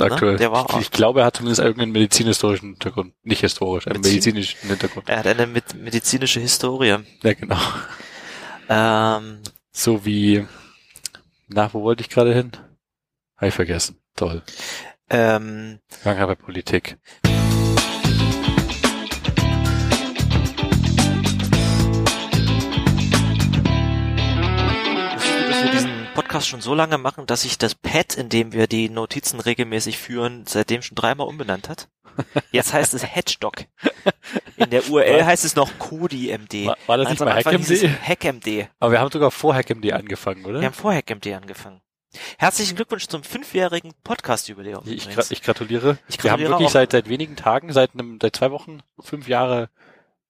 aktuell. 0.00 0.36
Der 0.36 0.52
war 0.52 0.66
ich, 0.70 0.76
ich 0.82 0.90
glaube, 0.90 1.20
er 1.20 1.26
hat 1.26 1.36
zumindest 1.36 1.60
irgendeinen 1.60 1.92
medizinhistorischen 1.92 2.70
Hintergrund. 2.70 3.14
Nicht 3.22 3.40
historisch, 3.40 3.86
einen 3.86 4.00
Medizin? 4.00 4.34
medizinischen 4.34 4.68
Hintergrund. 4.68 5.08
er 5.08 5.18
hat 5.18 5.26
eine 5.26 5.46
mit 5.46 5.74
medizinische 5.74 6.40
Historie. 6.40 6.96
Ja, 7.22 7.32
genau. 7.34 7.58
Ähm, 8.68 9.40
So 9.72 10.04
wie, 10.04 10.46
na, 11.48 11.72
wo 11.72 11.82
wollte 11.82 12.02
ich 12.02 12.08
gerade 12.08 12.32
hin? 12.34 12.52
Habe 13.36 13.48
ich 13.48 13.54
vergessen. 13.54 13.98
Toll. 14.16 14.42
ähm, 15.10 15.80
gerade 16.02 16.26
bei 16.26 16.34
Politik. 16.36 16.96
Podcast 26.14 26.46
schon 26.46 26.60
so 26.60 26.74
lange 26.74 26.96
machen, 26.96 27.26
dass 27.26 27.42
sich 27.42 27.58
das 27.58 27.74
Pad, 27.74 28.14
in 28.14 28.28
dem 28.28 28.52
wir 28.52 28.68
die 28.68 28.88
Notizen 28.88 29.40
regelmäßig 29.40 29.98
führen, 29.98 30.44
seitdem 30.46 30.80
schon 30.80 30.94
dreimal 30.94 31.26
umbenannt 31.26 31.68
hat. 31.68 31.88
Jetzt 32.52 32.72
heißt 32.72 32.94
es 32.94 33.02
Hedgedog. 33.02 33.64
In 34.56 34.70
der 34.70 34.88
URL 34.88 35.24
heißt 35.24 35.44
es 35.44 35.56
noch 35.56 35.76
KodiMD. 35.80 36.66
War, 36.66 36.78
war 36.86 36.96
das 36.98 37.10
nicht 37.10 37.20
Also 37.20 37.24
am 37.24 37.30
mal 37.30 37.44
HackMD? 37.44 38.08
HackMD. 38.08 38.68
Aber 38.78 38.92
wir 38.92 39.00
haben 39.00 39.10
sogar 39.10 39.32
vor 39.32 39.56
HackMD 39.56 39.92
angefangen, 39.92 40.44
oder? 40.44 40.60
Wir 40.60 40.66
haben 40.66 40.74
vor 40.74 40.94
HackMD 40.94 41.26
angefangen. 41.34 41.80
Herzlichen 42.38 42.76
Glückwunsch 42.76 43.08
zum 43.08 43.24
fünfjährigen 43.24 43.92
Podcast-Jubiläum. 44.04 44.84
ich, 44.86 45.10
gra 45.10 45.24
ich 45.28 45.42
gratuliere. 45.42 45.98
Ich 46.08 46.22
wir 46.22 46.30
haben 46.30 46.38
gratuliere 46.38 46.50
wirklich 46.60 46.70
seit, 46.70 46.92
seit 46.92 47.08
wenigen 47.08 47.34
Tagen, 47.34 47.72
seit 47.72 47.94
einem, 47.94 48.18
seit 48.22 48.36
zwei 48.36 48.52
Wochen, 48.52 48.82
fünf 49.00 49.26
Jahre, 49.26 49.68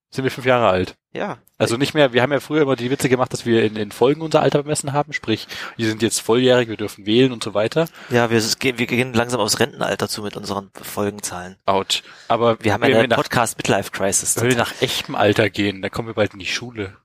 sind 0.08 0.24
wir 0.24 0.30
fünf 0.30 0.46
Jahre 0.46 0.68
alt. 0.70 0.96
Ja, 1.14 1.38
Also 1.58 1.76
nicht 1.76 1.94
mehr, 1.94 2.12
wir 2.12 2.20
haben 2.22 2.32
ja 2.32 2.40
früher 2.40 2.62
immer 2.62 2.76
die 2.76 2.90
Witze 2.90 3.08
gemacht, 3.08 3.32
dass 3.32 3.46
wir 3.46 3.62
in, 3.64 3.76
in 3.76 3.92
Folgen 3.92 4.20
unser 4.20 4.42
Alter 4.42 4.62
bemessen 4.64 4.92
haben, 4.92 5.12
sprich, 5.12 5.46
wir 5.76 5.86
sind 5.86 6.02
jetzt 6.02 6.20
volljährig, 6.20 6.68
wir 6.68 6.76
dürfen 6.76 7.06
wählen 7.06 7.32
und 7.32 7.42
so 7.42 7.54
weiter. 7.54 7.86
ja, 8.10 8.30
wir, 8.30 8.42
wir 8.42 8.86
gehen 8.86 9.14
langsam 9.14 9.40
aufs 9.40 9.60
Rentenalter 9.60 10.08
zu 10.08 10.22
mit 10.22 10.36
unseren 10.36 10.70
Folgenzahlen. 10.74 11.56
Autsch. 11.66 12.02
Aber 12.28 12.58
Wir 12.62 12.72
haben 12.74 12.82
ja 12.82 12.88
wir 12.88 12.98
eine 12.98 13.08
nach, 13.08 13.16
Podcast-Midlife-Crisis. 13.16 14.36
wenn 14.40 14.50
wir 14.50 14.56
nach 14.56 14.82
echtem 14.82 15.14
Alter 15.14 15.48
gehen, 15.50 15.80
dann 15.80 15.90
kommen 15.90 16.08
wir 16.08 16.14
bald 16.14 16.32
in 16.34 16.40
die 16.40 16.46
Schule. 16.46 16.96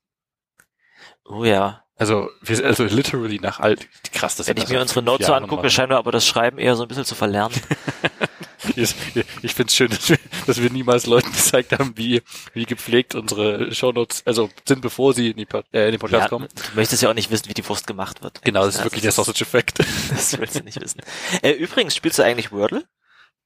Oh 1.24 1.46
ja. 1.46 1.84
Also, 2.00 2.30
wir 2.42 2.56
sind 2.56 2.66
also 2.66 2.86
literally 2.86 3.40
nach 3.40 3.60
alt. 3.60 3.88
Krass, 4.14 4.36
das 4.38 4.48
Wenn 4.48 4.58
ich 4.58 4.70
mir 4.70 4.80
also 4.80 4.82
unsere 5.00 5.04
Notes 5.04 5.28
so 5.28 5.34
angucke, 5.34 5.58
machen. 5.58 5.70
scheinen 5.70 5.90
wir 5.92 5.98
aber 5.98 6.12
das 6.12 6.26
Schreiben 6.26 6.58
eher 6.58 6.76
so 6.76 6.84
ein 6.84 6.88
bisschen 6.88 7.06
zu 7.06 7.16
verlernen. 7.16 7.54
Ich, 8.76 8.94
ich 9.42 9.54
finde 9.56 9.70
es 9.70 9.76
schön, 9.76 9.90
dass 9.90 10.10
wir, 10.10 10.20
dass 10.46 10.62
wir 10.62 10.70
niemals 10.70 11.06
Leuten 11.06 11.32
gezeigt 11.32 11.72
haben, 11.72 11.98
wie, 11.98 12.22
wie 12.54 12.66
gepflegt 12.66 13.16
unsere 13.16 13.74
Shownotes 13.74 14.22
also 14.26 14.50
sind, 14.68 14.82
bevor 14.82 15.14
sie 15.14 15.32
in, 15.32 15.38
die, 15.38 15.48
äh, 15.72 15.86
in 15.86 15.92
den 15.92 16.00
Podcast 16.00 16.24
Ja, 16.24 16.28
kommen. 16.28 16.48
du 16.54 16.76
möchtest 16.76 17.02
ja 17.02 17.10
auch 17.10 17.14
nicht 17.14 17.32
wissen, 17.32 17.48
wie 17.48 17.54
die 17.54 17.68
Wurst 17.68 17.88
gemacht 17.88 18.22
wird. 18.22 18.42
Genau, 18.44 18.66
das 18.66 18.76
ist 18.76 18.80
Ja, 18.80 18.86
wirklich 18.86 19.02
der 19.02 19.14
Sausage-Effekt. 19.14 19.80
Das 20.10 20.38
willst 20.38 20.56
du 20.56 20.64
nicht 20.64 20.80
wissen. 20.80 21.02
Äh, 21.42 21.52
übrigens, 21.52 21.96
spielst 21.96 22.20
du 22.20 22.24
eigentlich 22.24 22.52
Wordle? 22.52 22.84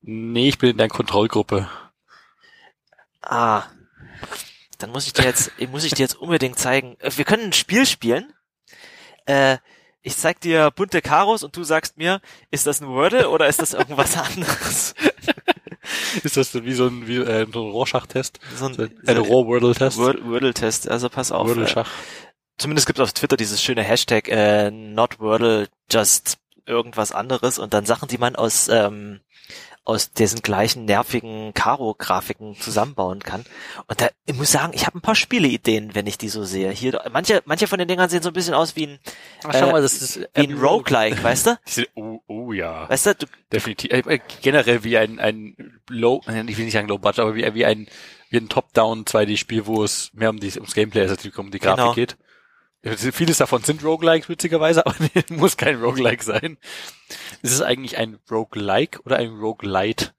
Nee, 0.02 0.50
ich 0.50 0.58
bin 0.58 0.72
in 0.72 0.78
der 0.78 0.90
Kontrollgruppe. 0.90 1.70
Ah. 3.22 3.64
Dann 4.80 4.90
muss 4.90 5.06
ich 5.06 5.14
dir 5.14 5.24
jetzt, 5.26 5.52
muss 5.72 5.84
ich 5.84 5.94
dir 5.94 6.02
jetzt 6.04 6.16
unbedingt 6.16 6.58
zeigen. 6.58 6.98
Äh, 7.00 7.12
Wir 7.16 7.24
können 7.26 7.44
ein 7.44 7.54
Spiel 7.54 7.86
spielen. 7.86 8.34
Äh, 9.26 9.58
ich 10.02 10.18
zeig 10.18 10.42
dir 10.42 10.70
bunte 10.72 11.02
Karos 11.02 11.44
und 11.44 11.56
du 11.56 11.64
sagst 11.64 11.98
mir, 11.98 12.20
ist 12.52 12.68
das 12.68 12.82
ein 12.82 12.88
Wordle 12.88 13.30
oder 13.30 13.48
ist 13.48 13.62
das 13.62 13.74
irgendwas 13.74 14.18
anderes? 14.36 14.96
Ist 16.24 16.38
das 16.38 16.54
wie 16.64 16.74
so 16.74 16.88
ein, 16.88 17.08
wie, 17.08 17.18
äh, 17.18 17.46
so 17.52 17.66
ein 17.66 17.72
Rorschach-Test? 17.72 18.40
So 18.58 18.66
ein, 18.66 18.92
Ein 19.06 19.18
Rohr-Wordle-Test? 19.18 19.98
Word- 19.98 20.26
Wordle-Test, 20.26 20.90
also 20.90 21.10
pass 21.10 21.32
auf. 21.32 21.46
Äh, 21.48 21.50
Wordle-Schach. 21.52 21.90
zumindest 22.58 22.88
gibt 22.88 23.00
es 23.00 23.04
auf 23.04 23.14
Twitter 23.14 23.38
dieses 23.38 23.62
schöne 23.62 23.84
Hashtag 23.84 24.28
äh, 24.30 24.72
not 24.72 25.20
Wordle, 25.20 25.68
just 25.92 26.38
irgendwas 26.66 27.12
anderes 27.12 27.60
und 27.60 27.74
dann 27.74 27.86
Sachen, 27.86 28.08
die 28.08 28.18
man 28.18 28.36
aus 28.36 28.68
ähm, 28.70 29.22
aus 29.86 30.14
diesen 30.14 30.42
gleichen 30.42 30.86
nervigen 30.86 31.54
Karo-Grafiken 31.54 32.56
zusammenbauen 32.56 33.20
kann. 33.20 33.44
Und 33.88 34.00
da, 34.00 34.08
ich 34.26 34.36
muss 34.36 34.52
sagen, 34.52 34.72
ich 34.74 34.86
habe 34.86 34.98
ein 34.98 35.02
paar 35.02 35.16
Spieleideen, 35.16 35.94
wenn 35.94 36.08
ich 36.08 36.18
die 36.18 36.30
so 36.30 36.46
sehe. 36.46 36.72
Hier, 36.72 37.02
manche, 37.12 37.42
manche 37.46 37.68
von 37.68 37.80
den 37.80 37.90
Dingern 37.90 38.10
sehen 38.10 38.24
so 38.24 38.30
ein 38.30 38.34
bisschen 38.34 38.54
aus 38.54 38.78
wie 38.78 38.88
ein, 38.88 39.00
Ach, 39.44 39.54
schau 39.54 39.68
äh, 39.68 39.72
mal, 39.74 39.82
das 39.82 40.02
ist 40.02 40.20
wie 40.36 40.48
ein 40.48 40.58
Roguelike, 40.58 41.22
weißt 41.22 41.48
du? 41.48 41.58
Oh, 41.96 42.22
oh 42.28 42.54
ja. 42.54 42.88
Weißt 42.90 43.08
du, 43.08 43.16
du 43.16 43.26
Definitiv. 43.52 43.92
Äh, 43.92 44.20
generell 44.42 44.84
wie 44.86 44.98
ein, 44.98 45.20
ein 45.20 45.82
Low, 45.90 46.22
äh, 46.28 46.44
ich 46.48 46.58
will 46.58 46.66
nicht 46.66 46.74
sagen 46.74 46.88
Low 46.88 46.98
Budget, 46.98 47.20
aber 47.20 47.36
wie, 47.36 47.54
wie 47.54 47.66
ein, 47.66 47.88
wie 48.30 48.38
ein 48.38 48.48
Top-Down 48.48 49.04
2D-Spiel, 49.04 49.66
wo 49.66 49.84
es 49.84 50.12
mehr 50.14 50.30
um 50.30 50.40
die, 50.40 50.52
ums 50.54 50.74
Gameplay 50.74 51.02
als 51.08 51.26
um 51.38 51.52
die 51.52 51.60
Grafik 51.60 51.84
Genau. 51.84 51.94
geht. 51.94 52.18
Vieles 52.84 53.38
davon 53.38 53.64
sind 53.64 53.84
Roguelikes, 53.84 54.30
witzigerweise, 54.30 54.86
aber 54.86 54.96
muss 55.30 55.58
kein 55.58 55.82
Roguelike 55.82 56.24
sein. 56.24 56.58
Ist 57.42 57.54
es 57.54 57.62
eigentlich 57.62 57.98
ein 57.98 58.20
Roguelike 58.30 59.02
oder 59.04 59.18
ein 59.18 59.32
Roguelite? 59.32 60.12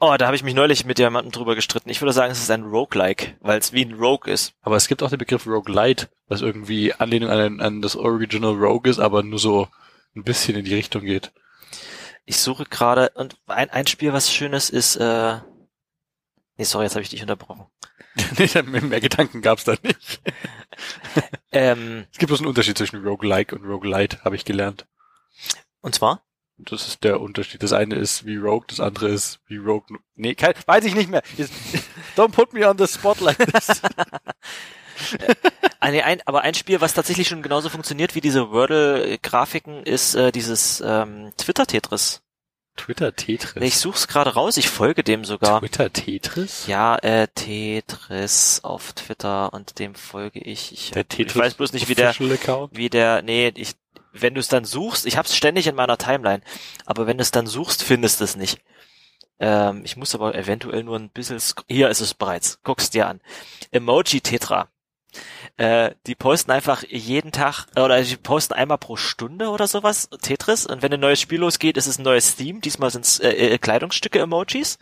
oh, 0.00 0.14
da 0.18 0.26
habe 0.26 0.36
ich 0.36 0.42
mich 0.42 0.54
neulich 0.54 0.84
mit 0.84 0.98
jemandem 0.98 1.32
drüber 1.32 1.54
gestritten. 1.54 1.90
Ich 1.90 2.00
würde 2.00 2.12
sagen, 2.12 2.32
es 2.32 2.40
ist 2.40 2.50
ein 2.50 2.64
Roguelike, 2.64 3.36
weil 3.40 3.58
es 3.58 3.72
wie 3.72 3.84
ein 3.84 3.94
Rogue 3.94 4.32
ist. 4.32 4.54
Aber 4.62 4.76
es 4.76 4.88
gibt 4.88 5.02
auch 5.02 5.10
den 5.10 5.18
Begriff 5.18 5.46
Roguelite, 5.46 6.08
was 6.28 6.42
irgendwie 6.42 6.92
Anlehnung 6.94 7.30
an, 7.30 7.60
an 7.60 7.82
das 7.82 7.96
Original 7.96 8.54
Rogue 8.54 8.90
ist, 8.90 8.98
aber 8.98 9.22
nur 9.22 9.38
so 9.38 9.68
ein 10.16 10.24
bisschen 10.24 10.56
in 10.56 10.64
die 10.64 10.74
Richtung 10.74 11.02
geht. 11.02 11.32
Ich 12.24 12.38
suche 12.38 12.64
gerade 12.64 13.10
und 13.14 13.36
ein, 13.46 13.70
ein 13.70 13.86
Spiel, 13.86 14.12
was 14.12 14.32
schönes 14.32 14.70
ist, 14.70 14.96
äh, 14.96 15.38
nee, 16.62 16.66
sorry, 16.66 16.84
jetzt 16.84 16.94
habe 16.94 17.02
ich 17.02 17.08
dich 17.08 17.22
unterbrochen. 17.22 17.66
Nee, 18.38 18.80
mehr 18.82 19.00
Gedanken 19.00 19.42
gab's 19.42 19.64
da 19.64 19.74
nicht. 19.82 20.20
Ähm, 21.54 22.06
Es 22.10 22.18
gibt 22.18 22.28
bloß 22.28 22.40
einen 22.40 22.48
Unterschied 22.48 22.78
zwischen 22.78 23.06
Roguelike 23.06 23.54
und 23.54 23.66
Roguelite, 23.66 24.24
habe 24.24 24.36
ich 24.36 24.46
gelernt. 24.46 24.86
und 25.82 25.94
zwar? 25.94 26.22
Das 26.56 26.88
ist 26.88 27.04
der 27.04 27.20
Unterschied. 27.20 27.62
Das 27.62 27.74
eine 27.74 27.96
ist 27.96 28.24
wie 28.24 28.36
Rogue, 28.36 28.64
das 28.68 28.80
andere 28.80 29.08
ist 29.08 29.40
wie 29.48 29.58
Rogue. 29.58 29.98
Nee, 30.14 30.34
kein, 30.34 30.54
weiß 30.64 30.84
ich 30.86 30.94
nicht 30.94 31.10
mehr. 31.10 31.22
Don't 32.16 32.30
put 32.32 32.54
me 32.54 32.66
on 32.66 32.78
the 32.78 32.86
spot 32.86 33.16
like 33.20 33.36
this. 33.38 33.82
Nee, 35.82 36.02
ein, 36.02 36.22
aber 36.24 36.40
ein 36.40 36.54
Spiel, 36.54 36.80
was 36.80 36.94
tatsächlich 36.94 37.28
schon 37.28 37.42
genauso 37.42 37.68
funktioniert 37.68 38.14
wie 38.14 38.22
diese 38.22 38.50
Wordle-Grafiken, 38.50 39.82
ist 39.82 40.14
äh, 40.14 40.32
dieses 40.32 40.82
ähm, 40.84 41.32
Twitter-Tetris. 41.36 42.22
Twitter 42.76 43.14
Tetris. 43.14 43.62
Ich 43.62 43.76
such's 43.76 44.08
gerade 44.08 44.34
raus, 44.34 44.56
ich 44.56 44.68
folge 44.68 45.04
dem 45.04 45.24
sogar. 45.24 45.60
Twitter 45.60 45.92
Tetris? 45.92 46.66
Ja, 46.66 46.96
äh, 46.96 47.28
Tetris 47.28 48.60
auf 48.64 48.92
Twitter 48.94 49.52
und 49.52 49.78
dem 49.78 49.94
folge 49.94 50.40
ich. 50.40 50.72
Ich, 50.72 50.90
Der 50.90 51.04
ich 51.16 51.36
weiß 51.36 51.54
bloß 51.54 51.72
nicht, 51.74 51.88
wie 51.88 51.94
der, 51.94 52.10
Account. 52.10 52.76
wie 52.76 52.88
der, 52.88 53.22
nee, 53.22 53.52
ich, 53.54 53.74
wenn 54.12 54.34
du 54.34 54.40
es 54.40 54.48
dann 54.48 54.64
suchst, 54.64 55.06
ich 55.06 55.16
hab's 55.16 55.36
ständig 55.36 55.66
in 55.66 55.74
meiner 55.74 55.98
Timeline, 55.98 56.42
aber 56.86 57.06
wenn 57.06 57.18
du 57.18 57.22
es 57.22 57.30
dann 57.30 57.46
suchst, 57.46 57.82
findest 57.82 58.20
du 58.20 58.24
es 58.24 58.36
nicht. 58.36 58.58
Ähm, 59.38 59.82
ich 59.84 59.96
muss 59.96 60.14
aber 60.14 60.34
eventuell 60.34 60.82
nur 60.84 60.98
ein 60.98 61.10
bisschen, 61.10 61.40
hier 61.68 61.88
ist 61.88 62.00
es 62.00 62.14
bereits, 62.14 62.60
guck's 62.62 62.90
dir 62.90 63.06
an. 63.08 63.20
Emoji 63.70 64.20
Tetra. 64.20 64.68
Äh, 65.58 65.94
die 66.06 66.14
posten 66.14 66.50
einfach 66.50 66.82
jeden 66.88 67.30
Tag, 67.30 67.66
äh, 67.76 67.80
oder 67.80 68.00
die 68.02 68.16
posten 68.16 68.54
einmal 68.54 68.78
pro 68.78 68.96
Stunde 68.96 69.48
oder 69.50 69.66
sowas, 69.66 70.08
Tetris, 70.22 70.64
und 70.66 70.80
wenn 70.80 70.92
ein 70.92 71.00
neues 71.00 71.20
Spiel 71.20 71.40
losgeht, 71.40 71.76
ist 71.76 71.86
es 71.86 71.98
ein 71.98 72.04
neues 72.04 72.36
Theme, 72.36 72.60
diesmal 72.60 72.90
sind's 72.90 73.18
äh, 73.20 73.30
äh, 73.30 73.58
Kleidungsstücke 73.58 74.18
Emojis, 74.18 74.78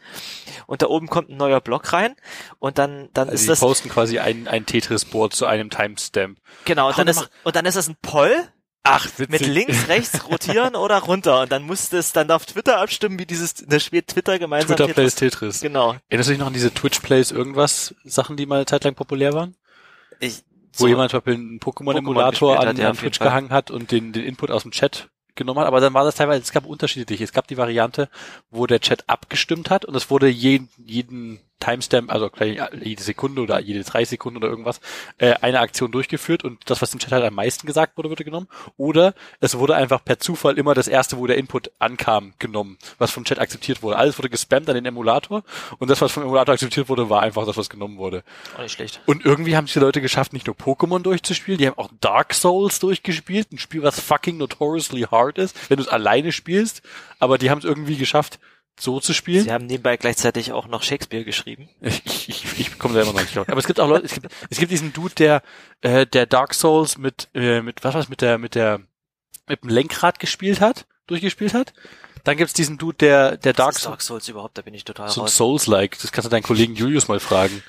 und 0.67 0.83
da 0.83 0.87
oben 0.87 1.09
kommt 1.09 1.29
ein 1.29 1.37
neuer 1.37 1.61
Block 1.61 1.93
rein, 1.93 2.15
und 2.61 2.79
dann, 2.79 3.09
dann 3.15 3.29
Also 3.29 3.35
ist 3.35 3.43
die 3.43 3.49
das, 3.49 3.61
posten 3.61 3.89
quasi 3.89 4.21
ein, 4.21 4.47
ein 4.47 4.65
Tetris-Board 4.65 5.35
zu 5.35 5.47
einem 5.47 5.71
Timestamp. 5.71 6.39
genau, 6.65 6.87
und 6.87 6.93
Ach, 6.93 6.97
dann 6.99 7.09
ist, 7.09 7.19
dann 7.21 7.29
und 7.43 7.57
dann 7.57 7.67
ist 7.67 7.77
das 7.77 7.89
ein 7.89 7.97
Poll, 8.01 8.33
Ach, 8.85 9.07
witzig. 9.19 9.29
mit 9.29 9.47
links, 9.47 9.89
rechts 9.89 10.27
rotieren 10.31 10.75
oder 10.77 10.99
runter. 11.01 11.43
Und 11.43 11.53
dann 11.53 11.65
musst 11.65 11.93
du 11.93 11.99
es 11.99 12.13
dann 12.13 12.31
auf 12.31 12.47
Twitter 12.47 12.79
abstimmen, 12.79 13.19
wie 13.19 13.27
dieses, 13.27 13.55
das 13.55 13.83
spielt 13.85 14.07
Twitter 14.07 14.39
gemeinsam. 14.39 14.77
Twitter 14.77 14.95
Plays 14.95 15.17
Tetris. 15.17 15.59
Tetris. 15.59 15.61
Genau. 15.61 15.97
Erinnerst 16.09 16.29
du 16.29 16.33
dich 16.33 16.39
noch 16.41 16.47
an 16.47 16.55
diese 16.55 16.73
Twitch 16.73 17.01
Plays 17.01 17.31
irgendwas 17.31 17.95
Sachen, 18.05 18.39
die 18.39 18.47
mal 18.47 18.57
eine 18.57 18.67
Zeit 18.67 18.85
lang 18.85 18.95
populär 18.95 19.35
waren? 19.35 19.55
Ich, 20.19 20.45
Wo 20.75 20.85
so, 20.85 20.89
jemand 20.89 21.11
zum 21.11 21.19
Beispiel 21.19 21.35
einen 21.35 21.61
Pokémon-Emulator 21.61 22.31
gespielt 22.31 22.59
hat, 22.59 22.81
an, 22.81 22.87
an 22.87 22.97
Twitch 22.97 23.19
gehangen 23.19 23.51
hat 23.51 23.71
und 23.71 23.91
den, 23.91 24.13
den 24.13 24.25
Input 24.25 24.51
aus 24.51 24.63
dem 24.63 24.71
Chat 24.71 25.09
genommen 25.35 25.61
hat, 25.61 25.67
aber 25.67 25.81
dann 25.81 25.95
war 25.95 26.05
das 26.05 26.17
teilweise, 26.17 26.43
es 26.43 26.53
gab 26.53 26.67
unterschiedliche. 26.67 27.25
Es 27.25 27.33
gab 27.33 27.49
die 27.49 27.57
Variante, 27.57 28.09
wo 28.51 28.67
der 28.67 28.81
Chat 28.81 29.09
abgestimmt 29.09 29.71
hat 29.71 29.85
und 29.85 29.95
es 29.95 30.11
wurde 30.11 30.29
jeden, 30.29 30.69
jeden 30.79 31.41
Timestamp, 31.61 32.11
also 32.11 32.31
jede 32.83 33.03
Sekunde 33.03 33.43
oder 33.43 33.61
jede 33.61 33.85
drei 33.85 34.05
Sekunden 34.05 34.39
oder 34.39 34.49
irgendwas, 34.49 34.81
äh, 35.19 35.35
eine 35.41 35.61
Aktion 35.61 35.93
durchgeführt 35.93 36.43
und 36.43 36.59
das, 36.67 36.83
was 36.83 36.93
im 36.93 36.99
Chat 36.99 37.13
halt 37.13 37.25
am 37.25 37.35
meisten 37.35 37.67
gesagt 37.67 37.97
wurde, 37.97 38.11
wurde 38.11 38.25
genommen. 38.25 38.49
Oder 38.77 39.15
es 39.41 39.57
wurde 39.57 39.77
einfach 39.77 40.05
per 40.05 40.19
Zufall 40.19 40.59
immer 40.59 40.75
das 40.75 40.89
erste, 40.89 41.19
wo 41.19 41.27
der 41.27 41.37
Input 41.37 41.71
ankam, 41.79 42.33
genommen, 42.39 42.79
was 42.99 43.11
vom 43.11 43.25
Chat 43.25 43.39
akzeptiert 43.39 43.83
wurde. 43.83 43.97
Alles 43.97 44.19
wurde 44.19 44.31
gespammt 44.31 44.69
an 44.69 44.75
den 44.75 44.87
Emulator 44.87 45.45
und 45.79 45.91
das, 45.91 46.01
was 46.01 46.13
vom 46.13 46.23
Emulator 46.23 46.55
akzeptiert 46.55 46.89
wurde, 46.89 47.11
war 47.11 47.23
einfach 47.23 47.47
das, 47.47 47.57
was 47.57 47.69
genommen 47.69 47.99
wurde. 47.99 48.25
auch 48.57 48.63
nicht 48.63 48.73
schlecht. 48.73 49.01
Und 49.07 49.25
irgendwie 49.25 49.57
haben 49.57 49.67
es 49.67 49.73
die 49.73 49.79
Leute 49.79 50.01
geschafft, 50.01 50.33
nicht 50.33 50.47
nur 50.47 50.57
Pokémon 50.57 51.01
durchzuspielen, 51.01 51.59
die 51.59 51.67
haben 51.67 51.79
auch 51.79 51.91
Dark 52.01 52.35
Souls 52.35 52.79
durchgespielt, 52.81 53.53
ein 53.53 53.59
Spiel, 53.59 53.83
was 53.83 54.01
fucking 54.01 54.39
notoriously 54.39 55.03
hard 55.03 55.39
ist, 55.39 55.57
wenn 55.71 55.77
du 55.77 55.83
es 55.83 55.89
alleine 55.89 56.33
spielst, 56.33 56.83
aber 57.19 57.39
die 57.39 57.51
haben 57.51 57.59
es 57.59 57.65
irgendwie 57.65 57.97
geschafft, 57.97 58.39
so 58.79 59.01
zu 59.01 59.13
spielen. 59.13 59.45
Sie 59.45 59.53
haben 59.53 59.67
nebenbei 59.67 59.97
gleichzeitig 59.97 60.53
auch 60.53 60.67
noch 60.67 60.83
Shakespeare 60.83 61.25
geschrieben. 61.25 61.69
Ich, 61.81 62.29
ich, 62.29 62.59
ich, 62.59 62.79
komme 62.79 62.95
da 62.95 63.03
immer 63.03 63.13
noch 63.13 63.21
nicht 63.21 63.37
drauf. 63.37 63.49
Aber 63.49 63.59
es 63.59 63.67
gibt 63.67 63.81
auch 63.81 63.89
Leute, 63.89 64.07
es 64.07 64.15
gibt, 64.15 64.29
es 64.49 64.59
gibt 64.59 64.73
diesen 64.73 64.93
Dude, 64.93 65.15
der, 65.17 65.43
äh, 65.83 66.07
der 66.07 66.27
Dark 66.27 66.55
Souls 66.55 66.97
mit, 66.97 67.29
äh, 67.35 67.61
mit, 67.61 67.85
was 67.85 67.95
war's, 67.95 68.09
mit 68.09 68.21
der, 68.23 68.39
mit 68.39 68.55
der, 68.55 68.81
mit 69.49 69.63
dem 69.63 69.71
Lenkrad 69.71 70.19
gespielt 70.19 70.61
hat, 70.61 70.87
durchgespielt 71.07 71.53
hat. 71.55 71.73
Dann 72.25 72.37
gibt's 72.37 72.53
diesen 72.53 72.79
Dude, 72.79 72.97
der, 72.99 73.37
der 73.37 73.53
Dark, 73.53 73.77
ist 73.77 73.87
Dark 73.87 74.03
Souls 74.03 74.29
überhaupt, 74.29 74.57
da 74.59 74.63
bin 74.63 74.75
ich 74.75 74.85
total 74.85 75.09
so 75.09 75.21
ein 75.21 75.25
raus. 75.25 75.37
Souls-like. 75.37 75.99
Das 76.01 76.13
kannst 76.13 76.27
du 76.27 76.31
deinen 76.31 76.43
Kollegen 76.43 76.75
Julius 76.75 77.09
mal 77.09 77.21
fragen. 77.21 77.63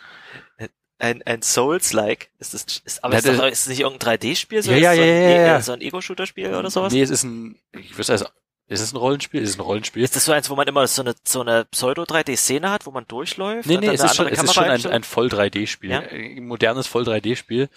Ein, 0.99 1.23
ein 1.23 1.41
Souls-like? 1.41 2.29
Ist 2.37 2.53
das, 2.53 2.65
ist, 2.85 3.03
aber 3.03 3.13
Ja, 3.13 3.19
ist, 3.19 3.25
der- 3.27 3.47
ist 3.49 3.61
es 3.61 3.67
nicht 3.67 3.79
irgendein 3.79 4.19
3D-Spiel? 4.19 4.61
So, 4.61 4.71
Ja, 4.71 4.77
ist 4.77 4.83
ja, 4.83 4.95
so 4.95 5.01
ein, 5.01 5.07
ja, 5.07 5.29
ja, 5.29 5.45
ja. 5.47 5.61
So 5.61 5.71
ein 5.71 5.81
Ego-Shooter-Spiel 5.81 6.53
oder 6.53 6.69
sowas? 6.69 6.93
Nee, 6.93 7.01
es 7.01 7.09
ist 7.09 7.23
ein, 7.23 7.55
ich 7.73 7.97
weiß 7.97 8.11
also, 8.11 8.27
ist 8.71 8.79
es 8.79 8.93
ein 8.93 8.97
Rollenspiel? 8.97 9.41
Ist 9.41 9.49
es 9.49 9.57
ein 9.57 9.61
Rollenspiel? 9.61 10.01
Ist 10.01 10.15
das 10.15 10.23
so 10.23 10.31
eins, 10.31 10.49
wo 10.49 10.55
man 10.55 10.65
immer 10.65 10.87
so 10.87 11.01
eine, 11.01 11.13
so 11.25 11.41
eine 11.41 11.65
Pseudo-3D-Szene 11.65 12.71
hat, 12.71 12.85
wo 12.85 12.91
man 12.91 13.05
durchläuft? 13.05 13.67
Nee, 13.67 13.77
nee, 13.77 13.87
es 13.87 13.99
eine 13.99 14.09
ist 14.09 14.15
schon, 14.15 14.27
es 14.27 14.41
ist 14.41 14.53
schon 14.53 14.63
ein, 14.63 14.85
ein 14.85 15.03
voll 15.03 15.27
3D-Spiel. 15.27 15.89
Ja? 15.89 15.99
Ein 15.99 16.47
modernes 16.47 16.87
voll 16.87 17.03
3D-Spiel. 17.03 17.69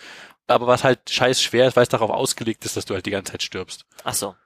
Aber 0.46 0.68
was 0.68 0.84
halt 0.84 1.10
scheiß 1.10 1.42
schwer 1.42 1.66
ist, 1.66 1.76
weil 1.76 1.82
es 1.82 1.88
darauf 1.88 2.10
ausgelegt 2.10 2.64
ist, 2.64 2.76
dass 2.76 2.84
du 2.84 2.94
halt 2.94 3.06
die 3.06 3.10
ganze 3.10 3.32
Zeit 3.32 3.42
stirbst. 3.42 3.86
Ach 4.04 4.14
so. 4.14 4.36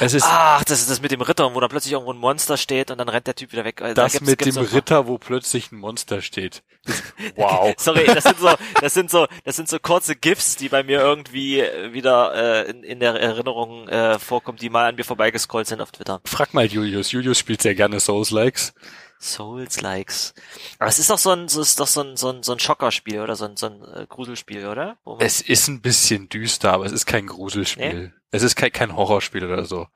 Es 0.00 0.12
ist 0.14 0.24
Ach, 0.26 0.62
das 0.64 0.80
ist 0.80 0.90
das 0.90 1.00
mit 1.00 1.10
dem 1.10 1.20
Ritter, 1.22 1.54
wo 1.54 1.60
da 1.60 1.68
plötzlich 1.68 1.92
irgendwo 1.92 2.12
ein 2.12 2.18
Monster 2.18 2.56
steht 2.56 2.90
und 2.90 2.98
dann 2.98 3.08
rennt 3.08 3.26
der 3.26 3.34
Typ 3.34 3.52
wieder 3.52 3.64
weg. 3.64 3.80
Also 3.80 3.94
da 3.94 4.02
das 4.04 4.12
gibt's- 4.12 4.28
mit 4.28 4.38
gibt's 4.38 4.54
dem 4.56 4.64
Ritter, 4.64 5.06
wo 5.06 5.18
plötzlich 5.18 5.72
ein 5.72 5.76
Monster 5.78 6.20
steht. 6.22 6.62
Wow. 7.36 7.74
Sorry, 7.78 8.04
das 8.06 8.24
sind 8.24 8.38
so, 8.38 8.50
das 8.80 8.94
sind 8.94 9.10
so, 9.10 9.26
das 9.44 9.56
sind 9.56 9.68
so 9.68 9.78
kurze 9.78 10.14
GIFs, 10.16 10.56
die 10.56 10.68
bei 10.68 10.82
mir 10.82 11.00
irgendwie 11.00 11.60
äh, 11.60 11.92
wieder 11.92 12.34
äh, 12.66 12.70
in, 12.70 12.82
in 12.82 13.00
der 13.00 13.14
Erinnerung 13.14 13.88
äh, 13.88 14.18
vorkommen, 14.18 14.58
die 14.58 14.70
mal 14.70 14.86
an 14.88 14.94
mir 14.96 15.04
vorbeigescrollt 15.04 15.66
sind 15.66 15.80
auf 15.80 15.90
Twitter. 15.92 16.20
Frag 16.24 16.54
mal 16.54 16.66
Julius. 16.66 17.12
Julius 17.12 17.38
spielt 17.38 17.62
sehr 17.62 17.74
gerne 17.74 17.98
Souls-Likes. 18.00 18.72
Souls-likes. 19.18 20.34
Aber 20.78 20.88
es 20.88 20.98
ist 20.98 21.10
doch 21.10 21.18
so 21.18 21.30
ein, 21.30 21.48
so 21.48 21.60
ist 21.60 21.80
doch 21.80 21.86
so 21.86 22.02
ein, 22.02 22.16
so 22.16 22.30
ein, 22.30 22.42
so 22.42 22.52
ein 22.52 22.58
Schockerspiel 22.58 23.20
oder 23.20 23.36
so 23.36 23.46
ein, 23.46 23.56
so 23.56 23.66
ein 23.66 23.82
äh, 23.82 24.06
Gruselspiel, 24.08 24.66
oder? 24.66 24.98
Es 25.20 25.40
ist 25.40 25.68
ein 25.68 25.80
bisschen 25.80 26.28
düster, 26.28 26.72
aber 26.72 26.86
es 26.86 26.92
ist 26.92 27.06
kein 27.06 27.26
Gruselspiel. 27.26 28.12
Es 28.30 28.42
ist 28.42 28.56
kein, 28.56 28.72
kein 28.72 28.94
Horrorspiel 28.94 29.44
oder 29.44 29.64
so. 29.64 29.86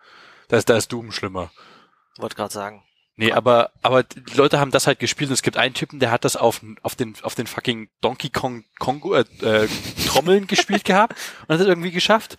Da 0.49 0.56
ist, 0.56 0.69
da 0.69 0.76
ist 0.76 0.93
Doom 0.93 1.12
schlimmer. 1.12 1.50
wollte 2.17 2.37
gerade 2.37 2.52
sagen. 2.52 2.82
Nee, 3.17 3.32
aber, 3.32 3.70
aber 3.82 4.02
die 4.02 4.34
Leute 4.34 4.58
haben 4.58 4.70
das 4.70 4.87
halt 4.87 4.99
gespielt 4.99 5.28
und 5.28 5.34
es 5.34 5.43
gibt 5.43 5.58
einen 5.58 5.75
Typen, 5.75 6.00
der 6.00 6.11
hat 6.11 6.25
das 6.25 6.37
auf, 6.37 6.62
auf 6.81 6.96
den, 6.96 7.14
auf 7.23 7.34
den 7.34 7.46
fucking 7.46 7.90
Donkey 8.00 8.31
Kong 8.31 8.64
Kongo, 8.78 9.14
äh, 9.14 9.25
äh, 9.43 9.69
Trommeln 10.06 10.46
gespielt 10.46 10.84
gehabt 10.84 11.16
und 11.43 11.55
hat 11.55 11.61
es 11.61 11.66
irgendwie 11.66 11.90
geschafft. 11.90 12.38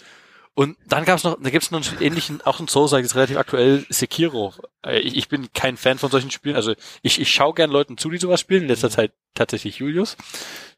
Und 0.53 0.77
dann 0.85 1.05
gab's 1.05 1.23
noch, 1.23 1.37
da 1.41 1.49
gibt's 1.49 1.71
noch 1.71 1.81
einen 1.85 2.01
ähnlichen, 2.01 2.41
auch 2.41 2.59
ein 2.59 2.67
Souls, 2.67 2.91
das 2.91 3.01
ist 3.01 3.15
relativ 3.15 3.37
aktuell, 3.37 3.85
Sekiro. 3.89 4.53
Äh, 4.85 4.99
Ich, 4.99 5.15
ich 5.17 5.29
bin 5.29 5.51
kein 5.53 5.77
Fan 5.77 5.97
von 5.97 6.11
solchen 6.11 6.29
Spielen, 6.29 6.55
also 6.57 6.75
ich, 7.01 7.21
ich 7.21 7.31
schaue 7.31 7.53
gern 7.53 7.71
Leuten 7.71 7.97
zu, 7.97 8.09
die 8.09 8.17
sowas 8.17 8.41
spielen, 8.41 8.63
in 8.63 8.67
letzter 8.67 8.89
Zeit 8.89 9.13
tatsächlich 9.33 9.77
Julius. 9.77 10.17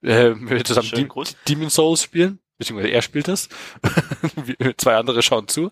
Äh, 0.03 0.35
wir 0.37 0.63
zusammen 0.63 1.07
Gruß. 1.07 1.35
Demon 1.47 1.71
Souls 1.71 2.03
spielen, 2.03 2.39
beziehungsweise 2.59 2.91
er 2.93 3.01
spielt 3.01 3.27
das. 3.27 3.49
Zwei 4.77 4.95
andere 4.95 5.23
schauen 5.23 5.47
zu. 5.47 5.71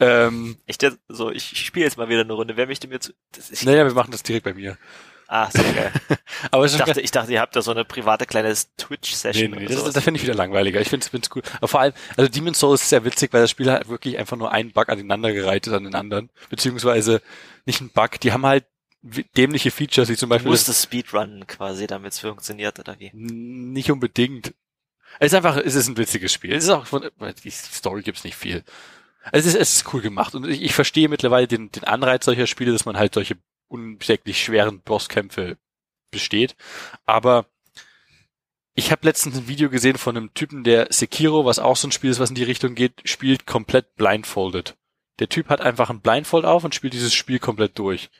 Ähm, 0.00 0.56
Ich, 0.66 0.78
so, 1.08 1.30
ich, 1.30 1.52
ich 1.52 1.66
spiele 1.66 1.84
jetzt 1.84 1.98
mal 1.98 2.08
wieder 2.08 2.22
eine 2.22 2.32
Runde. 2.32 2.56
Wer 2.56 2.66
möchte 2.66 2.88
mir 2.88 3.00
zu? 3.00 3.12
Das 3.32 3.50
ist, 3.50 3.64
naja, 3.66 3.84
wir 3.84 3.92
machen 3.92 4.10
das 4.10 4.22
direkt 4.22 4.44
bei 4.44 4.54
mir. 4.54 4.78
Ah, 5.26 5.50
sehr 5.50 5.72
geil. 5.72 5.92
Aber 6.50 6.66
Ich 6.66 6.76
dachte, 6.76 7.00
ich 7.00 7.10
dachte, 7.10 7.32
ihr 7.32 7.40
habt 7.40 7.56
da 7.56 7.62
so 7.62 7.70
eine 7.70 7.84
private 7.84 8.26
kleine 8.26 8.54
Twitch-Session. 8.76 9.50
Nee, 9.50 9.60
nee, 9.60 9.66
das, 9.66 9.84
das 9.92 10.04
finde 10.04 10.18
ich 10.18 10.24
wieder 10.24 10.34
langweiliger. 10.34 10.80
Ich 10.80 10.88
finde 10.88 11.06
es 11.06 11.30
cool. 11.34 11.42
Aber 11.56 11.68
vor 11.68 11.80
allem, 11.80 11.92
also 12.16 12.30
Demon's 12.30 12.58
Souls 12.58 12.82
ist 12.82 12.90
sehr 12.90 13.04
witzig, 13.04 13.32
weil 13.32 13.40
das 13.40 13.50
Spiel 13.50 13.70
halt 13.70 13.88
wirklich 13.88 14.18
einfach 14.18 14.36
nur 14.36 14.52
einen 14.52 14.72
Bug 14.72 14.88
aneinandergereiht 14.88 15.66
ist 15.66 15.72
an 15.72 15.84
den 15.84 15.94
anderen. 15.94 16.30
Beziehungsweise 16.50 17.22
nicht 17.64 17.80
ein 17.80 17.90
Bug. 17.90 18.20
Die 18.20 18.32
haben 18.32 18.44
halt 18.44 18.64
dämliche 19.36 19.70
Features, 19.70 20.08
wie 20.08 20.16
zum 20.16 20.28
Du 20.28 20.34
Beispiel 20.34 20.50
musst 20.50 20.68
das, 20.68 20.82
speedrunnen 20.82 21.46
quasi, 21.46 21.86
damit 21.86 22.12
es 22.12 22.20
funktioniert, 22.20 22.78
oder 22.78 22.98
wie? 22.98 23.10
nicht 23.12 23.90
unbedingt. 23.90 24.54
Es 25.20 25.32
ist 25.32 25.34
einfach, 25.34 25.56
es 25.56 25.74
ist 25.74 25.88
ein 25.88 25.96
witziges 25.96 26.32
Spiel. 26.32 26.54
Es 26.54 26.64
ist 26.64 26.70
auch 26.70 26.86
von, 26.86 27.08
die 27.44 27.50
Story 27.50 28.02
gibt's 28.02 28.24
nicht 28.24 28.36
viel. 28.36 28.64
Es 29.32 29.46
ist, 29.46 29.54
es 29.54 29.76
ist 29.76 29.94
cool 29.94 30.00
gemacht. 30.00 30.34
Und 30.34 30.46
ich, 30.48 30.62
ich 30.62 30.74
verstehe 30.74 31.08
mittlerweile 31.08 31.46
den, 31.46 31.70
den 31.70 31.84
Anreiz 31.84 32.24
solcher 32.24 32.46
Spiele, 32.46 32.72
dass 32.72 32.84
man 32.84 32.96
halt 32.96 33.14
solche 33.14 33.36
unsäglich 33.74 34.42
schweren 34.42 34.80
Bosskämpfe 34.80 35.58
besteht. 36.10 36.56
Aber 37.04 37.46
ich 38.74 38.90
habe 38.90 39.06
letztens 39.06 39.36
ein 39.36 39.48
Video 39.48 39.68
gesehen 39.70 39.98
von 39.98 40.16
einem 40.16 40.32
Typen, 40.34 40.64
der 40.64 40.86
Sekiro, 40.90 41.44
was 41.44 41.58
auch 41.58 41.76
so 41.76 41.88
ein 41.88 41.92
Spiel 41.92 42.10
ist, 42.10 42.20
was 42.20 42.30
in 42.30 42.34
die 42.34 42.42
Richtung 42.44 42.74
geht, 42.74 43.02
spielt 43.04 43.46
komplett 43.46 43.94
blindfolded. 43.96 44.76
Der 45.20 45.28
Typ 45.28 45.48
hat 45.48 45.60
einfach 45.60 45.90
ein 45.90 46.00
Blindfold 46.00 46.44
auf 46.44 46.64
und 46.64 46.74
spielt 46.74 46.92
dieses 46.92 47.14
Spiel 47.14 47.38
komplett 47.38 47.78
durch. 47.78 48.10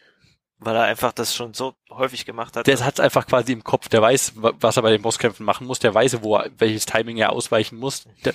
Weil 0.58 0.76
er 0.76 0.84
einfach 0.84 1.12
das 1.12 1.34
schon 1.34 1.52
so 1.52 1.74
häufig 1.90 2.24
gemacht 2.24 2.56
hat. 2.56 2.68
Der 2.68 2.78
hat 2.84 2.94
es 2.94 3.00
einfach 3.00 3.26
quasi 3.26 3.52
im 3.52 3.64
Kopf. 3.64 3.88
Der 3.88 4.00
weiß, 4.00 4.34
wa- 4.36 4.52
was 4.60 4.76
er 4.76 4.82
bei 4.82 4.92
den 4.92 5.02
Bosskämpfen 5.02 5.44
machen 5.44 5.66
muss. 5.66 5.80
Der 5.80 5.92
weiß, 5.92 6.22
wo 6.22 6.36
er, 6.36 6.50
welches 6.56 6.86
Timing 6.86 7.16
er 7.16 7.32
ausweichen 7.32 7.76
muss. 7.76 8.04
Der, 8.24 8.34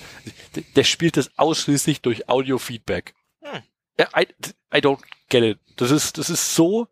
der, 0.75 0.83
spielt 0.83 1.15
das 1.15 1.31
ausschließlich 1.37 2.01
durch 2.01 2.27
Audio-Feedback. 2.27 3.15
Hm. 3.41 3.61
I, 4.01 4.27
I 4.73 4.77
don't 4.79 4.99
get 5.29 5.43
it. 5.43 5.59
Das 5.77 5.91
ist, 5.91 6.17
das 6.17 6.29
ist 6.29 6.53
so. 6.53 6.87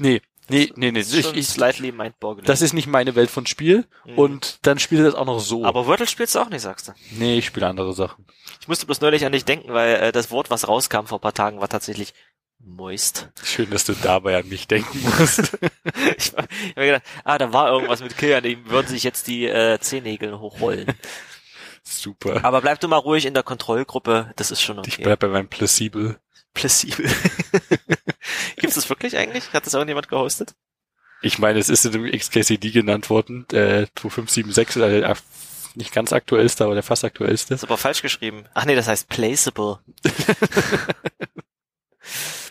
Nee, 0.00 0.22
nee, 0.48 0.72
nee, 0.76 0.90
nee. 0.90 0.98
Das 1.00 1.12
ist 1.12 1.26
Ich, 1.30 1.36
ich, 1.36 1.48
slightly 1.48 1.92
mindboggling. 1.92 2.44
das 2.46 2.62
ist 2.62 2.72
nicht 2.72 2.86
meine 2.88 3.14
Welt 3.14 3.30
von 3.30 3.46
Spiel. 3.46 3.86
Mhm. 4.04 4.18
Und 4.18 4.58
dann 4.62 4.78
spielt 4.78 5.06
das 5.06 5.14
auch 5.14 5.26
noch 5.26 5.38
so. 5.40 5.64
Aber 5.64 5.86
Wordle 5.86 6.06
spielst 6.06 6.34
du 6.34 6.40
auch 6.40 6.48
nicht, 6.48 6.62
sagst 6.62 6.88
du. 6.88 6.92
nee, 7.12 7.38
ich 7.38 7.46
spiele 7.46 7.66
andere 7.68 7.92
Sachen. 7.92 8.26
Ich 8.60 8.68
musste 8.68 8.86
bloß 8.86 9.00
neulich 9.00 9.24
an 9.24 9.32
dich 9.32 9.44
denken, 9.44 9.72
weil 9.72 9.94
äh, 9.96 10.12
das 10.12 10.30
Wort, 10.30 10.50
was 10.50 10.66
rauskam 10.66 11.06
vor 11.06 11.18
ein 11.18 11.22
paar 11.22 11.34
Tagen, 11.34 11.60
war 11.60 11.68
tatsächlich 11.68 12.14
moist. 12.62 13.30
Schön, 13.42 13.70
dass 13.70 13.84
du 13.84 13.94
dabei 13.94 14.38
an 14.38 14.48
mich 14.48 14.66
denken 14.68 15.00
musst. 15.18 15.56
ich 16.16 16.32
habe 16.36 16.48
mir 16.76 16.86
gedacht, 16.86 17.02
ah, 17.24 17.38
da 17.38 17.52
war 17.52 17.70
irgendwas 17.70 18.02
mit 18.02 18.18
Killern, 18.18 18.42
die 18.42 18.66
würden 18.68 18.86
sich 18.86 19.02
jetzt 19.02 19.28
die 19.28 19.46
äh, 19.46 19.78
Zehennägel 19.80 20.38
hochrollen. 20.38 20.86
Super. 21.82 22.44
Aber 22.44 22.60
bleib 22.60 22.78
du 22.80 22.88
mal 22.88 22.98
ruhig 22.98 23.24
in 23.24 23.32
der 23.34 23.42
Kontrollgruppe, 23.42 24.32
das 24.36 24.50
ist 24.50 24.60
schon 24.60 24.78
Ich 24.86 24.94
okay. 24.94 25.02
bleib 25.04 25.20
bei 25.20 25.28
meinem 25.28 25.48
Placebo. 25.48 26.14
Plausibel. 26.54 27.06
Gibt's 28.56 28.74
das 28.74 28.88
wirklich 28.88 29.16
eigentlich? 29.16 29.52
Hat 29.52 29.66
das 29.66 29.74
irgendjemand 29.74 30.08
gehostet? 30.08 30.54
Ich 31.22 31.38
meine, 31.38 31.58
es 31.58 31.68
ist 31.68 31.84
in 31.84 31.92
dem 31.92 32.10
XKCD 32.10 32.70
genannt 32.70 33.10
worden, 33.10 33.44
äh, 33.50 33.86
2576, 33.94 34.82
also 34.82 35.00
der 35.00 35.16
nicht 35.76 35.92
ganz 35.92 36.12
aktuellste, 36.12 36.64
aber 36.64 36.74
der 36.74 36.82
fast 36.82 37.04
aktuellste. 37.04 37.54
Das 37.54 37.62
ist 37.62 37.68
aber 37.68 37.76
falsch 37.76 38.02
geschrieben. 38.02 38.44
Ach 38.54 38.64
nee, 38.64 38.74
das 38.74 38.88
heißt 38.88 39.08
placeable. 39.08 39.78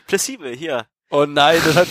Plausibel, 0.08 0.56
hier. 0.56 0.86
Oh 1.10 1.26
nein, 1.26 1.60
das 1.66 1.76
hat, 1.76 1.88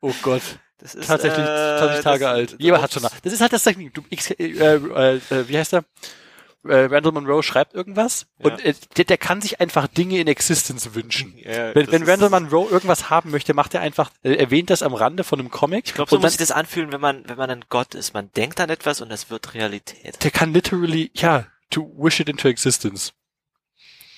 oh 0.00 0.12
Gott, 0.22 0.42
Das 0.78 0.94
ist 0.94 1.06
tatsächlich 1.06 1.46
äh, 1.46 1.78
20 1.78 2.04
Tage 2.04 2.20
das, 2.20 2.28
alt. 2.28 2.56
Jemand 2.58 2.82
hat 2.82 2.92
schon 2.92 3.02
nach. 3.02 3.20
Das 3.20 3.32
ist 3.32 3.40
halt 3.40 3.52
das 3.52 3.62
Technik. 3.62 3.94
Du, 3.94 4.02
X, 4.10 4.30
äh, 4.30 4.44
äh, 4.44 5.16
äh, 5.16 5.48
wie 5.48 5.58
heißt 5.58 5.74
er? 5.74 5.84
Äh, 6.68 6.86
Randall 6.86 7.12
Monroe 7.12 7.42
schreibt 7.42 7.74
irgendwas 7.74 8.26
Ja. 8.38 8.50
und 8.50 8.64
äh, 8.64 8.74
der, 8.96 9.04
der 9.04 9.18
kann 9.18 9.40
sich 9.40 9.60
einfach 9.60 9.86
Dinge 9.86 10.18
in 10.18 10.26
Existence 10.26 10.94
wünschen. 10.94 11.36
Ja, 11.38 11.74
Wenn, 11.74 11.86
das 11.86 11.92
wenn 11.92 12.02
Randall 12.02 12.30
Monroe 12.30 12.68
irgendwas 12.70 13.10
haben 13.10 13.30
möchte, 13.30 13.54
macht 13.54 13.74
er 13.74 13.80
einfach, 13.80 14.10
äh, 14.22 14.34
erwähnt 14.34 14.70
das 14.70 14.82
am 14.82 14.94
Rande 14.94 15.24
von 15.24 15.38
einem 15.40 15.50
Comic. 15.50 15.84
Ich 15.86 15.94
glaube, 15.94 16.10
so 16.10 16.18
muss 16.18 16.32
sich 16.32 16.38
das 16.38 16.50
anfühlen, 16.50 16.92
wenn 16.92 17.00
man, 17.00 17.28
wenn 17.28 17.36
man 17.36 17.50
ein 17.50 17.64
Gott 17.68 17.94
ist. 17.94 18.14
Man 18.14 18.30
denkt 18.32 18.60
an 18.60 18.70
etwas 18.70 19.00
und 19.00 19.10
es 19.10 19.30
wird 19.30 19.54
Realität. 19.54 20.22
der 20.22 20.30
kann 20.30 20.52
literally, 20.52 21.10
ja, 21.14 21.46
to 21.70 21.92
wish 21.96 22.20
it 22.20 22.28
into 22.28 22.48
existence. 22.48 23.12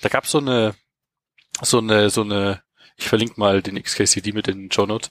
Da 0.03 0.09
gab's 0.09 0.31
so 0.31 0.39
eine, 0.39 0.75
so 1.63 1.79
eine, 1.79 2.11
so 2.11 2.21
eine, 2.23 2.63
ich 2.97 3.09
verlinke 3.09 3.39
mal 3.41 3.63
den 3.63 3.83
XKCD 3.83 4.33
mit 4.33 4.49
in 4.49 4.59
den 4.63 4.73
Show 4.73 4.87
Notes. 4.87 5.11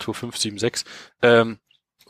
2576. 0.00 0.84
Ähm, 1.22 1.58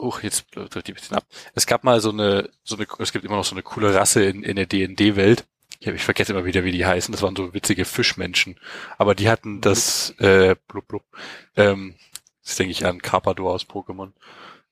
uh, 0.00 0.14
jetzt 0.22 0.46
drückt 0.54 0.88
die 0.88 0.92
ein 0.92 0.94
bisschen 0.94 1.16
ab. 1.16 1.26
Es 1.54 1.66
gab 1.66 1.84
mal 1.84 2.00
so 2.00 2.10
eine, 2.10 2.50
so 2.64 2.76
eine, 2.76 2.86
es 2.98 3.12
gibt 3.12 3.24
immer 3.24 3.36
noch 3.36 3.44
so 3.44 3.54
eine 3.54 3.62
coole 3.62 3.94
Rasse 3.94 4.24
in, 4.24 4.42
in 4.42 4.56
der 4.56 4.66
D&D-Welt. 4.66 5.44
Ich, 5.78 5.86
ich 5.86 6.02
vergesse 6.02 6.32
immer 6.32 6.44
wieder, 6.44 6.64
wie 6.64 6.72
die 6.72 6.86
heißen. 6.86 7.12
Das 7.12 7.22
waren 7.22 7.36
so 7.36 7.54
witzige 7.54 7.84
Fischmenschen. 7.84 8.58
Aber 8.98 9.14
die 9.14 9.28
hatten 9.28 9.60
das, 9.60 10.10
äh, 10.18 10.56
blub, 10.68 10.88
blub, 10.88 11.04
ähm, 11.56 11.94
das 12.44 12.56
denke 12.56 12.72
ich 12.72 12.84
an 12.84 13.00
Carpador 13.00 13.52
aus 13.52 13.64
Pokémon. 13.64 14.12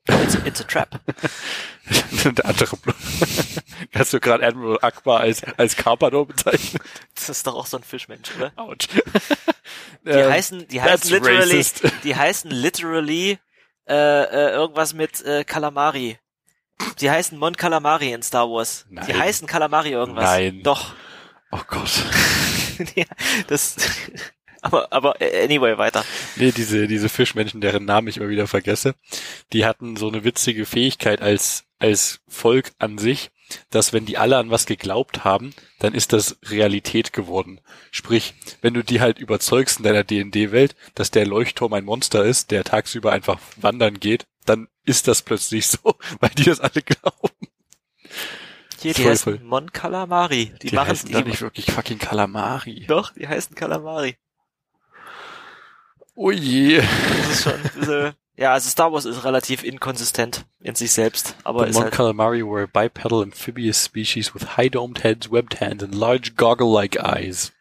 It's, 0.08 0.34
it's 0.46 0.60
a 0.60 0.64
trap. 0.64 1.00
der 2.24 2.44
andere 2.46 2.76
Blub. 2.76 2.96
Hast 3.94 4.12
du 4.12 4.20
gerade 4.20 4.46
Admiral 4.46 4.78
Akbar 4.80 5.20
als, 5.20 5.44
als 5.58 5.76
Carpador 5.76 6.26
bezeichnet? 6.26 6.82
Das 7.14 7.28
ist 7.28 7.46
doch 7.46 7.54
auch 7.54 7.66
so 7.66 7.76
ein 7.76 7.82
Fischmensch, 7.82 8.30
oder? 8.36 8.52
Ouch. 8.56 8.76
Die 8.76 9.00
Ähm, 10.06 10.30
heißen, 10.30 10.68
die 10.68 10.80
heißen 10.80 11.10
literally, 11.10 11.56
racist. 11.56 11.82
die 12.04 12.16
heißen 12.16 12.50
literally 12.50 13.38
äh, 13.88 14.22
äh, 14.22 14.50
irgendwas 14.52 14.94
mit 14.94 15.24
äh, 15.24 15.44
Calamari. 15.44 16.18
Die 17.00 17.10
heißen 17.10 17.38
Mon 17.38 17.56
Calamari 17.56 18.12
in 18.12 18.22
Star 18.22 18.48
Wars. 18.48 18.86
Die 18.88 18.94
Nein. 18.94 19.18
heißen 19.18 19.48
Calamari 19.48 19.90
irgendwas. 19.90 20.24
Nein. 20.24 20.62
Doch. 20.62 20.94
Oh 21.50 21.60
Gott. 21.66 22.04
ja, 22.94 23.06
das. 23.46 23.76
Aber, 24.60 24.92
aber 24.92 25.20
äh, 25.20 25.44
anyway, 25.44 25.78
weiter. 25.78 26.04
Nee, 26.36 26.52
diese, 26.52 26.86
diese 26.86 27.08
Fischmenschen, 27.08 27.60
deren 27.60 27.84
Namen 27.84 28.08
ich 28.08 28.18
immer 28.18 28.28
wieder 28.28 28.46
vergesse, 28.46 28.94
die 29.52 29.64
hatten 29.64 29.96
so 29.96 30.08
eine 30.08 30.24
witzige 30.24 30.66
Fähigkeit 30.66 31.22
als, 31.22 31.64
als 31.78 32.20
Volk 32.28 32.72
an 32.78 32.98
sich, 32.98 33.30
dass 33.70 33.92
wenn 33.92 34.06
die 34.06 34.18
alle 34.18 34.36
an 34.36 34.50
was 34.50 34.66
geglaubt 34.66 35.24
haben, 35.24 35.54
dann 35.78 35.94
ist 35.94 36.12
das 36.12 36.38
Realität 36.44 37.12
geworden. 37.12 37.60
Sprich, 37.90 38.34
wenn 38.60 38.74
du 38.74 38.82
die 38.82 39.00
halt 39.00 39.18
überzeugst 39.18 39.78
in 39.78 39.84
deiner 39.84 40.04
D&D-Welt, 40.04 40.76
dass 40.94 41.10
der 41.10 41.26
Leuchtturm 41.26 41.72
ein 41.72 41.84
Monster 41.84 42.24
ist, 42.24 42.50
der 42.50 42.64
tagsüber 42.64 43.12
einfach 43.12 43.38
wandern 43.56 44.00
geht, 44.00 44.26
dann 44.44 44.68
ist 44.84 45.08
das 45.08 45.22
plötzlich 45.22 45.66
so, 45.68 45.96
weil 46.20 46.30
die 46.30 46.44
das 46.44 46.60
alle 46.60 46.82
glauben. 46.82 47.48
Hier, 48.80 48.94
die 48.94 49.02
Voll, 49.02 49.10
heißen 49.10 49.38
voll. 49.38 49.44
Mon 49.44 49.72
Calamari. 49.72 50.52
Die, 50.62 50.68
Die, 50.68 50.74
machen 50.76 50.90
heißen 50.90 51.10
die, 51.10 51.22
nicht 51.22 51.42
wirklich 51.42 51.66
fucking 51.66 51.98
Kalamari. 51.98 52.84
Doch, 52.86 53.12
die 53.12 53.26
heißen 53.26 53.56
Calamari. 53.56 54.16
Oh 56.14 56.30
je. 56.30 56.76
Das 56.78 57.30
ist 57.30 57.42
schon 57.42 57.54
ein 57.54 57.62
bisschen, 57.62 58.14
ja, 58.38 58.52
also 58.52 58.70
Star 58.70 58.92
Wars 58.92 59.04
ist 59.04 59.24
relativ 59.24 59.62
inkonsistent 59.62 60.46
in 60.60 60.74
sich 60.74 60.92
selbst, 60.92 61.34
aber 61.44 61.64
The 61.64 61.70
ist 61.70 61.80
halt, 61.80 61.92
Calamari 61.92 62.42
were 62.42 62.62
a 62.62 62.66
bipedal 62.66 63.22
amphibious 63.22 63.84
species 63.84 64.34
with 64.34 64.56
high-domed 64.56 65.04
heads, 65.04 65.30
webbed 65.30 65.60
hands, 65.60 65.82
and 65.82 65.94
large 65.94 66.32
goggle-like 66.36 66.96
eyes. 66.96 67.52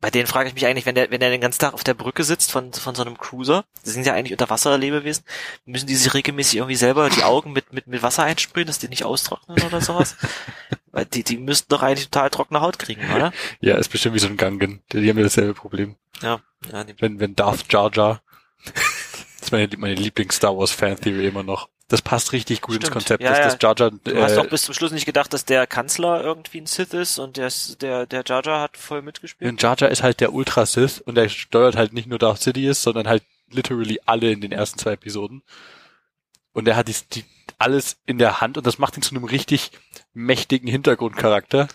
bei 0.00 0.10
denen 0.10 0.26
frage 0.26 0.48
ich 0.48 0.54
mich 0.54 0.66
eigentlich, 0.66 0.86
wenn 0.86 0.94
der, 0.94 1.10
wenn 1.10 1.20
der 1.20 1.30
den 1.30 1.40
ganzen 1.40 1.60
Tag 1.60 1.74
auf 1.74 1.84
der 1.84 1.94
Brücke 1.94 2.24
sitzt 2.24 2.52
von, 2.52 2.72
von 2.72 2.94
so 2.94 3.02
einem 3.02 3.18
Cruiser, 3.18 3.64
die 3.84 3.90
sind 3.90 4.06
ja 4.06 4.14
eigentlich 4.14 4.32
Unterwasserlebewesen, 4.32 5.24
müssen 5.64 5.86
die 5.86 5.94
sich 5.94 6.12
regelmäßig 6.14 6.56
irgendwie 6.58 6.76
selber 6.76 7.08
die 7.10 7.24
Augen 7.24 7.52
mit, 7.52 7.72
mit, 7.72 7.86
mit 7.86 8.02
Wasser 8.02 8.24
einsprühen, 8.24 8.66
dass 8.66 8.78
die 8.78 8.88
nicht 8.88 9.04
austrocknen 9.04 9.62
oder 9.62 9.80
sowas? 9.80 10.16
Weil 10.92 11.06
die, 11.06 11.24
die 11.24 11.38
müssten 11.38 11.70
doch 11.70 11.82
eigentlich 11.82 12.08
total 12.10 12.30
trockene 12.30 12.60
Haut 12.60 12.78
kriegen, 12.78 13.02
oder? 13.14 13.32
Ja, 13.60 13.76
ist 13.76 13.88
bestimmt 13.88 14.14
wie 14.14 14.20
so 14.20 14.28
ein 14.28 14.36
Gangen. 14.36 14.82
Die, 14.92 15.00
die 15.00 15.10
haben 15.10 15.18
ja 15.18 15.24
dasselbe 15.24 15.54
Problem. 15.54 15.96
Ja, 16.22 16.40
ja 16.70 16.84
Wenn, 17.00 17.18
wenn 17.18 17.34
Darth 17.34 17.72
Jar 17.72 17.90
Jar, 17.92 18.22
das 18.74 19.42
ist 19.42 19.52
meine, 19.52 19.68
meine 19.76 19.94
Lieblings-Star 19.94 20.56
Wars-Fan-Theory 20.56 21.26
immer 21.26 21.42
noch. 21.42 21.68
Das 21.88 22.00
passt 22.00 22.32
richtig 22.32 22.62
gut 22.62 22.76
ins 22.76 22.84
Stimmt. 22.84 22.92
Konzept, 22.94 23.22
Ja, 23.22 23.30
dass 23.30 23.38
ja. 23.38 23.44
das 23.44 23.58
Jar 23.60 23.74
Jar, 23.76 23.90
Du 23.90 24.22
hast 24.22 24.32
äh, 24.32 24.36
doch 24.36 24.48
bis 24.48 24.62
zum 24.62 24.74
Schluss 24.74 24.92
nicht 24.92 25.04
gedacht, 25.04 25.32
dass 25.34 25.44
der 25.44 25.66
Kanzler 25.66 26.24
irgendwie 26.24 26.62
ein 26.62 26.66
Sith 26.66 26.94
ist 26.94 27.18
und 27.18 27.36
der, 27.36 27.52
der, 27.80 28.06
der 28.06 28.24
Jar 28.26 28.42
Jar 28.42 28.60
hat 28.62 28.78
voll 28.78 29.02
mitgespielt? 29.02 29.50
Und 29.50 29.62
Jar 29.62 29.76
Jar 29.78 29.90
ist 29.90 30.02
halt 30.02 30.20
der 30.20 30.32
Ultra-Sith 30.32 31.00
und 31.00 31.14
der 31.16 31.28
steuert 31.28 31.76
halt 31.76 31.92
nicht 31.92 32.08
nur 32.08 32.18
Darth 32.18 32.40
Sidious, 32.40 32.82
sondern 32.82 33.06
halt 33.06 33.22
literally 33.50 34.00
alle 34.06 34.32
in 34.32 34.40
den 34.40 34.52
ersten 34.52 34.78
zwei 34.78 34.92
Episoden. 34.92 35.42
Und 36.52 36.66
er 36.66 36.76
hat 36.76 36.88
die, 36.88 36.96
die, 37.12 37.24
alles 37.58 37.98
in 38.06 38.18
der 38.18 38.40
Hand 38.40 38.56
und 38.56 38.66
das 38.66 38.78
macht 38.78 38.96
ihn 38.96 39.02
zu 39.02 39.14
einem 39.14 39.24
richtig 39.24 39.70
mächtigen 40.14 40.68
Hintergrundcharakter. 40.68 41.68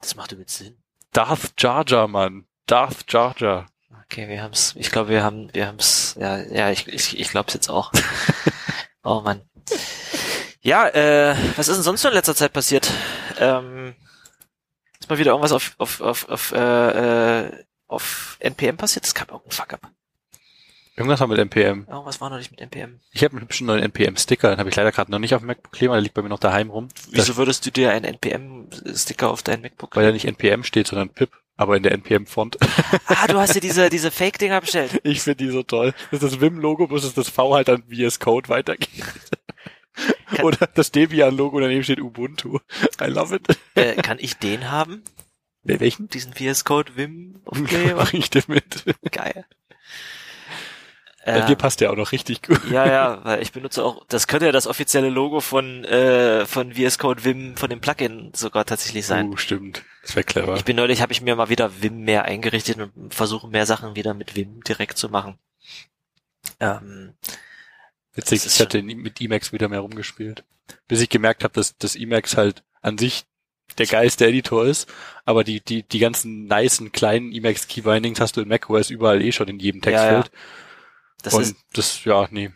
Das 0.00 0.16
macht 0.16 0.32
übelst 0.32 0.56
Sinn. 0.56 0.82
Darth 1.12 1.52
Jar 1.58 1.84
Jar, 1.86 2.08
Mann. 2.08 2.46
Darth 2.66 3.04
Jar 3.08 3.34
Jar. 3.36 3.66
Okay, 4.04 4.28
wir 4.28 4.42
haben's. 4.42 4.74
Ich 4.76 4.90
glaube, 4.90 5.10
wir 5.10 5.22
haben, 5.22 5.52
wir 5.54 5.66
haben's. 5.66 6.16
Ja, 6.18 6.38
ja, 6.38 6.70
ich, 6.70 6.86
ich, 6.88 7.18
ich 7.18 7.28
glaub's 7.30 7.54
jetzt 7.54 7.68
auch. 7.68 7.92
oh 9.04 9.20
Mann. 9.20 9.42
Ja, 10.60 10.88
äh, 10.88 11.34
was 11.56 11.68
ist 11.68 11.76
denn 11.76 11.82
sonst 11.82 12.02
so 12.02 12.08
in 12.08 12.14
letzter 12.14 12.34
Zeit 12.34 12.52
passiert? 12.52 12.90
Ähm, 13.38 13.94
ist 15.00 15.10
mal 15.10 15.18
wieder 15.18 15.32
irgendwas 15.32 15.52
auf 15.52 15.74
auf 15.78 16.00
auf 16.00 16.28
auf, 16.28 16.52
äh, 16.52 17.40
äh, 17.46 17.64
auf 17.88 18.36
NPM 18.40 18.76
passiert? 18.76 19.04
Es 19.04 19.14
gab 19.14 19.30
irgendein 19.30 19.52
Fuck-up. 19.52 19.90
Irgendwas 20.94 21.20
war 21.20 21.26
mit 21.26 21.38
NPM. 21.38 21.86
Irgendwas 21.88 22.20
war 22.20 22.28
noch 22.28 22.36
nicht 22.36 22.50
mit 22.50 22.60
NPM. 22.60 23.00
Ich 23.12 23.24
habe 23.24 23.32
einen 23.32 23.42
hübschen 23.42 23.66
neuen 23.66 23.82
NPM-Sticker, 23.82 24.50
den 24.50 24.58
habe 24.58 24.68
ich 24.68 24.76
leider 24.76 24.92
gerade 24.92 25.10
noch 25.10 25.18
nicht 25.18 25.34
auf 25.34 25.40
dem 25.40 25.46
MacBook 25.46 25.72
kleben, 25.72 25.92
der 25.92 26.02
liegt 26.02 26.14
bei 26.14 26.22
mir 26.22 26.28
noch 26.28 26.38
daheim 26.38 26.68
rum. 26.68 26.88
Wieso 27.10 27.36
würdest 27.36 27.64
du 27.64 27.70
dir 27.70 27.90
einen 27.90 28.04
NPM-Sticker 28.04 29.30
auf 29.30 29.42
dein 29.42 29.62
MacBook? 29.62 29.96
Weil 29.96 30.04
da 30.04 30.12
nicht 30.12 30.26
NPM 30.26 30.64
steht, 30.64 30.88
sondern 30.88 31.08
PIP, 31.08 31.30
aber 31.56 31.76
in 31.76 31.82
der 31.82 31.92
NPM-Font. 31.92 32.56
ah, 33.06 33.26
du 33.26 33.38
hast 33.38 33.54
dir 33.54 33.60
diese 33.62 33.88
diese 33.90 34.10
Fake-Dinger 34.10 34.60
bestellt. 34.60 35.00
Ich 35.04 35.22
finde 35.22 35.44
die 35.44 35.50
so 35.50 35.62
toll. 35.62 35.94
Das 36.10 36.22
ist 36.22 36.32
das 36.32 36.40
Vim-Logo, 36.40 36.86
bloß 36.86 37.02
dass 37.02 37.14
das 37.14 37.28
V 37.28 37.54
halt 37.54 37.68
an 37.68 37.82
VS 37.88 38.18
Code 38.20 38.48
weitergeht. 38.48 39.04
Kann- 40.34 40.44
Oder 40.44 40.66
das 40.66 40.90
Debian-Logo, 40.90 41.60
daneben 41.60 41.84
steht 41.84 42.00
Ubuntu. 42.00 42.58
I 43.00 43.04
love 43.04 43.34
it. 43.36 43.58
Äh, 43.74 43.96
kann 44.02 44.18
ich 44.18 44.36
den 44.38 44.70
haben? 44.70 45.02
Welchen? 45.64 46.08
Diesen 46.08 46.32
VS 46.32 46.64
Code 46.64 46.96
Vim 46.96 47.40
Aufkleber? 47.44 47.96
Mach 47.96 48.12
ich 48.12 48.30
dir 48.30 48.42
mit. 48.48 48.84
Geil. 49.12 49.44
Bei 51.24 51.40
Äh, 51.40 51.46
dir 51.46 51.56
passt 51.56 51.80
der 51.80 51.92
auch 51.92 51.96
noch 51.96 52.12
richtig 52.12 52.42
gut. 52.42 52.60
Ja, 52.64 52.86
ja, 52.86 53.24
weil 53.24 53.42
ich 53.42 53.52
benutze 53.52 53.84
auch, 53.84 54.04
das 54.08 54.26
könnte 54.26 54.46
ja 54.46 54.52
das 54.52 54.66
offizielle 54.66 55.08
Logo 55.08 55.40
von, 55.40 55.84
äh, 55.84 56.46
von 56.46 56.74
VS 56.74 56.98
Code 56.98 57.24
Vim, 57.24 57.56
von 57.56 57.70
dem 57.70 57.80
Plugin 57.80 58.32
sogar 58.34 58.64
tatsächlich 58.64 59.06
sein. 59.06 59.28
Uh, 59.28 59.36
stimmt. 59.36 59.84
Das 60.02 60.16
wäre 60.16 60.24
clever. 60.24 60.56
Ich 60.56 60.64
bin 60.64 60.76
neulich, 60.76 61.00
habe 61.00 61.12
ich 61.12 61.20
mir 61.20 61.36
mal 61.36 61.48
wieder 61.48 61.80
Vim 61.80 62.00
mehr 62.04 62.24
eingerichtet 62.24 62.78
und 62.78 63.14
versuche 63.14 63.46
mehr 63.48 63.66
Sachen 63.66 63.94
wieder 63.94 64.14
mit 64.14 64.34
Vim 64.34 64.62
direkt 64.64 64.98
zu 64.98 65.08
machen. 65.08 65.38
Ähm, 66.58 67.14
Witzig, 68.14 68.44
ich 68.44 68.60
hatte 68.60 68.82
mit 68.82 69.20
Emacs 69.20 69.52
wieder 69.52 69.68
mehr 69.68 69.80
rumgespielt. 69.80 70.44
Bis 70.88 71.00
ich 71.00 71.08
gemerkt 71.08 71.44
habe, 71.44 71.54
dass 71.54 71.76
das 71.78 71.94
Emacs 71.96 72.36
halt 72.36 72.62
an 72.82 72.98
sich 72.98 73.24
der 73.78 73.86
geilste 73.86 74.26
Editor 74.26 74.66
ist, 74.66 74.92
aber 75.24 75.44
die, 75.44 75.60
die, 75.60 75.82
die 75.82 75.98
ganzen 75.98 76.44
nicen 76.46 76.92
kleinen 76.92 77.32
Emacs 77.32 77.68
Keybindings 77.68 78.20
hast 78.20 78.36
du 78.36 78.40
in 78.42 78.48
macOS 78.48 78.90
überall 78.90 79.22
eh 79.22 79.32
schon 79.32 79.48
in 79.48 79.60
jedem 79.60 79.80
Textfeld. 79.80 80.30
Das 81.22 81.34
Und 81.34 81.42
ist, 81.42 81.56
das, 81.72 82.04
ja, 82.04 82.28
nee. 82.30 82.50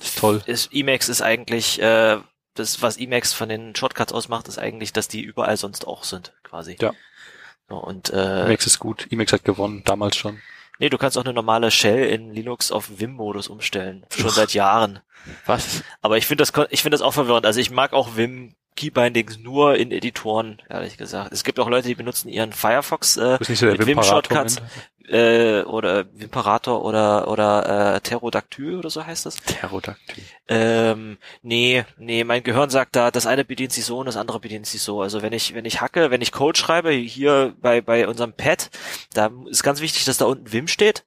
Ist 0.00 0.18
toll. 0.18 0.42
ist, 0.46 0.72
Emacs 0.72 1.08
ist 1.08 1.22
eigentlich, 1.22 1.80
äh, 1.80 2.18
das, 2.54 2.82
was 2.82 2.98
Emacs 2.98 3.32
von 3.32 3.48
den 3.48 3.74
Shortcuts 3.74 4.12
ausmacht, 4.12 4.48
ist 4.48 4.58
eigentlich, 4.58 4.92
dass 4.92 5.08
die 5.08 5.22
überall 5.22 5.56
sonst 5.56 5.86
auch 5.86 6.04
sind, 6.04 6.32
quasi. 6.42 6.76
Ja. 6.80 6.92
So, 7.68 7.76
und, 7.76 8.10
äh, 8.10 8.44
Emacs 8.44 8.66
ist 8.66 8.78
gut. 8.78 9.06
Emacs 9.10 9.32
hat 9.32 9.44
gewonnen, 9.44 9.82
damals 9.84 10.16
schon. 10.16 10.40
nee, 10.78 10.88
du 10.88 10.98
kannst 10.98 11.16
auch 11.16 11.24
eine 11.24 11.32
normale 11.32 11.70
Shell 11.70 12.04
in 12.06 12.32
Linux 12.32 12.72
auf 12.72 12.98
Vim-Modus 12.98 13.48
umstellen. 13.48 14.04
Schon 14.10 14.26
Ugh. 14.26 14.30
seit 14.34 14.52
Jahren. 14.54 15.00
Was? 15.46 15.82
Aber 16.00 16.18
ich 16.18 16.26
finde 16.26 16.42
das, 16.42 16.52
ich 16.70 16.82
finde 16.82 16.96
das 16.96 17.02
auch 17.02 17.14
verwirrend. 17.14 17.46
Also 17.46 17.60
ich 17.60 17.70
mag 17.70 17.92
auch 17.92 18.16
Vim 18.16 18.54
Keybindings 18.76 19.38
nur 19.38 19.76
in 19.76 19.90
Editoren, 19.90 20.60
ehrlich 20.68 20.96
gesagt. 20.96 21.32
Es 21.32 21.44
gibt 21.44 21.58
auch 21.60 21.68
Leute, 21.68 21.88
die 21.88 21.94
benutzen 21.94 22.28
ihren 22.28 22.52
Firefox 22.52 23.16
äh, 23.16 23.38
so 23.40 23.66
mit 23.66 23.78
Vim 23.78 23.86
Wimperator. 23.86 24.04
Shortcuts 24.04 24.62
äh, 25.08 25.62
oder 25.62 26.06
Vimperator 26.12 26.84
oder 26.84 27.28
oder 27.28 27.94
äh, 27.96 28.00
Pterodactyl 28.00 28.76
oder 28.76 28.90
so 28.90 29.04
heißt 29.04 29.26
das. 29.26 29.36
Pterodactyl. 29.36 30.24
Ähm, 30.48 31.18
nee, 31.42 31.84
nee, 31.98 32.24
mein 32.24 32.42
Gehirn 32.42 32.70
sagt 32.70 32.96
da, 32.96 33.10
das 33.10 33.26
eine 33.26 33.44
bedient 33.44 33.72
sich 33.72 33.84
so 33.84 33.98
und 33.98 34.06
das 34.06 34.16
andere 34.16 34.40
bedient 34.40 34.66
sich 34.66 34.82
so. 34.82 35.02
Also 35.02 35.22
wenn 35.22 35.32
ich 35.32 35.54
wenn 35.54 35.64
ich 35.64 35.80
hacke, 35.80 36.10
wenn 36.10 36.22
ich 36.22 36.32
Code 36.32 36.58
schreibe 36.58 36.90
hier 36.90 37.54
bei 37.60 37.80
bei 37.80 38.08
unserem 38.08 38.32
Pad, 38.32 38.70
da 39.12 39.30
ist 39.48 39.62
ganz 39.62 39.80
wichtig, 39.80 40.04
dass 40.04 40.18
da 40.18 40.26
unten 40.26 40.52
Vim 40.52 40.68
steht. 40.68 41.04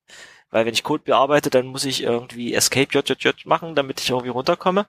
Weil 0.56 0.66
wenn 0.66 0.74
ich 0.74 0.84
Code 0.84 1.04
bearbeite, 1.04 1.50
dann 1.50 1.66
muss 1.66 1.84
ich 1.84 2.02
irgendwie 2.02 2.54
Escape 2.54 2.88
JJJ 2.90 3.32
machen, 3.44 3.76
damit 3.76 4.00
ich 4.00 4.10
irgendwie 4.10 4.30
runterkomme. 4.30 4.88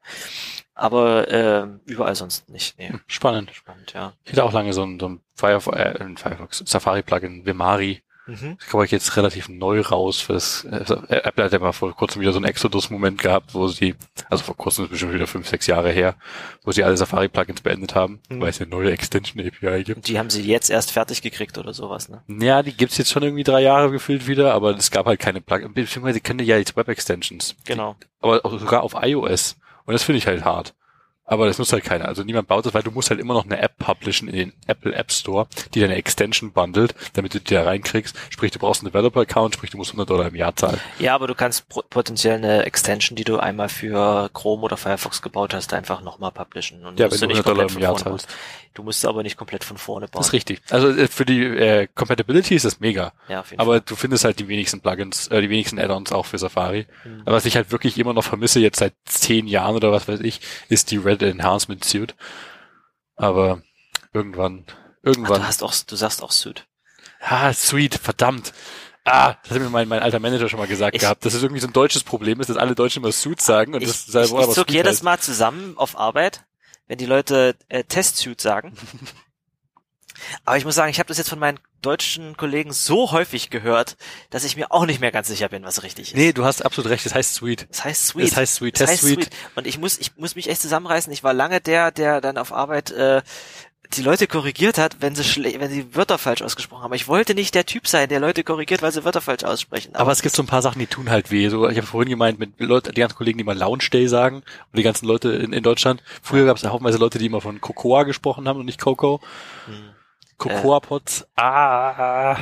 Aber 0.76 1.28
ähm, 1.28 1.80
überall 1.86 2.14
sonst 2.14 2.48
nicht. 2.48 2.78
Nee. 2.78 2.90
Hm, 2.90 3.00
Spannend. 3.08 3.50
Spannend, 3.52 3.92
ja. 3.92 4.12
Ich 4.24 4.30
hatte 4.30 4.44
auch 4.44 4.52
lange 4.52 4.72
so 4.72 4.84
ein, 4.84 5.00
so 5.00 5.08
ein 5.08 5.20
Firefox, 5.34 5.76
äh, 5.76 6.08
Firefox 6.14 6.62
Safari-Plugin, 6.64 7.46
Vimari. 7.46 8.00
Mhm. 8.26 8.56
Das 8.58 8.68
kam 8.68 8.82
ich 8.82 8.90
jetzt 8.90 9.16
relativ 9.16 9.48
neu 9.48 9.80
raus 9.80 10.20
fürs, 10.20 10.64
äh, 10.64 10.84
Apple 11.08 11.44
hat 11.44 11.52
ja 11.52 11.58
mal 11.60 11.72
vor 11.72 11.94
kurzem 11.94 12.20
wieder 12.20 12.32
so 12.32 12.38
einen 12.38 12.46
Exodus-Moment 12.46 13.20
gehabt, 13.22 13.54
wo 13.54 13.68
sie, 13.68 13.94
also 14.28 14.42
vor 14.44 14.56
kurzem 14.56 14.84
ist 14.86 14.90
bestimmt 14.90 15.14
wieder 15.14 15.26
fünf, 15.28 15.46
sechs 15.48 15.66
Jahre 15.66 15.90
her, 15.90 16.16
wo 16.64 16.72
sie 16.72 16.82
alle 16.82 16.96
Safari-Plugins 16.96 17.60
beendet 17.60 17.94
haben, 17.94 18.20
Mhm. 18.28 18.40
weil 18.40 18.50
es 18.50 18.60
eine 18.60 18.68
neue 18.70 18.90
Extension-API 18.90 19.84
gibt. 19.84 20.08
Die 20.08 20.18
haben 20.18 20.30
sie 20.30 20.42
jetzt 20.42 20.70
erst 20.70 20.90
fertig 20.90 21.22
gekriegt 21.22 21.56
oder 21.58 21.72
sowas, 21.72 22.08
ne? 22.08 22.22
Ja, 22.26 22.62
die 22.62 22.76
gibt's 22.76 22.98
jetzt 22.98 23.10
schon 23.12 23.22
irgendwie 23.22 23.44
drei 23.44 23.60
Jahre 23.62 23.90
gefühlt 23.90 24.26
wieder, 24.26 24.54
aber 24.54 24.76
es 24.76 24.90
gab 24.90 25.06
halt 25.06 25.20
keine 25.20 25.40
Plugins, 25.40 25.74
beziehungsweise 25.74 26.14
sie 26.14 26.20
können 26.20 26.40
ja 26.40 26.56
jetzt 26.58 26.76
Web-Extensions. 26.76 27.54
Genau. 27.64 27.96
aber 28.20 28.44
auch 28.44 28.58
sogar 28.58 28.82
auf 28.82 28.94
iOS. 29.00 29.56
Und 29.84 29.92
das 29.92 30.02
finde 30.02 30.18
ich 30.18 30.26
halt 30.26 30.44
hart. 30.44 30.74
Aber 31.26 31.46
das 31.46 31.58
nutzt 31.58 31.72
halt 31.72 31.84
keiner. 31.84 32.06
Also 32.06 32.22
niemand 32.22 32.46
baut 32.46 32.64
das, 32.64 32.72
weil 32.72 32.84
du 32.84 32.92
musst 32.92 33.10
halt 33.10 33.18
immer 33.18 33.34
noch 33.34 33.44
eine 33.44 33.60
App 33.60 33.76
publishen 33.78 34.28
in 34.28 34.36
den 34.36 34.52
Apple 34.68 34.94
App 34.94 35.10
Store, 35.10 35.48
die 35.74 35.80
deine 35.80 35.96
Extension 35.96 36.52
bundelt, 36.52 36.94
damit 37.14 37.34
du 37.34 37.40
die 37.40 37.54
da 37.54 37.64
reinkriegst. 37.64 38.16
Sprich, 38.30 38.52
du 38.52 38.60
brauchst 38.60 38.82
einen 38.82 38.92
Developer-Account, 38.92 39.54
sprich, 39.54 39.70
du 39.70 39.76
musst 39.76 39.90
100 39.90 40.08
Dollar 40.08 40.28
im 40.28 40.36
Jahr 40.36 40.54
zahlen. 40.54 40.80
Ja, 41.00 41.14
aber 41.16 41.26
du 41.26 41.34
kannst 41.34 41.68
potenziell 41.90 42.36
eine 42.36 42.64
Extension, 42.64 43.16
die 43.16 43.24
du 43.24 43.38
einmal 43.38 43.68
für 43.68 44.30
Chrome 44.32 44.62
oder 44.62 44.76
Firefox 44.76 45.20
gebaut 45.20 45.52
hast, 45.52 45.74
einfach 45.74 46.00
nochmal 46.00 46.30
publishen. 46.30 46.86
Und 46.86 47.00
Ja, 47.00 47.10
wenn 47.10 47.18
du 47.18 47.26
du 47.26 47.26
nicht 47.26 47.46
100 47.46 47.46
Dollar 47.46 47.70
im 47.70 47.78
Jahr 47.78 47.96
zahlst. 47.96 48.28
Du 48.76 48.82
musst 48.82 49.04
aber 49.06 49.22
nicht 49.22 49.36
komplett 49.36 49.64
von 49.64 49.78
vorne 49.78 50.06
bauen. 50.06 50.20
Das 50.20 50.28
ist 50.28 50.32
richtig. 50.34 50.60
Also 50.70 50.90
äh, 50.90 51.08
für 51.08 51.24
die 51.24 51.42
äh, 51.42 51.88
Compatibility 51.94 52.54
ist 52.54 52.64
das 52.64 52.78
mega. 52.78 53.12
Ja, 53.28 53.40
auf 53.40 53.50
jeden 53.50 53.60
Aber 53.60 53.80
du 53.80 53.96
findest 53.96 54.24
halt 54.24 54.38
die 54.38 54.48
wenigsten 54.48 54.80
Plugins, 54.80 55.28
äh, 55.28 55.40
die 55.40 55.48
wenigsten 55.50 55.78
Add-ons 55.78 56.12
auch 56.12 56.26
für 56.26 56.36
Safari. 56.38 56.86
Mhm. 57.04 57.22
Aber 57.24 57.36
was 57.36 57.46
ich 57.46 57.56
halt 57.56 57.72
wirklich 57.72 57.98
immer 57.98 58.12
noch 58.12 58.24
vermisse, 58.24 58.60
jetzt 58.60 58.78
seit 58.78 58.92
zehn 59.06 59.46
Jahren 59.46 59.74
oder 59.76 59.92
was 59.92 60.06
weiß 60.08 60.20
ich, 60.20 60.40
ist 60.68 60.90
die 60.90 60.98
Red 60.98 61.22
Enhancement 61.22 61.84
Suite. 61.84 62.14
Aber 63.16 63.62
irgendwann, 64.12 64.64
Ach, 64.68 64.74
irgendwann. 65.02 65.40
du 65.40 65.46
hast 65.46 65.62
auch, 65.62 65.74
du 65.86 65.96
sagst 65.96 66.22
auch 66.22 66.32
Suit. 66.32 66.66
Ah, 67.20 67.52
sweet, 67.52 67.94
verdammt. 67.94 68.52
Ah, 69.04 69.36
das 69.44 69.52
hat 69.52 69.60
mir 69.62 69.70
mein, 69.70 69.88
mein 69.88 70.02
alter 70.02 70.18
Manager 70.18 70.48
schon 70.48 70.58
mal 70.58 70.66
gesagt 70.66 70.94
Ich- 70.96 71.00
gehabt, 71.02 71.24
dass 71.24 71.32
es 71.34 71.42
irgendwie 71.42 71.60
so 71.60 71.68
ein 71.68 71.72
deutsches 71.72 72.02
Problem 72.04 72.40
ist, 72.40 72.50
dass 72.50 72.56
alle 72.56 72.74
Deutschen 72.74 73.02
immer 73.02 73.12
Suit 73.12 73.40
sagen 73.40 73.74
und 73.74 73.82
Ich, 73.82 73.88
das 73.88 74.06
ich, 74.06 74.12
sei 74.12 74.24
ich, 74.24 74.30
wohl 74.30 74.38
aber 74.42 74.52
zuck 74.52 74.66
Suit 74.66 74.72
jedes 74.72 74.96
heißt. 74.96 75.02
Mal 75.04 75.18
zusammen 75.20 75.74
auf 75.78 75.96
Arbeit, 75.98 76.42
wenn 76.86 76.98
die 76.98 77.06
Leute 77.06 77.56
äh, 77.68 77.84
Testsuit 77.84 78.40
sagen. 78.40 78.76
Aber 80.44 80.56
ich 80.56 80.64
muss 80.64 80.74
sagen, 80.74 80.90
ich 80.90 80.98
habe 80.98 81.08
das 81.08 81.18
jetzt 81.18 81.28
von 81.28 81.38
meinen 81.38 81.58
deutschen 81.82 82.36
Kollegen 82.36 82.72
so 82.72 83.12
häufig 83.12 83.50
gehört, 83.50 83.96
dass 84.30 84.44
ich 84.44 84.56
mir 84.56 84.72
auch 84.72 84.86
nicht 84.86 85.00
mehr 85.00 85.12
ganz 85.12 85.28
sicher 85.28 85.48
bin, 85.48 85.62
was 85.62 85.82
richtig 85.82 86.12
ist. 86.12 86.16
Nee, 86.16 86.32
du 86.32 86.44
hast 86.44 86.64
absolut 86.64 86.90
recht, 86.90 87.04
das 87.04 87.14
heißt 87.14 87.34
Sweet. 87.34 87.68
Das 87.70 87.84
heißt 87.84 88.06
Sweet. 88.06 88.30
Das 88.30 88.36
heißt 88.36 88.54
Sweet, 88.54 88.74
Test 88.74 88.92
heißt 88.92 89.02
Sweet. 89.02 89.24
Sweet. 89.24 89.30
Und 89.54 89.66
ich 89.66 89.78
muss, 89.78 89.98
ich 89.98 90.16
muss 90.16 90.34
mich 90.34 90.48
echt 90.48 90.62
zusammenreißen. 90.62 91.12
Ich 91.12 91.22
war 91.22 91.34
lange 91.34 91.60
der, 91.60 91.90
der 91.90 92.20
dann 92.20 92.38
auf 92.38 92.52
Arbeit 92.52 92.90
äh, 92.90 93.22
die 93.92 94.02
Leute 94.02 94.26
korrigiert 94.26 94.78
hat, 94.78 94.96
wenn 95.00 95.14
sie 95.14 95.24
schle 95.24 95.54
wenn 95.58 95.70
sie 95.70 95.94
Wörter 95.94 96.18
falsch 96.18 96.42
ausgesprochen 96.42 96.82
haben. 96.82 96.94
Ich 96.94 97.08
wollte 97.08 97.34
nicht 97.34 97.54
der 97.54 97.66
Typ 97.66 97.86
sein, 97.86 98.08
der 98.08 98.20
Leute 98.20 98.44
korrigiert, 98.44 98.82
weil 98.82 98.92
sie 98.92 99.04
Wörter 99.04 99.20
falsch 99.20 99.44
aussprechen. 99.44 99.94
Aber 99.94 100.12
es 100.12 100.22
gibt 100.22 100.34
so 100.34 100.42
ein 100.42 100.46
paar 100.46 100.62
Sachen, 100.62 100.78
die 100.78 100.86
tun 100.86 101.10
halt 101.10 101.30
weh. 101.30 101.48
So, 101.48 101.68
ich 101.68 101.76
habe 101.76 101.86
vorhin 101.86 102.10
gemeint, 102.10 102.38
mit 102.38 102.58
Leuten, 102.58 102.94
die 102.94 103.00
ganzen 103.00 103.16
Kollegen, 103.16 103.38
die 103.38 103.44
mal 103.44 103.56
Lounge 103.56 103.88
Day 103.92 104.08
sagen, 104.08 104.36
und 104.36 104.76
die 104.76 104.82
ganzen 104.82 105.06
Leute 105.06 105.30
in, 105.30 105.52
in 105.52 105.62
Deutschland. 105.62 106.02
Früher 106.22 106.46
gab 106.46 106.56
es 106.56 106.64
haufenweise 106.64 106.98
Leute, 106.98 107.18
die 107.18 107.26
immer 107.26 107.40
von 107.40 107.60
Cocoa 107.60 108.04
gesprochen 108.04 108.48
haben 108.48 108.60
und 108.60 108.66
nicht 108.66 108.80
Coco. 108.80 109.20
Hm. 109.66 109.95
Cocoa 110.38 110.80
Pots. 110.80 111.26
Ah. 111.36 112.36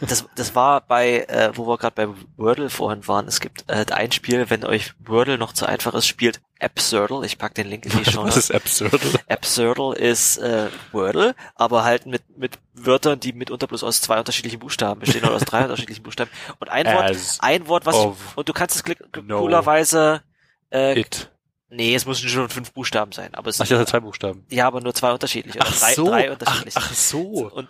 Das, 0.00 0.26
das 0.34 0.54
war 0.54 0.82
bei, 0.82 1.20
äh, 1.28 1.50
wo 1.54 1.66
wir 1.66 1.78
gerade 1.78 1.94
bei 1.94 2.08
Wordle 2.36 2.68
vorhin 2.70 3.06
waren. 3.08 3.26
Es 3.26 3.40
gibt 3.40 3.64
äh, 3.68 3.86
ein 3.90 4.12
Spiel, 4.12 4.50
wenn 4.50 4.64
euch 4.64 4.92
Wordle 4.98 5.38
noch 5.38 5.52
zu 5.52 5.64
einfach 5.66 5.94
ist, 5.94 6.06
spielt 6.06 6.40
Absurdle. 6.60 7.24
Ich 7.24 7.38
pack 7.38 7.54
den 7.54 7.68
Link 7.68 7.86
in 7.86 7.92
die 7.96 8.10
Show. 8.10 8.22
Was 8.24 8.36
ist 8.36 8.54
absurd? 8.54 9.00
Absurdle 9.28 9.94
ist 9.96 10.38
äh, 10.38 10.68
Wordle, 10.92 11.34
aber 11.54 11.84
halt 11.84 12.06
mit 12.06 12.22
mit 12.36 12.58
Wörtern, 12.74 13.18
die 13.20 13.32
mitunter 13.32 13.66
bloß 13.66 13.82
aus 13.84 14.00
zwei 14.00 14.18
unterschiedlichen 14.18 14.58
Buchstaben 14.58 15.00
bestehen 15.00 15.24
oder 15.24 15.34
aus 15.34 15.44
drei 15.44 15.62
unterschiedlichen 15.64 16.02
Buchstaben. 16.02 16.30
Und 16.58 16.68
ein 16.68 16.86
Wort, 16.86 17.10
As 17.10 17.38
ein 17.40 17.66
Wort, 17.68 17.86
was 17.86 17.96
und 18.36 18.48
du 18.48 18.52
kannst 18.52 18.76
es 18.76 18.84
klick- 18.84 18.98
no 19.24 19.40
coolerweise 19.40 20.22
äh, 20.70 20.98
It. 21.00 21.30
Nee, 21.70 21.94
es 21.94 22.06
müssen 22.06 22.28
schon 22.28 22.48
fünf 22.48 22.72
Buchstaben 22.72 23.12
sein, 23.12 23.34
aber 23.34 23.48
es 23.50 23.60
Ach, 23.60 23.66
das 23.68 23.78
hat 23.78 23.88
zwei 23.88 24.00
Buchstaben. 24.00 24.44
ja, 24.50 24.66
aber 24.66 24.80
nur 24.80 24.94
zwei 24.94 25.12
unterschiedliche 25.12 25.60
Ach 25.60 25.78
drei, 25.78 25.94
so. 25.94 26.06
drei 26.08 26.28
Ach, 26.28 26.32
unterschiedliche. 26.32 26.78
ach 26.78 26.92
so. 26.94 27.50
Und 27.52 27.68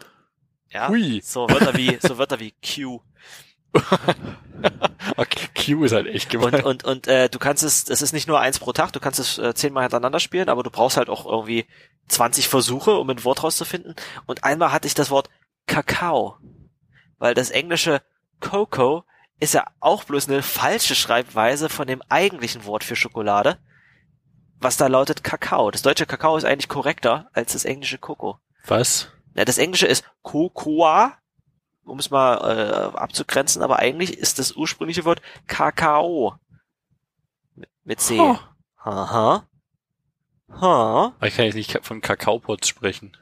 ja, 0.71 0.89
Hui. 0.89 1.21
so 1.25 1.49
Wörter 1.49 1.75
wie 1.77 1.99
so 2.01 2.19
Wörter 2.19 2.39
wie 2.41 2.53
Q 2.63 3.01
Okay, 5.17 5.49
Q 5.55 5.85
ist 5.85 5.93
halt 5.93 6.07
echt 6.09 6.31
gemein. 6.31 6.55
und 6.55 6.65
und 6.65 6.85
und 6.85 7.07
äh, 7.07 7.29
du 7.29 7.39
kannst 7.39 7.63
es 7.63 7.89
es 7.89 8.03
ist 8.03 8.13
nicht 8.13 8.27
nur 8.29 8.41
eins 8.41 8.59
pro 8.59 8.73
Tag, 8.73 8.93
du 8.93 9.01
kannst 9.01 9.19
es 9.21 9.39
äh, 9.39 9.55
zehnmal 9.55 9.85
hintereinander 9.85 10.21
spielen, 10.21 10.49
aber 10.49 10.63
du 10.63 10.71
brauchst 10.71 10.97
halt 10.97 11.09
auch 11.09 11.27
irgendwie 11.27 11.67
20 12.09 12.49
Versuche, 12.49 12.97
um 12.99 13.09
ein 13.11 13.23
Wort 13.25 13.43
rauszufinden 13.43 13.95
und 14.27 14.45
einmal 14.45 14.73
hatte 14.73 14.89
ich 14.89 14.95
das 14.95 15.11
Wort 15.11 15.29
Kakao, 15.67 16.37
weil 17.19 17.35
das 17.35 17.51
englische 17.51 18.03
Cocoa 18.41 19.05
ist 19.41 19.55
ja 19.55 19.67
auch 19.81 20.05
bloß 20.05 20.29
eine 20.29 20.43
falsche 20.43 20.95
Schreibweise 20.95 21.69
von 21.69 21.87
dem 21.87 22.03
eigentlichen 22.09 22.65
Wort 22.65 22.83
für 22.85 22.97
Schokolade, 22.97 23.59
was 24.61 24.77
da 24.77 24.87
lautet 24.87 25.25
Kakao. 25.25 25.71
Das 25.71 25.83
deutsche 25.83 26.07
Kakao 26.07 26.37
ist 26.37 26.45
eigentlich 26.45 26.69
korrekter 26.69 27.29
als 27.33 27.53
das 27.53 27.65
englische 27.65 27.99
Coco. 27.99 28.39
Was? 28.67 29.09
Ja, 29.35 29.45
das 29.45 29.59
Englische 29.59 29.87
ist 29.87 30.05
Cocoa, 30.23 31.17
um 31.85 31.99
es 31.99 32.11
mal 32.11 32.37
äh, 32.93 32.97
abzugrenzen, 32.97 33.63
aber 33.63 33.79
eigentlich 33.79 34.19
ist 34.19 34.39
das 34.39 34.53
ursprüngliche 34.53 35.05
Wort 35.05 35.23
Kakao. 35.47 36.35
Mit, 37.55 37.69
mit 37.85 38.01
C. 38.01 38.19
Oh. 38.19 38.39
Aha. 38.79 39.47
Ha. 40.61 41.15
Ich 41.23 41.37
kann 41.37 41.45
jetzt 41.45 41.55
nicht 41.55 41.79
von 41.83 42.01
Kakaopots 42.01 42.69
sprechen. 42.69 43.17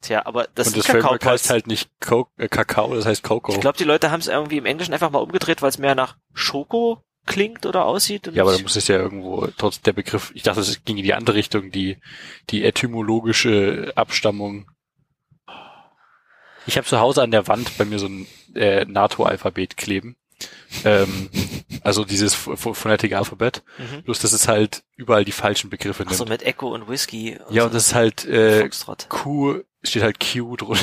Tja, 0.00 0.26
aber 0.26 0.48
das 0.54 0.68
Und 0.68 0.76
ist 0.76 0.88
das 0.88 0.92
Framework 0.92 1.20
Kakao. 1.20 1.32
heißt 1.32 1.50
halt 1.50 1.66
nicht 1.66 1.90
äh, 2.36 2.48
Kakao, 2.48 2.94
das 2.94 3.06
heißt 3.06 3.22
Coco. 3.22 3.52
ich 3.52 3.60
glaube, 3.60 3.78
die 3.78 3.84
Leute 3.84 4.10
haben 4.10 4.20
es 4.20 4.28
irgendwie 4.28 4.58
im 4.58 4.66
Englischen 4.66 4.92
einfach 4.92 5.10
mal 5.10 5.20
umgedreht, 5.22 5.62
weil 5.62 5.68
es 5.70 5.78
mehr 5.78 5.94
nach 5.94 6.16
Schoko 6.32 7.02
klingt 7.26 7.66
oder 7.66 7.84
aussieht. 7.86 8.28
Und 8.28 8.34
ja, 8.34 8.42
aber 8.42 8.52
da 8.56 8.62
muss 8.62 8.76
es 8.76 8.88
ja 8.88 8.96
irgendwo, 8.96 9.48
trotz 9.56 9.80
der 9.80 9.92
Begriff, 9.92 10.30
ich 10.34 10.42
dachte, 10.42 10.60
es 10.60 10.84
ging 10.84 10.96
in 10.98 11.04
die 11.04 11.14
andere 11.14 11.36
Richtung, 11.36 11.70
die, 11.70 11.98
die 12.50 12.64
etymologische 12.64 13.92
Abstammung. 13.96 14.70
Ich 16.66 16.76
habe 16.76 16.86
zu 16.86 16.98
Hause 16.98 17.22
an 17.22 17.30
der 17.30 17.46
Wand 17.46 17.76
bei 17.76 17.84
mir 17.84 17.98
so 17.98 18.06
ein 18.06 18.26
äh, 18.54 18.84
NATO-Alphabet 18.86 19.76
kleben. 19.76 20.16
Ähm, 20.84 21.28
also 21.82 22.04
dieses 22.04 22.34
Ph- 22.34 22.56
Ph- 22.56 22.74
Phonetic 22.74 23.12
Alphabet. 23.14 23.62
mhm. 23.78 24.02
Bloß, 24.02 24.18
dass 24.18 24.32
es 24.32 24.48
halt 24.48 24.82
überall 24.96 25.24
die 25.24 25.32
falschen 25.32 25.70
Begriffe 25.70 26.04
Ach 26.06 26.12
so, 26.12 26.24
nimmt. 26.24 26.40
mit 26.40 26.42
Echo 26.42 26.68
und 26.74 26.88
Whisky. 26.88 27.38
Und 27.46 27.54
ja, 27.54 27.62
so. 27.62 27.66
und 27.66 27.74
das 27.74 27.88
ist 27.88 27.94
halt 27.94 28.24
äh, 28.24 28.60
Foxtrot. 28.62 29.08
Q, 29.10 29.60
steht 29.82 30.02
halt 30.02 30.18
Q 30.20 30.56
drunter. 30.56 30.82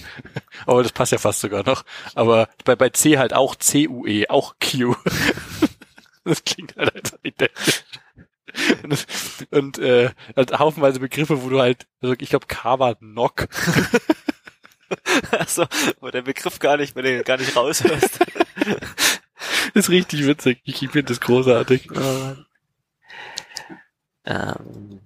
Aber 0.66 0.82
das 0.82 0.92
passt 0.92 1.12
ja 1.12 1.18
fast 1.18 1.40
sogar 1.40 1.64
noch. 1.64 1.84
Aber 2.14 2.48
bei, 2.64 2.74
bei 2.76 2.88
C 2.90 3.18
halt 3.18 3.32
auch 3.34 3.54
C-U-E, 3.56 4.28
auch 4.28 4.54
Q. 4.60 4.94
das 6.30 6.44
klingt 6.44 6.76
halt 6.76 6.94
einfach 6.94 7.18
identisch. 7.22 7.84
Und, 8.82 8.90
das- 8.92 9.06
und 9.50 9.78
äh, 9.78 10.10
halt 10.36 10.58
haufenweise 10.58 11.00
Begriffe, 11.00 11.42
wo 11.42 11.48
du 11.48 11.60
halt, 11.60 11.86
also 12.00 12.14
ich 12.18 12.30
glaube 12.30 12.46
K 12.46 12.78
war 12.78 12.94
Knock. 12.96 13.48
Also, 15.30 15.66
wo 16.00 16.10
der 16.10 16.22
Begriff 16.22 16.58
gar 16.58 16.76
nicht, 16.76 16.96
wenn 16.96 17.04
du 17.04 17.22
gar 17.22 17.36
nicht 17.36 17.54
raushörst. 17.54 18.18
Das 19.74 19.74
ist 19.74 19.90
richtig 19.90 20.26
witzig. 20.26 20.60
Ich 20.64 20.78
finde 20.78 21.04
das 21.04 21.20
großartig. 21.20 21.88
Ähm, 24.24 25.00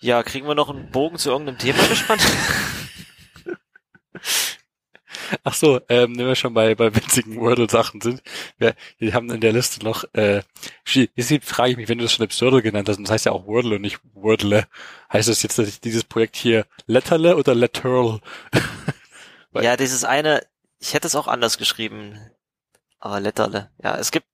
ja, 0.00 0.22
kriegen 0.22 0.46
wir 0.46 0.54
noch 0.54 0.70
einen 0.70 0.90
Bogen 0.90 1.18
zu 1.18 1.30
irgendeinem 1.30 1.58
Thema 1.58 1.86
gespannt? 1.88 2.22
Ach 5.42 5.54
so, 5.54 5.80
ähm, 5.88 6.16
wenn 6.18 6.26
wir 6.26 6.34
schon 6.34 6.54
bei, 6.54 6.74
bei 6.74 6.94
witzigen 6.94 7.36
Wordle-Sachen 7.40 8.00
sind. 8.00 8.22
Wir, 8.58 8.74
wir 8.98 9.14
haben 9.14 9.30
in 9.30 9.40
der 9.40 9.52
Liste 9.52 9.84
noch, 9.84 10.04
äh, 10.14 10.42
jetzt 10.86 11.44
frage 11.44 11.72
ich 11.72 11.76
mich, 11.76 11.88
wenn 11.88 11.98
du 11.98 12.04
das 12.04 12.12
schon 12.12 12.24
Absurdle 12.24 12.62
genannt 12.62 12.88
hast, 12.88 13.00
das 13.00 13.10
heißt 13.10 13.26
ja 13.26 13.32
auch 13.32 13.46
Wordle 13.46 13.76
und 13.76 13.82
nicht 13.82 14.00
Wordle, 14.14 14.66
heißt 15.12 15.28
das 15.28 15.42
jetzt, 15.42 15.58
dass 15.58 15.68
ich 15.68 15.80
dieses 15.80 16.04
Projekt 16.04 16.36
hier 16.36 16.66
Letterle 16.86 17.36
oder 17.36 17.54
Letterl? 17.54 18.20
Ja, 19.62 19.76
dieses 19.76 20.02
eine, 20.02 20.42
ich 20.80 20.94
hätte 20.94 21.06
es 21.06 21.14
auch 21.14 21.28
anders 21.28 21.58
geschrieben. 21.58 22.18
Aber 22.98 23.20
Letterle. 23.20 23.70
Ja, 23.82 23.96
es 23.96 24.10
gibt. 24.10 24.26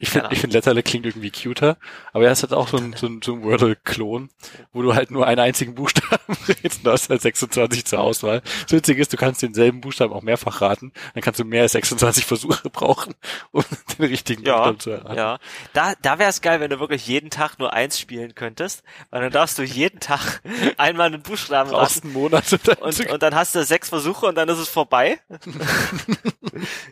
Ich 0.00 0.10
finde, 0.10 0.28
ich 0.30 0.38
finde 0.38 0.56
Letterle 0.56 0.82
klingt 0.84 1.06
irgendwie 1.06 1.32
cuter, 1.32 1.76
aber 2.12 2.26
er 2.26 2.32
ist 2.32 2.42
halt 2.44 2.52
auch 2.52 2.68
so 2.68 2.76
ein, 2.76 2.94
so 2.96 3.08
ein, 3.08 3.20
so 3.20 3.32
ein 3.34 3.42
Wordle-Klon, 3.42 4.30
wo 4.72 4.82
du 4.82 4.94
halt 4.94 5.10
nur 5.10 5.26
einen 5.26 5.40
einzigen 5.40 5.74
Buchstaben 5.74 6.36
redest 6.48 6.78
und 6.78 6.86
du 6.86 6.92
hast 6.92 7.10
halt 7.10 7.20
26 7.20 7.84
zur 7.84 7.98
Auswahl. 7.98 8.42
Das 8.62 8.72
Witzige 8.72 9.02
ist, 9.02 9.12
du 9.12 9.16
kannst 9.16 9.42
denselben 9.42 9.80
Buchstaben 9.80 10.12
auch 10.12 10.22
mehrfach 10.22 10.60
raten, 10.60 10.92
dann 11.14 11.22
kannst 11.22 11.40
du 11.40 11.44
mehr 11.44 11.62
als 11.62 11.72
26 11.72 12.24
Versuche 12.26 12.70
brauchen, 12.72 13.14
um 13.50 13.64
den 13.98 14.06
richtigen 14.06 14.44
Ja, 14.44 14.56
Buchstaben 14.58 14.80
zu 14.80 14.90
erraten. 14.90 15.16
Ja, 15.16 15.38
da, 15.72 15.94
da 16.00 16.18
wäre 16.20 16.30
es 16.30 16.42
geil, 16.42 16.60
wenn 16.60 16.70
du 16.70 16.78
wirklich 16.78 17.06
jeden 17.08 17.30
Tag 17.30 17.58
nur 17.58 17.72
eins 17.72 17.98
spielen 17.98 18.36
könntest, 18.36 18.84
weil 19.10 19.22
dann 19.22 19.32
darfst 19.32 19.58
du 19.58 19.62
jeden 19.62 19.98
Tag 19.98 20.40
einmal 20.76 21.06
einen 21.08 21.22
Buchstaben 21.22 21.70
raten 21.70 22.02
einen 22.04 22.12
Monat. 22.12 22.52
um 22.52 22.58
dann 22.62 22.76
und, 22.76 23.10
und 23.10 23.22
dann 23.22 23.34
hast 23.34 23.56
du 23.56 23.64
sechs 23.64 23.88
Versuche 23.88 24.26
und 24.26 24.36
dann 24.36 24.48
ist 24.48 24.58
es 24.58 24.68
vorbei. 24.68 25.18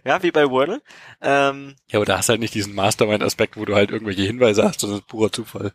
ja, 0.04 0.22
wie 0.22 0.30
bei 0.30 0.50
Wordle. 0.50 0.82
Ähm, 1.20 1.76
ja, 1.88 1.98
aber 1.98 2.06
da 2.06 2.18
hast 2.18 2.28
du 2.28 2.32
halt 2.32 2.40
nicht 2.40 2.54
diesen 2.54 2.74
Mastermind-Aspekt, 2.96 3.56
wo 3.56 3.64
du 3.64 3.74
halt 3.74 3.90
irgendwelche 3.90 4.22
Hinweise 4.22 4.64
hast, 4.64 4.82
das 4.82 4.90
ist 4.90 5.06
purer 5.06 5.30
Zufall. 5.30 5.72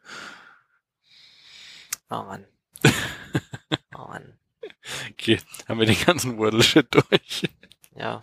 oh 2.10 2.24
Mann. 2.24 2.46
Oh 3.96 4.08
Mann. 4.08 4.34
Okay, 5.12 5.40
haben 5.68 5.80
wir 5.80 5.86
den 5.86 6.04
ganzen 6.06 6.38
Wordle-Shit 6.38 6.88
durch. 6.92 7.44
Ja. 7.96 8.20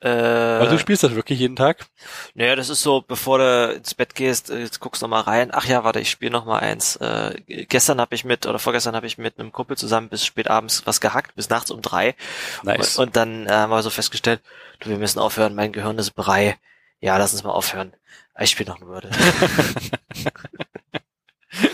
Also 0.00 0.66
Äh, 0.66 0.68
du 0.70 0.78
spielst 0.78 1.02
das 1.02 1.14
wirklich 1.14 1.38
jeden 1.38 1.56
Tag? 1.56 1.86
naja, 2.34 2.56
das 2.56 2.68
ist 2.70 2.82
so, 2.82 3.00
bevor 3.02 3.38
du 3.38 3.72
ins 3.74 3.94
Bett 3.94 4.14
gehst, 4.14 4.50
äh, 4.50 4.58
jetzt 4.60 4.80
guckst 4.80 5.02
du 5.02 5.06
noch 5.06 5.10
mal 5.10 5.20
rein. 5.20 5.50
Ach 5.52 5.66
ja, 5.66 5.84
warte, 5.84 6.00
ich 6.00 6.10
spiele 6.10 6.32
noch 6.32 6.44
mal 6.46 6.58
eins. 6.60 6.96
Äh, 6.96 7.40
gestern 7.46 8.00
habe 8.00 8.14
ich 8.14 8.24
mit, 8.24 8.46
oder 8.46 8.58
vorgestern 8.58 8.96
habe 8.96 9.06
ich 9.06 9.18
mit 9.18 9.38
einem 9.38 9.52
Kumpel 9.52 9.76
zusammen 9.76 10.08
bis 10.08 10.24
spät 10.24 10.48
abends 10.48 10.86
was 10.86 11.00
gehackt, 11.00 11.34
bis 11.36 11.48
nachts 11.50 11.70
um 11.70 11.80
drei. 11.82 12.14
Nice. 12.62 12.96
Und, 12.98 13.08
und 13.08 13.16
dann 13.16 13.46
äh, 13.46 13.50
haben 13.50 13.70
wir 13.70 13.82
so 13.82 13.90
festgestellt, 13.90 14.40
du, 14.80 14.88
wir 14.90 14.98
müssen 14.98 15.18
aufhören, 15.20 15.54
mein 15.54 15.72
Gehirn 15.72 15.98
ist 15.98 16.12
brei. 16.12 16.56
Ja, 17.04 17.18
lass 17.18 17.34
uns 17.34 17.42
mal 17.44 17.50
aufhören. 17.50 17.92
Ich 18.40 18.52
spiele 18.52 18.70
noch 18.70 18.80
eine 18.80 18.86
Würde. 18.86 19.10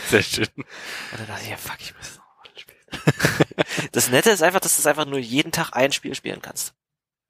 Sehr 0.09 0.25
schön. 0.25 0.49
Und 0.57 1.21
dann 1.21 1.29
dachte 1.29 1.45
ich, 1.45 1.51
ja, 1.51 1.57
fuck, 1.57 1.77
ich 1.79 1.95
muss 1.97 2.17
noch 2.17 2.25
eine 2.43 2.49
Würde 2.49 2.59
spielen. 2.59 3.89
das 3.93 4.11
Nette 4.11 4.31
ist 4.31 4.43
einfach, 4.43 4.59
dass 4.59 4.77
du 4.77 4.89
einfach 4.89 5.07
nur 5.07 5.21
jeden 5.21 5.53
Tag 5.53 5.71
ein 5.77 5.93
Spiel 5.93 6.17
spielen 6.17 6.43
kannst. 6.43 6.75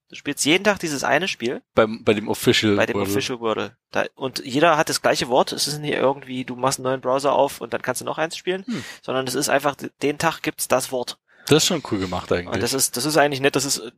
Du 0.09 0.17
spielst 0.17 0.47
jeden 0.47 0.65
Tag 0.65 0.79
dieses 0.79 1.05
eine 1.05 1.29
Spiel 1.29 1.61
Beim, 1.75 2.03
bei 2.03 2.15
dem 2.15 2.29
Official 2.29 2.75
bei 2.75 2.87
dem 2.87 2.97
Wordle. 2.97 3.11
Official 3.13 3.41
Wordle. 3.41 3.77
Da, 3.91 4.07
und 4.15 4.43
jeder 4.47 4.79
hat 4.79 4.89
das 4.89 5.03
gleiche 5.03 5.29
Wort. 5.29 5.53
Es 5.53 5.69
ist 5.69 5.79
nicht 5.79 5.93
irgendwie, 5.93 6.47
du 6.47 6.57
machst 6.57 6.79
einen 6.79 6.85
neuen 6.85 7.03
Browser 7.03 7.35
auf 7.35 7.61
und 7.61 7.75
dann 7.75 7.83
kannst 7.83 8.01
du 8.01 8.07
noch 8.07 8.17
eins 8.17 8.35
spielen, 8.35 8.65
Hm. 8.65 8.83
sondern 9.03 9.27
es 9.27 9.35
ist 9.35 9.51
einfach, 9.51 9.77
den 10.01 10.17
Tag 10.17 10.41
gibt's 10.41 10.69
das 10.69 10.91
Wort. 10.91 11.19
Das 11.49 11.59
ist 11.59 11.67
schon 11.67 11.83
cool 11.91 11.99
gemacht 11.99 12.33
eigentlich. 12.33 12.49
Und 12.55 12.63
das 12.63 12.73
ist, 12.73 12.97
das 12.97 13.05
ist 13.05 13.19
eigentlich 13.19 13.41
nett. 13.43 13.57
Das 13.57 13.67
ist, 13.67 13.93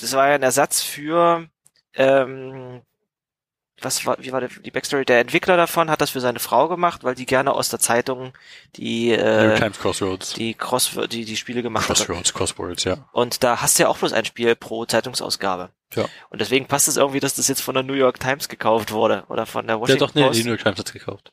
das 0.00 0.12
war 0.12 0.28
ja 0.28 0.36
ein 0.36 0.42
Ersatz 0.44 0.82
für, 0.82 1.48
ähm, 1.94 2.82
was 3.80 4.06
war, 4.06 4.16
wie 4.20 4.32
war 4.32 4.40
der, 4.40 4.48
die 4.48 4.70
Backstory? 4.70 5.04
Der 5.04 5.20
Entwickler 5.20 5.56
davon 5.56 5.90
hat 5.90 6.00
das 6.00 6.10
für 6.10 6.20
seine 6.20 6.38
Frau 6.38 6.68
gemacht, 6.68 7.04
weil 7.04 7.14
die 7.14 7.26
gerne 7.26 7.52
aus 7.52 7.68
der 7.68 7.80
Zeitung 7.80 8.32
die, 8.76 9.08
New 9.08 9.22
York 9.22 9.56
äh, 9.56 9.58
Times 9.58 9.78
Crossroads. 9.78 10.32
die 10.34 10.54
Cross, 10.54 10.92
die, 11.10 11.24
die 11.24 11.36
Spiele 11.36 11.62
gemacht 11.62 11.88
hat. 11.88 11.96
Crossroads, 11.96 12.32
Crosswords, 12.32 12.84
ja. 12.84 13.08
Und 13.12 13.42
da 13.42 13.60
hast 13.60 13.78
du 13.78 13.84
ja 13.84 13.88
auch 13.88 13.98
bloß 13.98 14.12
ein 14.12 14.24
Spiel 14.24 14.54
pro 14.54 14.84
Zeitungsausgabe. 14.84 15.70
Ja. 15.94 16.06
Und 16.30 16.40
deswegen 16.40 16.66
passt 16.66 16.88
es 16.88 16.96
irgendwie, 16.96 17.20
dass 17.20 17.34
das 17.34 17.48
jetzt 17.48 17.60
von 17.60 17.74
der 17.74 17.82
New 17.82 17.94
York 17.94 18.20
Times 18.20 18.48
gekauft 18.48 18.92
wurde 18.92 19.24
oder 19.28 19.46
von 19.46 19.66
der 19.66 19.80
Washington 19.80 20.02
hat 20.02 20.10
doch, 20.10 20.14
nee, 20.14 20.26
Post. 20.26 20.38
die 20.38 20.44
New 20.44 20.50
York 20.50 20.62
Times 20.62 20.78
hat's 20.78 20.92
gekauft. 20.92 21.32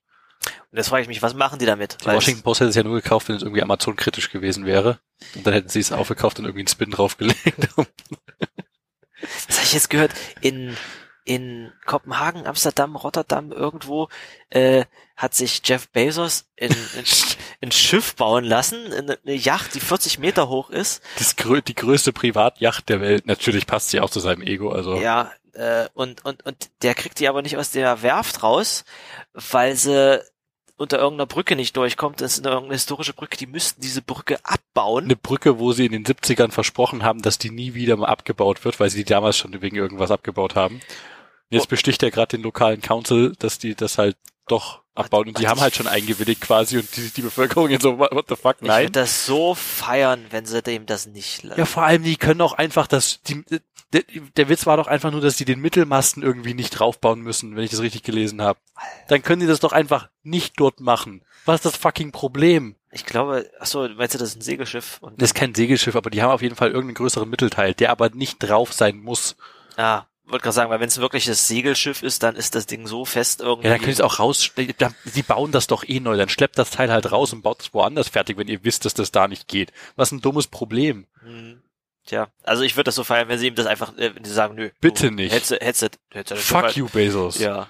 Und 0.72 0.78
jetzt 0.78 0.90
frage 0.90 1.04
ich 1.04 1.08
mich, 1.08 1.22
was 1.22 1.34
machen 1.34 1.60
die 1.60 1.66
damit? 1.66 1.98
Die 2.02 2.06
Washington 2.08 2.44
Post 2.44 2.62
hätte 2.62 2.70
es 2.70 2.76
ja 2.76 2.84
nur 2.84 2.96
gekauft, 2.96 3.30
wenn 3.30 3.36
es 3.36 3.44
irgendwie 3.44 3.62
Amazon-kritisch 3.62 4.32
gewesen 4.32 4.66
wäre. 4.66 5.00
Und 5.36 5.46
dann 5.46 5.54
hätten 5.54 5.70
sie 5.70 5.80
es 5.80 5.92
aufgekauft 5.92 6.40
und 6.40 6.46
irgendwie 6.46 6.62
einen 6.62 6.68
Spin 6.68 6.90
draufgelegt. 6.90 7.70
Was 9.48 9.58
habe 9.58 9.66
ich 9.66 9.74
jetzt 9.74 9.90
gehört? 9.90 10.12
In 10.42 10.76
in 11.24 11.72
Kopenhagen, 11.86 12.48
Amsterdam, 12.48 12.96
Rotterdam 12.96 13.52
irgendwo 13.52 14.10
äh, 14.50 14.86
hat 15.16 15.36
sich 15.36 15.62
Jeff 15.64 15.90
Bezos 15.90 16.46
in, 16.56 16.72
in, 16.72 17.06
ein 17.62 17.72
Schiff 17.72 18.16
bauen 18.16 18.44
lassen, 18.44 18.92
eine, 18.92 19.20
eine 19.24 19.36
Yacht, 19.36 19.76
die 19.76 19.80
40 19.80 20.20
Meter 20.20 20.50
hoch 20.50 20.70
ist. 20.70 21.04
das 21.18 21.36
grö 21.36 21.62
die 21.62 21.76
größte 21.76 22.12
Privatjacht 22.12 22.90
der 22.90 23.02
Welt. 23.02 23.28
Natürlich 23.28 23.68
passt 23.68 23.90
sie 23.90 24.00
auch 24.00 24.10
zu 24.10 24.20
seinem 24.20 24.42
Ego, 24.42 24.72
also. 24.72 24.96
Ja, 24.96 25.32
äh, 25.54 25.88
und, 25.94 26.26
und, 26.26 26.44
und 26.46 26.70
der 26.82 26.96
kriegt 26.96 27.20
die 27.20 27.28
aber 27.28 27.42
nicht 27.42 27.58
aus 27.58 27.72
der 27.72 28.02
Werft 28.02 28.44
raus, 28.44 28.84
weil 29.34 29.76
sie 29.76 30.22
unter 30.82 30.98
irgendeiner 31.00 31.26
Brücke 31.28 31.56
nicht 31.56 31.78
durchkommt, 31.78 32.20
das 32.22 32.34
ist 32.34 32.40
eine 32.40 32.50
irgendeine 32.54 32.76
historische 32.76 33.14
Brücke, 33.14 33.38
die 33.38 33.48
müssten 33.48 33.82
diese 33.82 34.02
Brücke 34.02 34.40
abbauen. 34.44 35.06
Eine 35.06 35.16
Brücke, 35.16 35.60
wo 35.60 35.72
sie 35.72 35.86
in 35.86 35.92
den 35.94 36.06
70ern 36.06 36.52
versprochen 36.52 37.04
haben, 37.04 37.22
dass 37.22 37.38
die 37.38 37.52
nie 37.52 37.74
wieder 37.74 37.96
mal 37.98 38.08
abgebaut 38.08 38.66
wird, 38.66 38.80
weil 38.80 38.90
sie 38.90 39.00
die 39.00 39.06
damals 39.10 39.38
schon 39.38 39.62
wegen 39.62 39.76
irgendwas 39.78 40.12
abgebaut 40.12 40.56
haben. 40.56 40.76
Und 40.76 40.82
jetzt 41.52 41.66
Oh. 41.68 41.70
besticht 41.70 42.02
er 42.04 42.12
gerade 42.12 42.38
den 42.38 42.44
lokalen 42.44 42.82
Council, 42.82 43.34
dass 43.40 43.60
die 43.60 43.76
das 43.76 43.98
halt 43.98 44.18
doch 44.48 44.82
abbauen. 44.96 45.28
Und 45.30 45.40
die 45.40 45.48
haben 45.48 45.62
halt 45.62 45.76
schon 45.76 45.88
eingewilligt 45.88 46.42
quasi 46.42 46.78
und 46.78 46.96
die, 46.98 47.10
die 47.10 47.22
Bevölkerung 47.22 47.70
jetzt 47.70 47.84
so, 47.84 47.98
what 47.98 48.26
the 48.28 48.36
fuck, 48.36 48.58
Ich 48.62 48.68
nein. 48.68 48.84
würde 48.86 48.92
das 49.00 49.26
so 49.26 49.56
feiern, 49.56 50.26
wenn 50.32 50.46
sie 50.46 50.62
dem 50.62 50.86
das 50.86 51.06
nicht 51.06 51.44
Ja, 51.56 51.66
vor 51.66 51.84
allem, 51.84 52.04
die 52.04 52.18
können 52.18 52.42
auch 52.42 52.54
einfach 52.54 52.88
das, 52.88 53.22
die, 53.22 53.44
der, 53.94 54.04
der 54.38 54.50
Witz 54.50 54.66
war 54.66 54.78
doch 54.78 54.88
einfach 54.88 55.12
nur, 55.12 55.22
dass 55.22 55.38
die 55.38 55.46
den 55.46 55.60
Mittelmasten 55.60 56.24
irgendwie 56.24 56.54
nicht 56.54 56.72
draufbauen 56.72 57.22
müssen, 57.22 57.56
wenn 57.56 57.64
ich 57.64 57.72
das 57.72 57.82
richtig 57.82 58.04
gelesen 58.04 58.42
habe. 58.42 58.60
Dann 59.08 59.22
können 59.22 59.42
die 59.42 59.48
das 59.48 59.60
doch 59.60 59.74
einfach 59.74 60.10
nicht 60.24 60.60
dort 60.60 60.80
machen. 60.80 61.24
Was 61.46 61.56
ist 61.56 61.66
das 61.66 61.76
fucking 61.78 62.12
Problem? 62.12 62.76
Ich 62.92 63.06
glaube, 63.06 63.50
ach 63.60 63.66
so, 63.66 63.88
meinst 63.90 64.16
du, 64.16 64.20
das 64.20 64.30
ist 64.30 64.38
ein 64.38 64.42
Segelschiff? 64.42 65.00
Und 65.02 65.22
Das 65.22 65.30
ist 65.30 65.34
kein 65.34 65.56
Segelschiff, 65.56 65.96
aber 65.96 66.10
die 66.10 66.22
haben 66.22 66.32
auf 66.32 66.42
jeden 66.42 66.56
Fall 66.56 66.70
irgendeinen 66.70 66.96
größeren 66.96 67.30
Mittelteil, 67.30 67.74
der 67.74 67.90
aber 67.90 68.10
nicht 68.10 68.38
drauf 68.40 68.74
sein 68.74 69.00
muss. 69.00 69.36
ah, 69.78 70.06
wollte 70.32 70.44
gerade 70.44 70.54
sagen, 70.56 70.70
weil 70.70 70.80
wenn 70.80 70.88
es 70.88 71.00
wirklich 71.00 71.26
das 71.26 71.48
Segelschiff 71.48 72.04
ist, 72.04 72.24
dann 72.24 72.36
ist 72.36 72.56
das 72.56 72.66
Ding 72.66 72.88
so 72.88 73.06
fest 73.06 73.42
irgendwie. 73.42 73.68
Ja, 73.68 73.74
dann 73.74 73.80
könnt 73.82 73.90
ihr 73.90 73.94
es 73.94 74.02
auch 74.02 74.20
raus, 74.20 74.50
sie 75.06 75.24
bauen 75.24 75.52
das 75.52 75.68
doch 75.68 75.84
eh 75.88 76.00
neu, 76.00 76.18
dann 76.18 76.30
schleppt 76.30 76.58
das 76.58 76.72
Teil 76.72 76.92
halt 76.92 77.12
raus 77.12 77.34
und 77.34 77.42
baut 77.42 77.62
es 77.62 77.74
woanders 77.74 78.10
fertig, 78.10 78.38
wenn 78.38 78.48
ihr 78.48 78.64
wisst, 78.64 78.86
dass 78.86 78.94
das 78.94 79.12
da 79.12 79.28
nicht 79.28 79.48
geht. 79.48 79.72
Was 79.96 80.12
ein 80.12 80.22
dummes 80.22 80.48
Problem. 80.48 81.06
Hm. 81.22 81.61
Tja, 82.06 82.28
also 82.44 82.64
ich 82.64 82.76
würde 82.76 82.86
das 82.86 82.96
so 82.96 83.04
feiern, 83.04 83.28
wenn 83.30 83.40
sie 83.40 83.48
ihm 83.48 83.56
das 83.56 83.68
einfach, 83.68 83.96
äh, 83.98 84.16
wenn 84.16 84.24
sie 84.24 84.34
sagen, 84.34 84.56
nö. 84.56 84.70
Bitte 84.82 85.08
du, 85.10 85.16
nicht. 85.16 85.32
Hättest, 85.34 86.00
du 86.12 86.24
das 86.24 86.40
Fuck 86.42 86.76
you, 86.76 86.88
Bezos. 86.90 87.40
Ja. 87.40 87.70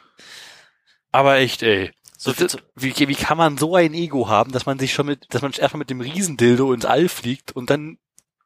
Aber 1.11 1.37
echt, 1.37 1.63
ey. 1.63 1.91
So 2.17 2.31
Das- 2.33 2.57
Wie, 2.75 2.93
wie 2.97 3.15
kann 3.15 3.37
man 3.37 3.57
so 3.57 3.75
ein 3.75 3.93
Ego 3.93 4.29
haben, 4.29 4.51
dass 4.51 4.65
man 4.65 4.79
sich 4.79 4.93
schon 4.93 5.07
mit, 5.07 5.25
dass 5.33 5.41
man 5.41 5.51
erstmal 5.51 5.79
mit 5.79 5.89
dem 5.89 6.01
Riesendildo 6.01 6.71
ins 6.71 6.85
All 6.85 7.09
fliegt 7.09 7.51
und 7.51 7.69
dann 7.69 7.97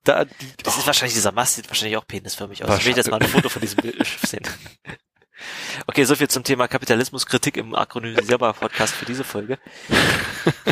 da 0.03 0.25
die, 0.25 0.33
das 0.63 0.77
ist 0.77 0.87
wahrscheinlich, 0.87 1.13
dieser 1.15 1.31
Mast 1.31 1.55
sieht 1.55 1.67
wahrscheinlich 1.67 1.97
auch 1.97 2.07
penisförmig 2.07 2.63
aus. 2.63 2.79
Ich 2.79 2.85
will 2.85 2.95
jetzt 2.95 3.09
mal 3.09 3.19
ein 3.21 3.27
Foto 3.27 3.49
von 3.49 3.61
diesem 3.61 3.77
Bild- 3.81 4.05
Schiff 4.07 4.21
sehen. 4.25 4.43
Okay, 5.87 6.05
so 6.05 6.15
viel 6.15 6.29
zum 6.29 6.43
Thema 6.43 6.67
Kapitalismuskritik 6.67 7.57
im 7.57 7.75
Akronymisierbar 7.75 8.53
Podcast 8.53 8.93
für 8.95 9.05
diese 9.05 9.23
Folge. 9.23 9.59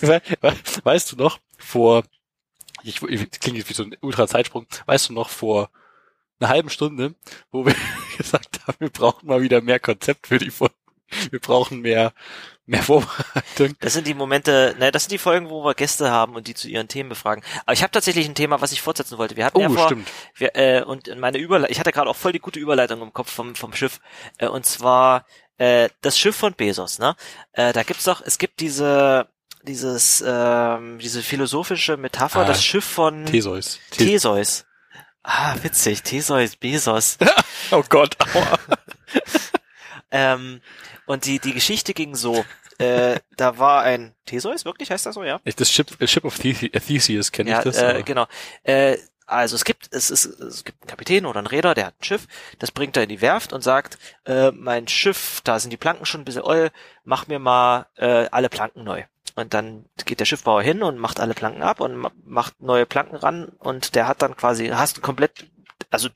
We- 0.00 0.20
we- 0.40 0.54
Weißt 0.84 1.12
du 1.12 1.16
noch, 1.16 1.38
vor, 1.58 2.04
ich, 2.84 3.02
ich 3.02 3.30
klingt 3.30 3.58
jetzt 3.58 3.68
wie 3.68 3.74
so 3.74 3.84
ein 3.84 3.96
Ultra-Zeitsprung, 4.00 4.66
weißt 4.86 5.08
du 5.08 5.12
noch, 5.12 5.28
vor 5.28 5.70
einer 6.40 6.48
halben 6.48 6.70
Stunde, 6.70 7.14
wo 7.50 7.64
wir 7.66 7.74
gesagt 8.18 8.60
haben, 8.66 8.76
wir 8.78 8.90
brauchen 8.90 9.26
mal 9.26 9.42
wieder 9.42 9.60
mehr 9.60 9.80
Konzept 9.80 10.26
für 10.26 10.38
die 10.38 10.50
Folge. 10.50 10.74
Wir 11.30 11.38
brauchen 11.38 11.80
mehr, 11.80 12.12
mehr 12.66 12.82
Vorbereitung. 12.82 13.76
Das 13.80 13.92
sind 13.92 14.06
die 14.06 14.14
Momente, 14.14 14.74
ne, 14.78 14.90
das 14.90 15.04
sind 15.04 15.12
die 15.12 15.18
Folgen, 15.18 15.48
wo 15.50 15.64
wir 15.64 15.74
Gäste 15.74 16.10
haben 16.10 16.34
und 16.34 16.48
die 16.48 16.54
zu 16.54 16.68
ihren 16.68 16.88
Themen 16.88 17.08
befragen. 17.10 17.44
Aber 17.64 17.72
ich 17.72 17.82
habe 17.82 17.92
tatsächlich 17.92 18.26
ein 18.26 18.34
Thema, 18.34 18.60
was 18.60 18.72
ich 18.72 18.82
fortsetzen 18.82 19.18
wollte. 19.18 19.36
Wir 19.36 19.44
hatten 19.44 19.60
ja 19.60 19.68
Oh, 19.68 19.74
vor, 19.74 19.86
stimmt. 19.86 20.08
Wir, 20.34 20.56
äh, 20.56 20.82
und 20.82 21.14
meine 21.20 21.38
Überleitung, 21.38 21.72
ich 21.72 21.78
hatte 21.78 21.92
gerade 21.92 22.10
auch 22.10 22.16
voll 22.16 22.32
die 22.32 22.40
gute 22.40 22.58
Überleitung 22.58 23.02
im 23.02 23.12
Kopf 23.12 23.30
vom, 23.30 23.54
vom 23.54 23.74
Schiff. 23.74 24.00
Äh, 24.38 24.48
und 24.48 24.66
zwar 24.66 25.26
äh, 25.58 25.88
das 26.00 26.18
Schiff 26.18 26.36
von 26.36 26.54
Bezos, 26.54 26.98
ne? 26.98 27.14
Äh, 27.52 27.72
da 27.72 27.82
gibt's 27.82 28.04
doch, 28.04 28.22
es 28.24 28.38
gibt 28.38 28.60
diese, 28.60 29.28
dieses, 29.66 30.22
ähm, 30.26 30.98
diese 30.98 31.22
philosophische 31.22 31.96
Metapher, 31.96 32.40
Ah, 32.40 32.44
das 32.44 32.64
Schiff 32.64 32.84
von 32.84 33.26
Theseus. 33.26 33.80
The 33.92 34.06
Theseus. 34.06 34.64
Ah, 35.22 35.56
witzig, 35.62 36.02
Theseus, 36.02 36.56
Bezos. 36.56 37.18
oh 37.70 37.82
Gott, 37.88 38.16
aua. 38.34 38.58
ähm, 40.10 40.60
und 41.06 41.24
die, 41.24 41.38
die 41.38 41.54
Geschichte 41.54 41.94
ging 41.94 42.14
so. 42.14 42.44
Äh, 42.78 43.20
da 43.36 43.58
war 43.58 43.82
ein 43.82 44.14
Theseus, 44.26 44.64
wirklich 44.64 44.90
heißt 44.90 45.06
das 45.06 45.14
so, 45.14 45.22
ja? 45.22 45.40
Das 45.56 45.70
Ship, 45.70 45.86
Ship 46.08 46.24
of 46.24 46.36
The 46.36 46.70
Theseus 46.70 47.30
kenne 47.30 47.50
ja, 47.50 47.58
ich 47.58 47.64
das. 47.64 47.78
äh, 47.78 48.02
genau. 48.04 48.26
Äh, 48.64 48.98
also 49.26 49.56
es 49.56 49.64
gibt 49.64 49.88
es 49.92 50.10
ist 50.10 50.26
es 50.26 50.64
gibt 50.64 50.82
einen 50.82 50.88
Kapitän 50.88 51.24
oder 51.24 51.38
einen 51.38 51.46
Räder, 51.46 51.74
der 51.74 51.86
hat 51.86 51.94
ein 51.98 52.04
Schiff, 52.04 52.26
das 52.58 52.72
bringt 52.72 52.96
er 52.96 53.04
in 53.04 53.08
die 53.08 53.20
Werft 53.20 53.52
und 53.52 53.62
sagt, 53.62 53.96
äh, 54.26 54.50
mein 54.50 54.88
Schiff, 54.88 55.40
da 55.44 55.58
sind 55.58 55.70
die 55.70 55.76
Planken 55.78 56.04
schon 56.04 56.22
ein 56.22 56.24
bisschen 56.24 56.42
oll, 56.42 56.70
mach 57.04 57.26
mir 57.26 57.38
mal 57.38 57.86
äh, 57.96 58.26
alle 58.30 58.48
Planken 58.50 58.84
neu. 58.84 59.04
Und 59.36 59.52
dann 59.52 59.86
geht 60.04 60.20
der 60.20 60.24
Schiffbauer 60.26 60.62
hin 60.62 60.82
und 60.82 60.98
macht 60.98 61.18
alle 61.18 61.34
Planken 61.34 61.62
ab 61.62 61.80
und 61.80 61.96
ma- 61.96 62.12
macht 62.24 62.60
neue 62.60 62.86
Planken 62.86 63.16
ran 63.16 63.46
und 63.58 63.94
der 63.96 64.06
hat 64.06 64.22
dann 64.22 64.36
quasi, 64.36 64.68
hast 64.68 64.96
du 64.96 65.00
komplett, 65.00 65.46
also 65.90 66.08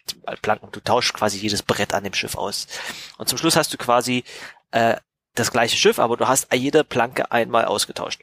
Planken, 0.42 0.70
du 0.70 0.80
tauschst 0.80 1.14
quasi 1.14 1.38
jedes 1.38 1.62
Brett 1.62 1.94
an 1.94 2.04
dem 2.04 2.14
Schiff 2.14 2.36
aus. 2.36 2.68
Und 3.16 3.28
zum 3.28 3.38
Schluss 3.38 3.56
hast 3.56 3.72
du 3.74 3.76
quasi 3.76 4.22
äh, 4.70 4.96
das 5.34 5.50
gleiche 5.50 5.76
Schiff, 5.76 5.98
aber 5.98 6.16
du 6.16 6.28
hast 6.28 6.52
jede 6.54 6.84
Planke 6.84 7.32
einmal 7.32 7.64
ausgetauscht. 7.64 8.22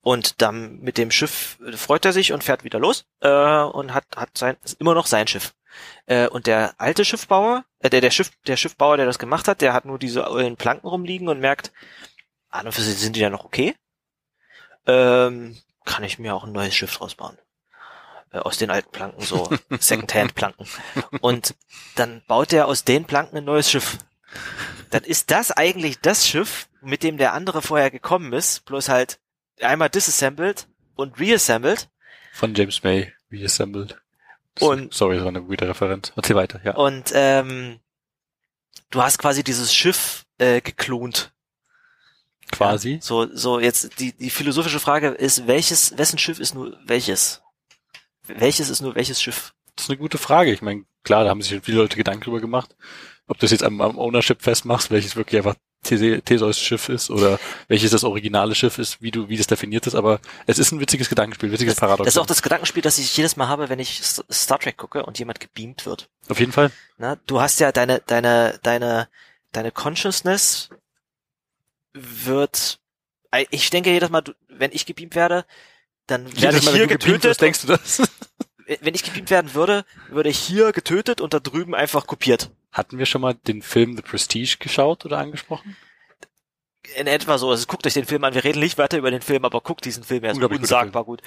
Und 0.00 0.42
dann 0.42 0.78
mit 0.80 0.98
dem 0.98 1.10
Schiff 1.10 1.58
äh, 1.66 1.72
freut 1.72 2.04
er 2.04 2.12
sich 2.12 2.32
und 2.32 2.44
fährt 2.44 2.62
wieder 2.64 2.78
los 2.78 3.06
äh, 3.20 3.28
und 3.28 3.94
hat 3.94 4.04
hat 4.14 4.36
sein 4.38 4.56
ist 4.62 4.80
immer 4.80 4.94
noch 4.94 5.06
sein 5.06 5.26
Schiff. 5.26 5.54
Äh, 6.06 6.28
und 6.28 6.46
der 6.46 6.74
alte 6.78 7.04
Schiffbauer, 7.04 7.64
äh, 7.80 7.90
der 7.90 8.00
der 8.00 8.10
Schiff 8.10 8.30
der 8.46 8.56
Schiffbauer, 8.56 8.96
der 8.96 9.06
das 9.06 9.18
gemacht 9.18 9.48
hat, 9.48 9.60
der 9.60 9.72
hat 9.72 9.84
nur 9.84 9.98
diese 9.98 10.22
Planken 10.56 10.86
rumliegen 10.86 11.28
und 11.28 11.40
merkt, 11.40 11.72
an 12.50 12.66
und 12.66 12.72
für 12.72 12.82
sich 12.82 12.96
sind 12.98 13.16
die 13.16 13.20
ja 13.20 13.30
noch 13.30 13.44
okay. 13.44 13.74
Ähm, 14.86 15.56
kann 15.84 16.04
ich 16.04 16.18
mir 16.18 16.34
auch 16.34 16.44
ein 16.44 16.52
neues 16.52 16.74
Schiff 16.74 16.96
draus 16.96 17.14
bauen. 17.14 17.38
Äh, 18.30 18.38
aus 18.38 18.58
den 18.58 18.70
alten 18.70 18.90
Planken, 18.90 19.22
so 19.24 19.48
Secondhand-Planken. 19.78 20.66
Und 21.20 21.54
dann 21.96 22.22
baut 22.26 22.52
er 22.52 22.66
aus 22.66 22.84
den 22.84 23.04
Planken 23.04 23.36
ein 23.38 23.44
neues 23.44 23.70
Schiff. 23.70 23.98
Dann 24.90 25.02
ist 25.04 25.30
das 25.30 25.50
eigentlich 25.50 26.00
das 26.00 26.26
Schiff, 26.26 26.68
mit 26.80 27.02
dem 27.02 27.16
der 27.16 27.32
andere 27.32 27.62
vorher 27.62 27.90
gekommen 27.90 28.32
ist, 28.32 28.64
bloß 28.64 28.88
halt 28.88 29.18
einmal 29.60 29.88
disassembled 29.90 30.68
und 30.94 31.18
reassembled 31.18 31.88
Von 32.32 32.54
James 32.54 32.82
May 32.82 33.12
reassembled. 33.30 34.00
Und- 34.60 34.94
Sorry, 34.94 35.16
das 35.16 35.24
war 35.24 35.30
eine 35.30 35.42
gute 35.42 35.68
Referenz. 35.68 36.12
Erzähl 36.16 36.36
weiter, 36.36 36.60
ja. 36.64 36.74
und 36.76 37.10
ähm, 37.14 37.80
du 38.90 39.02
hast 39.02 39.18
quasi 39.18 39.42
dieses 39.44 39.74
Schiff 39.74 40.24
äh, 40.38 40.60
geklont. 40.60 41.32
Quasi. 42.52 42.94
Ja, 42.94 43.00
so, 43.00 43.26
so 43.34 43.58
jetzt 43.60 43.98
die, 44.00 44.12
die 44.12 44.30
philosophische 44.30 44.80
Frage 44.80 45.08
ist, 45.08 45.46
welches, 45.46 45.96
wessen 45.98 46.18
Schiff 46.18 46.38
ist 46.38 46.54
nur 46.54 46.76
welches? 46.84 47.42
Welches 48.26 48.68
ist 48.70 48.80
nur 48.80 48.94
welches 48.94 49.20
Schiff? 49.22 49.52
Das 49.76 49.84
ist 49.86 49.90
eine 49.90 49.98
gute 49.98 50.18
Frage. 50.18 50.52
Ich 50.52 50.62
meine, 50.62 50.84
klar, 51.04 51.24
da 51.24 51.30
haben 51.30 51.42
sich 51.42 51.60
viele 51.62 51.78
Leute 51.78 51.96
Gedanken 51.96 52.22
drüber 52.24 52.40
gemacht. 52.40 52.74
Ob 53.28 53.38
du 53.38 53.46
es 53.46 53.52
jetzt 53.52 53.64
am, 53.64 53.80
am 53.80 53.98
Ownership 53.98 54.42
festmachst, 54.42 54.90
welches 54.90 55.16
wirklich 55.16 55.38
einfach 55.38 55.56
These- 55.82 56.22
Theseus 56.22 56.58
Schiff 56.58 56.88
ist 56.88 57.10
oder 57.10 57.38
welches 57.68 57.90
das 57.90 58.02
originale 58.04 58.54
Schiff 58.54 58.78
ist, 58.78 59.02
wie 59.02 59.10
du, 59.10 59.28
wie 59.28 59.36
das 59.36 59.46
definiert 59.46 59.86
ist, 59.86 59.94
aber 59.94 60.20
es 60.46 60.58
ist 60.58 60.72
ein 60.72 60.80
witziges 60.80 61.08
Gedankenspiel, 61.08 61.52
witziges 61.52 61.74
Das, 61.74 61.80
Paradox. 61.80 62.06
das 62.06 62.14
ist 62.14 62.18
auch 62.18 62.26
das 62.26 62.42
Gedankenspiel, 62.42 62.82
das 62.82 62.98
ich 62.98 63.16
jedes 63.16 63.36
Mal 63.36 63.48
habe, 63.48 63.68
wenn 63.68 63.78
ich 63.78 64.00
Star 64.02 64.58
Trek 64.58 64.76
gucke 64.76 65.04
und 65.04 65.18
jemand 65.18 65.38
gebeamt 65.38 65.84
wird. 65.86 66.08
Auf 66.28 66.40
jeden 66.40 66.52
Fall. 66.52 66.70
Na, 66.98 67.16
du 67.26 67.40
hast 67.40 67.60
ja 67.60 67.70
deine, 67.72 68.00
deine, 68.06 68.58
deine, 68.62 69.08
deine 69.52 69.70
Consciousness 69.70 70.70
wird, 71.96 72.78
ich 73.50 73.70
denke 73.70 73.90
jedes 73.90 74.10
Mal, 74.10 74.22
wenn 74.48 74.72
ich 74.72 74.86
gebeamt 74.86 75.14
werde, 75.14 75.44
dann 76.06 76.24
werde 76.40 76.58
ich 76.58 76.64
Mal, 76.64 76.74
hier 76.74 76.86
getötet. 76.86 77.24
wirst, 77.24 77.40
denkst 77.40 77.62
du 77.62 77.68
das? 77.68 78.02
wenn 78.80 78.94
ich 78.94 79.02
gebeamt 79.02 79.30
werden 79.30 79.54
würde, 79.54 79.84
würde 80.08 80.28
ich 80.28 80.38
hier 80.38 80.72
getötet 80.72 81.20
und 81.20 81.34
da 81.34 81.40
drüben 81.40 81.74
einfach 81.74 82.06
kopiert. 82.06 82.50
Hatten 82.72 82.98
wir 82.98 83.06
schon 83.06 83.20
mal 83.20 83.34
den 83.34 83.62
Film 83.62 83.96
The 83.96 84.02
Prestige 84.02 84.56
geschaut 84.58 85.04
oder 85.04 85.18
angesprochen? 85.18 85.76
In 86.94 87.06
etwa 87.06 87.38
so. 87.38 87.50
Also 87.50 87.66
guckt 87.66 87.86
euch 87.86 87.94
den 87.94 88.04
Film 88.04 88.22
an. 88.24 88.34
Wir 88.34 88.44
reden 88.44 88.60
nicht 88.60 88.78
weiter 88.78 88.98
über 88.98 89.10
den 89.10 89.22
Film, 89.22 89.44
aber 89.44 89.60
guckt 89.60 89.84
diesen 89.84 90.04
Film. 90.04 90.22
Er 90.24 90.32
ist 90.32 90.42
unsagbar 90.42 91.04
gut. 91.04 91.20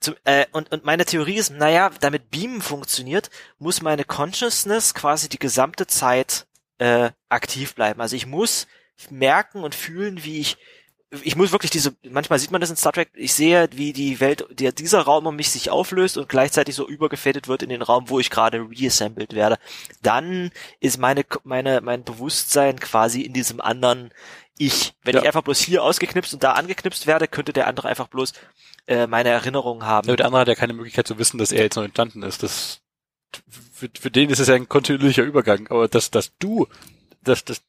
Zum, 0.00 0.16
äh, 0.24 0.46
und, 0.52 0.72
und 0.72 0.84
meine 0.84 1.04
Theorie 1.04 1.36
ist, 1.36 1.50
naja, 1.50 1.90
damit 2.00 2.30
Beamen 2.30 2.62
funktioniert, 2.62 3.30
muss 3.58 3.82
meine 3.82 4.04
Consciousness 4.04 4.94
quasi 4.94 5.28
die 5.28 5.38
gesamte 5.38 5.86
Zeit 5.86 6.46
äh, 6.78 7.10
aktiv 7.28 7.74
bleiben. 7.74 8.00
Also 8.00 8.16
ich 8.16 8.26
muss 8.26 8.66
merken 9.10 9.62
und 9.62 9.74
fühlen, 9.74 10.24
wie 10.24 10.40
ich 10.40 10.56
ich 11.22 11.36
muss 11.36 11.52
wirklich 11.52 11.70
diese, 11.70 11.96
manchmal 12.10 12.38
sieht 12.38 12.50
man 12.50 12.60
das 12.60 12.68
in 12.70 12.76
Star 12.76 12.92
Trek, 12.92 13.08
ich 13.14 13.32
sehe, 13.32 13.68
wie 13.72 13.94
die 13.94 14.20
Welt, 14.20 14.44
der, 14.50 14.72
dieser 14.72 15.00
Raum 15.00 15.26
um 15.26 15.36
mich 15.36 15.50
sich 15.50 15.70
auflöst 15.70 16.18
und 16.18 16.28
gleichzeitig 16.28 16.74
so 16.74 16.86
übergefettet 16.86 17.48
wird 17.48 17.62
in 17.62 17.70
den 17.70 17.80
Raum, 17.80 18.10
wo 18.10 18.20
ich 18.20 18.28
gerade 18.28 18.58
reassembled 18.58 19.34
werde. 19.34 19.58
Dann 20.02 20.50
ist 20.80 20.98
meine, 20.98 21.24
meine, 21.44 21.80
mein 21.80 22.04
Bewusstsein 22.04 22.78
quasi 22.78 23.22
in 23.22 23.32
diesem 23.32 23.60
anderen 23.60 24.10
Ich. 24.58 24.94
Wenn 25.02 25.14
Ja. 25.14 25.22
ich 25.22 25.26
einfach 25.28 25.42
bloß 25.42 25.60
hier 25.60 25.82
ausgeknipst 25.82 26.34
und 26.34 26.42
da 26.42 26.52
angeknipst 26.52 27.06
werde, 27.06 27.26
könnte 27.26 27.54
der 27.54 27.68
andere 27.68 27.88
einfach 27.88 28.08
bloß 28.08 28.34
äh, 28.86 29.06
meine 29.06 29.30
Erinnerungen 29.30 29.86
haben. 29.86 30.08
Ja, 30.08 30.16
der 30.16 30.26
andere 30.26 30.42
hat 30.42 30.48
ja 30.48 30.56
keine 30.56 30.74
Möglichkeit 30.74 31.06
zu 31.06 31.18
wissen, 31.18 31.38
dass 31.38 31.52
er 31.52 31.62
jetzt 31.62 31.76
neu 31.76 31.84
entstanden 31.84 32.22
ist. 32.22 32.42
Das, 32.42 32.82
für, 33.72 33.88
für 33.98 34.10
den 34.10 34.28
ist 34.28 34.40
es 34.40 34.48
ja 34.48 34.56
ein 34.56 34.68
kontinuierlicher 34.68 35.22
Übergang. 35.22 35.68
Aber 35.68 35.88
dass, 35.88 36.10
dass 36.10 36.36
du, 36.38 36.66
dass, 37.22 37.44
das, 37.44 37.62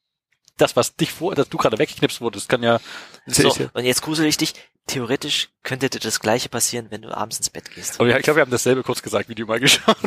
das, 0.61 0.75
was 0.75 0.95
dich 0.95 1.11
vor, 1.11 1.35
dass 1.35 1.49
du 1.49 1.57
gerade 1.57 1.77
weggeknipst 1.77 2.21
wurdest, 2.21 2.49
kann 2.49 2.63
ja, 2.63 2.79
So, 3.25 3.55
und 3.73 3.85
jetzt 3.85 4.01
grusel 4.01 4.25
ich 4.25 4.37
dich. 4.37 4.53
Theoretisch 4.87 5.49
könnte 5.61 5.89
dir 5.89 5.99
das 5.99 6.19
gleiche 6.19 6.49
passieren, 6.49 6.87
wenn 6.89 7.03
du 7.03 7.15
abends 7.15 7.37
ins 7.37 7.49
Bett 7.49 7.69
gehst. 7.75 7.99
aber 7.99 8.09
ja, 8.09 8.17
ich 8.17 8.23
glaube, 8.23 8.37
wir 8.37 8.41
haben 8.41 8.51
dasselbe 8.51 8.81
kurz 8.81 9.03
gesagt, 9.03 9.29
wie 9.29 9.35
du 9.35 9.45
mal 9.45 9.59
geschaut. 9.59 9.97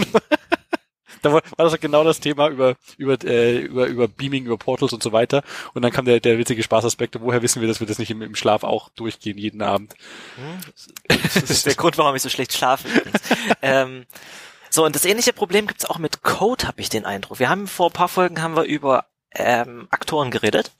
da 1.23 1.33
war, 1.33 1.43
war 1.57 1.71
das 1.71 1.81
genau 1.81 2.03
das 2.03 2.19
Thema 2.19 2.49
über, 2.49 2.75
über, 2.97 3.17
äh, 3.25 3.59
über, 3.61 3.87
über 3.87 4.09
Beaming, 4.09 4.47
über 4.47 4.59
Portals 4.59 4.93
und 4.93 5.03
so 5.03 5.13
weiter. 5.13 5.43
Und 5.73 5.83
dann 5.83 5.93
kam 5.93 6.05
der, 6.05 6.19
der 6.19 6.37
witzige 6.37 6.63
Spaßaspekt, 6.65 7.21
woher 7.21 7.43
wissen 7.43 7.61
wir, 7.61 7.69
dass 7.69 7.79
wir 7.79 7.87
das 7.87 7.99
nicht 7.99 8.11
im, 8.11 8.23
im 8.23 8.35
Schlaf 8.35 8.65
auch 8.65 8.89
durchgehen, 8.91 9.39
jeden 9.39 9.63
Abend. 9.63 9.95
Hm? 10.35 11.17
Das 11.35 11.51
ist 11.51 11.67
der 11.67 11.77
Grund, 11.77 11.97
warum 11.99 12.17
ich 12.17 12.23
so 12.23 12.29
schlecht 12.29 12.53
schlafe. 12.53 12.89
ähm, 13.63 14.05
so, 14.69 14.85
und 14.85 14.97
das 14.97 15.05
ähnliche 15.05 15.33
Problem 15.33 15.67
gibt's 15.67 15.85
auch 15.85 15.99
mit 15.99 16.23
Code, 16.23 16.67
habe 16.67 16.81
ich 16.81 16.89
den 16.89 17.05
Eindruck. 17.05 17.39
Wir 17.39 17.51
haben 17.51 17.69
vor 17.69 17.91
ein 17.91 17.93
paar 17.93 18.09
Folgen 18.09 18.43
haben 18.43 18.57
wir 18.57 18.65
über 18.65 19.07
ähm, 19.35 19.89
Aktoren 19.91 20.31
geredet 20.31 20.73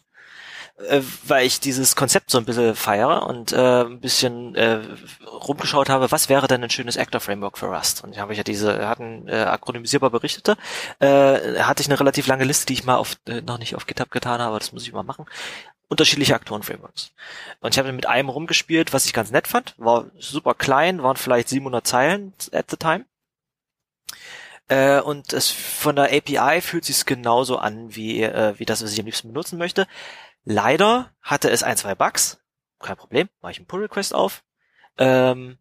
äh, 0.89 1.03
weil 1.27 1.47
ich 1.47 1.61
dieses 1.61 1.97
Konzept 1.97 2.31
so 2.31 2.39
ein 2.39 2.45
bisschen 2.45 2.75
feiere 2.75 3.27
und 3.27 3.53
äh, 3.53 3.83
ein 3.83 4.01
bisschen 4.01 4.55
äh, 4.55 4.81
rumgeschaut 5.27 5.89
habe, 5.89 6.11
was 6.11 6.29
wäre 6.29 6.49
denn 6.49 6.63
ein 6.63 6.71
schönes 6.71 6.97
Actor-Framework 6.97 7.59
für 7.59 7.67
Rust? 7.67 8.03
Und 8.05 8.13
ich 8.13 8.19
habe 8.19 8.35
ja 8.35 8.43
diese, 8.43 8.89
hatten 8.89 9.29
äh, 9.29 9.43
akronymisierbar 9.43 10.11
berichtete, 10.11 10.57
äh, 10.99 11.61
hatte 11.61 11.83
ich 11.83 11.89
eine 11.89 12.01
relativ 12.01 12.27
lange 12.27 12.45
Liste, 12.45 12.67
die 12.67 12.75
ich 12.75 12.85
mal 12.85 12.97
auf, 12.97 13.17
äh, 13.27 13.43
noch 13.43 13.59
nicht 13.59 13.77
auf 13.77 13.87
GitHub 13.87 14.11
getan 14.11 14.41
habe, 14.41 14.59
das 14.59 14.73
muss 14.73 14.85
ich 14.85 14.93
mal 14.93 15.03
machen 15.03 15.27
unterschiedliche 15.93 16.35
Aktoren-Frameworks. 16.35 17.13
Und 17.61 17.75
ich 17.75 17.79
habe 17.79 17.93
mit 17.93 18.07
einem 18.07 18.31
rumgespielt, 18.31 18.95
was 18.95 19.05
ich 19.05 19.13
ganz 19.13 19.31
nett 19.31 19.47
fand. 19.47 19.75
War 19.77 20.07
super 20.19 20.55
klein, 20.55 21.03
waren 21.03 21.17
vielleicht 21.17 21.51
700 21.51 21.87
Zeilen 21.87 22.33
at 22.51 22.71
the 22.71 22.79
time. 22.79 23.05
Äh, 24.73 25.03
und 25.03 25.35
es 25.35 25.51
von 25.51 25.97
der 25.97 26.07
API 26.07 26.63
fühlt 26.63 26.87
sich 26.87 27.05
genauso 27.05 27.59
an 27.59 27.95
wie 27.95 28.23
äh, 28.23 28.59
wie 28.59 28.65
das, 28.65 28.83
was 28.83 28.93
ich 28.93 29.01
am 29.01 29.05
liebsten 29.05 29.29
benutzen 29.29 29.59
möchte. 29.59 29.87
Leider 30.45 31.13
hatte 31.21 31.51
es 31.51 31.63
ein, 31.63 31.77
zwei 31.77 31.95
Bugs. 31.95 32.41
Kein 32.79 32.97
Problem, 32.97 33.29
mache 33.43 33.53
ich 33.53 33.59
einen 33.59 33.67
Pull-Request 33.67 34.15
auf. 34.15 34.43
Ähm, 34.97 35.59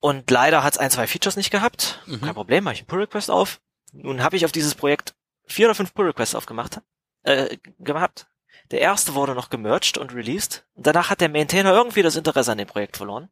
und 0.00 0.28
leider 0.32 0.64
hat 0.64 0.72
es 0.72 0.78
ein, 0.78 0.90
zwei 0.90 1.06
Features 1.06 1.36
nicht 1.36 1.52
gehabt. 1.52 2.02
Mhm. 2.06 2.22
Kein 2.22 2.34
Problem, 2.34 2.64
mache 2.64 2.74
ich 2.74 2.80
einen 2.80 2.88
Pull-Request 2.88 3.30
auf. 3.30 3.60
Nun 3.92 4.20
habe 4.20 4.36
ich 4.36 4.44
auf 4.44 4.52
dieses 4.52 4.74
Projekt 4.74 5.14
vier 5.46 5.68
oder 5.68 5.76
fünf 5.76 5.94
Pull-Requests 5.94 6.34
aufgemacht 6.34 6.80
äh, 7.22 7.56
gehabt. 7.78 8.26
Der 8.72 8.80
erste 8.80 9.14
wurde 9.14 9.34
noch 9.36 9.48
gemerged 9.48 9.96
und 9.96 10.12
released. 10.12 10.66
Danach 10.74 11.08
hat 11.08 11.20
der 11.20 11.28
Maintainer 11.28 11.72
irgendwie 11.72 12.02
das 12.02 12.16
Interesse 12.16 12.50
an 12.50 12.58
dem 12.58 12.66
Projekt 12.66 12.96
verloren 12.96 13.30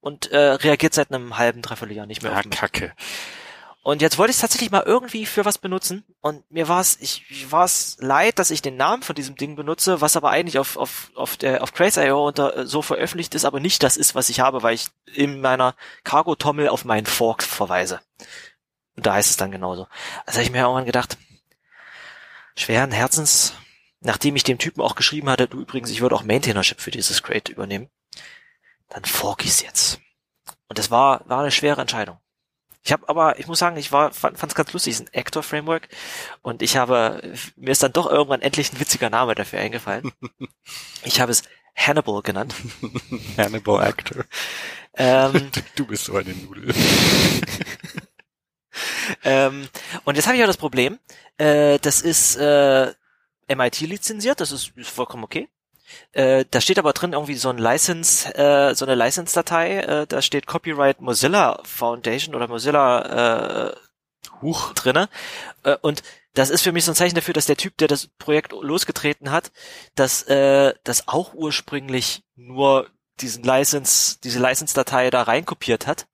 und 0.00 0.30
äh, 0.30 0.36
reagiert 0.36 0.92
seit 0.92 1.10
einem 1.10 1.38
halben, 1.38 1.62
dreiviertel 1.62 1.96
Jahr 1.96 2.06
nicht 2.06 2.22
mehr 2.22 2.32
ja, 2.32 2.38
auf 2.38 2.44
mich. 2.44 2.58
Kacke. 2.58 2.92
Und 3.84 4.00
jetzt 4.00 4.16
wollte 4.16 4.30
ich 4.30 4.36
es 4.36 4.40
tatsächlich 4.40 4.70
mal 4.70 4.84
irgendwie 4.86 5.26
für 5.26 5.44
was 5.44 5.58
benutzen. 5.58 6.04
Und 6.20 6.48
mir 6.52 6.68
war 6.68 6.80
es, 6.80 7.00
ich, 7.00 7.24
ich 7.28 7.50
war 7.50 7.64
es 7.64 7.96
leid, 7.98 8.38
dass 8.38 8.52
ich 8.52 8.62
den 8.62 8.76
Namen 8.76 9.02
von 9.02 9.16
diesem 9.16 9.34
Ding 9.34 9.56
benutze, 9.56 10.00
was 10.00 10.16
aber 10.16 10.30
eigentlich 10.30 10.58
auf, 10.60 10.76
auf, 10.76 11.10
auf 11.16 11.36
der, 11.36 11.64
auf 11.64 11.72
Craze.io 11.72 12.28
unter, 12.28 12.58
äh, 12.58 12.66
so 12.66 12.80
veröffentlicht 12.80 13.34
ist, 13.34 13.44
aber 13.44 13.58
nicht 13.58 13.82
das 13.82 13.96
ist, 13.96 14.14
was 14.14 14.28
ich 14.28 14.38
habe, 14.38 14.62
weil 14.62 14.74
ich 14.74 14.86
in 15.12 15.40
meiner 15.40 15.74
Cargo-Tommel 16.04 16.68
auf 16.68 16.84
meinen 16.84 17.06
Fork 17.06 17.42
verweise. 17.42 18.00
Und 18.94 19.06
da 19.06 19.14
heißt 19.14 19.30
es 19.30 19.36
dann 19.36 19.50
genauso. 19.50 19.88
Also 20.26 20.38
habe 20.38 20.44
ich 20.44 20.52
mir 20.52 20.60
irgendwann 20.60 20.86
gedacht, 20.86 21.18
schweren 22.54 22.92
Herzens, 22.92 23.54
nachdem 23.98 24.36
ich 24.36 24.44
dem 24.44 24.58
Typen 24.58 24.80
auch 24.80 24.94
geschrieben 24.94 25.28
hatte, 25.28 25.48
du 25.48 25.60
übrigens, 25.60 25.90
ich 25.90 26.02
würde 26.02 26.14
auch 26.14 26.22
Maintainership 26.22 26.80
für 26.80 26.92
dieses 26.92 27.24
Crate 27.24 27.50
übernehmen, 27.50 27.90
dann 28.88 29.04
fork 29.04 29.44
ich's 29.44 29.60
jetzt. 29.60 29.98
Und 30.68 30.78
das 30.78 30.92
war, 30.92 31.28
war 31.28 31.40
eine 31.40 31.50
schwere 31.50 31.80
Entscheidung. 31.80 32.21
Ich 32.84 32.92
habe 32.92 33.08
aber, 33.08 33.38
ich 33.38 33.46
muss 33.46 33.60
sagen, 33.60 33.76
ich 33.76 33.92
war 33.92 34.12
fand 34.12 34.42
es 34.42 34.54
ganz 34.54 34.72
lustig, 34.72 34.94
es 34.94 35.00
ist 35.00 35.06
ein 35.14 35.20
Actor 35.20 35.42
Framework 35.42 35.88
und 36.42 36.62
ich 36.62 36.76
habe 36.76 37.34
mir 37.56 37.70
ist 37.70 37.82
dann 37.82 37.92
doch 37.92 38.10
irgendwann 38.10 38.42
endlich 38.42 38.72
ein 38.72 38.80
witziger 38.80 39.08
Name 39.08 39.34
dafür 39.34 39.60
eingefallen. 39.60 40.12
ich 41.04 41.20
habe 41.20 41.30
es 41.30 41.42
Hannibal 41.76 42.22
genannt. 42.22 42.54
Hannibal 43.36 43.82
Actor. 43.82 44.24
Ähm, 44.94 45.50
du 45.76 45.86
bist 45.86 46.04
so 46.04 46.16
eine 46.16 46.34
Nudel. 46.34 46.74
ähm, 49.24 49.68
und 50.04 50.16
jetzt 50.16 50.26
habe 50.26 50.36
ich 50.36 50.42
auch 50.42 50.48
das 50.48 50.56
Problem, 50.56 50.98
äh, 51.38 51.78
das 51.78 52.00
ist 52.00 52.36
äh, 52.36 52.92
MIT 53.48 53.80
lizenziert, 53.80 54.40
das 54.40 54.50
ist, 54.52 54.76
ist 54.76 54.90
vollkommen 54.90 55.24
okay. 55.24 55.48
Äh, 56.12 56.44
da 56.50 56.60
steht 56.60 56.78
aber 56.78 56.92
drin 56.92 57.12
irgendwie 57.12 57.34
so 57.34 57.48
ein 57.48 57.58
License, 57.58 58.34
äh, 58.34 58.74
so 58.74 58.84
eine 58.84 58.94
License-Datei, 58.94 59.78
äh, 59.78 60.06
da 60.06 60.22
steht 60.22 60.46
Copyright 60.46 61.00
Mozilla 61.00 61.60
Foundation 61.64 62.34
oder 62.34 62.48
Mozilla 62.48 63.70
äh, 63.70 63.76
Huch 64.40 64.72
drinne. 64.74 65.08
Äh, 65.64 65.76
und 65.80 66.02
das 66.34 66.50
ist 66.50 66.62
für 66.62 66.72
mich 66.72 66.84
so 66.84 66.92
ein 66.92 66.96
Zeichen 66.96 67.14
dafür, 67.14 67.34
dass 67.34 67.46
der 67.46 67.56
Typ, 67.56 67.76
der 67.78 67.88
das 67.88 68.06
Projekt 68.06 68.52
losgetreten 68.52 69.30
hat, 69.30 69.52
dass 69.94 70.22
äh, 70.24 70.74
das 70.84 71.08
auch 71.08 71.34
ursprünglich 71.34 72.24
nur 72.36 72.88
diesen 73.20 73.44
License, 73.44 74.18
diese 74.22 74.40
License-Datei 74.40 75.10
da 75.10 75.22
reinkopiert 75.22 75.86
hat. 75.86 76.06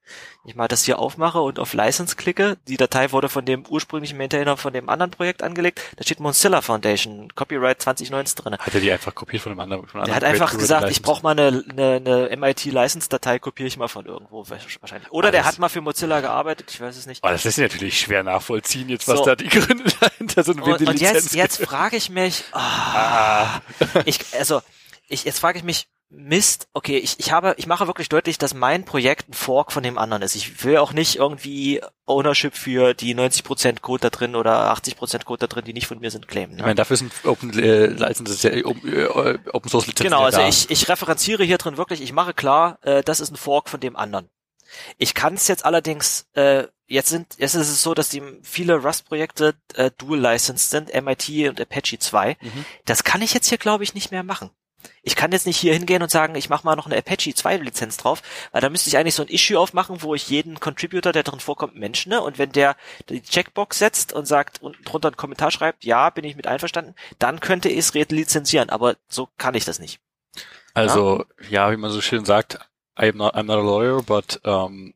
Ich 0.49 0.55
mal 0.55 0.67
das 0.67 0.83
hier 0.85 0.99
aufmache 0.99 1.41
und 1.43 1.59
auf 1.59 1.75
License 1.75 2.17
klicke. 2.17 2.57
Die 2.69 2.79
Datei 2.79 3.13
wurde 3.13 3.29
von 3.29 3.45
dem 3.45 3.67
ursprünglichen 3.67 4.17
Maintainer 4.17 4.57
von 4.57 4.73
dem 4.73 4.89
anderen 4.89 5.11
Projekt 5.11 5.43
angelegt. 5.43 5.79
Da 5.97 6.05
steht 6.05 6.21
Mozilla 6.21 6.63
Foundation, 6.63 7.35
Copyright 7.35 7.83
2019 7.83 8.43
drin. 8.43 8.57
Hat 8.59 8.75
er 8.75 8.81
die 8.81 8.91
einfach 8.91 9.15
kopiert 9.15 9.43
von 9.43 9.53
einem 9.53 9.61
anderen? 9.61 9.87
Von 9.87 10.01
einem 10.01 10.07
der 10.07 10.15
anderen 10.17 10.33
hat 10.33 10.43
einfach 10.43 10.59
gesagt, 10.59 10.91
ich 10.91 11.03
brauche 11.03 11.23
mal 11.23 11.39
eine, 11.39 11.63
eine, 11.69 11.97
eine 11.97 12.35
MIT-License-Datei, 12.35 13.39
kopiere 13.41 13.67
ich 13.67 13.77
mal 13.77 13.89
von 13.89 14.07
irgendwo 14.07 14.49
wahrscheinlich. 14.49 15.13
Oder 15.13 15.31
der 15.31 15.45
hat 15.45 15.59
mal 15.59 15.69
für 15.69 15.83
Mozilla 15.83 16.21
gearbeitet, 16.21 16.71
ich 16.71 16.81
weiß 16.81 16.97
es 16.97 17.05
nicht. 17.05 17.23
Oh, 17.23 17.29
das 17.29 17.45
ist 17.45 17.59
natürlich 17.59 18.01
schwer 18.01 18.23
nachvollziehen 18.23 18.89
jetzt, 18.89 19.07
was 19.07 19.19
so. 19.19 19.27
da 19.27 19.37
die 19.37 19.49
Gründe 19.49 19.85
dahinter 20.01 20.45
sind. 20.45 20.63
Und, 20.63 20.81
und 20.81 20.99
jetzt, 20.99 21.35
jetzt 21.35 21.63
frage 21.63 21.99
ich 21.99 22.09
mich, 22.09 22.45
oh, 22.55 22.57
ah. 22.57 23.61
ich, 24.07 24.21
also 24.33 24.63
ich, 25.09 25.25
jetzt 25.25 25.41
frage 25.41 25.59
ich 25.59 25.65
mich, 25.65 25.89
Mist, 26.11 26.69
okay, 26.73 26.97
ich, 26.97 27.21
ich 27.21 27.33
habe, 27.33 27.55
ich 27.59 27.67
mache 27.67 27.87
wirklich 27.87 28.09
deutlich, 28.09 28.39
dass 28.39 28.55
mein 28.55 28.85
Projekt 28.85 29.29
ein 29.29 29.35
Fork 29.35 29.73
von 29.73 29.83
dem 29.83 29.99
anderen 29.99 30.23
ist. 30.23 30.37
Ich 30.37 30.65
will 30.65 30.79
auch 30.79 30.95
nicht 30.95 31.17
irgendwie 31.17 31.83
Ownership 32.07 32.55
für 32.55 32.95
die 32.95 33.15
90% 33.15 33.81
Code 33.81 34.01
da 34.01 34.11
drin 34.11 34.35
oder 34.35 34.73
80% 34.73 35.25
Code 35.25 35.41
da 35.41 35.47
drin, 35.49 35.67
die 35.67 35.75
nicht 35.75 35.87
von 35.87 35.99
mir 35.99 36.11
sind, 36.11 36.27
claimen. 36.27 36.55
Ne? 36.55 36.61
Ich 36.61 36.65
meine, 36.65 36.77
dafür 36.77 36.97
sind 36.97 37.13
Open 37.25 37.53
äh, 37.59 37.87
Licenses 37.87 38.43
ja 38.43 38.53
Open, 38.65 38.91
äh, 38.91 39.39
Open 39.53 39.69
Source 39.71 39.87
Lizenzen. 39.87 40.11
Genau, 40.11 40.25
also 40.25 40.41
ich, 40.41 40.71
ich 40.71 40.89
referenziere 40.89 41.45
hier 41.45 41.59
drin 41.59 41.77
wirklich, 41.77 42.01
ich 42.01 42.13
mache 42.13 42.33
klar, 42.33 42.79
äh, 42.83 43.03
das 43.03 43.21
ist 43.21 43.31
ein 43.31 43.37
Fork 43.37 43.69
von 43.69 43.81
dem 43.81 43.95
anderen. 43.95 44.31
Ich 44.97 45.15
kann 45.15 45.35
es 45.35 45.47
jetzt 45.47 45.67
allerdings, 45.67 46.27
äh, 46.33 46.65
jetzt 46.87 47.11
sind, 47.11 47.37
jetzt 47.39 47.55
ist 47.55 47.69
es 47.69 47.83
so, 47.83 47.93
dass 47.93 48.09
die 48.09 48.23
viele 48.43 48.77
Rust-Projekte 48.77 49.55
äh, 49.75 49.91
dual 49.99 50.21
licensed 50.21 50.71
sind, 50.71 50.95
MIT 50.95 51.51
und 51.51 51.61
Apache 51.61 51.99
2. 51.99 52.39
Mhm. 52.41 52.65
Das 52.87 53.05
kann 53.05 53.21
ich 53.21 53.35
jetzt 53.35 53.49
hier, 53.49 53.59
glaube 53.59 53.85
ich, 53.85 53.95
nicht 53.95 54.11
mehr 54.11 54.23
machen. 54.23 54.51
Ich 55.03 55.17
kann 55.17 55.33
jetzt 55.33 55.47
nicht 55.47 55.57
hier 55.57 55.73
hingehen 55.73 56.03
und 56.03 56.11
sagen, 56.11 56.35
ich 56.35 56.49
mache 56.49 56.65
mal 56.65 56.77
noch 56.77 56.87
eine 56.87 56.97
Apache 56.97 57.35
2 57.35 57.57
Lizenz 57.59 57.97
drauf, 57.97 58.23
weil 58.53 58.61
da 58.61 58.71
müsste 58.71 58.89
ich 58.89 58.97
eigentlich 58.97 59.15
so 59.15 59.23
ein 59.23 59.29
Issue 59.29 59.59
aufmachen, 59.59 60.03
wo 60.03 60.15
ich 60.15 60.29
jeden 60.29 60.61
Contributor, 60.61 61.13
der 61.13 61.23
drin 61.23 61.41
vorkommt, 61.41 61.77
menschne 61.77 62.23
und 62.23 62.39
wenn 62.39 62.53
der 62.53 62.77
die 63.09 63.23
Checkbox 63.23 63.79
setzt 63.79 64.13
und 64.13 64.27
sagt 64.27 64.63
und 64.63 64.77
drunter 64.85 65.09
einen 65.09 65.17
Kommentar 65.17 65.51
schreibt, 65.51 65.85
ja, 65.85 66.11
bin 66.11 66.25
ich 66.25 66.37
mit 66.37 66.47
einverstanden, 66.47 66.95
dann 67.19 67.41
könnte 67.41 67.69
ich 67.69 67.79
es 67.79 67.95
lizenzieren, 67.95 68.71
aber 68.71 68.97
so 69.09 69.29
kann 69.37 69.55
ich 69.55 69.65
das 69.65 69.79
nicht. 69.79 70.01
Also, 70.75 71.25
ja, 71.43 71.67
ja 71.67 71.73
wie 71.73 71.77
man 71.77 71.91
so 71.91 72.01
schön 72.01 72.25
sagt, 72.25 72.59
I'm 72.97 73.17
not, 73.17 73.35
I'm 73.35 73.45
not 73.45 73.59
a 73.59 73.63
lawyer, 73.63 74.03
but 74.03 74.41
um, 74.45 74.95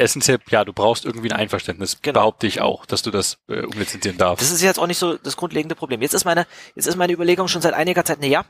essentiell, 0.00 0.38
ja, 0.48 0.64
du 0.64 0.72
brauchst 0.72 1.04
irgendwie 1.04 1.30
ein 1.30 1.38
Einverständnis, 1.38 1.98
genau. 2.02 2.20
behaupte 2.20 2.46
ich 2.46 2.60
auch, 2.60 2.86
dass 2.86 3.02
du 3.02 3.10
das 3.10 3.38
äh, 3.48 3.62
umlizenzieren 3.62 4.18
darfst. 4.18 4.42
Das 4.42 4.50
ist 4.50 4.62
jetzt 4.62 4.78
auch 4.78 4.86
nicht 4.86 4.98
so 4.98 5.16
das 5.16 5.36
grundlegende 5.36 5.74
Problem. 5.74 6.02
Jetzt 6.02 6.14
ist 6.14 6.24
meine, 6.24 6.46
jetzt 6.74 6.86
ist 6.86 6.96
meine 6.96 7.12
Überlegung 7.12 7.48
schon 7.48 7.62
seit 7.62 7.74
einiger 7.74 8.04
Zeit, 8.04 8.18
na 8.20 8.26
ja, 8.26 8.44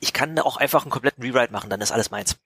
ich 0.00 0.12
kann 0.12 0.38
auch 0.38 0.56
einfach 0.56 0.82
einen 0.82 0.90
kompletten 0.90 1.22
Rewrite 1.22 1.52
machen, 1.52 1.70
dann 1.70 1.80
ist 1.80 1.92
alles 1.92 2.10
meins. 2.10 2.36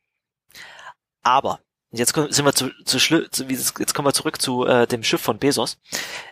Aber 1.23 1.61
jetzt 1.90 2.14
sind 2.14 2.44
wir 2.44 2.55
zu, 2.55 2.70
zu, 2.85 2.99
zu 2.99 3.44
jetzt 3.44 3.94
kommen 3.94 4.09
wir 4.09 4.12
zurück 4.12 4.40
zu 4.40 4.66
äh, 4.66 4.87
dem 4.87 5.03
Schiff 5.03 5.20
von 5.20 5.38
Bezos. 5.38 5.79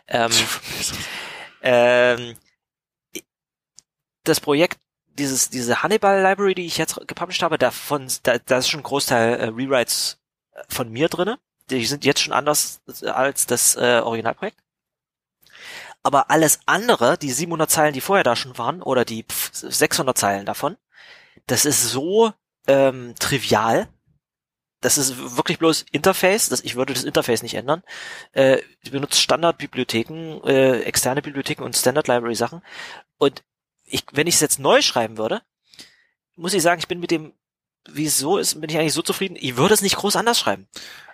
Ähm, 0.09 0.33
ähm, 1.63 2.37
das 4.25 4.41
Projekt, 4.41 4.79
dieses 5.19 5.51
diese 5.51 5.83
Hannibal 5.83 6.23
Library, 6.23 6.55
die 6.55 6.67
ich 6.67 6.79
jetzt 6.79 6.97
gepublished 7.07 7.43
habe, 7.43 7.59
davon 7.59 8.09
da, 8.23 8.39
da 8.39 8.59
ist 8.59 8.69
schon 8.69 8.81
ein 8.81 8.85
Großteil 8.85 9.41
äh, 9.41 9.45
Rewrites 9.47 10.21
äh, 10.53 10.63
von 10.69 10.91
mir 10.91 11.09
drinne. 11.09 11.39
Die 11.71 11.87
sind 11.87 12.05
jetzt 12.05 12.21
schon 12.21 12.33
anders 12.33 12.83
als 13.03 13.47
das 13.47 13.77
äh, 13.77 14.01
Originalprojekt. 14.05 14.59
Aber 16.03 16.31
alles 16.31 16.61
andere, 16.67 17.17
die 17.17 17.31
700 17.31 17.71
Zeilen, 17.71 17.95
die 17.95 18.01
vorher 18.01 18.25
da 18.25 18.35
schon 18.35 18.59
waren, 18.59 18.83
oder 18.83 19.05
die 19.05 19.25
600 19.31 20.19
Zeilen 20.19 20.47
davon, 20.47 20.77
das 21.47 21.65
ist 21.65 21.91
so 21.91 22.33
ähm, 22.67 23.15
trivial. 23.19 23.89
Das 24.81 24.99
ist 24.99 25.37
wirklich 25.37 25.59
bloß 25.59 25.87
Interface. 25.93 26.49
Das, 26.49 26.61
ich 26.61 26.75
würde 26.75 26.93
das 26.93 27.05
Interface 27.05 27.43
nicht 27.43 27.55
ändern. 27.55 27.83
Äh, 28.33 28.59
ich 28.81 28.91
benutze 28.91 29.21
Standardbibliotheken, 29.21 30.41
äh, 30.45 30.81
externe 30.83 31.23
Bibliotheken 31.23 31.63
und 31.63 31.77
Standard 31.77 32.09
Library 32.09 32.35
Sachen. 32.35 32.63
Und 33.19 33.45
ich, 33.85 34.05
wenn 34.13 34.27
ich 34.27 34.35
es 34.35 34.41
jetzt 34.41 34.59
neu 34.59 34.83
schreiben 34.83 35.19
würde, 35.19 35.43
muss 36.35 36.55
ich 36.55 36.63
sagen, 36.63 36.81
ich 36.81 36.89
bin 36.89 36.99
mit 36.99 37.11
dem 37.11 37.33
wie 37.91 38.07
es 38.07 38.19
so 38.19 38.39
ist, 38.39 38.61
bin 38.61 38.71
ich 38.71 38.79
eigentlich 38.79 38.93
so 38.93 39.03
zufrieden. 39.03 39.37
Ich 39.41 39.57
würde 39.57 39.75
es 39.75 39.83
nicht 39.83 39.97
groß 39.97 40.17
anders 40.17 40.39
schreiben. 40.39 40.67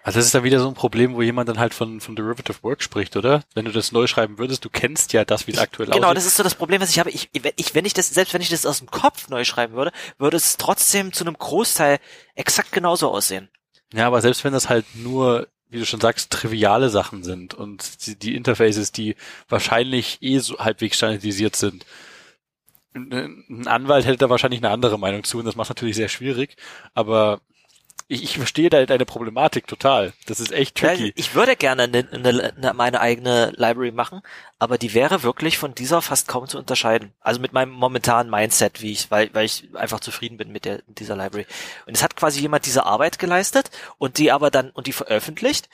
Also 0.02 0.18
das 0.18 0.26
ist 0.26 0.35
dann 0.35 0.44
wieder 0.44 0.61
so 0.61 0.68
ein 0.68 0.74
Problem, 0.74 1.14
wo 1.14 1.22
jemand 1.22 1.48
dann 1.48 1.59
halt 1.59 1.74
von, 1.74 2.00
von 2.00 2.16
Derivative 2.16 2.62
Work 2.62 2.83
spricht, 2.83 3.16
oder? 3.16 3.42
Wenn 3.54 3.64
du 3.64 3.72
das 3.72 3.92
neu 3.92 4.07
schreiben 4.07 4.38
würdest, 4.38 4.64
du 4.64 4.70
kennst 4.70 5.12
ja 5.12 5.24
das, 5.24 5.46
wie 5.46 5.52
es 5.52 5.59
aktuell 5.59 5.88
aussieht. 5.88 6.00
Genau, 6.00 6.14
das 6.14 6.24
ist 6.24 6.37
so 6.37 6.42
das 6.42 6.54
Problem, 6.54 6.81
was 6.81 6.90
ich 6.90 6.98
habe. 6.98 7.11
Ich, 7.11 7.28
ich, 7.33 7.74
wenn 7.74 7.85
ich 7.85 7.94
das, 7.94 8.09
selbst 8.09 8.33
wenn 8.33 8.40
ich 8.40 8.48
das 8.48 8.64
aus 8.64 8.78
dem 8.78 8.90
Kopf 8.90 9.28
neu 9.28 9.44
schreiben 9.44 9.74
würde, 9.74 9.92
würde 10.18 10.37
es 10.37 10.57
trotzdem 10.57 11.12
zu 11.12 11.24
einem 11.24 11.37
Großteil 11.37 11.98
exakt 12.35 12.72
genauso 12.72 13.11
aussehen. 13.11 13.48
Ja, 13.92 14.07
aber 14.07 14.20
selbst 14.20 14.44
wenn 14.44 14.52
das 14.52 14.68
halt 14.68 14.87
nur 14.94 15.48
wie 15.70 15.78
du 15.78 15.87
schon 15.87 16.00
sagst, 16.00 16.31
triviale 16.31 16.88
Sachen 16.88 17.22
sind 17.22 17.54
und 17.54 18.07
die, 18.07 18.16
die 18.16 18.37
Interfaces, 18.37 18.92
die 18.92 19.16
wahrscheinlich 19.48 20.18
eh 20.22 20.38
so 20.38 20.59
halbwegs 20.59 20.96
standardisiert 20.96 21.57
sind. 21.57 21.85
Ein 22.99 23.67
Anwalt 23.67 24.07
hätte 24.07 24.19
da 24.19 24.31
wahrscheinlich 24.31 24.61
eine 24.61 24.71
andere 24.71 24.99
Meinung 24.99 25.25
zu 25.25 25.39
und 25.39 25.45
das 25.45 25.57
macht 25.57 25.71
natürlich 25.71 25.97
sehr 25.97 26.09
schwierig, 26.09 26.57
aber 26.95 27.41
ich, 28.11 28.23
ich 28.23 28.39
verstehe 28.39 28.71
da 28.71 28.85
deine 28.87 29.05
Problematik 29.05 29.67
total. 29.67 30.15
Das 30.27 30.41
ist 30.41 30.51
echt 30.51 30.77
tricky. 30.77 31.13
ich 31.15 31.35
würde 31.35 31.57
gerne 31.57 31.83
eine, 31.85 32.09
eine, 32.11 32.55
eine, 32.57 32.75
meine 32.75 33.01
eigene 33.01 33.53
Library 33.57 33.93
machen, 33.93 34.23
aber 34.59 34.79
die 34.79 34.95
wäre 34.95 35.23
wirklich 35.23 35.59
von 35.59 35.75
dieser 35.75 36.01
fast 36.01 36.27
kaum 36.27 36.49
zu 36.49 36.59
unterscheiden. 36.59 37.13
Also 37.21 37.39
mit 37.41 37.53
meinem 37.53 37.71
momentanen 37.71 38.31
Mindset, 38.31 38.81
wie 38.81 38.93
ich, 38.93 39.11
weil, 39.11 39.29
weil 39.35 39.45
ich 39.45 39.69
einfach 39.75 40.01
zufrieden 40.01 40.39
bin 40.39 40.51
mit 40.51 40.65
der, 40.65 40.83
dieser 40.87 41.17
Library. 41.17 41.47
Und 41.87 41.97
es 41.97 42.03
hat 42.03 42.17
quasi 42.17 42.41
jemand 42.41 42.65
diese 42.65 42.87
Arbeit 42.87 43.19
geleistet 43.19 43.71
und 43.99 44.17
die 44.17 44.33
aber 44.33 44.51
dann, 44.51 44.71
und 44.71 44.87
die 44.87 44.93
veröffentlicht 44.93 45.69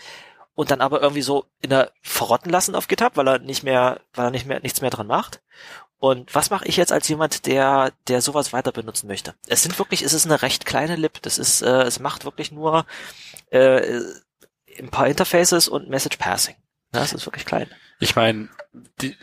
und 0.56 0.70
dann 0.70 0.80
aber 0.80 1.02
irgendwie 1.02 1.22
so 1.22 1.46
in 1.60 1.70
der 1.70 1.92
verrotten 2.02 2.50
lassen 2.50 2.74
auf 2.74 2.88
GitHub, 2.88 3.16
weil 3.16 3.28
er 3.28 3.38
nicht 3.38 3.62
mehr, 3.62 4.00
weil 4.12 4.26
er 4.26 4.30
nicht 4.30 4.46
mehr, 4.46 4.60
nichts 4.60 4.80
mehr 4.80 4.90
dran 4.90 5.06
macht. 5.06 5.40
Und 6.04 6.34
was 6.34 6.50
mache 6.50 6.66
ich 6.66 6.76
jetzt 6.76 6.92
als 6.92 7.08
jemand, 7.08 7.46
der, 7.46 7.94
der 8.08 8.20
sowas 8.20 8.52
weiter 8.52 8.72
benutzen 8.72 9.06
möchte? 9.06 9.34
Es 9.46 9.62
sind 9.62 9.78
wirklich, 9.78 10.02
es 10.02 10.12
ist 10.12 10.26
eine 10.26 10.42
recht 10.42 10.66
kleine 10.66 10.96
Lib. 10.96 11.22
Das 11.22 11.38
ist, 11.38 11.62
äh, 11.62 11.80
es 11.84 11.98
macht 11.98 12.26
wirklich 12.26 12.52
nur 12.52 12.84
äh, 13.48 14.02
ein 14.78 14.90
paar 14.90 15.08
Interfaces 15.08 15.66
und 15.66 15.88
Message 15.88 16.18
Passing. 16.18 16.56
Ja, 16.92 17.00
das 17.00 17.14
ist 17.14 17.24
wirklich 17.24 17.46
klein. 17.46 17.70
Ich 18.00 18.16
meine, 18.16 18.50
die, 19.00 19.16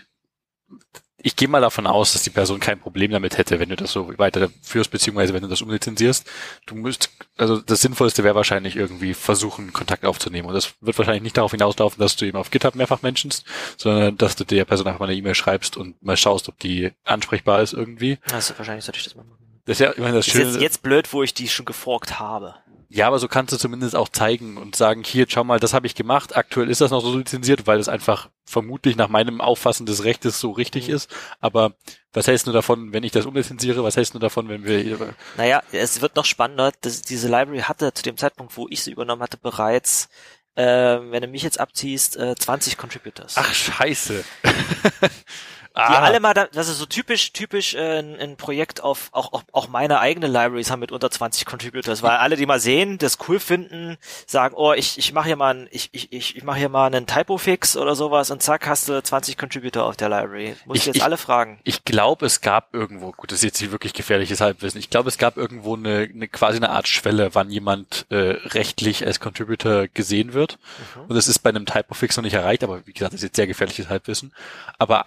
ich 1.24 1.36
gehe 1.36 1.48
mal 1.48 1.62
davon 1.62 1.88
aus, 1.88 2.14
dass 2.14 2.24
die 2.24 2.30
Person 2.30 2.60
kein 2.60 2.80
Problem 2.80 3.12
damit 3.12 3.38
hätte, 3.38 3.60
wenn 3.60 3.70
du 3.70 3.76
das 3.76 3.92
so 3.92 4.18
weiterführst, 4.18 4.92
beziehungsweise 4.92 5.34
wenn 5.34 5.42
du 5.42 5.48
das 5.48 5.62
umlizenzierst. 5.62 6.28
Du 6.66 6.76
musst, 6.76 7.10
also 7.38 7.60
das 7.60 7.82
Sinnvollste 7.82 8.24
wäre 8.24 8.36
wahrscheinlich 8.36 8.76
irgendwie 8.76 9.14
versuchen, 9.14 9.74
Kontakt 9.74 10.06
aufzunehmen. 10.06 10.48
Und 10.48 10.54
das 10.54 10.74
wird 10.82 10.98
wahrscheinlich 10.98 11.24
nicht 11.24 11.38
darauf 11.38 11.52
hinauslaufen, 11.52 12.00
dass 12.00 12.16
du 12.16 12.26
ihm 12.26 12.36
auf 12.36 12.52
GitHub 12.52 12.76
mehrfach 12.76 13.02
mentionst, 13.02 13.46
sondern 13.78 14.18
dass 14.18 14.36
du 14.36 14.44
der 14.44 14.66
Person 14.66 14.88
einfach 14.88 15.00
mal 15.00 15.08
eine 15.08 15.16
E-Mail 15.16 15.36
schreibst 15.36 15.78
und 15.78 16.02
mal 16.04 16.18
schaust, 16.18 16.50
ob 16.50 16.58
die 16.60 16.92
ansprechbar 17.04 17.62
ist 17.62 17.74
irgendwie. 17.74 18.18
Also 18.32 18.54
wahrscheinlich 18.58 18.86
sollte 18.86 19.00
ich 19.00 19.06
das 19.06 19.16
mal 19.16 19.24
machen. 19.24 19.38
Das 19.66 19.80
ist 19.80 19.86
ja, 19.86 19.92
ich 19.92 20.00
meine, 20.00 20.18
das 20.18 20.28
Ist 20.28 20.34
Schöne. 20.34 20.52
jetzt, 20.52 20.62
jetzt 20.62 20.82
blöd, 20.82 21.14
wo 21.14 21.24
ich 21.24 21.34
die 21.34 21.48
schon 21.48 21.66
geforkt 21.66 22.20
habe. 22.20 22.56
Ja, 22.94 23.08
aber 23.08 23.20
so 23.20 23.28
kannst 23.30 23.54
du 23.54 23.58
zumindest 23.58 23.96
auch 23.96 24.10
zeigen 24.10 24.58
und 24.58 24.76
sagen, 24.76 25.04
hier, 25.06 25.26
schau 25.30 25.44
mal, 25.46 25.60
das 25.60 25.74
habe 25.74 25.88
ich 25.88 25.96
gemacht. 25.96 26.36
Aktuell 26.36 26.70
ist 26.70 26.82
das 26.82 26.92
noch 26.92 27.02
so 27.02 27.18
lizenziert, 27.18 27.66
weil 27.66 27.80
es 27.80 27.88
einfach 27.88 28.30
vermutlich 28.46 28.98
nach 28.98 29.08
meinem 29.08 29.40
Auffassen 29.40 29.86
des 29.86 30.04
Rechtes 30.04 30.40
so 30.40 30.52
richtig 30.52 30.90
Mhm. 30.90 30.96
ist. 30.96 31.10
Aber 31.40 31.74
was 32.12 32.28
hältst 32.28 32.48
du 32.48 32.52
davon, 32.52 32.92
wenn 32.92 33.04
ich 33.04 33.14
das 33.14 33.26
umlizenziere? 33.26 33.84
Was 33.84 33.96
hältst 33.96 34.14
du 34.14 34.20
davon, 34.20 34.50
wenn 34.50 34.66
wir... 34.66 35.16
Naja, 35.38 35.64
es 35.72 36.02
wird 36.02 36.16
noch 36.18 36.26
spannender. 36.26 36.74
Das, 36.82 37.02
diese 37.02 37.28
Library 37.30 37.62
hatte 37.62 37.94
zu 37.94 38.04
dem 38.04 38.18
Zeitpunkt, 38.18 38.58
wo 38.58 38.68
ich 38.70 38.84
sie 38.84 38.92
übernommen 38.92 39.22
hatte, 39.22 39.38
bereits, 39.38 40.10
äh, 40.56 40.64
wenn 40.66 41.22
du 41.22 41.28
mich 41.30 41.44
jetzt 41.44 41.60
abziehst, 41.62 42.18
äh, 42.18 42.36
20 42.36 42.78
Contributors. 42.78 43.36
Ach, 43.38 43.54
scheiße. 43.54 44.24
die 45.74 45.80
Ah, 45.80 46.00
alle 46.04 46.20
mal, 46.20 46.34
da, 46.34 46.48
das 46.48 46.68
ist 46.68 46.80
so 46.80 46.86
typisch, 46.86 47.32
typisch 47.32 47.76
äh, 47.76 48.00
ein, 48.00 48.20
ein 48.20 48.36
Projekt 48.36 48.84
auf, 48.84 49.08
auch, 49.14 49.32
auch, 49.32 49.44
auch 49.54 49.68
meine 49.70 50.00
eigene 50.02 50.28
Libraries 50.28 50.70
haben 50.70 50.82
mit 50.82 50.92
unter 50.92 51.10
20 51.10 51.46
Contributors, 51.46 52.04
weil 52.04 52.12
alle, 52.18 52.36
die 52.36 52.46
mal 52.46 52.60
sehen, 52.60 52.98
das 52.98 53.18
cool 53.28 53.40
finden, 53.40 53.98
sagen, 54.28 54.54
oh, 54.58 54.74
ich, 54.74 54.98
ich 54.98 55.14
mache 55.14 55.28
hier 55.28 55.38
mal 55.38 55.56
ein, 55.56 55.68
ich, 55.72 55.90
ich, 55.94 56.12
ich, 56.12 56.36
ich 56.36 56.44
mache 56.44 56.58
hier 56.60 56.68
mal 56.70 56.88
einen 56.88 57.08
Typo-Fix 57.08 57.78
oder 57.78 57.96
sowas 57.96 58.32
und 58.32 58.44
zack, 58.44 58.68
hast 58.68 58.90
du 58.90 59.02
20 59.02 59.38
Contributor 59.38 59.86
auf 59.86 59.96
der 59.96 60.10
Library. 60.10 60.56
Muss 60.66 60.76
ich, 60.78 60.82
Ich- 60.82 60.86
jetzt 60.88 60.96
ich- 60.98 61.04
alle 61.04 61.18
fragen. 61.18 61.60
Ich 61.64 61.86
glaube, 61.86 62.26
es 62.26 62.42
gab 62.42 62.74
irgendwo, 62.74 63.12
gut, 63.14 63.32
das 63.32 63.40
ist 63.40 63.44
jetzt 63.46 63.62
nicht 63.62 63.72
wirklich 63.72 63.94
gefährliches 63.94 64.42
Halbwissen, 64.42 64.80
ich 64.80 64.90
glaube, 64.90 65.08
es 65.08 65.18
gab 65.18 65.38
irgendwo 65.38 65.76
eine, 65.78 66.10
eine 66.14 66.28
quasi 66.28 66.58
eine 66.58 66.70
Art 66.72 66.88
Schwelle, 66.90 67.34
wann 67.34 67.50
jemand 67.50 68.06
äh, 68.10 68.36
rechtlich 68.50 69.06
als 69.06 69.20
Contributor 69.22 69.88
gesehen 69.88 70.34
wird. 70.34 70.58
Mhm. 70.96 71.02
Und 71.04 71.16
das 71.16 71.30
ist 71.30 71.40
bei 71.40 71.50
einem 71.50 71.66
Typofix 71.66 72.18
noch 72.18 72.24
nicht 72.24 72.34
erreicht, 72.34 72.64
aber 72.66 72.86
wie 72.86 72.92
gesagt, 72.94 73.14
das 73.14 73.20
ist 73.22 73.24
jetzt 73.24 73.36
sehr 73.38 73.48
gefährliches 73.48 73.88
Halbwissen. 73.88 74.34
Aber 74.78 75.06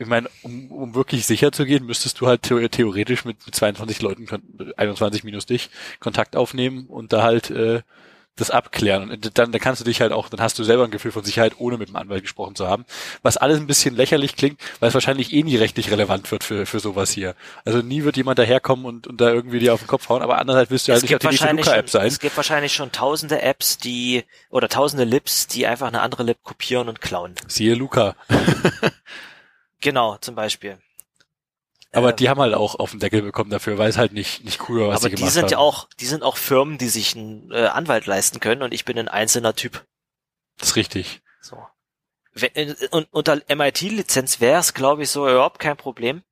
ich 0.00 0.06
meine, 0.06 0.28
um, 0.42 0.72
um 0.72 0.94
wirklich 0.94 1.26
sicher 1.26 1.52
zu 1.52 1.66
gehen, 1.66 1.84
müsstest 1.84 2.20
du 2.20 2.26
halt 2.26 2.42
theo 2.42 2.66
theoretisch 2.68 3.24
mit, 3.26 3.36
mit 3.44 3.54
22 3.54 4.00
Leuten, 4.00 4.26
kon- 4.26 4.72
21 4.76 5.24
minus 5.24 5.44
dich, 5.46 5.68
Kontakt 6.00 6.36
aufnehmen 6.36 6.86
und 6.86 7.12
da 7.12 7.22
halt 7.22 7.50
äh, 7.50 7.82
das 8.36 8.50
abklären. 8.50 9.10
Und 9.10 9.36
dann, 9.38 9.52
dann 9.52 9.60
kannst 9.60 9.82
du 9.82 9.84
dich 9.84 10.00
halt 10.00 10.12
auch, 10.12 10.30
dann 10.30 10.40
hast 10.40 10.58
du 10.58 10.64
selber 10.64 10.84
ein 10.84 10.90
Gefühl 10.90 11.12
von 11.12 11.22
Sicherheit, 11.22 11.54
ohne 11.58 11.76
mit 11.76 11.88
dem 11.90 11.96
Anwalt 11.96 12.22
gesprochen 12.22 12.54
zu 12.54 12.66
haben. 12.66 12.86
Was 13.22 13.36
alles 13.36 13.58
ein 13.58 13.66
bisschen 13.66 13.94
lächerlich 13.94 14.36
klingt, 14.36 14.58
weil 14.78 14.88
es 14.88 14.94
wahrscheinlich 14.94 15.34
eh 15.34 15.42
nie 15.42 15.56
rechtlich 15.56 15.90
relevant 15.90 16.30
wird 16.32 16.44
für, 16.44 16.64
für 16.64 16.80
sowas 16.80 17.10
hier. 17.10 17.34
Also 17.66 17.82
nie 17.82 18.02
wird 18.04 18.16
jemand 18.16 18.38
daherkommen 18.38 18.86
und, 18.86 19.06
und 19.06 19.20
da 19.20 19.30
irgendwie 19.30 19.58
dir 19.58 19.74
auf 19.74 19.80
den 19.82 19.88
Kopf 19.88 20.08
hauen, 20.08 20.22
aber 20.22 20.38
andererseits 20.38 20.70
willst 20.70 20.88
du 20.88 20.92
halt 20.92 21.02
es 21.04 21.10
nicht 21.10 21.14
auf 21.16 21.20
die 21.20 21.28
nächste 21.28 21.50
Luca-App 21.54 21.90
sein. 21.90 22.06
es 22.06 22.18
gibt 22.20 22.36
wahrscheinlich 22.38 22.72
schon 22.72 22.90
tausende 22.90 23.42
Apps, 23.42 23.76
die, 23.76 24.24
oder 24.48 24.70
tausende 24.70 25.04
Libs, 25.04 25.46
die 25.46 25.66
einfach 25.66 25.88
eine 25.88 26.00
andere 26.00 26.22
Lib 26.22 26.42
kopieren 26.42 26.88
und 26.88 27.02
klauen. 27.02 27.34
Siehe 27.48 27.74
Luca. 27.74 28.16
Genau, 29.80 30.16
zum 30.18 30.34
Beispiel. 30.34 30.78
Aber 31.92 32.10
Ähm, 32.10 32.16
die 32.16 32.28
haben 32.28 32.40
halt 32.40 32.54
auch 32.54 32.76
auf 32.76 32.90
den 32.92 33.00
Deckel 33.00 33.22
bekommen 33.22 33.50
dafür, 33.50 33.78
weil 33.78 33.90
es 33.90 33.98
halt 33.98 34.12
nicht, 34.12 34.44
nicht 34.44 34.68
cool 34.68 34.80
war, 34.82 34.88
was 34.88 35.00
aber 35.00 35.08
die 35.10 35.16
die 35.16 35.16
gemacht 35.16 35.32
sind 35.34 35.44
haben. 35.44 35.50
ja 35.52 35.58
auch, 35.58 35.88
die 35.98 36.06
sind 36.06 36.22
auch 36.22 36.36
Firmen, 36.36 36.78
die 36.78 36.88
sich 36.88 37.16
einen 37.16 37.50
äh, 37.50 37.66
Anwalt 37.66 38.06
leisten 38.06 38.40
können 38.40 38.62
und 38.62 38.72
ich 38.72 38.84
bin 38.84 38.98
ein 38.98 39.08
einzelner 39.08 39.54
Typ. 39.54 39.84
Das 40.58 40.70
ist 40.70 40.76
richtig. 40.76 41.20
So. 41.40 41.56
Wenn, 42.32 42.50
äh, 42.54 42.76
und 42.92 43.08
unter 43.12 43.40
MIT-Lizenz 43.48 44.40
wäre 44.40 44.60
es, 44.60 44.74
glaube 44.74 45.02
ich, 45.02 45.10
so 45.10 45.28
überhaupt 45.28 45.58
kein 45.58 45.76
Problem, 45.76 46.22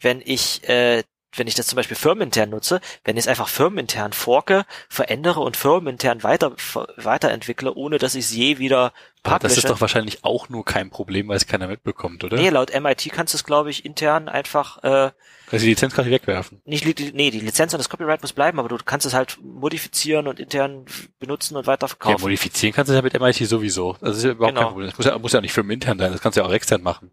wenn 0.00 0.22
ich, 0.24 0.66
äh, 0.68 1.02
wenn 1.36 1.46
ich 1.46 1.54
das 1.54 1.66
zum 1.66 1.76
Beispiel 1.76 1.96
firmenintern 1.96 2.50
nutze, 2.50 2.80
wenn 3.04 3.16
ich 3.16 3.24
es 3.24 3.28
einfach 3.28 3.48
firmenintern 3.48 4.12
forke, 4.12 4.64
verändere 4.88 5.40
und 5.40 5.56
firmenintern 5.56 6.22
weiter, 6.22 6.52
weiterentwickle, 6.96 7.74
ohne 7.74 7.98
dass 7.98 8.14
ich 8.14 8.24
es 8.26 8.32
je 8.34 8.58
wieder 8.58 8.92
Aber 9.22 9.38
das 9.40 9.56
ist 9.56 9.68
doch 9.68 9.80
wahrscheinlich 9.80 10.24
auch 10.24 10.48
nur 10.48 10.64
kein 10.64 10.90
Problem, 10.90 11.28
weil 11.28 11.36
es 11.36 11.46
keiner 11.46 11.66
mitbekommt, 11.68 12.24
oder? 12.24 12.36
Nee, 12.36 12.50
laut 12.50 12.72
MIT 12.78 13.10
kannst 13.12 13.34
du 13.34 13.36
es, 13.38 13.44
glaube 13.44 13.70
ich, 13.70 13.84
intern 13.84 14.28
einfach 14.28 14.82
äh, 14.84 15.10
Also 15.50 15.64
die 15.64 15.68
Lizenz 15.70 15.94
kann 15.94 16.04
ich 16.06 16.10
wegwerfen. 16.12 16.60
nicht, 16.64 16.84
nee, 17.14 17.30
die 17.30 17.40
Lizenz 17.40 17.72
und 17.74 17.78
das 17.78 17.88
Copyright 17.88 18.22
muss 18.22 18.32
bleiben, 18.32 18.58
aber 18.58 18.68
du 18.68 18.76
kannst 18.84 19.06
es 19.06 19.14
halt 19.14 19.38
modifizieren 19.42 20.28
und 20.28 20.40
intern 20.40 20.84
benutzen 21.18 21.56
und 21.56 21.64
Ja, 21.64 21.72
weiterverkaufen. 21.72 22.20
modifizieren 22.20 22.74
kannst 22.74 22.90
du 22.90 22.94
ja 22.94 23.02
mit 23.02 23.18
MIT 23.18 23.36
sowieso. 23.48 23.96
Das 24.00 24.16
ist 24.18 24.24
ja 24.24 24.30
überhaupt 24.32 24.54
Genau. 24.54 24.66
kein 24.66 24.72
Problem. 24.72 24.88
Das 24.90 24.98
muss 24.98 25.06
ja, 25.06 25.18
muss 25.18 25.32
ja 25.32 25.38
auch 25.38 25.42
nicht 25.42 25.52
firmenintern 25.54 25.98
sein, 25.98 26.12
das 26.12 26.20
kannst 26.20 26.36
du 26.36 26.42
ja 26.42 26.46
auch 26.46 26.52
extern 26.52 26.82
machen. 26.82 27.10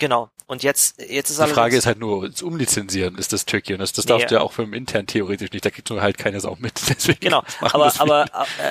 Genau. 0.00 0.30
Und 0.46 0.64
jetzt, 0.64 1.00
jetzt 1.00 1.30
ist 1.30 1.40
Die 1.40 1.46
Frage 1.46 1.76
ist 1.76 1.86
halt 1.86 2.00
nur, 2.00 2.28
das 2.28 2.42
Umlizenzieren 2.42 3.16
ist 3.18 3.32
das 3.32 3.46
tricky 3.46 3.72
und 3.74 3.78
das, 3.78 3.92
das 3.92 4.04
Nee. 4.04 4.08
darfst 4.08 4.32
du 4.32 4.34
ja 4.34 4.40
auch 4.40 4.50
firmenintern 4.52 5.06
theoretisch 5.06 5.52
nicht, 5.52 5.64
da 5.64 5.70
kriegst 5.70 5.88
du 5.88 6.00
halt 6.00 6.18
keine 6.18 6.40
Sau 6.40 6.56
mit. 6.58 6.72
Deswegen 6.88 7.20
Genau, 7.20 7.44
aber, 7.60 7.92
aber 8.00 8.24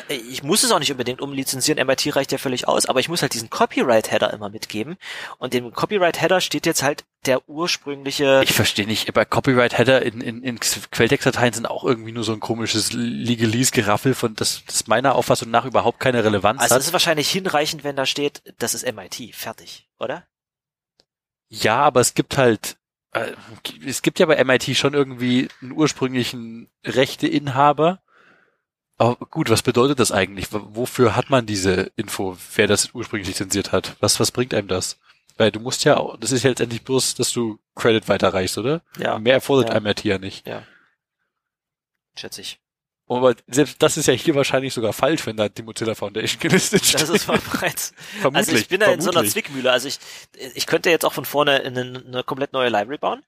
äh, 0.09 0.15
ich 0.15 0.43
muss 0.43 0.63
es 0.63 0.71
auch 0.73 0.79
nicht 0.79 0.91
unbedingt 0.91 1.21
umlizenzieren, 1.21 1.87
MIT 1.87 2.13
reicht 2.17 2.33
ja 2.33 2.37
völlig 2.37 2.67
aus, 2.67 2.85
aber 2.85 2.99
ich 2.99 3.07
muss 3.07 3.21
halt 3.21 3.33
diesen 3.33 3.49
Copyright-Header 3.49 4.33
immer 4.33 4.49
mitgeben 4.49 4.97
und 5.37 5.53
dem 5.53 5.71
Copyright-Header 5.71 6.41
steht 6.41 6.65
jetzt 6.65 6.83
halt 6.83 7.05
der 7.25 7.47
ursprüngliche, 7.47 8.41
Ich 8.43 8.51
verstehe 8.53 8.85
nicht, 8.85 9.13
bei 9.13 9.23
Copyright-Header 9.23 10.01
in, 10.01 10.19
in, 10.19 10.43
in 10.43 10.59
Quelltextdateien 10.59 11.53
sind 11.53 11.65
auch 11.65 11.85
irgendwie 11.85 12.11
nur 12.11 12.25
so 12.25 12.33
ein 12.33 12.41
komisches 12.41 12.91
Legalese-Geraffel, 12.91 14.15
von 14.15 14.35
das, 14.35 14.63
das 14.67 14.87
meiner 14.87 15.15
Auffassung 15.15 15.49
nach 15.49 15.63
überhaupt 15.65 16.01
keine 16.01 16.23
Relevanz 16.25 16.61
also 16.61 16.75
hat. 16.75 16.81
es 16.81 16.87
ist 16.87 16.93
wahrscheinlich 16.93 17.29
hinreichend, 17.29 17.85
wenn 17.85 17.95
da 17.95 18.05
steht, 18.05 18.41
das 18.57 18.73
ist 18.73 18.85
MIT, 18.91 19.33
fertig, 19.33 19.87
oder? 19.97 20.23
Ja, 21.49 21.81
aber 21.81 21.99
es 21.99 22.13
gibt 22.13 22.37
halt, 22.37 22.77
äh, 23.11 23.31
es 23.85 24.01
gibt 24.01 24.19
ja 24.19 24.25
bei 24.25 24.43
MIT 24.43 24.75
schon 24.77 24.93
irgendwie 24.93 25.49
einen 25.61 25.71
ursprünglichen 25.71 26.69
Rechteinhaber. 26.85 28.01
Aber 28.97 29.15
gut, 29.27 29.49
was 29.49 29.63
bedeutet 29.63 29.99
das 29.99 30.11
eigentlich? 30.11 30.47
Wofür 30.51 31.15
hat 31.15 31.29
man 31.29 31.45
diese 31.45 31.91
Info, 31.95 32.37
wer 32.55 32.67
das 32.67 32.93
ursprünglich 32.93 33.27
lizenziert 33.29 33.71
hat? 33.71 33.95
Was, 33.99 34.19
was 34.19 34.31
bringt 34.31 34.53
einem 34.53 34.67
das? 34.67 34.99
Weil 35.37 35.51
du 35.51 35.59
musst 35.61 35.85
ja, 35.85 35.97
auch, 35.97 36.17
das 36.17 36.33
ist 36.33 36.43
ja 36.43 36.49
letztendlich 36.49 36.83
bloß, 36.83 37.15
dass 37.15 37.31
du 37.31 37.59
Credit 37.75 38.07
weiterreichst, 38.09 38.57
oder? 38.57 38.81
Ja, 38.97 39.17
Mehr 39.19 39.35
erfordert 39.35 39.73
Ja. 39.73 39.79
MIT 39.79 40.03
ja 40.03 40.17
nicht. 40.17 40.45
schätze 42.17 42.41
ich. 42.41 42.59
Aber 43.09 43.35
selbst 43.47 43.81
das 43.81 43.97
ist 43.97 44.05
ja 44.05 44.13
hier 44.13 44.35
wahrscheinlich 44.35 44.73
sogar 44.73 44.93
falsch, 44.93 45.25
wenn 45.25 45.35
da 45.35 45.49
die 45.49 45.63
Mozilla 45.63 45.95
Foundation 45.95 46.39
gelistet 46.39 46.85
steht. 46.85 47.01
Das 47.01 47.09
ist 47.09 47.25
bereits. 47.25 47.93
vermutlich. 48.21 48.47
Also 48.47 48.55
ich 48.55 48.67
bin 48.67 48.79
da 48.79 48.85
in 48.87 49.01
so 49.01 49.09
einer 49.09 49.23
vermutlich. 49.23 49.33
Zwickmühle. 49.33 49.71
Also 49.71 49.87
ich, 49.87 49.99
ich 50.53 50.67
könnte 50.67 50.91
jetzt 50.91 51.05
auch 51.05 51.13
von 51.13 51.25
vorne 51.25 51.63
eine, 51.63 52.03
eine 52.05 52.23
komplett 52.23 52.53
neue 52.53 52.69
Library 52.69 52.99
bauen, 52.99 53.23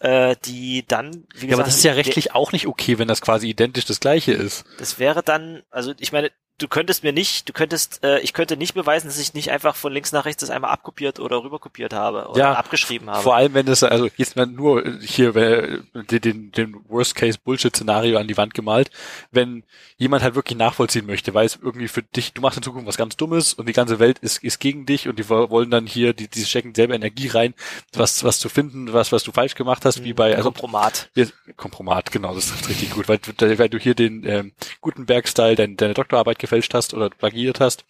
äh, 0.00 0.34
die 0.46 0.86
dann, 0.88 1.26
wie 1.34 1.46
gesagt, 1.46 1.50
Ja, 1.50 1.54
aber 1.56 1.64
das 1.64 1.76
ist 1.76 1.84
ja 1.84 1.92
rechtlich 1.92 2.34
auch 2.34 2.52
nicht 2.52 2.66
okay, 2.66 2.98
wenn 2.98 3.06
das 3.06 3.20
quasi 3.20 3.48
identisch 3.48 3.84
das 3.84 4.00
gleiche 4.00 4.32
ist. 4.32 4.64
Das 4.78 4.98
wäre 4.98 5.22
dann, 5.22 5.62
also 5.70 5.92
ich 5.98 6.10
meine, 6.10 6.30
du 6.58 6.68
könntest 6.68 7.04
mir 7.04 7.12
nicht, 7.12 7.48
du 7.48 7.52
könntest, 7.52 8.02
äh, 8.04 8.18
ich 8.20 8.32
könnte 8.32 8.56
nicht 8.56 8.74
beweisen, 8.74 9.06
dass 9.06 9.18
ich 9.18 9.32
nicht 9.34 9.50
einfach 9.50 9.76
von 9.76 9.92
links 9.92 10.12
nach 10.12 10.24
rechts 10.24 10.40
das 10.40 10.50
einmal 10.50 10.70
abkopiert 10.70 11.20
oder 11.20 11.42
rüberkopiert 11.42 11.92
habe 11.92 12.28
oder 12.28 12.38
Ja, 12.38 12.52
abgeschrieben 12.54 13.08
habe. 13.08 13.22
Vor 13.22 13.36
allem, 13.36 13.54
wenn 13.54 13.68
es, 13.68 13.82
also 13.82 14.08
jetzt 14.16 14.36
mal 14.36 14.46
nur 14.46 14.84
hier 15.00 15.32
den, 15.32 16.50
den, 16.52 16.76
Worst-Case-Bullshit-Szenario 16.88 18.18
an 18.18 18.28
die 18.28 18.36
Wand 18.36 18.54
gemalt, 18.54 18.90
wenn 19.30 19.62
jemand 19.96 20.22
halt 20.22 20.34
wirklich 20.34 20.58
nachvollziehen 20.58 21.06
möchte, 21.06 21.34
weil 21.34 21.46
es 21.46 21.58
irgendwie 21.60 21.88
für 21.88 22.02
dich, 22.02 22.32
du 22.32 22.40
machst 22.40 22.56
in 22.56 22.62
Zukunft 22.62 22.86
was 22.86 22.96
ganz 22.96 23.16
Dummes 23.16 23.54
und 23.54 23.66
die 23.68 23.72
ganze 23.72 23.98
Welt 23.98 24.18
ist, 24.18 24.42
ist 24.42 24.58
gegen 24.58 24.86
dich 24.86 25.08
und 25.08 25.18
die 25.18 25.28
wo- 25.28 25.50
wollen 25.50 25.70
dann 25.70 25.86
hier, 25.86 26.12
die, 26.12 26.28
die 26.28 26.44
stecken 26.44 26.74
selber 26.74 26.94
Energie 26.94 27.28
rein, 27.28 27.54
was, 27.92 28.24
was 28.24 28.38
zu 28.40 28.48
finden, 28.48 28.92
was, 28.92 29.12
was 29.12 29.22
du 29.24 29.32
falsch 29.32 29.54
gemacht 29.54 29.84
hast, 29.84 30.04
wie 30.04 30.12
bei, 30.12 30.36
also 30.36 30.50
Kompromat. 30.50 31.10
wir- 31.14 31.28
Kompromat, 31.56 32.10
genau, 32.12 32.34
das 32.34 32.48
trifft 32.48 32.68
richtig 32.68 32.90
gut, 32.90 33.08
weil, 33.08 33.18
du- 33.18 33.58
weil 33.58 33.68
du 33.68 33.78
hier 33.78 33.94
den 33.94 34.24
ähm, 34.26 34.52
Gutenberg-Style, 34.80 35.56
dein, 35.56 35.76
deine 35.76 35.94
Doktorarbeit 35.94 36.38
gefälscht 36.48 36.74
hast 36.74 36.94
oder 36.94 37.10
plagiert 37.10 37.60
hast. 37.60 37.84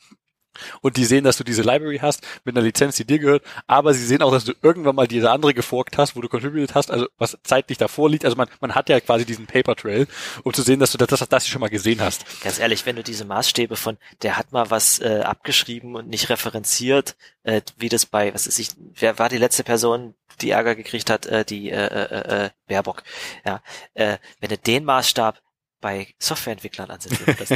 Und 0.81 0.97
die 0.97 1.05
sehen, 1.05 1.23
dass 1.23 1.37
du 1.37 1.45
diese 1.45 1.63
Library 1.63 1.99
hast 1.99 2.27
mit 2.45 2.57
einer 2.57 2.65
Lizenz, 2.65 2.97
die 2.97 3.05
dir 3.05 3.21
gehört, 3.21 3.45
aber 3.69 3.95
sie 3.95 4.05
sehen 4.05 4.23
auch, 4.23 4.33
dass 4.33 4.45
du 4.45 4.55
irgendwann 4.61 4.97
mal 4.97 5.07
diese 5.07 5.31
andere 5.31 5.55
geforkt 5.55 5.99
hast, 5.99 6.17
wo 6.17 6.21
du 6.21 6.29
contributed 6.29 6.75
hast, 6.75 6.91
also 6.91 7.07
was 7.17 7.39
zeitlich 7.45 7.79
davor 7.79 8.11
liegt. 8.11 8.25
Also 8.25 8.37
man, 8.37 8.49
man 8.61 8.75
hat 8.75 8.89
ja 8.89 8.99
quasi 8.99 9.25
diesen 9.25 9.47
Paper 9.47 9.77
Trail, 9.77 10.09
um 10.43 10.53
zu 10.53 10.63
sehen, 10.63 10.81
dass 10.81 10.91
du 10.91 10.99
das, 10.99 11.09
das, 11.09 11.29
das 11.29 11.47
schon 11.47 11.61
mal 11.61 11.71
gesehen 11.71 12.01
hast. 12.01 12.25
Ganz 12.43 12.59
ehrlich, 12.59 12.87
wenn 12.87 12.97
du 12.97 13.03
diese 13.03 13.25
Maßstäbe 13.25 13.77
von, 13.77 13.99
der 14.23 14.37
hat 14.37 14.53
mal 14.53 14.71
was 14.71 14.99
äh, 14.99 15.21
abgeschrieben 15.21 15.95
und 15.95 16.09
nicht 16.09 16.29
referenziert, 16.29 17.17
äh, 17.45 17.61
wie 17.77 17.89
das 17.89 18.07
bei, 18.07 18.35
was 18.35 18.47
ist 18.47 18.59
ich, 18.59 18.71
wer 18.95 19.19
war 19.19 19.29
die 19.29 19.39
letzte 19.39 19.63
Person, 19.63 20.15
die 20.41 20.51
Ärger 20.51 20.75
gekriegt 20.75 21.11
hat, 21.11 21.27
äh, 21.27 21.45
die 21.45 21.71
äh, 21.71 21.87
äh, 21.87 22.47
äh, 22.47 22.51
Baerbock. 22.67 23.03
Ja, 23.45 23.63
äh, 23.95 24.19
wenn 24.41 24.51
du 24.51 24.59
den 24.59 24.85
Maßstab 24.85 25.41
bei 25.81 26.09
Softwareentwicklern 26.19 26.91
ansetzen 26.91 27.27
würdest, 27.27 27.55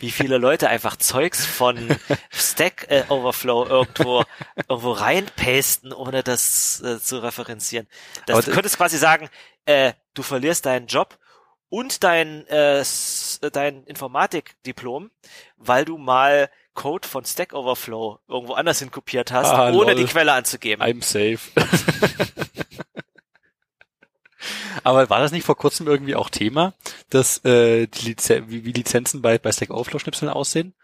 wie 0.00 0.10
viele 0.10 0.38
Leute 0.38 0.68
einfach 0.68 0.96
Zeugs 0.96 1.46
von 1.46 1.96
Stack 2.30 2.86
äh, 2.90 3.04
Overflow 3.08 3.66
irgendwo 3.66 4.24
irgendwo 4.68 4.92
reinpasten, 4.92 5.92
ohne 5.92 6.22
das 6.22 6.80
äh, 6.82 7.00
zu 7.00 7.18
referenzieren. 7.22 7.86
Das, 8.26 8.36
Aber 8.36 8.42
du 8.46 8.52
könntest 8.52 8.76
quasi 8.76 8.98
sagen, 8.98 9.28
äh, 9.64 9.92
du 10.14 10.22
verlierst 10.22 10.66
deinen 10.66 10.86
Job 10.86 11.18
und 11.70 12.04
dein 12.04 12.46
äh, 12.48 12.80
s- 12.80 13.40
dein 13.52 13.84
Informatikdiplom, 13.84 15.10
weil 15.56 15.84
du 15.86 15.96
mal 15.96 16.50
Code 16.74 17.06
von 17.08 17.24
Stack 17.24 17.52
Overflow 17.54 18.18
irgendwo 18.28 18.54
anders 18.54 18.78
hin 18.80 18.90
kopiert 18.90 19.30
hast, 19.32 19.48
Ah, 19.50 19.68
ohne 19.70 19.92
lol. 19.92 19.94
die 19.94 20.04
Quelle 20.04 20.32
anzugeben. 20.32 20.82
I'm 20.82 21.02
safe. 21.02 21.38
Aber 24.84 25.08
war 25.10 25.20
das 25.20 25.32
nicht 25.32 25.44
vor 25.44 25.56
kurzem 25.56 25.86
irgendwie 25.86 26.14
auch 26.16 26.30
Thema, 26.30 26.74
dass 27.10 27.44
äh, 27.44 27.86
die 27.86 28.06
Lizen 28.08 28.48
wie, 28.50 28.64
wie 28.64 28.72
Lizenzen 28.72 29.22
bei, 29.22 29.38
bei 29.38 29.52
Stack 29.52 29.70
Overflow 29.70 29.98
Schnipseln 29.98 30.30
aussehen? 30.30 30.74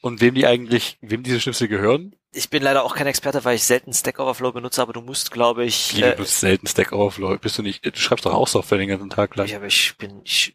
Und 0.00 0.20
wem 0.20 0.34
die 0.34 0.46
eigentlich, 0.46 0.98
wem 1.00 1.22
diese 1.22 1.40
Schnipsel 1.40 1.68
gehören? 1.68 2.14
Ich 2.32 2.50
bin 2.50 2.62
leider 2.62 2.84
auch 2.84 2.94
kein 2.94 3.06
Experte, 3.06 3.44
weil 3.44 3.56
ich 3.56 3.64
selten 3.64 3.92
Stack 3.94 4.18
Overflow 4.18 4.52
benutze, 4.52 4.82
aber 4.82 4.92
du 4.92 5.00
musst, 5.00 5.30
glaube 5.32 5.64
ich, 5.64 5.94
Die 5.94 6.02
äh, 6.02 6.12
benutzt 6.12 6.40
selten 6.40 6.66
Stack 6.66 6.92
Overflow. 6.92 7.38
Bist 7.38 7.58
du 7.58 7.62
nicht, 7.62 7.84
du 7.84 7.96
schreibst 7.96 8.26
doch 8.26 8.34
auch 8.34 8.46
Software 8.46 8.78
den 8.78 8.88
ganzen 8.88 9.10
Tag 9.10 9.34
lang. 9.36 9.46
ich, 9.46 9.56
aber 9.56 9.66
ich 9.66 9.96
bin, 9.96 10.20
ich, 10.24 10.54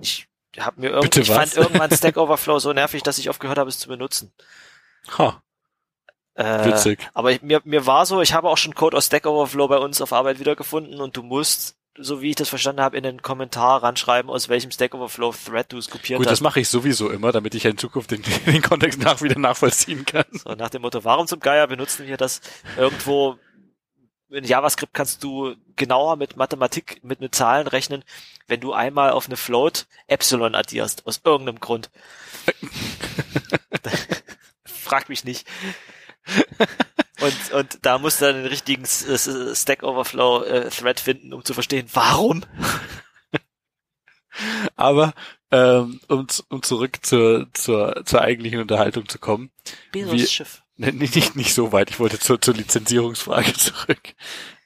ich 0.00 0.26
hab 0.58 0.78
mir 0.78 0.88
irgend, 0.88 1.02
Bitte 1.04 1.20
ich 1.20 1.30
fand 1.30 1.56
irgendwann 1.56 1.90
Stack 1.94 2.16
Overflow 2.18 2.58
so 2.58 2.72
nervig, 2.72 3.02
dass 3.02 3.18
ich 3.18 3.28
aufgehört 3.30 3.58
habe, 3.58 3.68
es 3.68 3.78
zu 3.78 3.88
benutzen. 3.88 4.32
Ha, 5.18 5.42
Äh, 6.34 6.64
witzig. 6.64 7.06
aber 7.14 7.32
ich, 7.32 7.42
mir, 7.42 7.60
mir 7.64 7.86
war 7.86 8.06
so, 8.06 8.20
ich 8.22 8.32
habe 8.32 8.48
auch 8.48 8.58
schon 8.58 8.74
Code 8.74 8.96
aus 8.96 9.06
Stack 9.06 9.26
Overflow 9.26 9.68
bei 9.68 9.78
uns 9.78 10.00
auf 10.00 10.12
Arbeit 10.12 10.40
wiedergefunden 10.40 11.00
und 11.00 11.16
du 11.16 11.22
musst, 11.22 11.76
so 12.00 12.22
wie 12.22 12.30
ich 12.30 12.36
das 12.36 12.48
verstanden 12.48 12.82
habe, 12.82 12.96
in 12.96 13.02
den 13.02 13.22
Kommentar 13.22 13.82
ranschreiben, 13.82 14.30
aus 14.30 14.48
welchem 14.48 14.70
Stack 14.70 14.94
Overflow 14.94 15.32
Thread 15.32 15.72
du 15.72 15.78
es 15.78 15.90
kopiert 15.90 16.18
Gut, 16.18 16.26
das 16.26 16.34
hast. 16.34 16.40
mache 16.42 16.60
ich 16.60 16.68
sowieso 16.68 17.10
immer, 17.10 17.32
damit 17.32 17.54
ich 17.54 17.64
ja 17.64 17.70
in 17.70 17.78
Zukunft 17.78 18.10
den, 18.10 18.22
den 18.46 18.62
Kontext 18.62 19.00
nach 19.00 19.20
wieder 19.22 19.38
nachvollziehen 19.38 20.04
kann. 20.04 20.24
So 20.32 20.54
nach 20.54 20.70
dem 20.70 20.82
Motto, 20.82 21.04
warum 21.04 21.26
zum 21.26 21.40
Geier 21.40 21.66
benutzen 21.66 22.06
wir 22.06 22.16
das 22.16 22.40
irgendwo 22.76 23.38
in 24.30 24.44
JavaScript 24.44 24.92
kannst 24.92 25.24
du 25.24 25.54
genauer 25.76 26.16
mit 26.16 26.36
Mathematik, 26.36 27.02
mit, 27.02 27.20
mit 27.20 27.34
Zahlen 27.34 27.66
rechnen, 27.66 28.04
wenn 28.46 28.60
du 28.60 28.74
einmal 28.74 29.10
auf 29.10 29.26
eine 29.26 29.36
Float 29.36 29.86
Epsilon 30.06 30.54
addierst, 30.54 31.06
aus 31.06 31.22
irgendeinem 31.24 31.60
Grund. 31.60 31.90
Frag 34.64 35.08
mich 35.08 35.24
nicht. 35.24 35.46
Und, 37.20 37.52
und 37.52 37.78
da 37.82 37.98
musst 37.98 38.20
du 38.20 38.26
dann 38.26 38.36
den 38.36 38.46
richtigen 38.46 38.84
Stack 38.86 39.82
Overflow 39.82 40.44
äh, 40.44 40.70
Thread 40.70 41.00
finden, 41.00 41.32
um 41.32 41.44
zu 41.44 41.52
verstehen, 41.52 41.88
warum. 41.92 42.44
Aber 44.76 45.14
ähm, 45.50 46.00
um, 46.08 46.26
um 46.48 46.62
zurück 46.62 46.98
zur, 47.02 47.48
zur, 47.54 48.04
zur 48.04 48.20
eigentlichen 48.20 48.60
Unterhaltung 48.60 49.08
zu 49.08 49.18
kommen, 49.18 49.50
Bezos 49.92 50.30
Schiff. 50.30 50.62
Nee, 50.80 50.92
nicht, 50.92 51.16
nicht, 51.16 51.34
nicht 51.34 51.54
so 51.54 51.72
weit. 51.72 51.90
Ich 51.90 51.98
wollte 51.98 52.20
zur, 52.20 52.40
zur 52.40 52.54
Lizenzierungsfrage 52.54 53.52
zurück. 53.54 54.14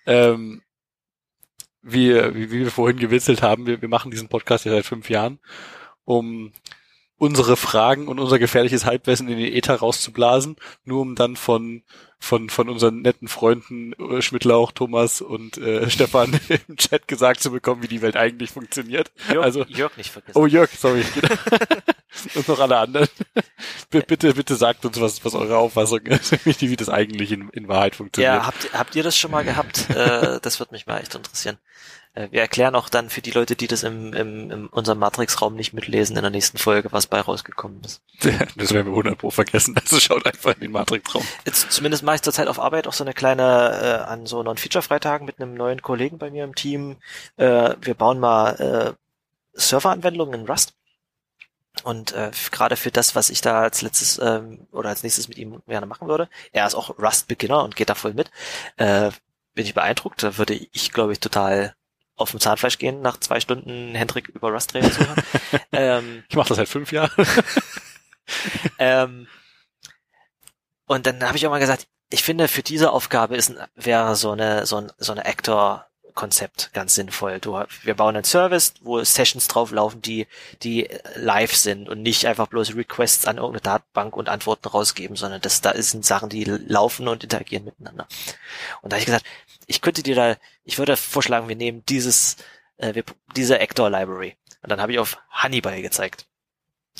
Ähm, 0.04 0.60
wie, 1.80 2.12
wie, 2.34 2.50
wie 2.50 2.58
wir 2.58 2.70
vorhin 2.70 2.98
gewitzelt 2.98 3.40
haben, 3.40 3.64
wir, 3.64 3.80
wir 3.80 3.88
machen 3.88 4.10
diesen 4.10 4.28
Podcast 4.28 4.66
ja 4.66 4.72
seit 4.72 4.84
fünf 4.84 5.08
Jahren, 5.08 5.40
um 6.04 6.52
unsere 7.22 7.56
Fragen 7.56 8.08
und 8.08 8.18
unser 8.18 8.40
gefährliches 8.40 8.84
Halbwissen 8.84 9.28
in 9.28 9.38
den 9.38 9.52
Äther 9.52 9.76
rauszublasen, 9.76 10.56
nur 10.84 11.00
um 11.02 11.14
dann 11.14 11.36
von, 11.36 11.84
von, 12.18 12.50
von 12.50 12.68
unseren 12.68 13.00
netten 13.02 13.28
Freunden 13.28 13.92
äh, 13.92 14.20
Schmidtlauch, 14.20 14.72
Thomas 14.72 15.20
und 15.20 15.56
äh, 15.56 15.88
Stefan 15.90 16.38
im 16.66 16.76
Chat 16.76 17.06
gesagt 17.06 17.40
zu 17.40 17.52
bekommen, 17.52 17.80
wie 17.82 17.86
die 17.88 18.02
Welt 18.02 18.16
eigentlich 18.16 18.50
funktioniert. 18.50 19.12
Jörg, 19.32 19.44
Also- 19.44 19.64
Jörg 19.68 19.96
nicht 19.96 20.10
vergessen. 20.10 20.36
Oh 20.36 20.46
Jörg, 20.46 20.68
sorry. 20.76 21.04
und 22.34 22.48
noch 22.48 22.58
alle 22.58 22.78
anderen. 22.78 23.06
B- 23.90 24.02
Bitte, 24.06 24.34
bitte 24.34 24.56
sagt 24.56 24.84
uns, 24.84 25.00
was, 25.00 25.24
was 25.24 25.34
eure 25.36 25.58
Auffassung 25.58 26.00
ist, 26.00 26.32
wie, 26.44 26.70
wie 26.70 26.76
das 26.76 26.88
eigentlich 26.88 27.30
in, 27.30 27.50
in 27.50 27.68
Wahrheit 27.68 27.94
funktioniert. 27.94 28.34
Ja, 28.34 28.46
habt, 28.46 28.72
habt 28.74 28.96
ihr 28.96 29.04
das 29.04 29.16
schon 29.16 29.30
mal 29.30 29.44
gehabt? 29.44 29.88
äh, 29.90 30.40
das 30.42 30.58
wird 30.58 30.72
mich 30.72 30.86
mal 30.86 30.98
echt 30.98 31.14
interessieren. 31.14 31.58
Äh, 32.14 32.28
wir 32.30 32.40
erklären 32.40 32.74
auch 32.74 32.88
dann 32.88 33.10
für 33.10 33.22
die 33.22 33.30
Leute, 33.30 33.56
die 33.56 33.66
das 33.66 33.82
im, 33.82 34.12
im, 34.12 34.50
in 34.50 34.66
unserem 34.66 34.98
Matrix-Raum 34.98 35.54
nicht 35.54 35.72
mitlesen, 35.72 36.16
in 36.16 36.22
der 36.22 36.30
nächsten 36.30 36.58
Folge, 36.58 36.92
was 36.92 37.06
bei 37.06 37.20
rausgekommen 37.20 37.80
ist. 37.84 38.02
Das 38.56 38.72
werden 38.72 38.86
wir 38.86 38.92
100 38.92 39.18
pro 39.18 39.30
vergessen. 39.30 39.74
Also 39.80 39.98
schaut 39.98 40.26
einfach 40.26 40.54
in 40.54 40.60
den 40.60 40.72
Matrix-Raum. 40.72 41.24
Jetzt, 41.44 41.72
zumindest 41.72 42.02
mache 42.02 42.16
ich 42.16 42.22
zurzeit 42.22 42.48
auf 42.48 42.60
Arbeit 42.60 42.86
auch 42.86 42.92
so 42.92 43.04
eine 43.04 43.14
kleine, 43.14 43.42
äh, 43.42 44.10
an 44.10 44.26
so 44.26 44.42
Non-Feature-Freitagen 44.42 45.26
mit 45.26 45.40
einem 45.40 45.54
neuen 45.54 45.82
Kollegen 45.82 46.18
bei 46.18 46.30
mir 46.30 46.44
im 46.44 46.54
Team. 46.54 46.96
Äh, 47.36 47.74
wir 47.80 47.94
bauen 47.94 48.20
mal 48.20 48.52
äh, 48.60 48.92
Serveranwendungen 49.54 50.40
in 50.40 50.46
Rust. 50.46 50.74
Und 51.84 52.12
äh, 52.12 52.30
gerade 52.50 52.76
für 52.76 52.90
das, 52.90 53.14
was 53.14 53.30
ich 53.30 53.40
da 53.40 53.62
als 53.62 53.80
letztes 53.80 54.18
ähm, 54.18 54.66
oder 54.72 54.90
als 54.90 55.02
nächstes 55.02 55.28
mit 55.28 55.38
ihm 55.38 55.62
gerne 55.66 55.86
machen 55.86 56.06
würde, 56.06 56.28
er 56.52 56.66
ist 56.66 56.74
auch 56.74 56.98
Rust-Beginner 56.98 57.64
und 57.64 57.76
geht 57.76 57.88
da 57.88 57.94
voll 57.94 58.12
mit, 58.12 58.30
äh, 58.76 59.10
bin 59.54 59.64
ich 59.64 59.74
beeindruckt. 59.74 60.22
Da 60.22 60.36
würde 60.36 60.54
ich, 60.54 60.92
glaube 60.92 61.12
ich, 61.12 61.20
total 61.20 61.74
auf 62.16 62.30
dem 62.30 62.40
Zahnfleisch 62.40 62.78
gehen, 62.78 63.00
nach 63.00 63.18
zwei 63.18 63.40
Stunden 63.40 63.94
Hendrik 63.94 64.28
über 64.28 64.50
Rust 64.50 64.74
reden 64.74 64.92
zu 64.92 65.00
hören. 65.00 65.22
ähm, 65.72 66.24
Ich 66.28 66.36
mache 66.36 66.48
das 66.48 66.58
seit 66.58 66.68
fünf 66.68 66.92
Jahren. 66.92 67.10
ähm, 68.78 69.26
und 70.86 71.06
dann 71.06 71.22
habe 71.22 71.36
ich 71.36 71.46
auch 71.46 71.50
mal 71.50 71.58
gesagt, 71.58 71.86
ich 72.10 72.22
finde, 72.22 72.48
für 72.48 72.62
diese 72.62 72.92
Aufgabe 72.92 73.36
ist 73.36 73.54
wäre 73.74 74.14
so 74.16 74.32
eine, 74.32 74.66
so 74.66 74.76
ein, 74.76 74.92
so 74.98 75.12
eine 75.12 75.24
Actor-Konzept 75.24 76.70
ganz 76.74 76.94
sinnvoll. 76.94 77.40
Du, 77.40 77.58
wir 77.82 77.94
bauen 77.94 78.14
einen 78.14 78.24
Service, 78.24 78.74
wo 78.82 79.02
Sessions 79.02 79.48
drauflaufen, 79.48 80.02
die, 80.02 80.26
die 80.62 80.88
live 81.14 81.56
sind 81.56 81.88
und 81.88 82.02
nicht 82.02 82.26
einfach 82.26 82.48
bloß 82.48 82.74
Requests 82.76 83.26
an 83.26 83.38
irgendeine 83.38 83.62
Datenbank 83.62 84.14
und 84.16 84.28
Antworten 84.28 84.68
rausgeben, 84.68 85.16
sondern 85.16 85.40
das, 85.40 85.62
da 85.62 85.72
sind 85.80 86.04
Sachen, 86.04 86.28
die 86.28 86.44
laufen 86.44 87.08
und 87.08 87.24
interagieren 87.24 87.64
miteinander. 87.64 88.06
Und 88.82 88.92
da 88.92 88.96
habe 88.96 89.00
ich 89.00 89.06
gesagt, 89.06 89.24
ich 89.72 89.80
könnte 89.80 90.02
dir 90.02 90.14
da, 90.14 90.36
ich 90.64 90.76
würde 90.76 90.98
vorschlagen, 90.98 91.48
wir 91.48 91.56
nehmen 91.56 91.82
dieses, 91.86 92.36
äh, 92.76 92.94
wir, 92.94 93.04
diese 93.34 93.58
Actor 93.58 93.88
Library. 93.88 94.36
Und 94.62 94.70
dann 94.70 94.82
habe 94.82 94.92
ich 94.92 94.98
auf 94.98 95.16
Hannibal 95.30 95.80
gezeigt. 95.80 96.26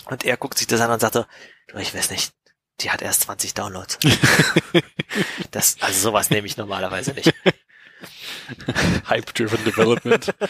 Und 0.07 0.25
er 0.25 0.39
guckt 0.39 0.57
sich 0.57 0.67
das 0.67 0.81
an 0.81 0.91
und 0.91 1.01
sagte, 1.01 1.27
du, 1.69 1.79
ich 1.79 1.95
weiß 1.95 2.11
nicht, 2.11 2.33
die 2.81 2.91
hat 2.91 3.03
erst 3.03 3.23
20 3.23 3.53
Downloads. 3.53 3.99
das, 5.51 5.77
also 5.81 6.01
sowas 6.01 6.31
nehme 6.31 6.47
ich 6.47 6.57
normalerweise 6.57 7.13
nicht. 7.13 7.35
Hype-driven 9.09 9.65
Development. 9.65 10.35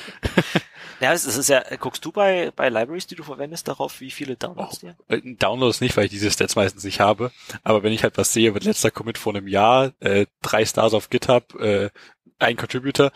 Ja, 1.01 1.13
es 1.13 1.25
ist 1.25 1.49
ja, 1.49 1.65
guckst 1.81 2.05
du 2.05 2.13
bei, 2.13 2.53
bei 2.55 2.69
Libraries, 2.69 3.09
die 3.09 3.17
du 3.17 3.25
verwendest, 3.25 3.67
darauf, 3.67 4.01
wie 4.01 4.13
viele 4.13 4.37
Downloads 4.37 4.85
haben? 4.85 4.95
Äh, 5.09 5.35
Downloads 5.35 5.81
nicht, 5.81 5.97
weil 5.97 6.05
ich 6.05 6.13
diese 6.13 6.31
Stats 6.31 6.55
meistens 6.55 6.85
nicht 6.85 7.01
habe. 7.01 7.33
Aber 7.65 7.83
wenn 7.83 7.93
ich 7.93 8.05
halt 8.05 8.17
was 8.19 8.33
sehe, 8.33 8.55
wird 8.55 8.63
letzter 8.63 8.93
Commit 8.93 9.19
vor 9.19 9.35
einem 9.35 9.49
Jahr, 9.49 9.91
äh, 9.99 10.27
drei 10.43 10.65
Stars 10.65 10.95
auf 10.95 11.11
GitHub, 11.11 11.59
äh, 11.61 11.91
ein 12.39 12.57
Contributor, 12.57 13.11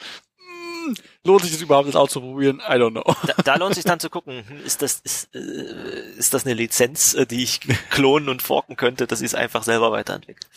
hm, 0.84 0.96
lohnt 1.22 1.42
sich 1.42 1.52
das 1.52 1.60
überhaupt, 1.62 1.86
das 1.86 1.94
auszuprobieren? 1.94 2.58
I 2.58 2.72
don't 2.72 2.90
know. 2.90 3.04
Da, 3.24 3.34
da 3.44 3.54
lohnt 3.54 3.76
sich 3.76 3.84
dann 3.84 4.00
zu 4.00 4.10
gucken, 4.10 4.42
hm, 4.48 4.64
ist 4.64 4.82
das, 4.82 4.98
ist, 5.04 5.32
äh, 5.36 6.10
ist 6.18 6.34
das 6.34 6.44
eine 6.44 6.54
Lizenz, 6.54 7.14
äh, 7.14 7.24
die 7.24 7.44
ich 7.44 7.60
klonen 7.90 8.28
und 8.28 8.42
forken 8.42 8.74
könnte, 8.74 9.06
dass 9.06 9.20
ich 9.20 9.26
es 9.26 9.34
einfach 9.36 9.62
selber 9.62 9.92
weiterentwickle? 9.92 10.48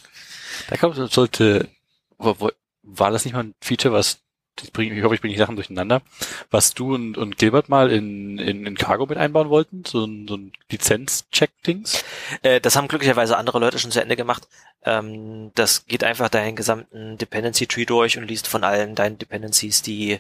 Da 0.68 0.78
kommt, 0.78 0.96
sollte, 1.12 1.70
wo- 2.18 2.36
wo- 2.40 2.52
war 2.92 3.12
das 3.12 3.26
nicht 3.26 3.34
mal 3.34 3.44
ein 3.44 3.56
Feature, 3.62 3.94
was, 3.94 4.20
ich, 4.64 4.74
bring, 4.74 4.96
ich 4.96 5.04
hoffe, 5.04 5.16
ich 5.16 5.22
bringe 5.22 5.34
die 5.34 5.40
Sachen 5.40 5.56
durcheinander, 5.56 6.02
was 6.52 6.74
du 6.74 6.96
und, 6.96 7.18
und 7.18 7.38
Gilbert 7.38 7.70
mal 7.70 7.92
in, 7.92 8.38
in, 8.40 8.66
in 8.66 8.76
Cargo 8.76 9.06
mit 9.06 9.18
einbauen 9.18 9.50
wollten? 9.50 9.84
So 9.86 10.06
ein, 10.06 10.28
so 10.28 10.36
ein 10.36 10.52
Lizenz-Check-Dings? 10.70 12.04
Äh, 12.42 12.60
das 12.62 12.76
haben 12.76 12.88
glücklicherweise 12.88 13.38
andere 13.38 13.60
Leute 13.60 13.80
schon 13.80 13.92
zu 13.92 14.02
Ende 14.02 14.16
gemacht. 14.16 14.48
Ähm, 14.84 15.52
das 15.56 15.86
geht 15.86 16.04
einfach 16.04 16.30
deinen 16.30 16.56
gesamten 16.56 17.18
Dependency 17.18 17.68
Tree 17.68 17.86
durch 17.86 18.18
und 18.18 18.26
liest 18.26 18.48
von 18.48 18.64
allen 18.64 18.96
deinen 18.96 19.18
Dependencies 19.18 19.82
die, 19.82 20.20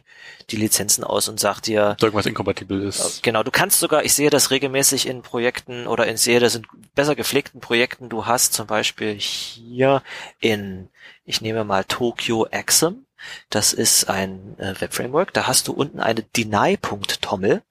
die 0.49 0.57
Lizenzen 0.57 1.03
aus 1.03 1.30
und 1.30 1.39
sagt 1.39 1.67
dir, 1.67 1.95
Dass 1.95 2.03
irgendwas 2.03 2.26
inkompatibel 2.26 2.82
ist. 2.84 3.24
Genau, 3.24 3.43
du 3.43 3.51
kannst 3.51 3.80
sogar, 3.80 4.03
ich 4.03 4.13
sehe 4.13 4.30
das 4.30 4.51
regelmäßig 4.51 5.07
in 5.07 5.22
Projekten 5.22 5.88
oder 5.88 6.11
ich 6.11 6.20
sehe 6.20 6.39
das 6.39 6.55
in 6.55 6.67
besser 6.93 7.15
gepflegten 7.15 7.61
Projekten. 7.61 8.09
Du 8.09 8.26
hast 8.26 8.53
zum 8.53 8.67
Beispiel 8.67 9.13
hier 9.13 10.03
in, 10.41 10.89
ich 11.30 11.41
nehme 11.41 11.63
mal 11.63 11.84
Tokyo 11.86 12.47
Axum. 12.51 13.05
Das 13.49 13.73
ist 13.73 14.09
ein 14.09 14.57
äh, 14.59 14.80
Webframework. 14.82 15.34
Da 15.34 15.45
hast 15.47 15.67
du 15.67 15.73
unten 15.73 15.99
eine 15.99 16.23
Deny-Punkt-Tommel. 16.23 17.61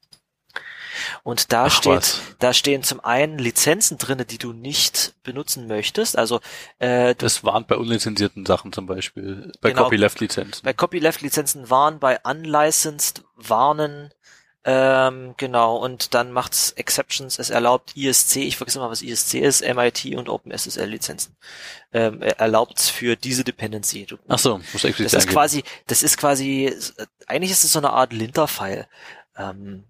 Und 1.23 1.53
da 1.53 1.67
Ach, 1.67 1.71
steht, 1.71 1.93
was. 1.93 2.21
da 2.41 2.53
stehen 2.53 2.83
zum 2.83 3.01
einen 3.01 3.39
Lizenzen 3.39 3.99
drinne, 3.99 4.25
die 4.25 4.39
du 4.39 4.53
nicht 4.53 5.15
benutzen 5.23 5.67
möchtest. 5.69 6.19
Also 6.19 6.41
äh, 6.79 7.15
Das 7.15 7.45
warnt 7.45 7.69
bei 7.69 7.77
unlizenzierten 7.77 8.45
Sachen 8.45 8.73
zum 8.73 8.87
Beispiel. 8.87 9.53
Bei 9.61 9.71
Genau. 9.71 9.85
Copyleft-Lizenzen. 9.85 10.63
bei 10.65 10.73
Copyleft-Lizenzen 10.73 11.71
warnen, 11.71 11.99
bei 12.01 12.19
Unlicensed 12.25 13.23
warnen, 13.37 14.13
ähm, 14.71 15.33
genau, 15.39 15.79
und 15.79 16.13
dann 16.13 16.31
macht's 16.31 16.73
Exceptions, 16.73 17.39
es 17.39 17.49
erlaubt 17.49 17.97
ISC, 17.97 18.37
ich 18.37 18.59
vergesse 18.59 18.79
immer, 18.79 18.91
was 18.91 19.01
ISC 19.01 19.41
ist, 19.41 19.63
MIT 19.63 20.15
und 20.15 20.29
OpenSSL-Lizenzen. 20.29 21.35
Ähm, 21.95 22.21
erlaubt's 22.21 22.91
für 22.91 23.17
diese 23.17 23.45
Dependency. 23.45 24.05
Du, 24.05 24.19
Ach 24.29 24.39
so, 24.39 24.59
muss 24.59 24.85
explizit 24.85 25.07
das 25.07 25.13
ist 25.13 25.15
eingeben. 25.15 25.33
quasi, 25.33 25.65
das 25.87 26.03
ist 26.03 26.19
quasi, 26.19 26.71
eigentlich 27.27 27.51
ist 27.51 27.65
es 27.65 27.73
so 27.73 27.79
eine 27.79 27.95
Art 27.95 28.13
Linter-File. 28.13 28.87
Ähm, 29.39 29.85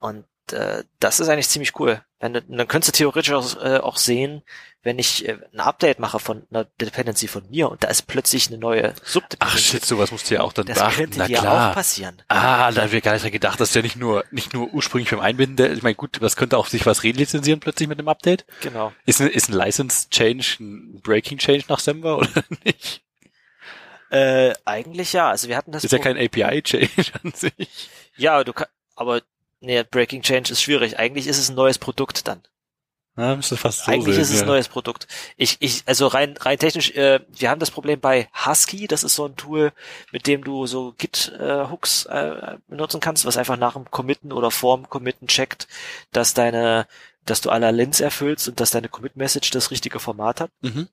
und 0.00 0.26
äh, 0.52 0.84
das 0.98 1.20
ist 1.20 1.30
eigentlich 1.30 1.48
ziemlich 1.48 1.80
cool. 1.80 2.04
Wenn 2.20 2.34
dann 2.34 2.68
könntest 2.68 2.94
du 2.94 2.98
theoretisch 2.98 3.32
auch, 3.32 3.56
äh, 3.64 3.78
auch 3.78 3.96
sehen, 3.96 4.42
wenn 4.82 4.98
ich 4.98 5.26
äh, 5.28 5.38
ein 5.52 5.60
Update 5.60 5.98
mache 5.98 6.18
von 6.18 6.46
einer 6.50 6.64
Dependency 6.80 7.28
von 7.28 7.48
mir 7.50 7.70
und 7.70 7.82
da 7.82 7.88
ist 7.88 8.02
plötzlich 8.06 8.48
eine 8.48 8.58
neue 8.58 8.94
Ach 8.94 9.06
Subdependency. 9.06 9.58
shit, 9.62 9.84
sowas 9.84 10.10
musst 10.12 10.30
du 10.30 10.34
ja 10.34 10.42
auch 10.42 10.52
dann 10.52 10.66
das 10.66 10.78
beachten. 10.78 10.96
könnte 10.96 11.18
Na 11.18 11.26
dir 11.26 11.38
klar. 11.38 11.70
auch 11.70 11.74
passieren. 11.74 12.22
Ah, 12.28 12.70
da 12.72 12.82
haben 12.82 12.92
wir 12.92 13.00
gar 13.00 13.14
nicht 13.14 13.32
gedacht, 13.32 13.58
dass 13.58 13.72
der 13.72 13.82
nicht 13.82 13.96
nur, 13.96 14.24
nicht 14.30 14.52
nur 14.54 14.68
ursprünglich 14.72 15.10
beim 15.10 15.20
Einbinden, 15.20 15.56
der, 15.56 15.72
ich 15.72 15.82
meine, 15.82 15.94
gut, 15.94 16.18
das 16.20 16.36
könnte 16.36 16.56
auch 16.58 16.66
sich 16.66 16.84
was 16.86 17.02
relizenzieren 17.04 17.60
plötzlich 17.60 17.88
mit 17.88 17.98
dem 17.98 18.08
Update. 18.08 18.44
Genau. 18.60 18.92
Ist 19.06 19.20
ein, 19.20 19.28
ist 19.28 19.48
ein 19.48 19.54
License 19.54 20.08
Change 20.10 20.56
ein 20.60 21.00
Breaking 21.02 21.38
Change 21.38 21.64
nach 21.68 21.78
Semver 21.80 22.18
oder 22.18 22.28
nicht? 22.64 23.02
Äh, 24.10 24.54
eigentlich 24.64 25.12
ja. 25.12 25.30
Also 25.30 25.48
wir 25.48 25.56
hatten 25.56 25.72
das. 25.72 25.84
ist 25.84 25.92
ja 25.92 25.98
kein 25.98 26.16
API 26.18 26.62
Change 26.62 27.12
an 27.22 27.32
sich. 27.32 27.88
Ja, 28.16 28.42
du 28.44 28.52
kann, 28.52 28.66
aber 28.96 29.22
nee, 29.60 29.82
Breaking 29.82 30.22
Change 30.22 30.52
ist 30.52 30.62
schwierig. 30.62 30.98
Eigentlich 30.98 31.26
ist 31.26 31.38
es 31.38 31.50
ein 31.50 31.54
neues 31.54 31.78
Produkt 31.78 32.26
dann. 32.28 32.42
Ja, 33.16 33.36
müsste 33.36 33.56
fast 33.56 33.84
so 33.84 33.92
Eigentlich 33.92 34.14
sehen, 34.14 34.22
ist 34.22 34.30
es 34.30 34.36
ja. 34.36 34.42
ein 34.42 34.48
neues 34.48 34.68
Produkt. 34.68 35.06
Ich, 35.36 35.56
ich, 35.60 35.82
also 35.86 36.06
rein, 36.06 36.36
rein 36.38 36.58
technisch, 36.58 36.92
äh, 36.92 37.20
wir 37.28 37.50
haben 37.50 37.58
das 37.58 37.70
Problem 37.70 38.00
bei 38.00 38.28
Husky, 38.46 38.86
das 38.86 39.02
ist 39.02 39.14
so 39.14 39.26
ein 39.26 39.36
Tool, 39.36 39.72
mit 40.12 40.26
dem 40.26 40.44
du 40.44 40.66
so 40.66 40.94
Git-Hooks 40.96 42.06
äh, 42.06 42.56
benutzen 42.68 43.00
kannst, 43.00 43.26
was 43.26 43.36
einfach 43.36 43.58
nach 43.58 43.74
dem 43.74 43.90
Committen 43.90 44.32
oder 44.32 44.50
vorm 44.50 44.88
Committen 44.88 45.26
checkt, 45.26 45.66
dass 46.12 46.34
deine, 46.34 46.86
dass 47.26 47.40
du 47.40 47.50
alle 47.50 47.70
Lins 47.72 48.00
erfüllst 48.00 48.48
und 48.48 48.60
dass 48.60 48.70
deine 48.70 48.88
Commit-Message 48.88 49.50
das 49.50 49.70
richtige 49.70 49.98
Format 49.98 50.40
hat. 50.40 50.50
Mhm. 50.62 50.88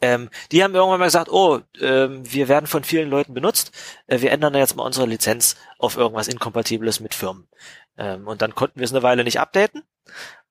Ähm, 0.00 0.30
die 0.52 0.62
haben 0.62 0.74
irgendwann 0.74 1.00
mal 1.00 1.06
gesagt, 1.06 1.30
oh, 1.30 1.60
ähm, 1.80 2.22
wir 2.30 2.48
werden 2.48 2.66
von 2.66 2.84
vielen 2.84 3.10
Leuten 3.10 3.34
benutzt, 3.34 3.72
äh, 4.06 4.20
wir 4.20 4.32
ändern 4.32 4.54
jetzt 4.54 4.76
mal 4.76 4.84
unsere 4.84 5.06
Lizenz 5.06 5.56
auf 5.78 5.96
irgendwas 5.96 6.28
Inkompatibles 6.28 7.00
mit 7.00 7.14
Firmen. 7.14 7.48
Ähm, 7.96 8.26
und 8.26 8.42
dann 8.42 8.54
konnten 8.54 8.80
wir 8.80 8.84
es 8.84 8.92
eine 8.92 9.02
Weile 9.02 9.24
nicht 9.24 9.40
updaten 9.40 9.82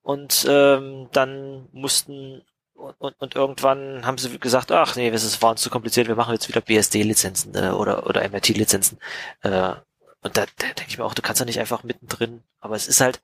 und 0.02 0.46
ähm, 0.48 1.08
dann 1.12 1.68
mussten 1.72 2.42
und, 2.74 3.00
und, 3.00 3.20
und 3.20 3.34
irgendwann 3.34 4.04
haben 4.04 4.18
sie 4.18 4.38
gesagt, 4.38 4.72
ach 4.72 4.96
nee, 4.96 5.08
es 5.08 5.42
war 5.42 5.50
uns 5.52 5.62
zu 5.62 5.70
kompliziert, 5.70 6.08
wir 6.08 6.16
machen 6.16 6.34
jetzt 6.34 6.48
wieder 6.48 6.60
BSD-Lizenzen 6.60 7.54
äh, 7.54 7.70
oder, 7.70 8.06
oder 8.06 8.28
MRT-Lizenzen. 8.28 8.98
Äh, 9.42 9.74
und 10.22 10.36
da, 10.36 10.46
da 10.46 10.66
denke 10.66 10.86
ich 10.88 10.98
mir 10.98 11.04
auch, 11.04 11.14
du 11.14 11.22
kannst 11.22 11.40
ja 11.40 11.46
nicht 11.46 11.60
einfach 11.60 11.84
mittendrin, 11.84 12.42
aber 12.60 12.74
es 12.74 12.88
ist 12.88 13.00
halt, 13.00 13.20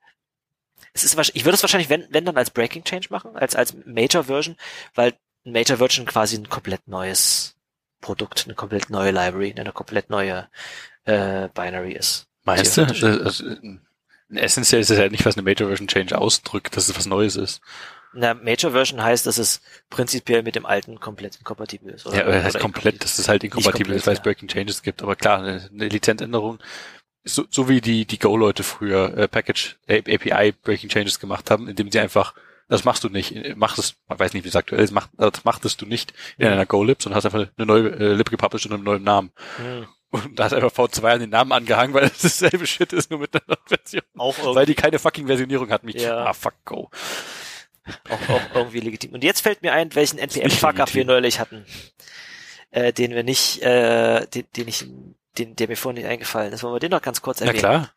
es 0.93 1.03
ist 1.03 1.17
ich 1.33 1.45
würde 1.45 1.55
es 1.55 1.63
wahrscheinlich, 1.63 1.89
wenn, 1.89 2.07
wenn 2.09 2.25
dann 2.25 2.37
als 2.37 2.51
Breaking 2.51 2.83
Change 2.83 3.07
machen, 3.09 3.35
als, 3.35 3.55
als 3.55 3.75
Major 3.85 4.25
Version, 4.25 4.55
weil 4.95 5.13
ein 5.45 5.53
Major 5.53 5.77
Version 5.77 6.05
quasi 6.05 6.37
ein 6.37 6.49
komplett 6.49 6.87
neues 6.87 7.55
Produkt, 7.99 8.45
eine 8.45 8.55
komplett 8.55 8.89
neue 8.89 9.11
Library, 9.11 9.53
eine 9.57 9.71
komplett 9.71 10.09
neue 10.09 10.47
äh, 11.05 11.49
Binary 11.53 11.93
ist. 11.93 12.27
Meinst 12.43 12.77
du? 12.77 12.83
Also, 12.83 13.45
essentiell 14.33 14.81
ist 14.81 14.89
es 14.89 14.97
ja 14.97 15.09
nicht, 15.09 15.25
was 15.25 15.35
eine 15.35 15.43
Major 15.43 15.67
Version 15.67 15.87
Change 15.87 16.17
ausdrückt, 16.17 16.75
dass 16.75 16.89
es 16.89 16.97
was 16.97 17.05
Neues 17.05 17.35
ist. 17.35 17.61
Na, 18.13 18.33
Major 18.33 18.71
Version 18.71 19.01
heißt, 19.01 19.25
dass 19.25 19.37
es 19.37 19.61
prinzipiell 19.89 20.43
mit 20.43 20.55
dem 20.55 20.65
alten 20.65 20.99
komplett 20.99 21.37
inkompatibel 21.37 21.93
ist. 21.93 22.05
Oder, 22.05 22.17
Ja, 22.17 22.23
aber 22.23 22.33
das 22.33 22.43
heißt 22.43 22.59
komplett, 22.59 23.03
dass 23.03 23.19
es 23.19 23.29
halt 23.29 23.43
inkompatibel 23.43 23.95
ist, 23.95 24.05
weil 24.05 24.13
es 24.13 24.19
komplett, 24.19 24.37
Breaking 24.39 24.49
Changes 24.49 24.81
gibt. 24.81 25.01
Aber 25.01 25.15
klar, 25.15 25.39
eine, 25.39 25.69
eine 25.71 25.87
Lizenzänderung, 25.87 26.59
so, 27.23 27.45
so 27.49 27.69
wie 27.69 27.79
die, 27.79 28.05
die 28.05 28.19
Go-Leute 28.19 28.63
früher 28.63 29.17
äh, 29.17 29.27
Package, 29.27 29.77
äh, 29.87 29.99
API 29.99 30.51
Breaking 30.51 30.89
Changes 30.89 31.19
gemacht 31.19 31.51
haben, 31.51 31.69
indem 31.69 31.91
sie 31.91 31.99
einfach, 31.99 32.33
das 32.71 32.85
machst 32.85 33.03
du 33.03 33.09
nicht, 33.09 33.35
äh, 33.35 33.53
mach 33.55 33.75
das, 33.75 33.95
man 34.07 34.17
weiß 34.19 34.33
nicht, 34.33 34.43
wie 34.45 34.49
es 34.49 34.55
aktuell 34.55 34.81
ist, 34.83 34.91
mach, 34.91 35.07
das 35.17 35.43
machtest 35.43 35.81
du 35.81 35.85
nicht 35.85 36.13
in 36.37 36.47
Mhm. 36.47 36.53
einer 36.53 36.65
Go-Lib, 36.65 37.01
sondern 37.03 37.17
hast 37.17 37.25
einfach 37.25 37.47
eine 37.55 37.65
neue 37.67 37.89
äh, 37.89 38.13
Lib 38.13 38.29
gepublished 38.31 38.65
unter 38.65 38.75
einem 38.75 38.83
neuen 38.85 39.03
Namen. 39.03 39.31
Hm. 39.57 39.85
Und 40.09 40.39
da 40.39 40.43
hast 40.45 40.53
einfach 40.53 40.71
V2 40.73 41.03
an 41.13 41.19
den 41.21 41.29
Namen 41.29 41.51
angehangen, 41.53 41.93
weil 41.93 42.03
es 42.13 42.19
dasselbe 42.21 42.65
Shit 42.67 42.91
ist, 42.93 43.11
nur 43.11 43.19
mit 43.19 43.33
einer 43.33 43.43
anderen 43.43 43.67
Version. 43.67 44.03
Auch, 44.17 44.37
Weil 44.39 44.45
irgendwie, 44.47 44.65
die 44.67 44.75
keine 44.75 44.99
fucking 44.99 45.27
Versionierung 45.27 45.69
hat. 45.71 45.83
Mich, 45.83 45.95
Ja. 46.01 46.25
ah, 46.25 46.33
fuck, 46.33 46.55
go. 46.65 46.89
auch, 48.09 48.29
auch 48.29 48.55
irgendwie 48.55 48.79
legitim. 48.81 49.13
Und 49.13 49.23
jetzt 49.23 49.41
fällt 49.41 49.61
mir 49.61 49.73
ein, 49.73 49.93
welchen 49.95 50.17
NPM-Fuck-up 50.19 50.93
wir 50.93 51.05
neulich 51.05 51.39
hatten. 51.39 51.65
Äh, 52.71 52.93
den 52.93 53.11
wir 53.11 53.23
nicht, 53.23 53.61
äh, 53.63 54.25
den, 54.27 54.45
den 54.55 54.67
ich, 54.69 54.85
den, 55.37 55.55
der 55.55 55.67
mir 55.67 55.77
vorhin 55.77 56.01
nicht 56.01 56.09
eingefallen 56.09 56.51
ist. 56.51 56.63
Wollen 56.63 56.75
wir 56.75 56.79
den 56.79 56.91
noch 56.91 57.01
ganz 57.01 57.21
kurz 57.21 57.39
Na 57.39 57.47
erwähnen? 57.47 57.59
klar. 57.59 57.89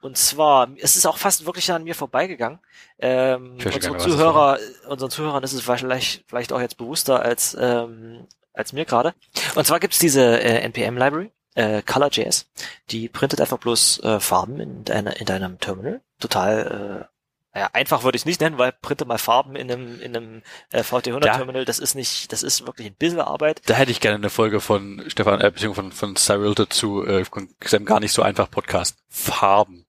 Und 0.00 0.16
zwar, 0.16 0.68
es 0.78 0.96
ist 0.96 1.06
auch 1.06 1.16
fast 1.16 1.46
wirklich 1.46 1.70
an 1.72 1.84
mir 1.84 1.94
vorbeigegangen. 1.94 2.58
Ähm, 2.98 3.56
unseren 3.64 3.98
Zuhörer, 3.98 4.58
unseren 4.88 5.10
Zuhörern 5.10 5.42
ist 5.42 5.52
es 5.52 5.62
vielleicht, 5.62 6.24
vielleicht 6.28 6.52
auch 6.52 6.60
jetzt 6.60 6.76
bewusster 6.76 7.22
als, 7.22 7.56
ähm, 7.58 8.26
als 8.52 8.72
mir 8.72 8.84
gerade. 8.84 9.14
Und 9.54 9.66
zwar 9.66 9.80
gibt's 9.80 9.98
diese 9.98 10.40
äh, 10.40 10.60
NPM-Library, 10.60 11.30
äh, 11.54 11.82
Color.js, 11.82 12.46
die 12.90 13.08
printet 13.08 13.40
einfach 13.40 13.58
bloß 13.58 14.00
äh, 14.02 14.20
Farben 14.20 14.60
in, 14.60 14.84
deiner, 14.84 15.18
in 15.18 15.26
deinem 15.26 15.58
Terminal. 15.58 16.00
Total, 16.20 17.08
äh, 17.08 17.11
naja, 17.54 17.68
einfach 17.74 18.02
würde 18.02 18.16
ich 18.16 18.22
es 18.22 18.26
nicht 18.26 18.40
nennen, 18.40 18.56
weil 18.56 18.72
printe 18.72 19.04
mal 19.04 19.18
Farben 19.18 19.56
in 19.56 19.70
einem, 19.70 20.00
in 20.00 20.16
einem 20.16 20.42
äh, 20.70 20.80
VT100-Terminal, 20.80 21.66
das 21.66 21.78
ist 21.78 21.94
nicht, 21.94 22.32
das 22.32 22.42
ist 22.42 22.66
wirklich 22.66 22.86
ein 22.86 22.94
bisschen 22.94 23.20
Arbeit. 23.20 23.60
Da 23.66 23.74
hätte 23.74 23.90
ich 23.90 24.00
gerne 24.00 24.16
eine 24.16 24.30
Folge 24.30 24.60
von 24.60 25.04
Stefan, 25.08 25.40
äh, 25.40 25.50
beziehungsweise 25.50 25.90
von, 25.90 25.92
von 25.92 26.16
Cyril 26.16 26.54
dazu, 26.54 27.04
äh, 27.04 27.26
von 27.26 27.54
seinem 27.62 27.84
gar 27.84 28.00
nicht 28.00 28.12
so 28.12 28.22
einfach 28.22 28.50
Podcast. 28.50 28.96
Farben. 29.10 29.84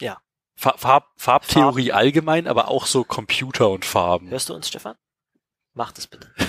Ja. 0.00 0.18
Fa 0.56 0.74
Farb, 0.76 1.06
Farbtheorie 1.16 1.92
allgemein, 1.92 2.48
aber 2.48 2.68
auch 2.68 2.86
so 2.86 3.04
Computer 3.04 3.70
und 3.70 3.84
Farben. 3.84 4.30
Hörst 4.30 4.48
du 4.48 4.54
uns, 4.54 4.66
Stefan? 4.66 4.96
Mach 5.74 5.92
das 5.92 6.06
bitte. 6.06 6.30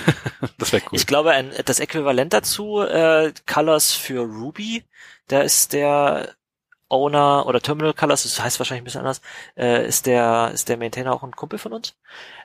Das 0.58 0.72
wäre 0.72 0.82
cool. 0.84 0.98
Ich 0.98 1.06
glaube, 1.06 1.30
ein, 1.30 1.52
das 1.64 1.80
Äquivalent 1.80 2.32
dazu, 2.32 2.80
äh, 2.80 3.32
Colors 3.46 3.94
für 3.94 4.20
Ruby, 4.20 4.84
da 5.28 5.40
ist 5.40 5.72
der 5.72 6.34
Owner 6.88 7.46
oder 7.46 7.60
Terminal 7.60 7.94
Colors, 7.94 8.22
das 8.22 8.42
heißt 8.42 8.58
wahrscheinlich 8.58 8.82
ein 8.82 8.84
bisschen 8.84 9.00
anders, 9.00 9.20
äh, 9.56 9.86
ist 9.86 10.06
der 10.06 10.50
ist 10.52 10.68
der 10.68 10.76
Maintainer 10.76 11.12
auch 11.12 11.22
ein 11.22 11.32
Kumpel 11.32 11.58
von 11.58 11.72
uns. 11.72 11.94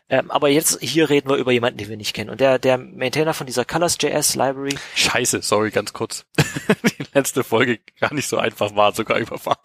Ähm, 0.10 0.30
aber 0.30 0.50
jetzt 0.50 0.80
hier 0.82 1.10
reden 1.10 1.30
wir 1.30 1.38
über 1.38 1.52
jemanden, 1.52 1.78
den 1.78 1.90
wir 1.90 1.98
nicht 1.98 2.14
kennen. 2.14 2.30
Und 2.30 2.42
der 2.42 2.60
der 2.60 2.78
Maintainer 2.78 3.34
von 3.34 3.48
dieser 3.48 3.66
Colors.js 3.66 4.36
Library, 4.36 4.78
Scheiße, 4.96 5.42
sorry, 5.42 5.72
ganz 5.72 5.94
kurz. 5.94 6.26
Die 6.98 7.06
letzte 7.14 7.44
Folge 7.44 7.80
gar 8.00 8.14
nicht 8.14 8.28
so 8.28 8.38
einfach 8.38 8.76
war, 8.76 8.94
sogar 8.94 9.18
über 9.20 9.38
Farben. 9.38 9.62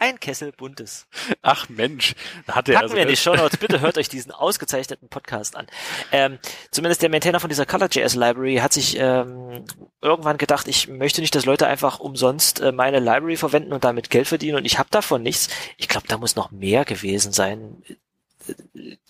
Ein 0.00 0.18
Kessel 0.18 0.50
buntes. 0.52 1.06
Ach 1.42 1.68
Mensch, 1.68 2.14
da 2.46 2.56
hatte 2.56 2.72
er 2.72 2.80
Packen 2.80 2.94
wir 2.94 3.02
in 3.02 3.08
die 3.08 3.16
Show 3.16 3.34
Notes. 3.34 3.58
Bitte 3.58 3.80
hört 3.80 3.98
euch 3.98 4.08
diesen 4.08 4.32
ausgezeichneten 4.32 5.08
Podcast 5.08 5.56
an. 5.56 5.66
Ähm, 6.10 6.38
zumindest 6.70 7.02
der 7.02 7.10
Maintainer 7.10 7.38
von 7.38 7.50
dieser 7.50 7.66
Color.js 7.66 8.14
Library 8.14 8.56
hat 8.56 8.72
sich 8.72 8.96
ähm, 8.98 9.64
irgendwann 10.00 10.38
gedacht, 10.38 10.68
ich 10.68 10.88
möchte 10.88 11.20
nicht, 11.20 11.34
dass 11.34 11.44
Leute 11.44 11.66
einfach 11.66 12.00
umsonst 12.00 12.60
äh, 12.60 12.72
meine 12.72 12.98
Library 12.98 13.36
verwenden 13.36 13.72
und 13.72 13.84
damit 13.84 14.10
Geld 14.10 14.26
verdienen 14.26 14.56
und 14.56 14.64
ich 14.64 14.78
habe 14.78 14.88
davon 14.90 15.22
nichts. 15.22 15.48
Ich 15.76 15.88
glaube, 15.88 16.08
da 16.08 16.16
muss 16.16 16.34
noch 16.34 16.50
mehr 16.50 16.84
gewesen 16.84 17.32
sein. 17.32 17.82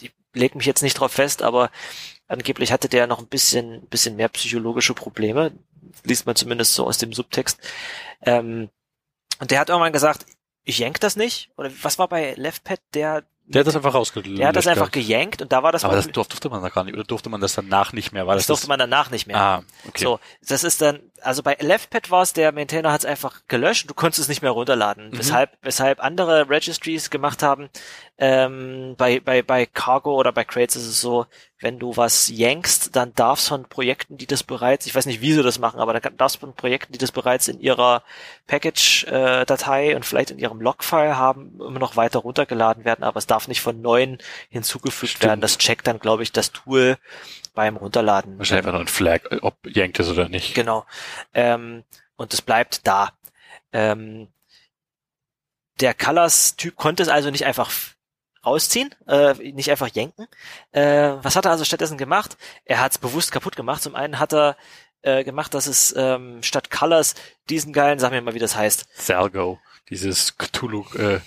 Ich 0.00 0.12
leg 0.34 0.54
mich 0.56 0.66
jetzt 0.66 0.82
nicht 0.82 0.94
drauf 0.94 1.12
fest, 1.12 1.42
aber 1.42 1.70
angeblich 2.26 2.72
hatte 2.72 2.88
der 2.88 3.06
noch 3.06 3.20
ein 3.20 3.28
bisschen, 3.28 3.86
bisschen 3.86 4.16
mehr 4.16 4.28
psychologische 4.28 4.94
Probleme. 4.94 5.52
Liest 6.04 6.26
man 6.26 6.36
zumindest 6.36 6.74
so 6.74 6.86
aus 6.86 6.98
dem 6.98 7.12
Subtext. 7.12 7.58
Ähm, 8.22 8.70
und 9.38 9.50
der 9.50 9.60
hat 9.60 9.68
irgendwann 9.68 9.92
gesagt, 9.92 10.26
ich 10.64 10.78
yank 10.78 11.00
das 11.00 11.16
nicht. 11.16 11.50
Oder 11.56 11.70
was 11.82 11.98
war 11.98 12.08
bei 12.08 12.34
LeftPad 12.36 12.80
der 12.94 13.24
Der 13.46 13.60
hat 13.60 13.66
das 13.66 13.76
einfach 13.76 13.94
rausgelöscht. 13.94 14.38
der 14.38 14.48
hat 14.48 14.56
das 14.56 14.66
einfach 14.66 14.90
geyankt 14.90 15.42
und 15.42 15.52
da 15.52 15.62
war 15.62 15.72
das 15.72 15.84
Aber 15.84 15.96
das 15.96 16.06
durfte 16.08 16.48
man 16.48 16.62
da 16.62 16.68
gar 16.68 16.84
nicht, 16.84 16.94
oder 16.94 17.04
durfte 17.04 17.28
man 17.30 17.40
das 17.40 17.54
danach 17.54 17.92
nicht 17.92 18.12
mehr? 18.12 18.26
War 18.26 18.34
das 18.34 18.42
das, 18.44 18.48
durfte 18.48 18.68
man 18.68 18.78
danach 18.78 19.10
nicht 19.10 19.26
mehr. 19.26 19.36
Ah, 19.36 19.62
okay. 19.88 20.04
So, 20.04 20.20
das 20.46 20.62
ist 20.64 20.80
dann, 20.80 21.00
also 21.22 21.42
bei 21.42 21.56
LeftPad 21.58 22.10
war 22.10 22.22
es, 22.22 22.32
der 22.32 22.52
Maintainer 22.52 22.92
hat 22.92 23.00
es 23.00 23.06
einfach 23.06 23.40
gelöscht, 23.48 23.88
du 23.90 23.94
konntest 23.94 24.20
es 24.20 24.28
nicht 24.28 24.42
mehr 24.42 24.52
runterladen. 24.52 25.10
Mhm. 25.10 25.18
Weshalb, 25.18 25.56
weshalb 25.62 26.00
andere 26.00 26.48
Registries 26.48 27.10
gemacht 27.10 27.42
haben, 27.42 27.70
ähm, 28.18 28.94
bei, 28.96 29.20
bei, 29.20 29.42
bei 29.42 29.66
Cargo 29.66 30.14
oder 30.14 30.32
bei 30.32 30.44
Crates 30.44 30.76
ist 30.76 30.86
es 30.86 31.00
so, 31.00 31.26
wenn 31.60 31.78
du 31.78 31.96
was 31.96 32.30
yankst, 32.30 32.96
dann 32.96 33.14
darfst 33.14 33.48
von 33.48 33.64
Projekten, 33.64 34.16
die 34.16 34.26
das 34.26 34.42
bereits, 34.42 34.86
ich 34.86 34.94
weiß 34.94 35.04
nicht, 35.04 35.20
wie 35.20 35.34
sie 35.34 35.42
das 35.42 35.58
machen, 35.58 35.78
aber 35.78 35.98
dann 35.98 36.16
darfst 36.16 36.38
von 36.38 36.54
Projekten, 36.54 36.94
die 36.94 36.98
das 36.98 37.12
bereits 37.12 37.48
in 37.48 37.60
ihrer 37.60 38.02
Package-Datei 38.46 39.94
und 39.94 40.06
vielleicht 40.06 40.30
in 40.30 40.38
ihrem 40.38 40.60
Log-File 40.60 41.16
haben, 41.16 41.60
immer 41.60 41.78
noch 41.78 41.96
weiter 41.96 42.20
runtergeladen 42.20 42.86
werden, 42.86 43.04
aber 43.04 43.18
es 43.18 43.26
darf 43.26 43.46
nicht 43.46 43.60
von 43.60 43.80
neuen 43.82 44.18
hinzugefügt 44.48 45.12
Stimmt. 45.12 45.24
werden. 45.24 45.40
Das 45.42 45.58
checkt 45.58 45.86
dann, 45.86 45.98
glaube 45.98 46.22
ich, 46.22 46.32
das 46.32 46.52
Tool 46.52 46.96
beim 47.54 47.76
Runterladen. 47.76 48.38
Wahrscheinlich 48.38 48.66
einfach 48.66 48.72
nur 48.72 48.80
ein 48.80 48.88
Flag, 48.88 49.30
äh, 49.30 49.38
ob 49.42 49.54
yankt 49.66 50.00
es 50.00 50.08
oder 50.08 50.30
nicht. 50.30 50.54
Genau. 50.54 50.86
Ähm, 51.34 51.84
und 52.16 52.32
es 52.32 52.40
bleibt 52.40 52.86
da. 52.86 53.12
Ähm, 53.72 54.28
der 55.80 55.92
Colors-Typ 55.94 56.76
konnte 56.76 57.02
es 57.02 57.08
also 57.08 57.30
nicht 57.30 57.44
einfach 57.44 57.70
rausziehen, 58.44 58.94
äh, 59.06 59.34
nicht 59.52 59.70
einfach 59.70 59.88
jenken. 59.88 60.26
Äh, 60.72 61.12
was 61.22 61.36
hat 61.36 61.44
er 61.44 61.50
also 61.50 61.64
stattdessen 61.64 61.98
gemacht? 61.98 62.36
Er 62.64 62.80
hat 62.80 62.92
es 62.92 62.98
bewusst 62.98 63.32
kaputt 63.32 63.56
gemacht. 63.56 63.82
Zum 63.82 63.94
einen 63.94 64.18
hat 64.18 64.32
er 64.32 64.56
äh, 65.02 65.24
gemacht, 65.24 65.54
dass 65.54 65.66
es 65.66 65.94
ähm, 65.96 66.42
statt 66.42 66.70
Colors 66.70 67.14
diesen 67.48 67.72
geilen, 67.72 67.98
sag 67.98 68.10
mir 68.12 68.22
mal, 68.22 68.34
wie 68.34 68.38
das 68.38 68.56
heißt. 68.56 68.86
Sergo, 68.94 69.58
dieses 69.88 70.36
Cthulhu, 70.38 70.84
äh, 70.96 71.20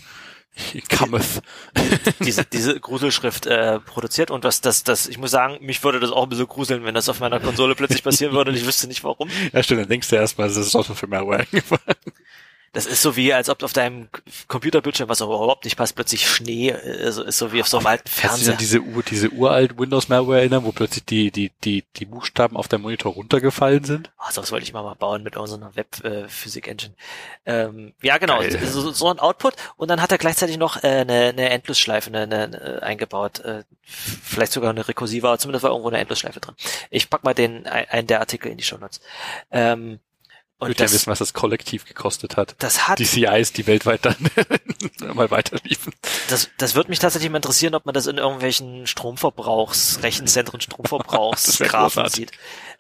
Cometh. 0.95 1.41
diese, 2.19 2.45
diese 2.45 2.79
Gruselschrift 2.79 3.47
äh, 3.47 3.79
produziert 3.79 4.29
und 4.29 4.45
das, 4.45 4.61
das, 4.61 4.83
das, 4.83 5.07
ich 5.07 5.17
muss 5.17 5.31
sagen, 5.31 5.57
mich 5.61 5.83
würde 5.83 5.99
das 5.99 6.11
auch 6.11 6.23
ein 6.23 6.29
bisschen 6.29 6.47
gruseln, 6.47 6.83
wenn 6.85 6.93
das 6.93 7.09
auf 7.09 7.19
meiner 7.19 7.39
Konsole 7.39 7.73
plötzlich 7.75 8.03
passieren 8.03 8.33
würde 8.33 8.51
und 8.51 8.57
ich 8.57 8.65
wüsste 8.65 8.87
nicht 8.87 9.03
warum. 9.03 9.29
Ja, 9.51 9.63
stimmt, 9.63 9.81
dann 9.81 9.89
denkst 9.89 10.09
du 10.09 10.15
erstmal, 10.15 10.47
das 10.47 10.57
ist 10.57 10.75
auch 10.75 10.85
für 10.85 11.07
Malware 11.07 11.39
eingefallen. 11.39 11.97
Das 12.73 12.87
ist 12.87 13.03
so 13.03 13.15
wie, 13.15 13.31
als 13.31 13.49
ob 13.49 13.61
auf 13.61 13.71
deinem 13.71 14.09
Computerbildschirm, 14.47 15.07
was 15.07 15.21
aber 15.21 15.35
überhaupt 15.35 15.63
nicht 15.63 15.77
passt, 15.77 15.95
plötzlich 15.95 16.27
Schnee 16.27 16.69
äh, 16.69 17.11
so 17.11 17.21
ist, 17.21 17.37
so 17.37 17.53
wie 17.53 17.61
auf 17.61 17.67
so 17.67 17.77
einem 17.77 17.85
alten 17.85 18.09
Fernseher. 18.09 18.55
diese, 18.55 18.81
Ur, 18.81 19.03
diese 19.03 19.29
uralt 19.29 19.77
Windows-Malware 19.77 20.39
erinnern, 20.39 20.65
wo 20.65 20.71
plötzlich 20.71 21.05
die, 21.05 21.29
die, 21.29 21.51
die, 21.63 21.83
die 21.95 22.05
Buchstaben 22.05 22.57
auf 22.57 22.67
deinem 22.67 22.81
Monitor 22.81 23.13
runtergefallen 23.13 23.83
sind? 23.83 24.11
Ach, 24.17 24.33
das 24.33 24.51
wollte 24.51 24.65
ich 24.65 24.73
mal, 24.73 24.81
mal 24.81 24.95
bauen 24.95 25.21
mit 25.21 25.37
unserer 25.37 25.75
Web-Physik-Engine. 25.75 26.95
Ähm, 27.45 27.93
ja, 28.01 28.17
genau, 28.17 28.41
so, 28.41 28.91
so, 28.91 29.07
ein 29.07 29.19
Output. 29.19 29.53
Und 29.77 29.91
dann 29.91 30.01
hat 30.01 30.11
er 30.11 30.17
gleichzeitig 30.17 30.57
noch 30.57 30.83
äh, 30.83 30.87
eine, 30.87 31.25
eine 31.29 31.49
Endlosschleife 31.51 32.09
eine, 32.09 32.23
eine, 32.23 32.81
eingebaut. 32.81 33.39
Äh, 33.41 33.65
vielleicht 33.83 34.51
sogar 34.51 34.71
eine 34.71 34.87
rekursive, 34.87 35.27
aber 35.27 35.37
zumindest 35.37 35.61
war 35.61 35.69
irgendwo 35.69 35.89
eine 35.89 35.99
Endlosschleife 35.99 36.39
drin. 36.39 36.55
Ich 36.89 37.11
pack 37.11 37.23
mal 37.23 37.35
den, 37.35 37.67
einen 37.67 38.07
der 38.07 38.19
Artikel 38.19 38.51
in 38.51 38.57
die 38.57 38.63
Show 38.63 38.77
Notes. 38.77 38.99
Ähm, 39.51 39.99
und 40.59 40.71
ich 40.71 40.79
würde 40.79 40.89
ja 40.89 40.93
wissen, 40.93 41.11
was 41.11 41.19
das 41.19 41.33
kollektiv 41.33 41.85
gekostet 41.85 42.37
hat. 42.37 42.55
Das 42.59 42.87
hat 42.87 42.99
die 42.99 43.05
CIs, 43.05 43.53
die 43.53 43.67
weltweit 43.67 44.05
dann 44.05 44.15
mal 45.13 45.29
weiterliefen. 45.29 45.93
Das, 46.29 46.49
das 46.57 46.75
würde 46.75 46.89
mich 46.89 46.99
tatsächlich 46.99 47.29
mal 47.29 47.37
interessieren, 47.37 47.75
ob 47.75 47.85
man 47.85 47.93
das 47.93 48.07
in 48.07 48.17
irgendwelchen 48.17 48.87
Stromverbrauchs, 48.87 50.01
Rechenzentren 50.03 50.61
Stromverbrauchsgrafen 50.61 52.07
sieht. 52.09 52.31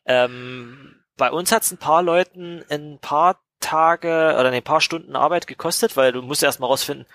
Ähm, 0.05 0.95
bei 1.17 1.31
uns 1.31 1.51
hat 1.51 1.63
es 1.63 1.71
ein 1.71 1.77
paar 1.77 2.03
Leuten 2.03 2.63
ein 2.69 2.99
paar 2.99 3.41
Tage 3.59 4.35
oder 4.39 4.51
ein 4.51 4.63
paar 4.63 4.81
Stunden 4.81 5.15
Arbeit 5.15 5.47
gekostet, 5.47 5.95
weil 5.95 6.11
du 6.11 6.21
musst 6.21 6.43
erst 6.43 6.59
mal 6.59 6.67
rausfinden, 6.67 7.07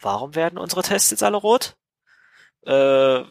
warum 0.00 0.34
werden 0.34 0.58
unsere 0.58 0.82
Tests 0.82 1.10
jetzt 1.10 1.22
alle 1.22 1.36
rot? 1.36 1.76
Äh, 2.64 3.22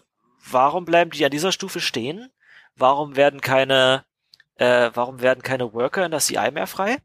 warum 0.49 0.85
bleiben 0.85 1.11
die 1.11 1.25
an 1.25 1.31
dieser 1.31 1.51
Stufe 1.51 1.79
stehen? 1.79 2.31
Warum 2.75 3.15
werden 3.15 3.41
keine 3.41 4.05
äh, 4.57 4.91
warum 4.93 5.21
werden 5.21 5.43
keine 5.43 5.73
Worker 5.73 6.05
in 6.05 6.11
der 6.11 6.19
CI 6.19 6.51
mehr 6.51 6.67
frei? 6.67 6.97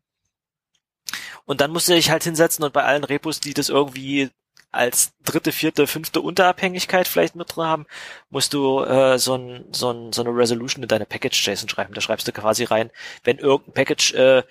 Und 1.45 1.61
dann 1.61 1.73
musst 1.73 1.89
du 1.89 1.95
dich 1.95 2.11
halt 2.11 2.25
hinsetzen 2.25 2.65
und 2.65 2.73
bei 2.73 2.85
allen 2.85 3.05
Repos, 3.05 3.41
die 3.41 3.55
das 3.55 3.69
irgendwie 3.69 4.31
als 4.71 5.13
dritte, 5.23 5.53
vierte, 5.53 5.87
fünfte 5.87 6.23
Unterabhängigkeit 6.23 7.07
vielleicht 7.07 7.37
mit 7.37 7.55
drin 7.55 7.65
haben, 7.65 7.87
musst 8.31 8.55
du 8.55 8.81
äh, 8.81 9.19
so, 9.19 9.35
ein, 9.35 9.67
so, 9.73 9.91
ein, 9.91 10.13
so 10.13 10.23
eine 10.23 10.35
Resolution 10.35 10.83
in 10.83 10.89
deine 10.89 11.05
Package-JSON 11.05 11.69
schreiben. 11.69 11.93
Da 11.95 12.01
schreibst 12.01 12.27
du 12.27 12.33
quasi 12.33 12.65
rein, 12.65 12.91
wenn 13.23 13.39
irgendein 13.39 13.75
Package 13.75 14.15
äh, 14.15 14.43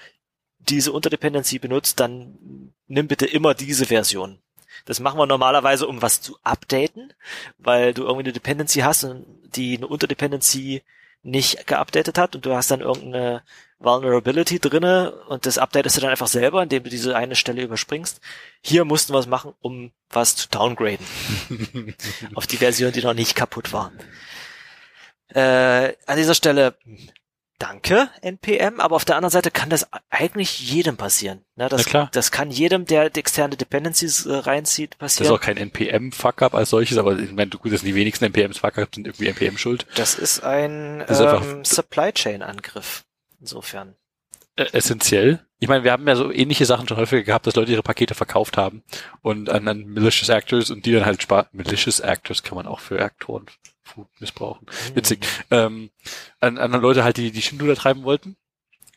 diese 0.60 0.92
Unterdependency 0.92 1.58
benutzt, 1.58 2.00
dann 2.00 2.72
nimm 2.88 3.08
bitte 3.08 3.26
immer 3.26 3.56
diese 3.56 3.88
Version. 3.88 4.40
Das 4.86 5.00
machen 5.00 5.18
wir 5.18 5.26
normalerweise, 5.26 5.88
um 5.88 6.02
was 6.04 6.22
zu 6.22 6.38
updaten, 6.44 7.14
weil 7.58 7.94
du 7.94 8.04
irgendwie 8.04 8.26
eine 8.26 8.34
Dependency 8.34 8.82
hast 8.82 9.04
und 9.04 9.26
die 9.56 9.78
eine 9.78 9.88
Unterdependency 9.88 10.84
nicht 11.24 11.68
geupdatet 11.68 12.18
hat 12.18 12.36
und 12.36 12.46
du 12.46 12.54
hast 12.54 12.72
dann 12.72 12.82
irgendeine 12.82 13.44
Vulnerability 13.80 14.60
drinne 14.60 15.12
und 15.28 15.46
das 15.46 15.58
updatest 15.58 15.98
du 15.98 16.02
dann 16.02 16.12
einfach 16.12 16.28
selber, 16.28 16.64
indem 16.64 16.84
du 16.84 16.90
diese 16.90 17.16
eine 17.16 17.36
Stelle 17.36 17.62
überspringst. 17.62 18.22
Hier 18.62 18.86
mussten 18.86 19.14
wir 19.14 19.20
es 19.20 19.28
machen, 19.28 19.54
um 19.62 19.92
was 20.10 20.36
zu 20.36 20.50
downgraden. 20.50 21.06
auf 22.36 22.48
die 22.48 22.58
Version, 22.58 22.92
die 22.92 23.02
noch 23.02 23.14
nicht 23.14 23.36
kaputt 23.36 23.74
war. 23.74 23.92
Äh, 25.30 25.96
an 26.06 26.18
dieser 26.18 26.36
Stelle 26.36 26.76
danke, 27.62 28.10
NPM, 28.22 28.80
aber 28.80 28.96
auf 28.96 29.06
der 29.06 29.16
anderen 29.16 29.32
Seite 29.32 29.52
kann 29.52 29.70
das 29.70 29.88
eigentlich 30.10 30.60
jedem 30.72 30.98
passieren. 30.98 31.44
Ne, 31.56 31.70
das, 31.70 31.86
das 32.12 32.32
kann 32.32 32.50
jedem, 32.50 32.86
der 32.86 33.16
externe 33.16 33.56
Dependencies 33.56 34.26
äh, 34.26 34.34
reinzieht, 34.34 34.98
passieren. 34.98 35.30
Das 35.30 35.36
ist 35.36 35.40
auch 35.40 35.46
kein 35.46 35.58
NPM-Fuck-up 35.58 36.56
als 36.56 36.72
solches, 36.72 36.98
aber 36.98 37.18
ich 37.20 37.32
meine, 37.32 37.52
gut, 37.52 37.72
das 37.72 37.82
sind 37.82 37.90
die 37.90 37.96
wenigsten 37.96 38.26
NPMs-Fuck-up, 38.26 38.96
sind 38.96 39.06
irgendwie 39.06 39.28
NPM 39.28 39.58
schuld. 39.58 39.86
Das 39.96 40.16
ist 40.16 40.44
ein 40.44 41.04
das 41.08 41.20
ist 41.20 41.26
ähm, 41.26 41.64
Supply 41.64 42.12
Chain-Angriff. 42.12 43.04
Insofern. 43.40 43.96
Äh, 44.56 44.66
essentiell. 44.74 45.46
Ich 45.60 45.68
meine, 45.68 45.84
wir 45.84 45.92
haben 45.92 46.08
ja 46.08 46.16
so 46.16 46.32
ähnliche 46.32 46.66
Sachen 46.66 46.88
schon 46.88 46.98
häufiger 46.98 47.24
gehabt, 47.24 47.46
dass 47.46 47.56
Leute 47.56 47.72
ihre 47.72 47.84
Pakete 47.84 48.16
verkauft 48.16 48.58
haben 48.58 48.84
und 49.22 49.50
an, 49.50 49.68
an 49.68 49.88
malicious 49.88 50.30
actors 50.30 50.72
und 50.72 50.86
die 50.86 50.94
dann 50.94 51.06
halt 51.06 51.22
sparen. 51.22 51.46
Malicious 51.52 52.00
actors 52.00 52.42
kann 52.42 52.56
man 52.56 52.66
auch 52.66 52.80
für 52.80 53.00
Aktoren 53.02 53.46
missbrauchen. 54.20 54.66
Mhm. 54.66 54.96
Witzig. 54.96 55.28
Ähm, 55.50 55.90
an 56.40 56.58
anderen 56.58 56.82
Leute 56.82 57.04
halt, 57.04 57.18
die 57.18 57.32
die 57.32 57.42
Schindluder 57.42 57.76
treiben 57.76 58.04
wollten, 58.04 58.38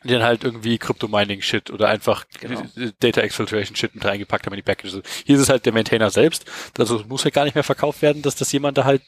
die 0.03 0.09
dann 0.09 0.23
halt 0.23 0.43
irgendwie 0.43 0.77
Crypto-Mining-Shit 0.77 1.71
oder 1.71 1.87
einfach 1.87 2.25
genau. 2.39 2.63
Data 2.99 3.21
Exfiltration-Shit 3.21 3.95
mit 3.95 4.05
reingepackt 4.05 4.45
haben 4.45 4.53
in 4.53 4.57
die 4.57 4.63
Packages. 4.63 5.01
Hier 5.25 5.35
ist 5.35 5.41
es 5.41 5.49
halt 5.49 5.65
der 5.65 5.73
Maintainer 5.73 6.11
selbst. 6.11 6.45
Also 6.77 7.03
muss 7.07 7.23
ja 7.23 7.31
gar 7.31 7.45
nicht 7.45 7.55
mehr 7.55 7.63
verkauft 7.63 8.01
werden, 8.01 8.21
dass 8.21 8.35
das 8.35 8.51
jemand 8.51 8.77
da 8.77 8.85
halt 8.85 9.01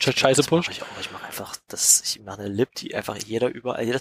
Scheiße 0.00 0.44
pusht. 0.44 0.70
Ich, 0.70 0.80
ich 1.00 1.10
mache 1.10 1.24
einfach 1.26 1.56
das, 1.66 2.02
ich 2.04 2.22
mache 2.22 2.40
eine 2.40 2.48
Lib, 2.48 2.74
die 2.76 2.94
einfach 2.94 3.16
jeder 3.16 3.48
überall. 3.48 3.84
Jeder, 3.84 4.00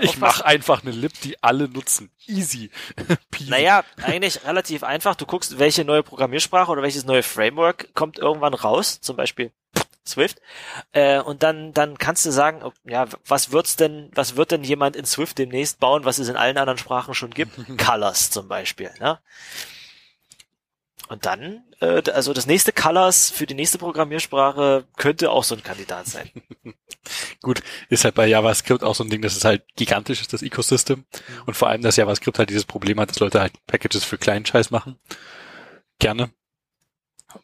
ich 0.00 0.18
mache 0.18 0.44
einfach 0.44 0.82
eine 0.82 0.90
Lib, 0.90 1.12
die 1.20 1.42
alle 1.42 1.68
nutzen. 1.68 2.10
Easy. 2.26 2.70
naja, 3.46 3.84
eigentlich 4.02 4.44
relativ 4.44 4.82
einfach. 4.82 5.16
Du 5.16 5.26
guckst, 5.26 5.58
welche 5.58 5.84
neue 5.84 6.02
Programmiersprache 6.02 6.70
oder 6.70 6.82
welches 6.82 7.04
neue 7.04 7.22
Framework 7.22 7.94
kommt 7.94 8.18
irgendwann 8.18 8.54
raus. 8.54 9.00
Zum 9.00 9.16
Beispiel 9.16 9.52
Swift. 10.08 10.40
Äh, 10.92 11.20
und 11.20 11.42
dann, 11.42 11.72
dann 11.72 11.98
kannst 11.98 12.26
du 12.26 12.30
sagen, 12.30 12.62
ja, 12.84 13.06
was 13.26 13.52
wird's 13.52 13.76
denn, 13.76 14.10
was 14.14 14.36
wird 14.36 14.50
denn 14.50 14.64
jemand 14.64 14.96
in 14.96 15.04
Swift 15.04 15.38
demnächst 15.38 15.78
bauen, 15.78 16.04
was 16.04 16.18
es 16.18 16.28
in 16.28 16.36
allen 16.36 16.58
anderen 16.58 16.78
Sprachen 16.78 17.14
schon 17.14 17.30
gibt? 17.30 17.52
Colors 17.78 18.30
zum 18.30 18.48
Beispiel, 18.48 18.90
ne? 18.98 19.20
Und 21.08 21.24
dann, 21.24 21.64
äh, 21.80 22.02
also 22.10 22.34
das 22.34 22.46
nächste 22.46 22.72
Colors 22.72 23.30
für 23.30 23.46
die 23.46 23.54
nächste 23.54 23.78
Programmiersprache 23.78 24.84
könnte 24.96 25.30
auch 25.30 25.44
so 25.44 25.54
ein 25.54 25.62
Kandidat 25.62 26.06
sein. 26.06 26.30
Gut, 27.42 27.62
ist 27.88 28.04
halt 28.04 28.14
bei 28.14 28.26
JavaScript 28.26 28.84
auch 28.84 28.94
so 28.94 29.04
ein 29.04 29.10
Ding, 29.10 29.22
das 29.22 29.36
ist 29.36 29.44
halt 29.44 29.64
gigantisch 29.76 30.20
ist, 30.20 30.34
das 30.34 30.42
Ecosystem. 30.42 30.98
Mhm. 30.98 31.42
Und 31.46 31.54
vor 31.54 31.68
allem, 31.68 31.80
dass 31.80 31.96
JavaScript 31.96 32.38
halt 32.38 32.50
dieses 32.50 32.66
Problem 32.66 33.00
hat, 33.00 33.08
dass 33.08 33.20
Leute 33.20 33.40
halt 33.40 33.54
Packages 33.66 34.04
für 34.04 34.18
kleinen 34.18 34.44
Scheiß 34.44 34.70
machen. 34.70 34.98
Gerne. 35.98 36.30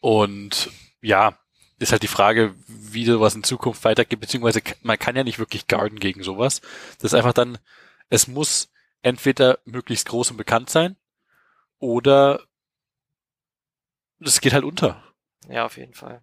Und 0.01 0.71
ja, 1.01 1.39
ist 1.85 1.93
halt 1.93 2.03
die 2.03 2.09
Frage, 2.09 2.55
wie 2.67 3.05
sowas 3.05 3.35
in 3.35 3.45
Zukunft 3.45 3.85
weitergeht, 3.85 4.21
beziehungsweise 4.21 4.63
man 4.83 4.99
kann 4.99 5.17
ja 5.17 5.23
nicht 5.23 5.39
wirklich 5.39 5.69
guarden 5.69 6.01
gegen 6.01 6.23
sowas. 6.23 6.61
Das 6.99 7.13
ist 7.13 7.15
einfach 7.15 7.35
dann, 7.35 7.59
es 8.09 8.27
muss 8.27 8.71
entweder 9.03 9.59
möglichst 9.65 10.09
groß 10.09 10.31
und 10.31 10.39
bekannt 10.39 10.71
sein 10.71 10.97
oder 11.79 12.41
es 14.19 14.41
geht 14.41 14.55
halt 14.55 14.65
unter. 14.65 15.03
Ja, 15.49 15.67
auf 15.67 15.77
jeden 15.77 15.93
Fall. 15.93 16.23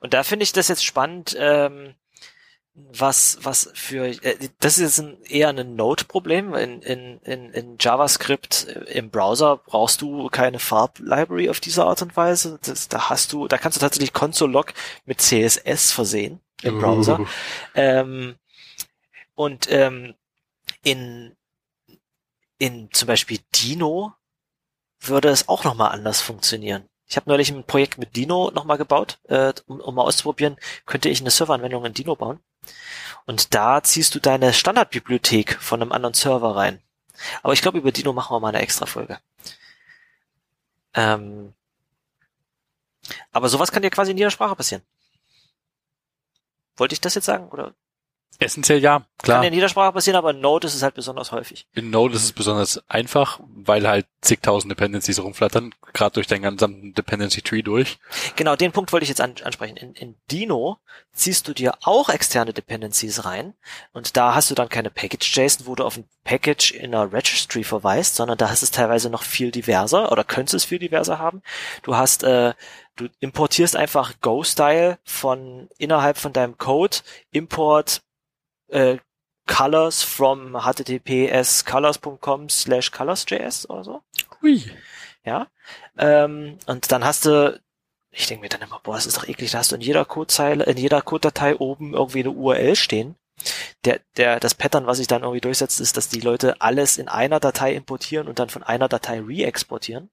Und 0.00 0.12
da 0.12 0.24
finde 0.24 0.42
ich 0.42 0.52
das 0.52 0.68
jetzt 0.68 0.84
spannend, 0.84 1.36
ähm, 1.38 1.94
was, 2.76 3.38
was 3.40 3.70
für, 3.74 4.06
äh, 4.06 4.48
das 4.60 4.78
ist 4.78 4.98
jetzt 4.98 4.98
ein, 5.00 5.22
eher 5.24 5.48
ein 5.48 5.76
Node-Problem. 5.76 6.54
In, 6.54 6.82
in, 6.82 7.18
in, 7.20 7.50
in 7.52 7.76
JavaScript 7.80 8.66
äh, 8.68 8.98
im 8.98 9.10
Browser 9.10 9.56
brauchst 9.56 10.02
du 10.02 10.28
keine 10.28 10.58
Farb-Library 10.58 11.48
auf 11.48 11.60
diese 11.60 11.84
Art 11.84 12.02
und 12.02 12.16
Weise. 12.16 12.58
Das, 12.62 12.88
da 12.88 13.08
hast 13.08 13.32
du, 13.32 13.48
da 13.48 13.56
kannst 13.56 13.76
du 13.76 13.80
tatsächlich 13.80 14.12
Console-Log 14.12 14.74
mit 15.06 15.20
CSS 15.20 15.92
versehen 15.92 16.40
im 16.62 16.78
Browser. 16.78 17.20
Uh. 17.20 17.26
Ähm, 17.74 18.34
und 19.34 19.70
ähm, 19.70 20.14
in, 20.82 21.34
in 22.58 22.90
zum 22.92 23.06
Beispiel 23.06 23.38
Dino 23.54 24.12
würde 25.00 25.28
es 25.28 25.48
auch 25.48 25.64
nochmal 25.64 25.92
anders 25.92 26.20
funktionieren. 26.20 26.88
Ich 27.08 27.16
habe 27.16 27.30
neulich 27.30 27.50
ein 27.50 27.64
Projekt 27.64 27.98
mit 27.98 28.16
Dino 28.16 28.50
nochmal 28.50 28.78
gebaut, 28.78 29.18
äh, 29.28 29.52
um, 29.66 29.80
um 29.80 29.94
mal 29.94 30.02
auszuprobieren, 30.02 30.56
könnte 30.86 31.08
ich 31.08 31.20
eine 31.20 31.30
Serveranwendung 31.30 31.84
in 31.84 31.94
Dino 31.94 32.16
bauen. 32.16 32.40
Und 33.26 33.54
da 33.54 33.82
ziehst 33.82 34.14
du 34.14 34.20
deine 34.20 34.52
Standardbibliothek 34.52 35.60
von 35.60 35.82
einem 35.82 35.92
anderen 35.92 36.14
Server 36.14 36.54
rein. 36.56 36.80
Aber 37.42 37.52
ich 37.52 37.62
glaube, 37.62 37.78
über 37.78 37.92
Dino 37.92 38.12
machen 38.12 38.34
wir 38.34 38.40
mal 38.40 38.48
eine 38.48 38.60
extra 38.60 38.86
Folge. 38.86 39.18
Ähm, 40.94 41.54
aber 43.32 43.48
sowas 43.48 43.72
kann 43.72 43.82
dir 43.82 43.90
quasi 43.90 44.12
in 44.12 44.18
jeder 44.18 44.30
Sprache 44.30 44.56
passieren. 44.56 44.82
Wollte 46.76 46.94
ich 46.94 47.00
das 47.00 47.14
jetzt 47.14 47.24
sagen? 47.24 47.48
Oder? 47.48 47.74
Essentiell 48.38 48.82
ja, 48.82 49.06
klar. 49.18 49.38
Kann 49.38 49.48
in 49.48 49.54
jeder 49.54 49.68
Sprache 49.68 49.92
passieren, 49.92 50.16
aber 50.16 50.30
in 50.30 50.40
Node 50.40 50.66
ist 50.66 50.74
es 50.74 50.82
halt 50.82 50.94
besonders 50.94 51.32
häufig. 51.32 51.66
In 51.74 51.90
Node 51.90 52.14
ist 52.14 52.24
es 52.24 52.32
besonders 52.32 52.82
einfach, 52.88 53.40
weil 53.54 53.88
halt 53.88 54.06
zigtausend 54.20 54.70
Dependencies 54.70 55.22
rumflattern, 55.22 55.74
gerade 55.92 56.14
durch 56.14 56.26
deinen 56.26 56.56
gesamten 56.56 56.92
Dependency 56.94 57.42
Tree 57.42 57.62
durch. 57.62 57.98
Genau, 58.36 58.56
den 58.56 58.72
Punkt 58.72 58.92
wollte 58.92 59.04
ich 59.04 59.08
jetzt 59.08 59.20
an, 59.20 59.34
ansprechen. 59.42 59.76
In, 59.76 59.94
in 59.94 60.16
Dino 60.30 60.78
ziehst 61.12 61.48
du 61.48 61.54
dir 61.54 61.74
auch 61.82 62.08
externe 62.08 62.52
Dependencies 62.52 63.24
rein 63.24 63.54
und 63.92 64.16
da 64.16 64.34
hast 64.34 64.50
du 64.50 64.54
dann 64.54 64.68
keine 64.68 64.90
Package.json, 64.90 65.66
wo 65.66 65.74
du 65.74 65.84
auf 65.84 65.96
ein 65.96 66.08
Package 66.24 66.72
in 66.72 66.94
einer 66.94 67.12
Registry 67.12 67.64
verweist, 67.64 68.16
sondern 68.16 68.36
da 68.36 68.50
ist 68.52 68.62
es 68.62 68.70
teilweise 68.70 69.08
noch 69.08 69.22
viel 69.22 69.50
diverser 69.50 70.12
oder 70.12 70.24
könntest 70.24 70.54
es 70.54 70.64
viel 70.64 70.78
diverser 70.78 71.18
haben. 71.18 71.42
Du 71.82 71.96
hast 71.96 72.22
äh, 72.22 72.52
du 72.96 73.08
importierst 73.20 73.76
einfach 73.76 74.14
Go-Style 74.20 74.98
von 75.04 75.68
innerhalb 75.78 76.18
von 76.18 76.32
deinem 76.32 76.58
Code, 76.58 76.98
Import 77.30 78.02
äh, 78.68 78.98
colors 79.46 80.02
from 80.02 80.56
https 80.56 81.64
colors.com 81.64 82.48
slash 82.48 82.90
colorsjs 82.90 83.68
oder 83.70 83.84
so. 83.84 84.02
Hui. 84.42 84.64
Ja. 85.24 85.48
Ähm, 85.98 86.58
und 86.66 86.92
dann 86.92 87.04
hast 87.04 87.26
du, 87.26 87.60
ich 88.10 88.26
denke 88.26 88.42
mir 88.42 88.48
dann 88.48 88.62
immer, 88.62 88.80
boah, 88.82 88.94
das 88.94 89.06
ist 89.06 89.16
doch 89.16 89.28
eklig, 89.28 89.50
da 89.50 89.58
hast 89.58 89.72
du 89.72 89.76
in 89.76 89.80
jeder 89.80 90.04
Codezeile, 90.04 90.64
in 90.64 90.76
jeder 90.76 91.02
Codedatei 91.02 91.56
oben 91.56 91.94
irgendwie 91.94 92.20
eine 92.20 92.30
URL 92.30 92.76
stehen. 92.76 93.16
Der, 93.84 94.00
der, 94.16 94.40
das 94.40 94.54
Pattern, 94.54 94.86
was 94.86 94.96
sich 94.96 95.06
dann 95.06 95.22
irgendwie 95.22 95.40
durchsetzt, 95.40 95.80
ist, 95.80 95.96
dass 95.96 96.08
die 96.08 96.20
Leute 96.20 96.60
alles 96.60 96.96
in 96.96 97.08
einer 97.08 97.38
Datei 97.38 97.74
importieren 97.74 98.28
und 98.28 98.38
dann 98.38 98.48
von 98.48 98.62
einer 98.62 98.88
Datei 98.88 99.20
re-exportieren. 99.20 100.10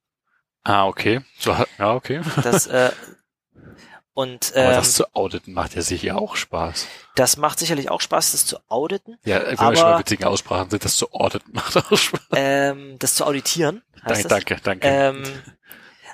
Ah, 0.63 0.87
okay. 0.87 1.21
So, 1.39 1.55
ja, 1.79 1.93
okay. 1.93 2.21
Das, 2.43 2.67
äh, 2.67 2.91
und 4.13 4.51
Aber 4.55 4.65
ähm, 4.65 4.75
das 4.75 4.93
zu 4.93 5.13
auditen 5.15 5.53
macht 5.53 5.75
ja 5.75 5.81
sicher 5.81 6.17
auch 6.17 6.35
Spaß. 6.35 6.87
das 7.15 7.37
macht 7.37 7.59
sicherlich 7.59 7.89
auch 7.89 8.01
Spaß, 8.01 8.31
das 8.33 8.45
zu 8.45 8.57
auditen. 8.69 9.17
Ja, 9.25 9.41
wenn 9.45 9.57
Aber- 9.59 9.71
wir 9.71 9.77
schon 9.77 9.91
bei 9.91 9.99
witzigen 9.99 10.25
Aussprachen 10.25 10.69
sind, 10.69 10.85
das 10.85 10.97
zu 10.97 11.11
auditen 11.13 11.51
macht 11.53 11.75
auch 11.77 11.97
Spaß. 11.97 12.21
Ähm, 12.35 12.97
das 12.99 13.15
zu 13.15 13.25
auditieren. 13.25 13.81
Heißt 14.05 14.29
Danke, 14.31 14.55
das? 14.55 14.63
danke, 14.63 14.81
danke. 14.81 14.87
Ähm, 14.87 15.23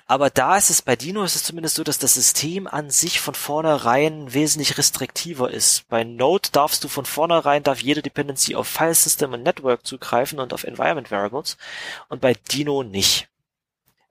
aber 0.06 0.32
da 0.32 0.58
ist 0.58 0.72
es 0.72 0.82
bei 0.82 0.96
Dino 0.96 1.24
ist 1.24 1.36
es 1.36 1.44
zumindest 1.44 1.76
so, 1.76 1.84
dass 1.84 2.00
das 2.00 2.16
System 2.16 2.66
an 2.66 2.90
sich 2.90 3.20
von 3.20 3.36
vornherein 3.36 4.34
wesentlich 4.34 4.76
restriktiver 4.80 5.52
ist. 5.52 5.88
Bei 5.88 6.04
Node 6.04 6.50
darfst 6.52 6.84
du 6.84 6.88
von 6.88 7.06
vornherein 7.06 7.62
darf 7.62 7.80
jede 7.82 8.02
Dependency 8.02 8.56
auf 8.56 8.68
File 8.68 8.96
System 8.96 9.34
und 9.34 9.44
Network 9.44 9.86
zugreifen 9.86 10.40
und 10.40 10.52
auf 10.52 10.64
Environment 10.64 11.12
Variables 11.12 11.58
und 12.08 12.22
bei 12.22 12.34
Dino 12.52 12.82
nicht. 12.82 13.29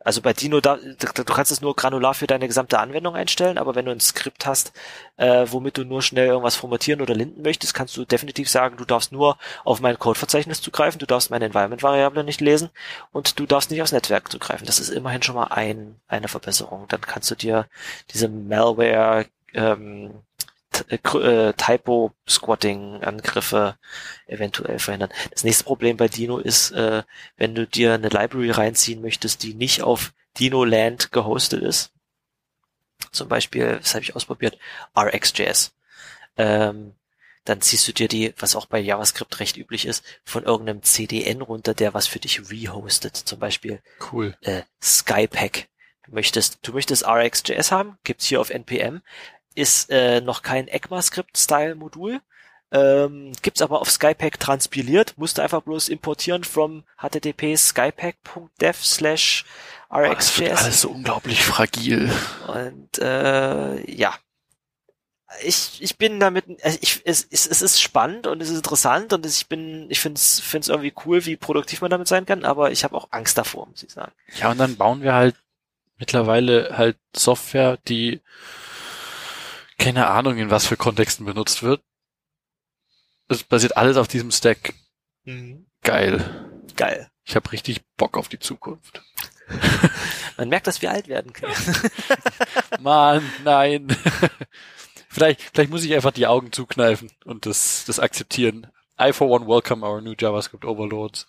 Also 0.01 0.22
bei 0.22 0.32
Dino, 0.32 0.61
da, 0.61 0.76
du 0.76 1.24
kannst 1.24 1.51
es 1.51 1.61
nur 1.61 1.74
granular 1.74 2.14
für 2.14 2.28
deine 2.28 2.46
gesamte 2.46 2.78
Anwendung 2.78 3.16
einstellen, 3.16 3.59
aber 3.59 3.74
wenn 3.74 3.84
du 3.84 3.90
ein 3.90 4.01
Skript 4.01 4.46
hast, 4.46 4.72
äh, 5.16 5.46
womit 5.51 5.76
du 5.76 5.84
nur 5.84 6.03
schnell 6.03 6.28
irgendwas 6.28 6.55
formatieren 6.55 7.03
oder 7.03 7.14
linten 7.14 7.42
möchtest, 7.42 7.74
kannst 7.74 7.96
du 7.96 8.05
definitiv 8.05 8.49
sagen, 8.49 8.76
du 8.76 8.84
darfst 8.84 9.11
nur 9.11 9.38
auf 9.64 9.80
mein 9.80 9.99
Codeverzeichnis 9.99 10.62
zugreifen, 10.62 11.01
du 11.01 11.07
darfst 11.07 11.30
meine 11.30 11.46
Environment-Variable 11.46 12.22
nicht 12.22 12.40
lesen 12.40 12.70
und 13.12 13.38
du 13.40 13.46
darfst 13.46 13.70
nicht 13.70 13.82
aufs 13.82 13.92
Netzwerk 13.92 14.30
zugreifen. 14.30 14.66
Das 14.66 14.78
ist 14.78 14.88
immerhin 14.90 15.22
schon 15.22 15.34
mal 15.34 15.49
ein, 15.49 15.96
eine 16.07 16.28
Verbesserung. 16.28 16.86
Dann 16.88 17.01
kannst 17.01 17.30
du 17.32 17.34
dir 17.34 17.66
diese 18.12 18.28
Malware, 18.28 19.26
ähm, 19.53 20.22
äh, 20.89 20.97
äh, 20.97 21.53
Typo-Squatting-Angriffe 21.55 23.76
eventuell 24.26 24.79
verhindern. 24.79 25.11
Das 25.31 25.45
nächste 25.45 25.64
Problem 25.64 25.97
bei 25.97 26.09
Dino 26.09 26.39
ist, 26.39 26.70
äh, 26.72 27.03
wenn 27.37 27.55
du 27.55 27.66
dir 27.66 27.95
eine 27.95 28.09
Library 28.09 28.51
reinziehen 28.51 29.01
möchtest, 29.03 29.43
die 29.43 29.55
nicht 29.55 29.83
auf 29.83 30.12
Dino-Land 30.39 31.12
gehostet 31.12 31.62
ist. 31.62 31.93
Zum 33.12 33.29
Beispiel, 33.29 33.79
das 33.81 33.95
habe 33.95 34.03
ich 34.03 34.16
ausprobiert, 34.16 34.59
RxJS. 34.97 35.72
Ähm, 36.37 36.95
dann 37.45 37.61
ziehst 37.62 37.89
du 37.89 37.93
dir 37.93 38.09
die, 38.09 38.35
was 38.39 38.57
auch 38.57 38.66
bei 38.66 38.79
JavaScript 38.79 39.41
recht 39.41 39.57
üblich 39.57 39.87
ist, 39.87 40.05
von 40.24 40.45
irgendeinem 40.45 40.83
CDN 40.83 41.41
runter, 41.41 41.72
der 41.72 41.95
was 41.95 42.07
für 42.07 42.18
dich 42.18 42.51
rehostet. 42.51 43.16
Zum 43.16 43.39
Beispiel 43.39 43.81
Cool. 44.12 44.37
äh, 44.43 44.62
Skypack. 44.83 45.68
Du 46.05 46.14
möchtest, 46.14 46.59
du 46.62 46.72
möchtest 46.72 47.07
RxJS 47.07 47.72
haben, 47.72 47.97
gibt's 48.05 48.26
hier 48.26 48.41
auf 48.41 48.51
NPM, 48.51 49.01
ist 49.59 49.90
äh, 49.90 50.20
noch 50.20 50.42
kein 50.42 50.68
ECMAScript-Style-Modul, 50.68 52.20
ähm, 52.70 53.32
gibt's 53.42 53.62
aber 53.62 53.80
auf 53.80 53.90
Skypack 53.90 54.38
transpiliert, 54.38 55.14
musst 55.16 55.38
du 55.38 55.42
einfach 55.42 55.62
bloß 55.62 55.88
importieren 55.88 56.44
from 56.44 56.84
http 56.98 57.56
skypack.dev 57.56 58.76
slash 58.84 59.44
Oh, 59.90 60.02
das 60.02 60.38
wird 60.38 60.50
RxJS. 60.52 60.64
alles 60.64 60.80
so 60.82 60.90
unglaublich 60.90 61.42
fragil. 61.44 62.11
Und 62.46 62.98
äh, 62.98 63.90
ja. 63.90 64.14
Ich, 65.42 65.82
ich 65.82 65.96
bin 65.98 66.20
damit, 66.20 66.44
also 66.62 66.78
ich, 66.80 67.02
es, 67.04 67.26
es, 67.30 67.46
es 67.46 67.62
ist 67.62 67.80
spannend 67.80 68.26
und 68.26 68.42
es 68.42 68.48
ist 68.48 68.56
interessant 68.56 69.12
und 69.12 69.24
ich 69.26 69.46
bin, 69.46 69.86
ich 69.90 70.00
finde 70.00 70.18
es 70.18 70.40
find's 70.40 70.68
irgendwie 70.68 70.92
cool, 71.04 71.24
wie 71.26 71.36
produktiv 71.36 71.82
man 71.82 71.90
damit 71.90 72.09
sein 72.09 72.24
kann, 72.26 72.44
aber 72.44 72.70
ich 72.70 72.82
habe 72.82 72.96
auch 72.96 73.09
Angst 73.11 73.36
davor, 73.36 73.66
muss 73.66 73.82
ich 73.82 73.90
sagen. 73.90 74.12
Ja, 74.36 74.50
und 74.50 74.59
dann 74.59 74.76
bauen 74.76 75.02
wir 75.02 75.14
halt 75.14 75.36
mittlerweile 75.98 76.76
halt 76.76 76.96
Software, 77.14 77.78
die 77.88 78.20
keine 79.79 80.09
Ahnung 80.09 80.37
in 80.39 80.51
was 80.51 80.66
für 80.66 80.76
Kontexten 80.76 81.24
benutzt 81.24 81.62
wird. 81.62 81.83
Es 83.29 83.43
basiert 83.45 83.76
alles 83.76 83.97
auf 83.97 84.09
diesem 84.09 84.31
Stack. 84.31 84.74
Geil. 85.83 86.64
Geil. 86.76 87.11
Ich 87.24 87.37
habe 87.37 87.53
richtig 87.53 87.83
Bock 87.97 88.16
auf 88.16 88.29
die 88.29 88.39
Zukunft. 88.39 89.03
Man 90.37 90.49
merkt, 90.49 90.66
dass 90.66 90.83
wir 90.83 90.91
alt 90.91 91.09
werden 91.09 91.33
können. 91.33 91.55
Mann, 92.81 93.22
nein. 93.45 93.89
vielleicht, 95.09 95.43
vielleicht 95.43 95.70
muss 95.70 95.85
ich 95.85 95.95
einfach 95.95 96.12
die 96.12 96.26
Augen 96.26 96.53
zukneifen 96.53 97.11
und 97.24 97.47
das, 97.47 97.85
das 97.87 98.01
akzeptieren. 98.01 98.66
I 99.01 99.12
for 99.12 99.29
one 99.29 99.47
welcome 99.47 99.87
our 99.87 100.01
new 100.01 100.14
JavaScript 100.18 100.64
Overlords. 100.64 101.26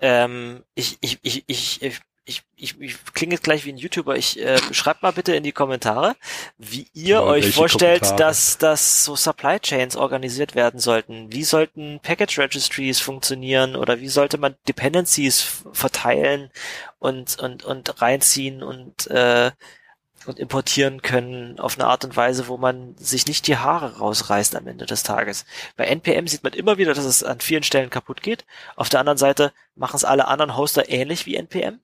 ähm, 0.00 0.64
ich, 0.74 0.98
ich, 1.00 1.20
ich, 1.22 1.44
ich, 1.46 2.00
ich, 2.28 2.42
ich, 2.56 2.80
ich, 2.80 3.04
klinge 3.14 3.34
jetzt 3.34 3.44
gleich 3.44 3.64
wie 3.64 3.72
ein 3.72 3.76
YouTuber. 3.76 4.16
Ich 4.16 4.38
äh, 4.40 4.58
schreibt 4.72 5.02
mal 5.02 5.12
bitte 5.12 5.34
in 5.36 5.44
die 5.44 5.52
Kommentare, 5.52 6.16
wie 6.58 6.88
ihr 6.92 7.20
Genau, 7.20 7.26
euch 7.28 7.54
vorstellt, 7.54 8.02
Kommentare? 8.02 8.28
dass, 8.28 8.58
dass 8.58 9.04
so 9.04 9.14
Supply 9.14 9.60
Chains 9.60 9.96
organisiert 9.96 10.56
werden 10.56 10.80
sollten. 10.80 11.32
Wie 11.32 11.44
sollten 11.44 12.00
Package 12.02 12.38
Registries 12.38 13.00
funktionieren 13.00 13.76
oder 13.76 14.00
wie 14.00 14.08
sollte 14.08 14.38
man 14.38 14.56
Dependencies 14.66 15.62
verteilen 15.72 16.50
und 16.98 17.38
und 17.38 17.64
und 17.64 18.02
reinziehen 18.02 18.62
und 18.62 19.06
äh, 19.06 19.52
und 20.26 20.40
importieren 20.40 21.02
können 21.02 21.60
auf 21.60 21.78
eine 21.78 21.86
Art 21.86 22.04
und 22.04 22.16
Weise, 22.16 22.48
wo 22.48 22.56
man 22.56 22.96
sich 22.96 23.26
nicht 23.26 23.46
die 23.46 23.56
Haare 23.56 23.98
rausreißt 23.98 24.56
am 24.56 24.66
Ende 24.66 24.86
des 24.86 25.04
Tages. 25.04 25.44
Bei 25.76 25.84
NPM 25.84 26.26
sieht 26.26 26.42
man 26.42 26.52
immer 26.52 26.78
wieder, 26.78 26.94
dass 26.94 27.04
es 27.04 27.22
an 27.22 27.40
vielen 27.40 27.62
Stellen 27.62 27.90
kaputt 27.90 28.22
geht. 28.22 28.44
Auf 28.74 28.88
der 28.88 28.98
anderen 29.00 29.18
Seite 29.18 29.52
machen 29.76 29.96
es 29.96 30.04
alle 30.04 30.26
anderen 30.26 30.56
Hoster 30.56 30.88
ähnlich 30.88 31.26
wie 31.26 31.36
NPM. 31.36 31.80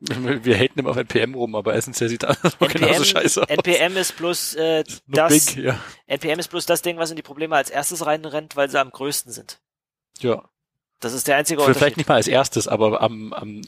Wir 0.44 0.56
haten 0.56 0.78
immer 0.78 0.90
auf 0.90 0.96
NPM 0.96 1.34
rum, 1.34 1.54
aber 1.54 1.74
essentiell 1.74 2.08
sieht 2.08 2.24
alles 2.24 2.58
genauso 2.58 3.04
scheiße 3.04 3.42
aus. 3.42 3.48
NPM 3.48 3.96
ist 3.96 4.16
bloß 4.16 4.54
äh, 4.54 4.84
das 5.06 5.32
big, 5.54 5.64
ja. 5.64 5.78
NPM 6.06 6.38
ist 6.38 6.48
bloß 6.48 6.64
das 6.66 6.80
Ding, 6.82 6.96
was 6.96 7.10
in 7.10 7.16
die 7.16 7.22
Probleme 7.22 7.54
als 7.54 7.68
erstes 7.68 8.06
reinrennt, 8.06 8.56
weil 8.56 8.70
sie 8.70 8.80
am 8.80 8.90
größten 8.90 9.30
sind. 9.30 9.60
Ja. 10.20 10.48
Das 11.00 11.12
ist 11.12 11.28
der 11.28 11.36
einzige 11.36 11.60
Vielleicht 11.60 11.76
Unterschied 11.76 11.96
nicht 11.98 12.08
mal 12.08 12.14
als 12.16 12.28
erstes, 12.28 12.66
aber 12.66 13.00
am, 13.02 13.32
am, 13.34 13.62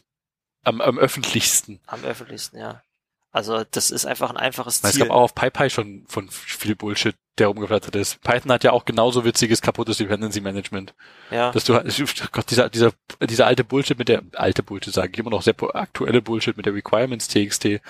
am, 0.65 0.81
am 0.81 0.99
öffentlichsten. 0.99 1.81
am 1.87 2.03
öffentlichsten, 2.05 2.59
ja. 2.59 2.83
Also 3.31 3.65
das 3.71 3.91
ist 3.91 4.05
einfach 4.05 4.31
ein 4.31 4.37
einfaches 4.37 4.81
Es 4.83 4.93
Ziel. 4.93 5.01
gab 5.03 5.11
auch 5.11 5.23
auf 5.23 5.35
PyPy 5.35 5.71
schon 5.71 6.05
von 6.07 6.29
viel 6.31 6.77
Bullshit, 6.77 7.17
der 7.39 7.47
rumgeflattert 7.47 7.97
ist. 7.97 8.21
Python 8.23 8.53
hat 8.53 8.63
ja 8.63 8.73
auch 8.73 8.85
genauso 8.85 9.25
witziges, 9.25 9.63
kaputtes 9.63 9.97
Dependency 9.97 10.41
Management. 10.41 10.95
ja. 11.31 11.51
Dass 11.51 11.65
du, 11.65 11.73
Gott, 12.31 12.51
dieser, 12.51 12.69
dieser, 12.69 12.93
dieser 13.21 13.47
alte 13.47 13.65
Bullshit 13.65 13.99
mit 13.99 14.09
der, 14.09 14.23
alte 14.35 14.63
Bullshit 14.63 14.93
sage 14.93 15.11
ich 15.13 15.19
immer 15.19 15.31
noch 15.31 15.43
sehr 15.43 15.55
aktuelle 15.75 16.21
Bullshit 16.21 16.57
mit 16.57 16.67
der 16.67 16.75
Requirements 16.75 17.29
TXT, 17.29 17.81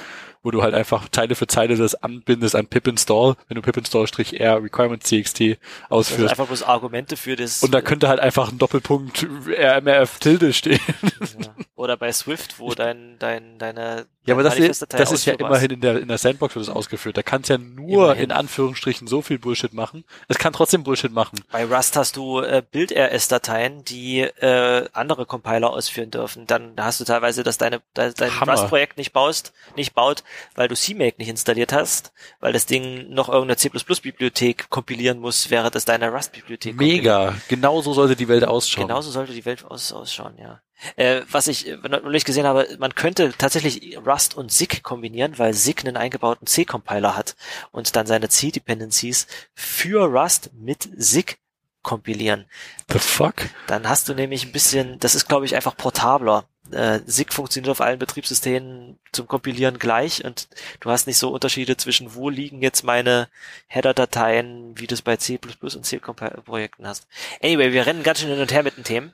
wo 0.45 0.51
du 0.51 0.62
halt 0.62 0.74
einfach 0.74 1.09
Zeile 1.09 1.34
für 1.34 1.47
Zeile 1.47 1.76
das 1.76 1.95
anbindest 1.95 2.55
an 2.55 2.66
pip 2.66 2.86
install, 2.86 3.36
wenn 3.49 3.57
du 3.57 3.62
pip 3.62 3.76
install-r 3.76 4.62
Requirements 4.62 5.09
TXT 5.09 5.40
das 5.40 5.59
ausführst. 5.90 6.30
einfach 6.30 6.47
bloß 6.47 6.62
Argumente 6.62 7.16
für 7.16 7.36
das. 7.36 7.62
Und 7.62 7.72
da 7.72 7.80
könnte 7.80 8.09
halt 8.09 8.20
einfach 8.20 8.51
ein 8.51 8.59
Doppelpunkt 8.59 9.26
RMRF 9.49 10.18
Tilde 10.18 10.53
stehen. 10.53 10.80
ja. 11.20 11.55
Oder 11.74 11.97
bei 11.97 12.12
Swift, 12.12 12.59
wo 12.61 12.74
dein, 12.74 13.16
dein, 13.18 13.59
deine 13.59 14.07
Ja, 14.24 14.34
aber 14.34 14.45
das 14.45 14.57
das 14.88 15.11
ist 15.12 15.24
ja 15.24 15.34
immerhin 15.34 15.70
in 15.70 15.80
der, 15.80 16.01
in 16.01 16.09
der 16.09 16.18
Sandbox 16.18 16.55
wird 16.55 16.68
das 16.68 16.74
ausgeführt. 16.74 17.16
Da 17.16 17.22
kann 17.22 17.43
es 17.43 17.49
ja 17.49 17.59
nur 17.59 18.05
Immerhin. 18.05 18.24
in 18.24 18.32
Anführungsstrichen 18.32 19.09
so 19.09 19.20
viel 19.22 19.32
Bullshit 19.39 19.72
machen. 19.72 20.05
Es 20.28 20.39
kann 20.39 20.53
trotzdem 20.53 20.83
Bullshit 20.83 21.12
machen. 21.12 21.41
Bei 21.51 21.64
Rust 21.64 21.97
hast 21.97 22.16
du 22.16 22.41
äh, 22.41 22.62
Bild-RS-Dateien, 22.70 23.85
die 23.85 24.20
äh, 24.20 24.89
andere 24.93 25.26
Compiler 25.26 25.70
ausführen 25.70 26.11
dürfen. 26.11 26.47
Dann 26.47 26.74
hast 26.78 27.01
du 27.01 27.05
teilweise, 27.05 27.43
dass 27.43 27.59
deine, 27.59 27.80
dein, 27.95 28.12
dein. 28.14 28.30
Rust-Projekt 28.30 28.99
nicht 28.99 29.12
baust, 29.12 29.53
nicht 29.76 29.95
baut, 29.95 30.24
weil 30.55 30.68
du 30.68 30.74
CMake 30.74 31.16
nicht 31.18 31.28
installiert 31.28 31.72
hast, 31.72 32.12
weil 32.41 32.53
das 32.53 32.66
Ding 32.66 33.11
noch 33.11 33.28
irgendeine 33.28 33.57
C++-Bibliothek 33.57 34.70
kompilieren 34.70 35.18
muss, 35.18 35.51
während 35.51 35.74
es 35.76 35.85
deine 35.85 36.11
Rust-Bibliothek 36.11 36.72
kompiliert. 36.72 37.03
Mega. 37.03 37.35
Genauso 37.49 37.93
sollte 37.93 38.16
die 38.16 38.28
Welt 38.28 38.45
ausschauen. 38.45 38.87
Genauso 38.87 39.11
sollte 39.11 39.33
die 39.33 39.45
Welt 39.45 39.64
aus, 39.64 39.93
ausschauen, 39.93 40.37
ja. 40.39 40.61
Äh, 40.97 41.22
was 41.30 41.47
ich 41.47 41.68
äh, 41.68 41.76
neulich 41.89 42.24
gesehen 42.24 42.47
habe, 42.47 42.68
man 42.78 42.95
könnte 42.95 43.33
tatsächlich 43.37 43.99
Rust 43.99 44.37
und 44.37 44.53
SIG 44.53 44.83
kombinieren, 44.83 45.39
weil 45.39 45.55
SIG 45.55 45.85
einen 45.85 45.97
eingebauten 45.97 46.47
C-Compiler 46.47 47.16
hat 47.16 47.37
und 47.70 47.95
dann 47.97 48.07
seine 48.07 48.28
C-Dependencies 48.28 49.26
für 49.55 50.05
Rust 50.05 50.51
mit 50.55 50.89
SIG 50.97 51.39
kompilieren. 51.83 52.47
The 52.91 52.99
fuck? 52.99 53.49
Dann 53.66 53.89
hast 53.89 54.09
du 54.09 54.14
nämlich 54.14 54.47
ein 54.47 54.53
bisschen, 54.53 54.99
das 55.01 55.14
ist 55.14 55.28
glaube 55.28 55.47
ich 55.47 55.55
einfach 55.55 55.76
portabler. 55.76 56.47
Äh, 56.70 57.00
SIG 57.06 57.32
funktioniert 57.32 57.70
auf 57.70 57.80
allen 57.80 57.98
Betriebssystemen 57.98 58.98
zum 59.10 59.26
Kompilieren 59.26 59.78
gleich 59.78 60.24
und 60.24 60.48
du 60.80 60.90
hast 60.90 61.06
nicht 61.06 61.18
so 61.18 61.30
Unterschiede 61.30 61.76
zwischen 61.76 62.14
wo 62.14 62.30
liegen 62.30 62.62
jetzt 62.62 62.84
meine 62.84 63.28
Header-Dateien, 63.66 64.78
wie 64.78 64.86
du 64.86 64.94
es 64.94 65.02
bei 65.02 65.16
C++ 65.16 65.38
und 65.60 65.84
C-Projekten 65.84 66.86
hast. 66.86 67.08
Anyway, 67.42 67.72
wir 67.72 67.84
rennen 67.84 68.04
ganz 68.04 68.20
schön 68.20 68.30
hin 68.30 68.40
und 68.40 68.52
her 68.52 68.62
mit 68.62 68.76
den 68.76 68.84
Themen. 68.84 69.12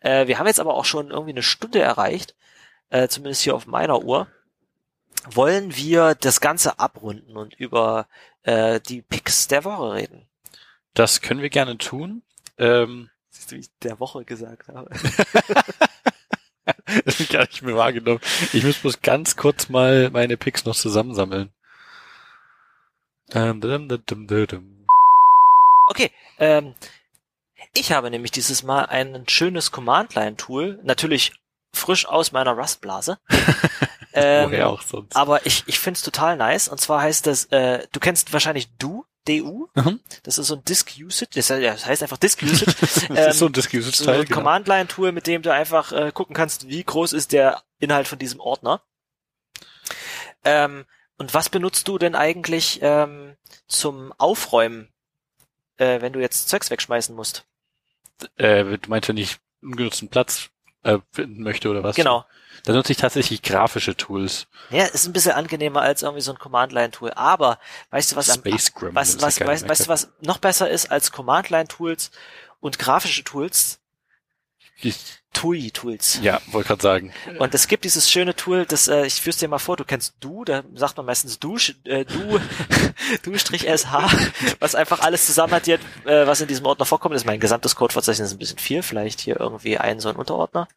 Äh, 0.00 0.28
wir 0.28 0.38
haben 0.38 0.46
jetzt 0.46 0.60
aber 0.60 0.74
auch 0.74 0.84
schon 0.84 1.10
irgendwie 1.10 1.32
eine 1.32 1.42
Stunde 1.42 1.80
erreicht, 1.80 2.34
äh, 2.90 3.08
zumindest 3.08 3.42
hier 3.42 3.56
auf 3.56 3.66
meiner 3.66 4.02
Uhr. 4.02 4.28
Wollen 5.26 5.74
wir 5.74 6.14
das 6.14 6.40
Ganze 6.40 6.78
abrunden 6.78 7.36
und 7.36 7.54
über 7.54 8.06
äh, 8.44 8.80
die 8.80 9.02
Picks 9.02 9.48
der 9.48 9.64
Woche 9.64 9.94
reden? 9.94 10.26
Das 10.94 11.20
können 11.20 11.42
wir 11.42 11.50
gerne 11.50 11.76
tun. 11.76 12.22
Ähm, 12.56 13.10
Siehst 13.30 13.50
du, 13.50 13.56
wie 13.56 13.60
ich 13.60 13.70
der 13.82 13.98
Woche 13.98 14.24
gesagt 14.24 14.68
habe? 14.68 14.90
das 17.04 17.14
hab 17.14 17.20
ich 17.20 17.28
gar 17.28 17.42
nicht 17.42 17.62
mehr 17.62 17.76
wahrgenommen. 17.76 18.20
Ich 18.52 18.64
muss 18.64 18.78
bloß 18.78 19.02
ganz 19.02 19.36
kurz 19.36 19.68
mal 19.68 20.10
meine 20.10 20.36
Picks 20.36 20.64
noch 20.64 20.76
zusammensammeln. 20.76 21.52
Okay, 25.88 26.10
ähm, 26.38 26.74
ich 27.74 27.92
habe 27.92 28.10
nämlich 28.10 28.30
dieses 28.30 28.62
Mal 28.62 28.86
ein 28.86 29.24
schönes 29.28 29.70
Command-Line-Tool, 29.70 30.80
natürlich 30.82 31.32
frisch 31.72 32.06
aus 32.06 32.32
meiner 32.32 32.52
Rust-Blase. 32.52 33.18
ähm, 34.14 34.50
Woher 34.50 34.68
auch 34.68 34.82
sonst. 34.82 35.16
aber 35.16 35.44
ich, 35.46 35.64
ich 35.66 35.78
finde 35.78 35.98
es 35.98 36.02
total 36.02 36.36
nice. 36.36 36.68
Und 36.68 36.80
zwar 36.80 37.02
heißt 37.02 37.26
das, 37.26 37.46
äh, 37.46 37.86
du 37.92 38.00
kennst 38.00 38.32
wahrscheinlich 38.32 38.68
Du, 38.78 39.04
DU. 39.26 39.68
Mhm. 39.74 40.00
Das 40.22 40.38
ist 40.38 40.46
so 40.46 40.56
ein 40.56 40.64
Disk 40.64 40.92
Usage, 41.00 41.30
das 41.34 41.50
heißt, 41.50 41.62
ja, 41.62 41.72
einfach 42.04 42.18
Disk 42.18 42.42
Usage. 42.42 42.74
Das 42.80 42.96
ist 42.96 43.38
so 43.38 43.46
Ähm, 43.46 43.50
ein 43.50 43.52
Diskussionsteil. 43.54 44.04
so 44.16 44.20
ein 44.20 44.24
genau. 44.26 44.36
Command-Line-Tool, 44.38 45.12
mit 45.12 45.26
dem 45.26 45.42
du 45.42 45.52
einfach 45.52 45.92
äh, 45.92 46.12
gucken 46.12 46.34
kannst, 46.34 46.68
wie 46.68 46.82
groß 46.84 47.12
ist 47.12 47.32
der 47.32 47.62
Inhalt 47.78 48.08
von 48.08 48.18
diesem 48.18 48.40
Ordner. 48.40 48.82
Ähm, 50.44 50.84
und 51.16 51.32
was 51.34 51.48
benutzt 51.48 51.88
du 51.88 51.98
denn 51.98 52.14
eigentlich 52.14 52.80
ähm, 52.82 53.36
zum 53.66 54.12
Aufräumen, 54.18 54.92
äh, 55.76 56.00
wenn 56.00 56.12
du 56.12 56.20
jetzt 56.20 56.48
Zeugs 56.48 56.70
wegschmeißen 56.70 57.14
musst? 57.14 57.46
Äh, 58.36 58.64
du 58.64 58.90
meinst, 58.90 59.08
wenn 59.08 59.16
ich 59.16 59.38
ungenutzten 59.62 60.08
Platz 60.08 60.50
äh, 60.84 60.98
finden 61.12 61.42
möchte 61.42 61.68
oder 61.68 61.82
was? 61.82 61.96
Genau. 61.96 62.24
Da 62.64 62.72
nutze 62.72 62.92
ich 62.92 62.98
tatsächlich 62.98 63.42
grafische 63.42 63.96
Tools. 63.96 64.46
Ja, 64.70 64.84
ist 64.84 65.06
ein 65.06 65.12
bisschen 65.12 65.32
angenehmer 65.32 65.82
als 65.82 66.02
irgendwie 66.02 66.22
so 66.22 66.32
ein 66.32 66.38
Command-Line-Tool. 66.38 67.12
Aber 67.12 67.58
weißt 67.90 68.12
du, 68.12 68.16
was 68.16 68.30
am, 68.30 68.38
Space 68.38 68.72
Grim. 68.72 68.94
was, 68.94 69.20
was, 69.20 69.40
weißt, 69.40 69.68
weißt 69.68 69.86
du, 69.86 69.88
was 69.88 70.08
noch 70.20 70.38
besser 70.38 70.70
ist 70.70 70.90
als 70.90 71.12
Command-Line-Tools 71.12 72.10
und 72.60 72.78
grafische 72.78 73.24
Tools? 73.24 73.80
TUI-Tools. 75.34 76.20
ja, 76.22 76.40
wollte 76.46 76.68
gerade 76.68 76.82
sagen. 76.82 77.12
Und 77.38 77.54
es 77.54 77.68
gibt 77.68 77.84
dieses 77.84 78.10
schöne 78.10 78.34
Tool, 78.34 78.64
das 78.64 78.88
äh, 78.88 79.04
ich 79.04 79.20
führ's 79.20 79.36
dir 79.36 79.48
mal 79.48 79.58
vor, 79.58 79.76
du 79.76 79.84
kennst 79.84 80.14
du, 80.20 80.44
da 80.44 80.62
sagt 80.74 80.96
man 80.96 81.04
meistens 81.04 81.38
du, 81.38 81.56
äh, 81.84 82.04
du, 82.06 82.40
du 83.22 83.38
Strich 83.38 83.66
SH, 83.68 83.92
was 84.60 84.74
einfach 84.74 85.00
alles 85.00 85.26
zusammenaddiert, 85.26 85.82
äh, 86.06 86.26
was 86.26 86.40
in 86.40 86.48
diesem 86.48 86.64
Ordner 86.64 86.86
vorkommt. 86.86 87.14
Das 87.14 87.22
ist 87.22 87.26
mein 87.26 87.40
gesamtes 87.40 87.76
Codeverzeichnis 87.76 88.32
ein 88.32 88.38
bisschen 88.38 88.58
viel, 88.58 88.82
vielleicht 88.82 89.20
hier 89.20 89.38
irgendwie 89.38 89.76
ein 89.76 90.00
so 90.00 90.08
ein 90.08 90.16
Unterordner. 90.16 90.68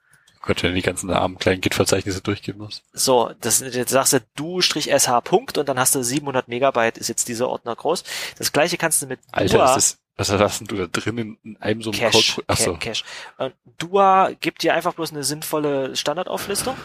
Gott, 0.42 0.64
wenn 0.64 0.72
du 0.72 0.76
die 0.76 0.82
ganzen 0.82 1.12
armen 1.12 1.38
kleinen 1.38 1.62
Git-Verzeichnisse 1.62 2.22
durchgeben 2.22 2.62
musst. 2.62 2.84
So, 2.94 3.32
das 3.42 3.60
jetzt 3.60 3.92
sagst 3.92 4.14
du 4.14 4.20
du 4.36 4.62
Strich 4.62 4.90
SH 4.90 5.22
Punkt 5.22 5.58
und 5.58 5.68
dann 5.68 5.78
hast 5.78 5.94
du 5.94 6.04
700 6.04 6.48
Megabyte 6.48 6.98
ist 6.98 7.10
jetzt 7.10 7.28
dieser 7.28 7.50
Ordner 7.50 7.76
groß. 7.76 8.04
Das 8.38 8.54
gleiche 8.54 8.78
kannst 8.78 9.02
du 9.02 9.08
mit 9.08 9.20
Alter, 9.32 9.58
Dua, 9.58 9.76
ist 9.76 9.76
das, 9.76 9.98
was 10.18 10.32
hast 10.32 10.60
denn 10.60 10.68
du 10.68 10.76
da 10.76 10.88
drin 10.88 11.18
in, 11.18 11.38
in 11.44 11.58
einem 11.62 11.82
so 11.82 11.92
einem 11.92 12.00
Cache, 12.00 12.34
Code? 12.34 12.48
Achso. 12.48 12.74
Ca- 12.74 12.80
Cache. 12.80 13.04
Und 13.38 13.54
Dua 13.78 14.32
gibt 14.40 14.64
dir 14.64 14.74
einfach 14.74 14.94
bloß 14.94 15.12
eine 15.12 15.24
sinnvolle 15.24 15.96
Standardauflistung. 15.96 16.76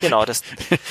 Genau, 0.00 0.24
das, 0.26 0.42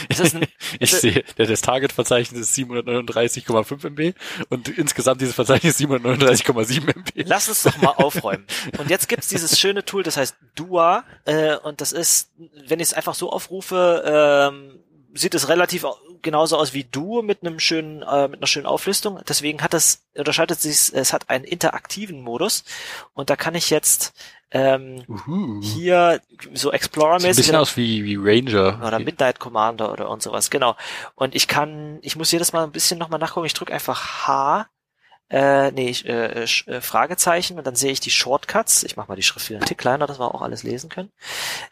das 0.09 0.19
ist 0.21 0.35
ein, 0.35 0.47
Ich 0.79 0.89
das- 0.91 1.01
sehe, 1.01 1.23
der, 1.37 1.45
das 1.45 1.61
Target-Verzeichnis 1.61 2.39
ist 2.39 2.55
739,5 2.57 3.85
MB 3.89 4.15
und 4.49 4.69
insgesamt 4.69 5.21
dieses 5.21 5.35
Verzeichnis 5.35 5.77
739,7 5.79 6.87
MB. 6.95 7.09
Lass 7.27 7.47
uns 7.49 7.63
doch 7.63 7.77
mal 7.77 7.89
aufräumen. 7.97 8.45
Und 8.79 8.89
jetzt 8.89 9.07
gibt's 9.09 9.27
dieses 9.27 9.59
schöne 9.59 9.85
Tool, 9.85 10.03
das 10.03 10.17
heißt 10.17 10.35
Dua, 10.55 11.03
äh, 11.25 11.55
und 11.57 11.81
das 11.81 11.91
ist, 11.91 12.31
wenn 12.67 12.79
ich 12.79 12.87
es 12.87 12.93
einfach 12.93 13.13
so 13.13 13.31
aufrufe, 13.31 14.03
ähm, 14.51 14.79
sieht 15.13 15.35
es 15.35 15.47
relativ 15.47 15.85
genauso 16.23 16.57
aus 16.57 16.73
wie 16.73 16.85
Du 16.85 17.21
mit 17.21 17.41
einem 17.41 17.59
schönen, 17.59 18.01
äh, 18.01 18.27
mit 18.27 18.39
einer 18.39 18.47
schönen 18.47 18.65
Auflistung. 18.65 19.19
Deswegen 19.27 19.61
hat 19.61 19.73
es, 19.73 20.03
unterscheidet 20.15 20.59
sich, 20.59 20.91
es 20.93 21.13
hat 21.13 21.29
einen 21.29 21.45
interaktiven 21.45 22.21
Modus 22.21 22.63
und 23.13 23.29
da 23.29 23.35
kann 23.35 23.53
ich 23.55 23.69
jetzt 23.69 24.13
ähm, 24.51 25.03
Uhu. 25.07 25.61
hier 25.61 26.21
so 26.21 26.39
Sieht 26.39 26.45
ein 26.47 26.49
bisschen 26.51 26.71
Explorer-mäßig 26.73 27.55
aus 27.55 27.77
wie, 27.77 28.03
wie 28.05 28.15
Ranger. 28.15 28.81
oder 28.85 28.99
Midnight 28.99 29.39
Commander 29.39 29.91
oder 29.91 30.09
und 30.09 30.21
sowas, 30.21 30.49
genau. 30.49 30.75
Und 31.15 31.35
ich 31.35 31.47
kann, 31.47 31.99
ich 32.01 32.15
muss 32.15 32.31
jedes 32.31 32.53
Mal 32.53 32.63
ein 32.63 32.71
bisschen 32.71 32.99
nochmal 32.99 33.19
nachgucken, 33.19 33.45
ich 33.45 33.53
drücke 33.53 33.73
einfach 33.73 34.27
H, 34.27 34.67
äh, 35.29 35.71
nee, 35.71 35.89
ich, 35.89 36.07
äh, 36.07 36.43
Sch- 36.43 36.67
äh, 36.69 36.81
Fragezeichen 36.81 37.57
und 37.57 37.65
dann 37.65 37.75
sehe 37.75 37.91
ich 37.91 37.99
die 37.99 38.11
Shortcuts. 38.11 38.83
Ich 38.83 38.95
mache 38.97 39.07
mal 39.07 39.15
die 39.15 39.23
Schrift 39.23 39.49
wieder 39.49 39.59
einen 39.59 39.65
Tick 39.65 39.77
kleiner, 39.77 40.05
dass 40.07 40.19
wir 40.19 40.33
auch 40.33 40.41
alles 40.41 40.63
lesen 40.63 40.89
können. 40.89 41.11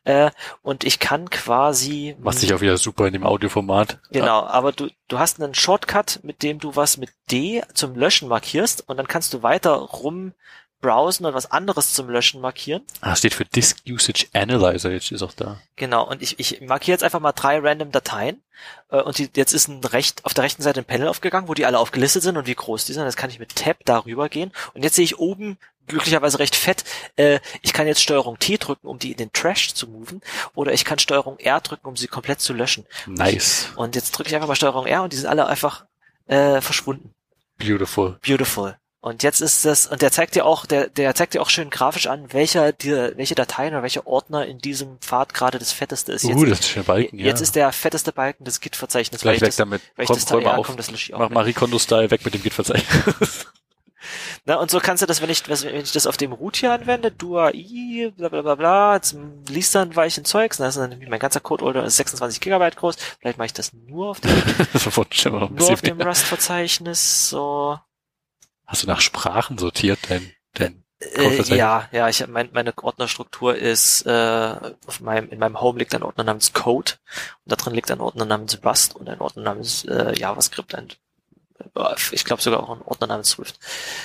Äh, 0.03 0.31
und 0.61 0.83
ich 0.83 0.99
kann 0.99 1.29
quasi 1.29 2.15
Macht 2.19 2.39
sich 2.39 2.53
auch 2.53 2.61
wieder 2.61 2.77
super 2.77 3.07
in 3.07 3.13
dem 3.13 3.25
Audioformat. 3.25 3.99
Genau, 4.11 4.43
aber 4.43 4.71
du, 4.71 4.89
du 5.07 5.19
hast 5.19 5.41
einen 5.41 5.53
Shortcut, 5.53 6.19
mit 6.23 6.43
dem 6.43 6.59
du 6.59 6.75
was 6.75 6.97
mit 6.97 7.11
D 7.29 7.61
zum 7.73 7.95
Löschen 7.95 8.27
markierst 8.27 8.87
und 8.87 8.97
dann 8.97 9.07
kannst 9.07 9.33
du 9.33 9.43
weiter 9.43 9.71
rum 9.73 10.33
browsen 10.81 11.25
und 11.25 11.33
was 11.33 11.51
anderes 11.51 11.93
zum 11.93 12.09
Löschen 12.09 12.41
markieren. 12.41 12.81
Ah, 12.99 13.15
steht 13.15 13.33
für 13.33 13.45
Disk 13.45 13.77
Usage 13.87 14.27
Analyzer, 14.33 14.91
jetzt 14.91 15.11
ist 15.11 15.21
auch 15.21 15.33
da. 15.33 15.59
Genau, 15.75 16.07
und 16.07 16.21
ich, 16.21 16.39
ich 16.39 16.61
markiere 16.61 16.95
jetzt 16.95 17.03
einfach 17.03 17.19
mal 17.19 17.31
drei 17.31 17.59
random 17.59 17.91
Dateien. 17.91 18.41
Äh, 18.89 19.01
und 19.01 19.17
die, 19.17 19.29
jetzt 19.35 19.53
ist 19.53 19.67
ein 19.67 19.83
recht, 19.83 20.25
auf 20.25 20.33
der 20.33 20.43
rechten 20.43 20.63
Seite 20.63 20.81
ein 20.81 20.85
Panel 20.85 21.07
aufgegangen, 21.07 21.47
wo 21.47 21.53
die 21.53 21.65
alle 21.65 21.79
aufgelistet 21.79 22.23
sind 22.23 22.37
und 22.37 22.47
wie 22.47 22.55
groß 22.55 22.85
die 22.85 22.93
sind. 22.93 23.05
Jetzt 23.05 23.17
kann 23.17 23.29
ich 23.29 23.39
mit 23.39 23.55
Tab 23.55 23.77
darüber 23.85 24.29
gehen. 24.29 24.51
Und 24.73 24.83
jetzt 24.83 24.95
sehe 24.95 25.05
ich 25.05 25.19
oben, 25.19 25.57
glücklicherweise 25.87 26.39
recht 26.39 26.55
fett, 26.55 26.83
äh, 27.15 27.39
ich 27.61 27.73
kann 27.73 27.87
jetzt 27.87 28.01
Steuerung 28.01 28.39
T 28.39 28.57
drücken, 28.57 28.87
um 28.87 28.99
die 28.99 29.11
in 29.11 29.17
den 29.17 29.33
Trash 29.33 29.73
zu 29.73 29.87
moven. 29.87 30.21
Oder 30.55 30.73
ich 30.73 30.85
kann 30.85 30.99
Steuerung 30.99 31.39
R 31.39 31.61
drücken, 31.61 31.87
um 31.87 31.95
sie 31.95 32.07
komplett 32.07 32.41
zu 32.41 32.53
löschen. 32.53 32.85
Nice. 33.07 33.69
Und 33.75 33.95
jetzt 33.95 34.11
drücke 34.11 34.29
ich 34.29 34.35
einfach 34.35 34.47
mal 34.47 34.55
Steuerung 34.55 34.85
R 34.85 35.03
und 35.03 35.13
die 35.13 35.17
sind 35.17 35.27
alle 35.27 35.47
einfach 35.47 35.85
äh, 36.27 36.61
verschwunden. 36.61 37.13
Beautiful. 37.57 38.17
Beautiful. 38.25 38.75
Und 39.03 39.23
jetzt 39.23 39.41
ist 39.41 39.65
das, 39.65 39.87
und 39.87 40.03
der 40.03 40.11
zeigt 40.11 40.35
dir 40.35 40.45
auch, 40.45 40.67
der, 40.67 40.87
der 40.87 41.15
zeigt 41.15 41.33
dir 41.33 41.41
auch 41.41 41.49
schön 41.49 41.71
grafisch 41.71 42.05
an, 42.05 42.31
welcher, 42.33 42.71
die, 42.71 42.91
welche 42.91 43.33
Dateien 43.33 43.73
oder 43.73 43.81
welcher 43.81 44.05
Ordner 44.05 44.45
in 44.45 44.59
diesem 44.59 44.99
Pfad 44.99 45.33
gerade 45.33 45.57
das 45.57 45.71
fetteste 45.71 46.11
ist. 46.13 46.23
Uh, 46.23 46.45
das 46.45 46.59
ist 46.59 46.77
ein 46.77 46.83
Balken, 46.83 47.17
ja. 47.17 47.25
Jetzt 47.25 47.41
ist 47.41 47.55
der 47.55 47.71
fetteste 47.71 48.13
Balken 48.13 48.43
des 48.43 48.59
Git-Verzeichnisses. 48.61 49.25
weil 49.25 49.31
Gleich 49.33 49.37
ich 49.37 49.41
weg 49.41 49.49
das- 49.49 49.55
damit. 49.55 49.81
weil 49.95 50.03
ich 50.03 50.09
das 50.11 50.25
da- 50.25 50.35
räum 50.35 50.43
mal 50.43 50.49
ja, 50.51 50.57
auf. 50.57 50.67
komm, 50.67 50.77
das 50.77 50.91
lösche 50.91 51.09
ich 51.09 51.13
auch 51.15 51.19
Mach 51.19 51.29
weg. 51.29 51.33
Marie 51.33 51.53
Kondo-Style 51.53 52.11
weg 52.11 52.23
mit 52.23 52.35
dem 52.35 52.43
Git-Verzeichnis. 52.43 53.47
Na, 54.45 54.55
und 54.55 54.69
so 54.71 54.79
kannst 54.79 55.01
du 55.01 55.07
das, 55.07 55.21
wenn 55.21 55.29
ich, 55.29 55.47
wenn 55.47 55.75
ich 55.81 55.91
das 55.91 56.05
auf 56.07 56.17
dem 56.17 56.31
Root 56.33 56.57
hier 56.57 56.71
anwende, 56.71 57.11
DUAI, 57.11 58.11
bla 58.15 58.29
bla 58.29 58.41
bla 58.41 58.55
bla, 58.55 58.95
jetzt 58.95 59.15
liest 59.47 59.73
dann 59.75 59.95
weichen 59.95 60.25
Zeugs, 60.25 60.59
und 60.59 60.65
das 60.65 60.75
ist 60.75 60.81
dann 60.81 60.99
mein 61.07 61.19
ganzer 61.19 61.39
Code-Order 61.39 61.83
ist 61.85 61.97
26 61.97 62.39
Gigabyte 62.39 62.75
groß, 62.75 62.95
vielleicht 63.19 63.37
mache 63.37 63.47
ich 63.47 63.53
das 63.53 63.73
nur 63.73 64.09
auf 64.11 64.19
dem, 64.19 64.31
mal 65.31 65.49
nur 65.49 65.71
auf 65.71 65.81
dem. 65.81 66.01
Rust-Verzeichnis, 66.01 67.29
so, 67.29 67.79
Hast 68.71 68.83
du 68.83 68.87
nach 68.87 69.01
Sprachen 69.01 69.57
sortiert, 69.57 69.99
dein, 70.07 70.31
dein 70.53 70.85
Äh, 70.99 71.41
ja, 71.55 71.89
ja, 71.91 72.07
ich 72.07 72.25
mein, 72.27 72.49
meine 72.53 72.73
Ordnerstruktur 72.77 73.55
ist 73.55 74.05
äh, 74.05 74.55
auf 74.87 75.01
meinem 75.01 75.29
in 75.29 75.39
meinem 75.39 75.59
Home 75.59 75.77
liegt 75.77 75.93
ein 75.93 76.03
Ordner 76.03 76.23
namens 76.23 76.53
Code 76.53 76.93
und 77.43 77.51
da 77.51 77.57
drin 77.57 77.73
liegt 77.73 77.91
ein 77.91 77.99
Ordner 77.99 78.23
namens 78.23 78.63
Rust 78.63 78.95
und 78.95 79.09
ein 79.09 79.19
Ordner 79.19 79.43
namens 79.43 79.83
äh, 79.85 80.17
JavaScript 80.17 80.73
ein 80.73 80.87
äh, 81.59 81.95
ich 82.11 82.23
glaube 82.23 82.41
sogar 82.41 82.63
auch 82.63 82.77
ein 82.77 82.81
Ordner 82.83 83.07
namens 83.07 83.31
Swift. 83.31 83.59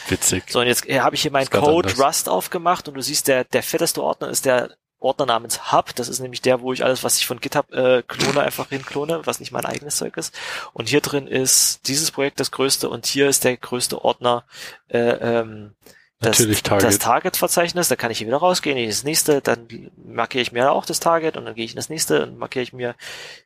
witzig. 0.09 0.45
So 0.49 0.61
und 0.61 0.67
jetzt 0.67 0.89
äh, 0.89 0.99
habe 0.99 1.15
ich 1.15 1.23
hier 1.23 1.31
meinen 1.31 1.49
Code 1.49 1.91
anders. 1.91 2.05
Rust 2.05 2.29
aufgemacht 2.29 2.89
und 2.89 2.95
du 2.95 3.03
siehst 3.03 3.29
der 3.29 3.45
der 3.45 3.63
fetteste 3.63 4.03
Ordner 4.03 4.31
ist 4.31 4.47
der 4.47 4.71
Ordner 4.99 5.27
namens 5.27 5.73
Hub, 5.73 5.95
das 5.95 6.09
ist 6.09 6.21
nämlich 6.21 6.41
der, 6.41 6.61
wo 6.61 6.73
ich 6.73 6.85
alles, 6.85 7.05
was 7.05 7.19
ich 7.19 7.27
von 7.27 7.41
GitHub 7.41 7.73
äh, 7.73 8.03
klone, 8.03 8.41
einfach 8.41 8.69
hinklone, 8.71 9.21
was 9.25 9.41
nicht 9.41 9.53
mein 9.53 9.67
eigenes 9.67 9.97
Zeug 9.97 10.17
ist. 10.17 10.35
Und 10.73 10.89
hier 10.89 11.01
drin 11.01 11.27
ist 11.27 11.87
dieses 11.89 12.11
Projekt 12.11 12.41
das 12.41 12.51
größte 12.51 12.89
und 12.89 13.07
hier 13.07 13.29
ist 13.29 13.45
der 13.45 13.57
größte 13.57 14.03
Ordner 14.03 14.45
äh, 14.89 14.99
ähm, 14.99 15.75
das, 16.19 16.39
Natürlich 16.39 16.63
Target. 16.63 16.89
das 16.89 16.99
Target-Verzeichnis, 16.99 17.89
da 17.89 17.97
kann 17.97 18.11
ich 18.11 18.19
hier 18.19 18.27
wieder 18.27 18.39
rausgehen, 18.39 18.79
in 18.79 18.89
das 18.89 19.05
nächste, 19.05 19.43
dann 19.43 19.69
markiere 20.03 20.41
ich 20.41 20.51
mir 20.51 20.73
auch 20.73 20.87
das 20.87 20.99
Target 20.99 21.37
und 21.37 21.45
dann 21.45 21.55
gehe 21.55 21.67
ich 21.67 21.73
in 21.73 21.77
das 21.77 21.91
nächste 21.91 22.23
und 22.23 22.39
markiere 22.39 22.63
ich 22.63 22.73
mir, 22.73 22.95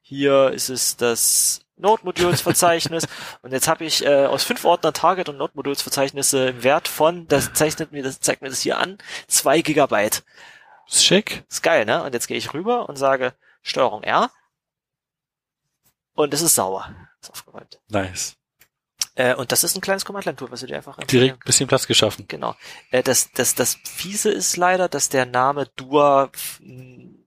hier 0.02 0.50
ist 0.50 0.68
es 0.68 0.96
das 0.96 1.62
Node-Modules-Verzeichnis 1.78 3.08
und 3.42 3.52
jetzt 3.52 3.66
habe 3.66 3.84
ich 3.84 4.06
äh, 4.06 4.26
aus 4.26 4.44
fünf 4.44 4.64
Ordnern 4.64 4.94
Target 4.94 5.28
und 5.28 5.38
Node-Modules-Verzeichnisse 5.38 6.50
im 6.50 6.62
Wert 6.62 6.86
von, 6.86 7.26
das 7.26 7.52
zeichnet 7.54 7.90
mir, 7.90 8.04
das 8.04 8.20
zeigt 8.20 8.40
mir 8.40 8.50
das 8.50 8.60
hier 8.60 8.78
an, 8.78 8.98
zwei 9.26 9.62
Gigabyte. 9.62 10.22
Ist 10.90 11.04
schick. 11.04 11.44
Ist 11.48 11.62
geil, 11.62 11.84
ne? 11.84 12.02
Und 12.02 12.14
jetzt 12.14 12.26
gehe 12.26 12.36
ich 12.36 12.52
rüber 12.52 12.88
und 12.88 12.96
sage 12.96 13.34
Steuerung 13.62 14.02
R. 14.02 14.30
Und 16.14 16.34
es 16.34 16.42
ist 16.42 16.54
sauer. 16.56 16.94
Ist 17.20 17.30
aufgeräumt. 17.30 17.80
Nice. 17.88 18.36
Äh, 19.14 19.34
und 19.34 19.52
das 19.52 19.64
ist 19.64 19.76
ein 19.76 19.80
kleines 19.80 20.04
Command-Line-Tool, 20.04 20.50
was 20.50 20.60
du 20.60 20.66
dir 20.66 20.76
einfach 20.76 20.96
Direkt 20.98 21.36
ein 21.36 21.44
bisschen 21.44 21.68
Platz 21.68 21.86
geschaffen. 21.86 22.26
Genau. 22.28 22.56
Äh, 22.90 23.02
das, 23.02 23.30
das, 23.32 23.54
das 23.54 23.74
Fiese 23.84 24.30
ist 24.30 24.56
leider, 24.56 24.88
dass 24.88 25.08
der 25.08 25.26
Name 25.26 25.66
Dua, 25.76 26.30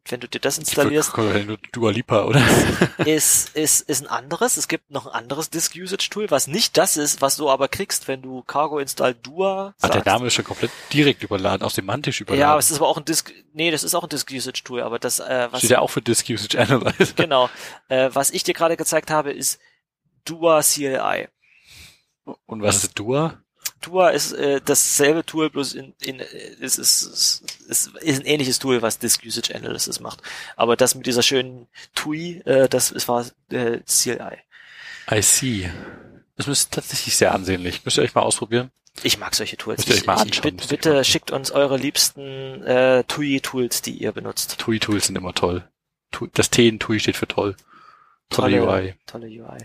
wenn 0.09 0.19
du 0.19 0.27
dir 0.27 0.39
das 0.39 0.57
installierst, 0.57 1.15
Nur 1.17 1.57
Dua 1.71 1.91
Lipa, 1.91 2.25
oder? 2.25 2.41
ist, 3.05 3.55
ist, 3.55 3.81
ist 3.89 4.01
ein 4.01 4.07
anderes. 4.07 4.57
Es 4.57 4.67
gibt 4.67 4.91
noch 4.91 5.07
ein 5.07 5.13
anderes 5.13 5.49
Disk-Usage-Tool, 5.49 6.29
was 6.29 6.47
nicht 6.47 6.77
das 6.77 6.97
ist, 6.97 7.21
was 7.21 7.37
du 7.37 7.49
aber 7.49 7.69
kriegst, 7.69 8.07
wenn 8.09 8.21
du 8.21 8.41
Cargo 8.43 8.79
install 8.79 9.13
Dua 9.15 9.73
Ah, 9.79 9.87
sagst. 9.87 10.05
der 10.05 10.13
Name 10.13 10.27
ist 10.27 10.33
schon 10.33 10.43
komplett 10.45 10.71
direkt 10.91 11.23
überladen, 11.23 11.63
aus 11.63 11.75
dem 11.75 11.85
Mantisch 11.85 12.19
überladen. 12.19 12.41
ja, 12.41 12.49
aber 12.49 12.59
es 12.59 12.69
ist 12.69 12.77
aber 12.77 12.87
auch 12.89 12.97
ein 12.97 13.05
Disk, 13.05 13.31
nee, 13.53 13.71
das 13.71 13.83
ist 13.83 13.95
auch 13.95 14.03
ein 14.03 14.09
Disk-Usage-Tool, 14.09 14.81
aber 14.81 14.99
das, 14.99 15.19
äh, 15.19 15.47
was, 15.51 15.59
Steht 15.59 15.71
ja 15.71 15.79
auch 15.79 15.89
für 15.89 16.01
Disk 16.01 16.29
Usage 16.29 16.59
Analyzer. 16.59 17.13
genau, 17.15 17.49
äh, 17.87 18.09
was 18.11 18.31
ich 18.31 18.43
dir 18.43 18.53
gerade 18.53 18.75
gezeigt 18.75 19.09
habe, 19.09 19.31
ist 19.31 19.59
Dua 20.25 20.61
CLI. 20.61 21.27
Und 22.45 22.61
was 22.61 22.83
ist 22.83 22.97
Dua? 22.99 23.42
Dua 23.83 24.09
ist 24.09 24.31
äh, 24.31 24.61
dasselbe 24.63 25.25
Tool, 25.25 25.49
bloß 25.49 25.73
in, 25.73 25.93
in 26.01 26.19
es 26.19 26.77
ist, 26.77 27.43
ist, 27.67 27.95
ist 27.97 28.19
ein 28.19 28.25
ähnliches 28.25 28.59
Tool, 28.59 28.81
was 28.81 28.97
Disk 28.97 29.23
Usage 29.25 29.53
Analysis 29.53 29.99
macht. 29.99 30.21
Aber 30.55 30.75
das 30.75 30.95
mit 30.95 31.05
dieser 31.05 31.21
schönen 31.21 31.67
TUI, 31.93 32.41
äh, 32.45 32.67
das 32.69 32.91
ist, 32.91 33.07
war 33.07 33.25
äh, 33.51 33.79
CLI. 33.79 34.37
I 35.11 35.21
see. 35.21 35.69
Das 36.37 36.47
ist 36.47 36.71
tatsächlich 36.71 37.15
sehr 37.15 37.33
ansehnlich. 37.33 37.83
Müsst 37.85 37.97
ihr 37.97 38.03
euch 38.03 38.15
mal 38.15 38.21
ausprobieren. 38.21 38.71
Ich 39.03 39.17
mag 39.19 39.35
solche 39.35 39.57
Tools. 39.57 39.77
Müsst 39.79 39.89
ihr 39.89 39.95
euch 39.95 40.01
Ich, 40.01 40.07
mal 40.07 40.15
ich, 40.15 40.21
anschauen, 40.21 40.43
bitte 40.43 40.55
müsst 40.55 40.71
ihr 40.71 40.77
bitte 40.77 40.93
mal. 40.93 41.03
schickt 41.03 41.31
uns 41.31 41.51
eure 41.51 41.77
liebsten 41.77 42.63
äh, 42.63 43.03
TUI-Tools, 43.03 43.81
die 43.81 43.97
ihr 43.97 44.11
benutzt. 44.11 44.57
TUI-Tools 44.59 45.07
sind 45.07 45.17
immer 45.17 45.33
toll. 45.33 45.67
Das 46.33 46.49
T 46.49 46.67
in 46.67 46.79
TUI 46.79 46.99
steht 46.99 47.17
für 47.17 47.27
toll. 47.27 47.55
Tolle, 48.33 48.61
UI. 48.61 48.93
Tolle 49.05 49.27
UI. 49.27 49.57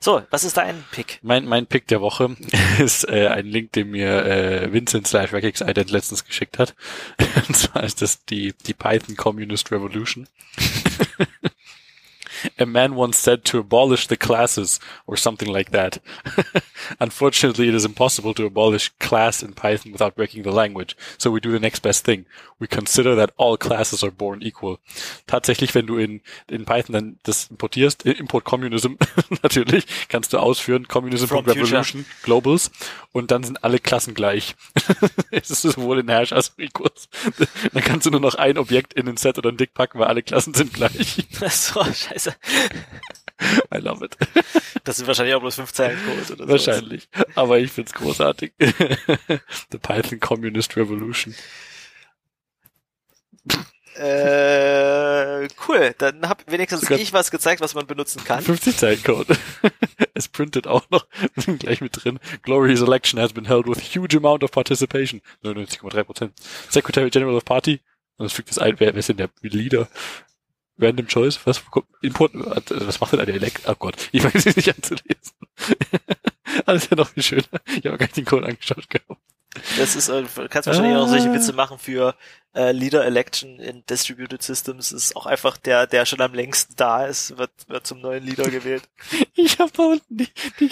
So, 0.00 0.22
was 0.30 0.44
ist 0.44 0.56
dein 0.56 0.84
Pick? 0.90 1.18
Mein, 1.22 1.46
mein 1.46 1.66
Pick 1.66 1.86
der 1.88 2.00
Woche 2.00 2.36
ist 2.78 3.08
äh, 3.08 3.28
ein 3.28 3.46
Link, 3.46 3.72
den 3.72 3.90
mir 3.90 4.24
äh, 4.24 4.72
Vincent 4.72 5.06
slash 5.06 5.32
Ident 5.32 5.90
letztens 5.90 6.24
geschickt 6.24 6.58
hat. 6.58 6.74
Und 7.48 7.56
zwar 7.56 7.84
ist 7.84 8.02
das 8.02 8.24
die, 8.24 8.54
die 8.66 8.74
Python 8.74 9.16
Communist 9.16 9.70
Revolution. 9.70 10.28
A 12.58 12.66
man 12.66 12.94
once 12.94 13.18
said 13.18 13.44
to 13.46 13.58
abolish 13.58 14.06
the 14.06 14.16
classes 14.16 14.80
or 15.06 15.16
something 15.16 15.48
like 15.48 15.70
that. 15.70 15.98
Unfortunately, 17.00 17.68
it 17.68 17.74
is 17.74 17.84
impossible 17.84 18.34
to 18.34 18.46
abolish 18.46 18.90
class 18.98 19.42
in 19.42 19.52
Python 19.52 19.92
without 19.92 20.16
breaking 20.16 20.42
the 20.42 20.52
language. 20.52 20.96
So 21.18 21.30
we 21.30 21.40
do 21.40 21.52
the 21.52 21.60
next 21.60 21.80
best 21.80 22.04
thing. 22.04 22.26
We 22.58 22.66
consider 22.66 23.14
that 23.16 23.32
all 23.36 23.56
classes 23.56 24.04
are 24.04 24.10
born 24.10 24.42
equal. 24.42 24.78
Tatsächlich, 25.26 25.74
wenn 25.74 25.86
du 25.86 25.96
in, 25.96 26.20
in 26.48 26.64
Python 26.64 26.92
dann 26.92 27.18
das 27.24 27.48
importierst, 27.48 28.06
äh, 28.06 28.12
Import 28.12 28.44
Communism, 28.44 28.94
natürlich, 29.42 29.86
kannst 30.08 30.32
du 30.32 30.38
ausführen, 30.38 30.84
From 30.84 31.02
Communism.revolution, 31.02 32.04
Globals, 32.22 32.70
und 33.12 33.30
dann 33.30 33.42
sind 33.42 33.64
alle 33.64 33.78
Klassen 33.78 34.14
gleich. 34.14 34.54
es 35.30 35.50
ist 35.50 35.62
sowohl 35.62 36.00
in 36.00 36.08
Hash 36.08 36.32
als 36.32 36.52
auch 36.52 36.58
Equals. 36.58 37.08
Dann 37.72 37.82
kannst 37.82 38.06
du 38.06 38.10
nur 38.10 38.20
noch 38.20 38.34
ein 38.34 38.58
Objekt 38.58 38.94
in 38.94 39.08
ein 39.08 39.16
Set 39.16 39.38
oder 39.38 39.50
ein 39.50 39.56
Dick 39.56 39.74
packen, 39.74 39.98
weil 39.98 40.06
alle 40.06 40.22
Klassen 40.22 40.54
sind 40.54 40.72
gleich. 40.72 41.26
so, 41.50 41.84
scheiße. 41.84 42.31
I 43.74 43.78
love 43.78 44.04
it. 44.04 44.16
Das 44.84 44.96
sind 44.96 45.06
wahrscheinlich 45.06 45.34
auch 45.34 45.40
bloß 45.40 45.56
fünf 45.56 45.72
Zeilen 45.72 45.98
Code 46.04 46.32
oder 46.34 46.44
so. 46.44 46.52
Wahrscheinlich. 46.52 47.08
Aber 47.34 47.58
ich 47.58 47.72
find's 47.72 47.92
großartig. 47.92 48.52
The 48.58 49.78
Python 49.78 50.20
Communist 50.20 50.76
Revolution. 50.76 51.34
Äh, 53.94 55.48
cool. 55.68 55.94
Dann 55.98 56.28
hab 56.28 56.50
wenigstens 56.50 56.82
Sogar- 56.82 56.98
ich 56.98 57.12
was 57.12 57.30
gezeigt, 57.30 57.60
was 57.60 57.74
man 57.74 57.86
benutzen 57.86 58.24
kann. 58.24 58.42
50 58.42 58.76
Zeilen 58.76 59.02
Code. 59.02 59.36
es 60.14 60.28
printet 60.28 60.66
auch 60.66 60.88
noch 60.90 61.06
gleich 61.58 61.80
mit 61.80 62.02
drin. 62.02 62.18
Glorious 62.42 62.80
election 62.80 63.20
has 63.20 63.32
been 63.32 63.46
held 63.46 63.66
with 63.66 63.78
huge 63.94 64.16
amount 64.16 64.44
of 64.44 64.50
participation. 64.50 65.20
99,3%. 65.44 66.30
Secretary 66.70 67.10
General 67.10 67.34
of 67.34 67.44
Party. 67.44 67.80
Und 68.16 68.24
das 68.26 68.32
fügt 68.32 68.50
es 68.50 68.58
ein. 68.58 68.78
Wer, 68.78 68.94
wer 68.94 68.98
ist 69.00 69.08
denn 69.08 69.16
der 69.18 69.30
Leader? 69.42 69.88
Random 70.82 71.06
Choice? 71.06 71.40
Was? 71.44 71.62
Import? 72.00 72.32
Was 72.34 73.00
macht 73.00 73.12
denn 73.12 73.24
der 73.24 73.34
Elect? 73.34 73.68
Oh 73.68 73.74
Gott. 73.78 74.08
Ich 74.12 74.22
weiß 74.22 74.46
es 74.46 74.56
nicht 74.56 74.74
anzulesen. 74.74 75.32
Alles 76.66 76.90
ja 76.90 76.96
noch 76.96 77.08
viel 77.08 77.22
schöner. 77.22 77.44
Ich 77.66 77.86
habe 77.86 77.98
gar 77.98 78.06
nicht 78.06 78.16
den 78.16 78.24
Code 78.24 78.46
angeschaut 78.46 78.88
gehabt. 78.90 79.21
Das 79.78 79.94
ist, 79.96 80.08
äh, 80.08 80.22
du 80.22 80.48
kannst 80.48 80.66
wahrscheinlich 80.66 80.96
auch 80.96 81.08
solche 81.08 81.28
Ah. 81.28 81.34
Witze 81.34 81.52
machen 81.52 81.78
für 81.78 82.14
äh, 82.54 82.72
Leader 82.72 83.04
Election 83.04 83.58
in 83.60 83.84
Distributed 83.84 84.42
Systems. 84.42 84.92
Ist 84.92 85.14
auch 85.14 85.26
einfach 85.26 85.56
der, 85.58 85.86
der 85.86 86.06
schon 86.06 86.20
am 86.22 86.32
längsten 86.32 86.74
da 86.76 87.04
ist, 87.04 87.36
wird, 87.36 87.50
wird 87.68 87.86
zum 87.86 88.00
neuen 88.00 88.24
Leader 88.24 88.50
gewählt. 88.50 88.84
Ich 89.34 89.58
habe 89.58 89.72
da 89.74 89.82
unten 89.84 90.16
die, 90.16 90.28
die 90.60 90.70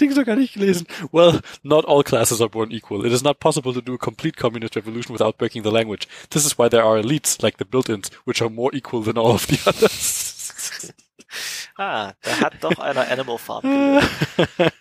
Dinge 0.00 0.14
so 0.14 0.24
gar 0.24 0.36
nicht 0.36 0.54
gelesen. 0.54 0.86
Well, 1.10 1.40
not 1.62 1.86
all 1.86 2.02
classes 2.04 2.40
are 2.40 2.48
born 2.50 2.70
equal. 2.70 3.04
It 3.04 3.12
is 3.12 3.22
not 3.22 3.40
possible 3.40 3.72
to 3.74 3.80
do 3.80 3.94
a 3.94 3.98
complete 3.98 4.36
communist 4.36 4.76
revolution 4.76 5.12
without 5.12 5.38
breaking 5.38 5.64
the 5.64 5.70
language. 5.70 6.06
This 6.30 6.44
is 6.46 6.56
why 6.58 6.68
there 6.68 6.84
are 6.84 6.98
elites, 7.00 7.42
like 7.42 7.56
the 7.58 7.64
built-ins, 7.64 8.10
which 8.24 8.40
are 8.40 8.48
more 8.50 8.72
equal 8.74 9.02
than 9.02 9.18
all 9.18 9.32
of 9.34 9.46
the 9.48 9.58
others. 9.66 10.92
Ah, 11.78 12.12
da 12.20 12.30
hat 12.40 12.52
doch 12.60 12.78
einer 12.78 13.08
Animal 13.10 13.38
Farm 13.38 13.62
gewählt. 13.62 14.04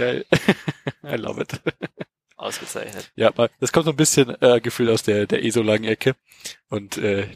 Geil. 0.00 0.24
I 1.04 1.16
love 1.16 1.38
it. 1.42 1.60
Ausgezeichnet. 2.38 3.12
Ja, 3.16 3.30
das 3.60 3.70
kommt 3.70 3.84
so 3.84 3.90
ein 3.90 3.96
bisschen 3.96 4.34
äh, 4.40 4.58
Gefühl 4.62 4.88
aus 4.88 5.02
der, 5.02 5.26
der 5.26 5.44
ESO-Lang-Ecke. 5.44 6.16
Und 6.70 6.96
äh, 6.96 7.28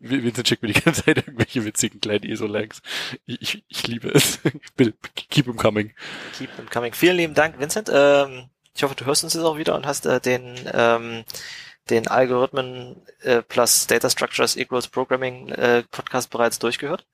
Vincent 0.00 0.48
schickt 0.48 0.62
mir 0.62 0.72
die 0.72 0.80
ganze 0.84 1.04
Zeit 1.04 1.18
irgendwelche 1.18 1.64
witzigen 1.64 2.00
kleinen 2.00 2.24
ESO-Langs. 2.24 2.82
Ich, 3.24 3.40
ich, 3.40 3.64
ich 3.68 3.86
liebe 3.86 4.08
es. 4.08 4.40
Keep 5.30 5.44
them 5.44 5.56
coming. 5.56 5.94
Keep 6.36 6.56
them 6.56 6.68
coming. 6.68 6.92
Vielen 6.92 7.16
lieben 7.16 7.34
Dank, 7.34 7.60
Vincent. 7.60 7.88
Ähm, 7.92 8.50
ich 8.74 8.82
hoffe, 8.82 8.96
du 8.96 9.04
hörst 9.04 9.22
uns 9.22 9.34
jetzt 9.34 9.44
auch 9.44 9.58
wieder 9.58 9.76
und 9.76 9.86
hast 9.86 10.04
äh, 10.06 10.20
den 10.20 10.56
ähm, 10.72 11.24
den 11.88 12.08
Algorithmen 12.08 13.00
äh, 13.22 13.42
plus 13.42 13.86
Data 13.86 14.10
Structures 14.10 14.56
equals 14.56 14.88
Programming 14.88 15.50
äh, 15.50 15.84
Podcast 15.90 16.30
bereits 16.30 16.58
durchgehört. 16.58 17.06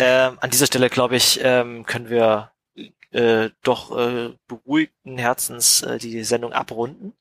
ähm, 0.00 0.36
an 0.40 0.50
dieser 0.50 0.66
Stelle, 0.66 0.90
glaube 0.90 1.14
ich, 1.14 1.38
ähm, 1.42 1.86
können 1.86 2.10
wir 2.10 2.50
äh, 3.16 3.50
doch 3.62 3.96
äh, 3.96 4.34
beruhigten 4.46 5.16
Herzens 5.16 5.82
äh, 5.82 5.98
die 5.98 6.22
Sendung 6.22 6.52
abrunden. 6.52 7.14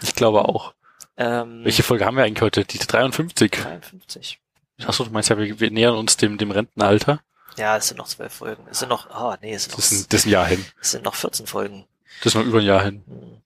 Ich 0.00 0.14
glaube 0.14 0.44
auch. 0.44 0.74
Ähm, 1.16 1.64
Welche 1.64 1.82
Folge 1.82 2.06
haben 2.06 2.16
wir 2.16 2.24
eigentlich 2.24 2.42
heute? 2.42 2.64
Die 2.64 2.78
53. 2.78 3.50
53. 3.50 4.40
Achso, 4.86 5.04
du 5.04 5.10
meinst 5.10 5.30
ja, 5.30 5.38
wir, 5.38 5.58
wir 5.58 5.70
nähern 5.70 5.96
uns 5.96 6.16
dem, 6.16 6.38
dem 6.38 6.50
Rentenalter. 6.50 7.20
Ja, 7.56 7.76
es 7.76 7.88
sind 7.88 7.98
noch 7.98 8.06
zwölf 8.06 8.32
Folgen. 8.32 8.64
Es 8.70 8.80
sind 8.80 8.88
noch, 8.88 9.10
ah 9.10 9.36
nee, 9.40 9.54
es 9.54 9.64
sind, 9.64 9.76
Das 9.76 9.90
ist, 9.90 9.92
ein, 9.92 10.00
noch, 10.02 10.08
das 10.08 10.20
ist 10.20 10.26
ein 10.26 10.30
Jahr 10.30 10.46
hin. 10.46 10.64
es 10.80 10.90
sind 10.92 11.04
noch 11.04 11.14
14 11.14 11.46
Folgen. 11.46 11.84
Das 12.22 12.26
ist 12.26 12.34
noch 12.34 12.44
über 12.44 12.58
ein 12.58 12.66
Jahr 12.66 12.84
hin. 12.84 13.02
Hm. 13.06 13.42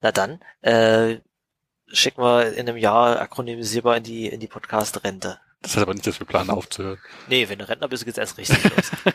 Na 0.00 0.12
dann, 0.12 0.40
äh, 0.62 1.18
schicken 1.88 2.22
wir 2.22 2.52
in 2.52 2.68
einem 2.68 2.76
Jahr 2.76 3.20
akronymisierbar 3.20 3.96
in 3.96 4.02
die, 4.04 4.26
in 4.26 4.40
die 4.40 4.48
Podcast-Rente. 4.48 5.40
Das 5.62 5.72
heißt 5.72 5.82
aber 5.82 5.94
nicht, 5.94 6.06
dass 6.06 6.20
wir 6.20 6.26
planen 6.26 6.50
aufzuhören. 6.50 6.98
Nee, 7.28 7.48
wenn 7.48 7.58
du 7.58 7.68
Rentner 7.68 7.88
bist, 7.88 8.04
geht's 8.04 8.18
erst 8.18 8.38
richtig 8.38 8.62
los. 8.64 8.90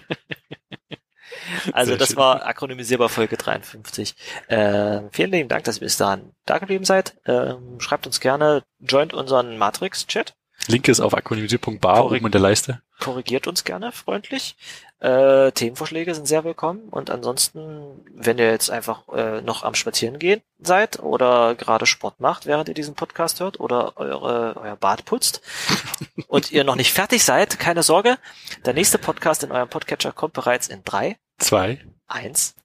Also 1.74 1.92
Sehr 1.92 1.98
das 1.98 2.10
schön. 2.10 2.18
war 2.18 2.46
akronymisierbar 2.46 3.10
Folge 3.10 3.38
53. 3.38 4.16
Äh, 4.48 5.02
vielen 5.12 5.32
lieben 5.32 5.50
Dank, 5.50 5.64
dass 5.64 5.78
ihr 5.78 5.82
bis 5.82 5.98
dahin 5.98 6.32
da 6.46 6.58
geblieben 6.58 6.86
seid. 6.86 7.16
Ähm, 7.26 7.80
schreibt 7.80 8.06
uns 8.08 8.20
gerne, 8.20 8.64
joint 8.80 9.14
unseren 9.14 9.58
Matrix-Chat, 9.58 10.34
Link 10.68 10.88
ist 10.88 11.00
auf 11.00 11.16
akronymisier.bar 11.16 12.06
oben 12.06 12.26
in 12.26 12.32
der 12.32 12.42
Leiste. 12.42 12.82
korrigiert 13.00 13.48
uns 13.48 13.64
gerne 13.64 13.92
freundlich. 13.92 14.56
Äh, 15.00 15.52
Themenvorschläge 15.54 16.14
sind 16.14 16.28
sehr 16.28 16.44
willkommen 16.44 16.88
und 16.90 17.10
ansonsten, 17.10 18.06
wenn 18.14 18.38
ihr 18.38 18.52
jetzt 18.52 18.70
einfach 18.70 19.08
äh, 19.10 19.42
noch 19.42 19.64
am 19.64 19.74
Spazieren 19.74 20.20
gehen 20.20 20.42
seid 20.60 21.00
oder 21.00 21.56
gerade 21.56 21.88
Sport 21.88 22.20
macht, 22.20 22.46
während 22.46 22.70
ihr 22.70 22.76
diesen 22.76 22.94
Podcast 22.94 23.40
hört 23.40 23.60
oder 23.60 23.98
eure, 23.98 24.56
euer 24.58 24.76
Bad 24.76 25.06
putzt 25.06 25.42
und 26.28 26.52
ihr 26.52 26.64
noch 26.64 26.76
nicht 26.76 26.94
fertig 26.94 27.24
seid, 27.24 27.58
keine 27.58 27.82
Sorge, 27.82 28.20
der 28.64 28.76
nächste 28.76 29.00
Podcast 29.00 29.44
in 29.44 29.52
eurem 29.52 29.70
Podcatcher 29.70 30.12
kommt 30.12 30.34
bereits 30.34 30.68
in 30.68 30.84
drei, 30.84 31.18
Zwei. 31.42 31.80
eins 32.08 32.56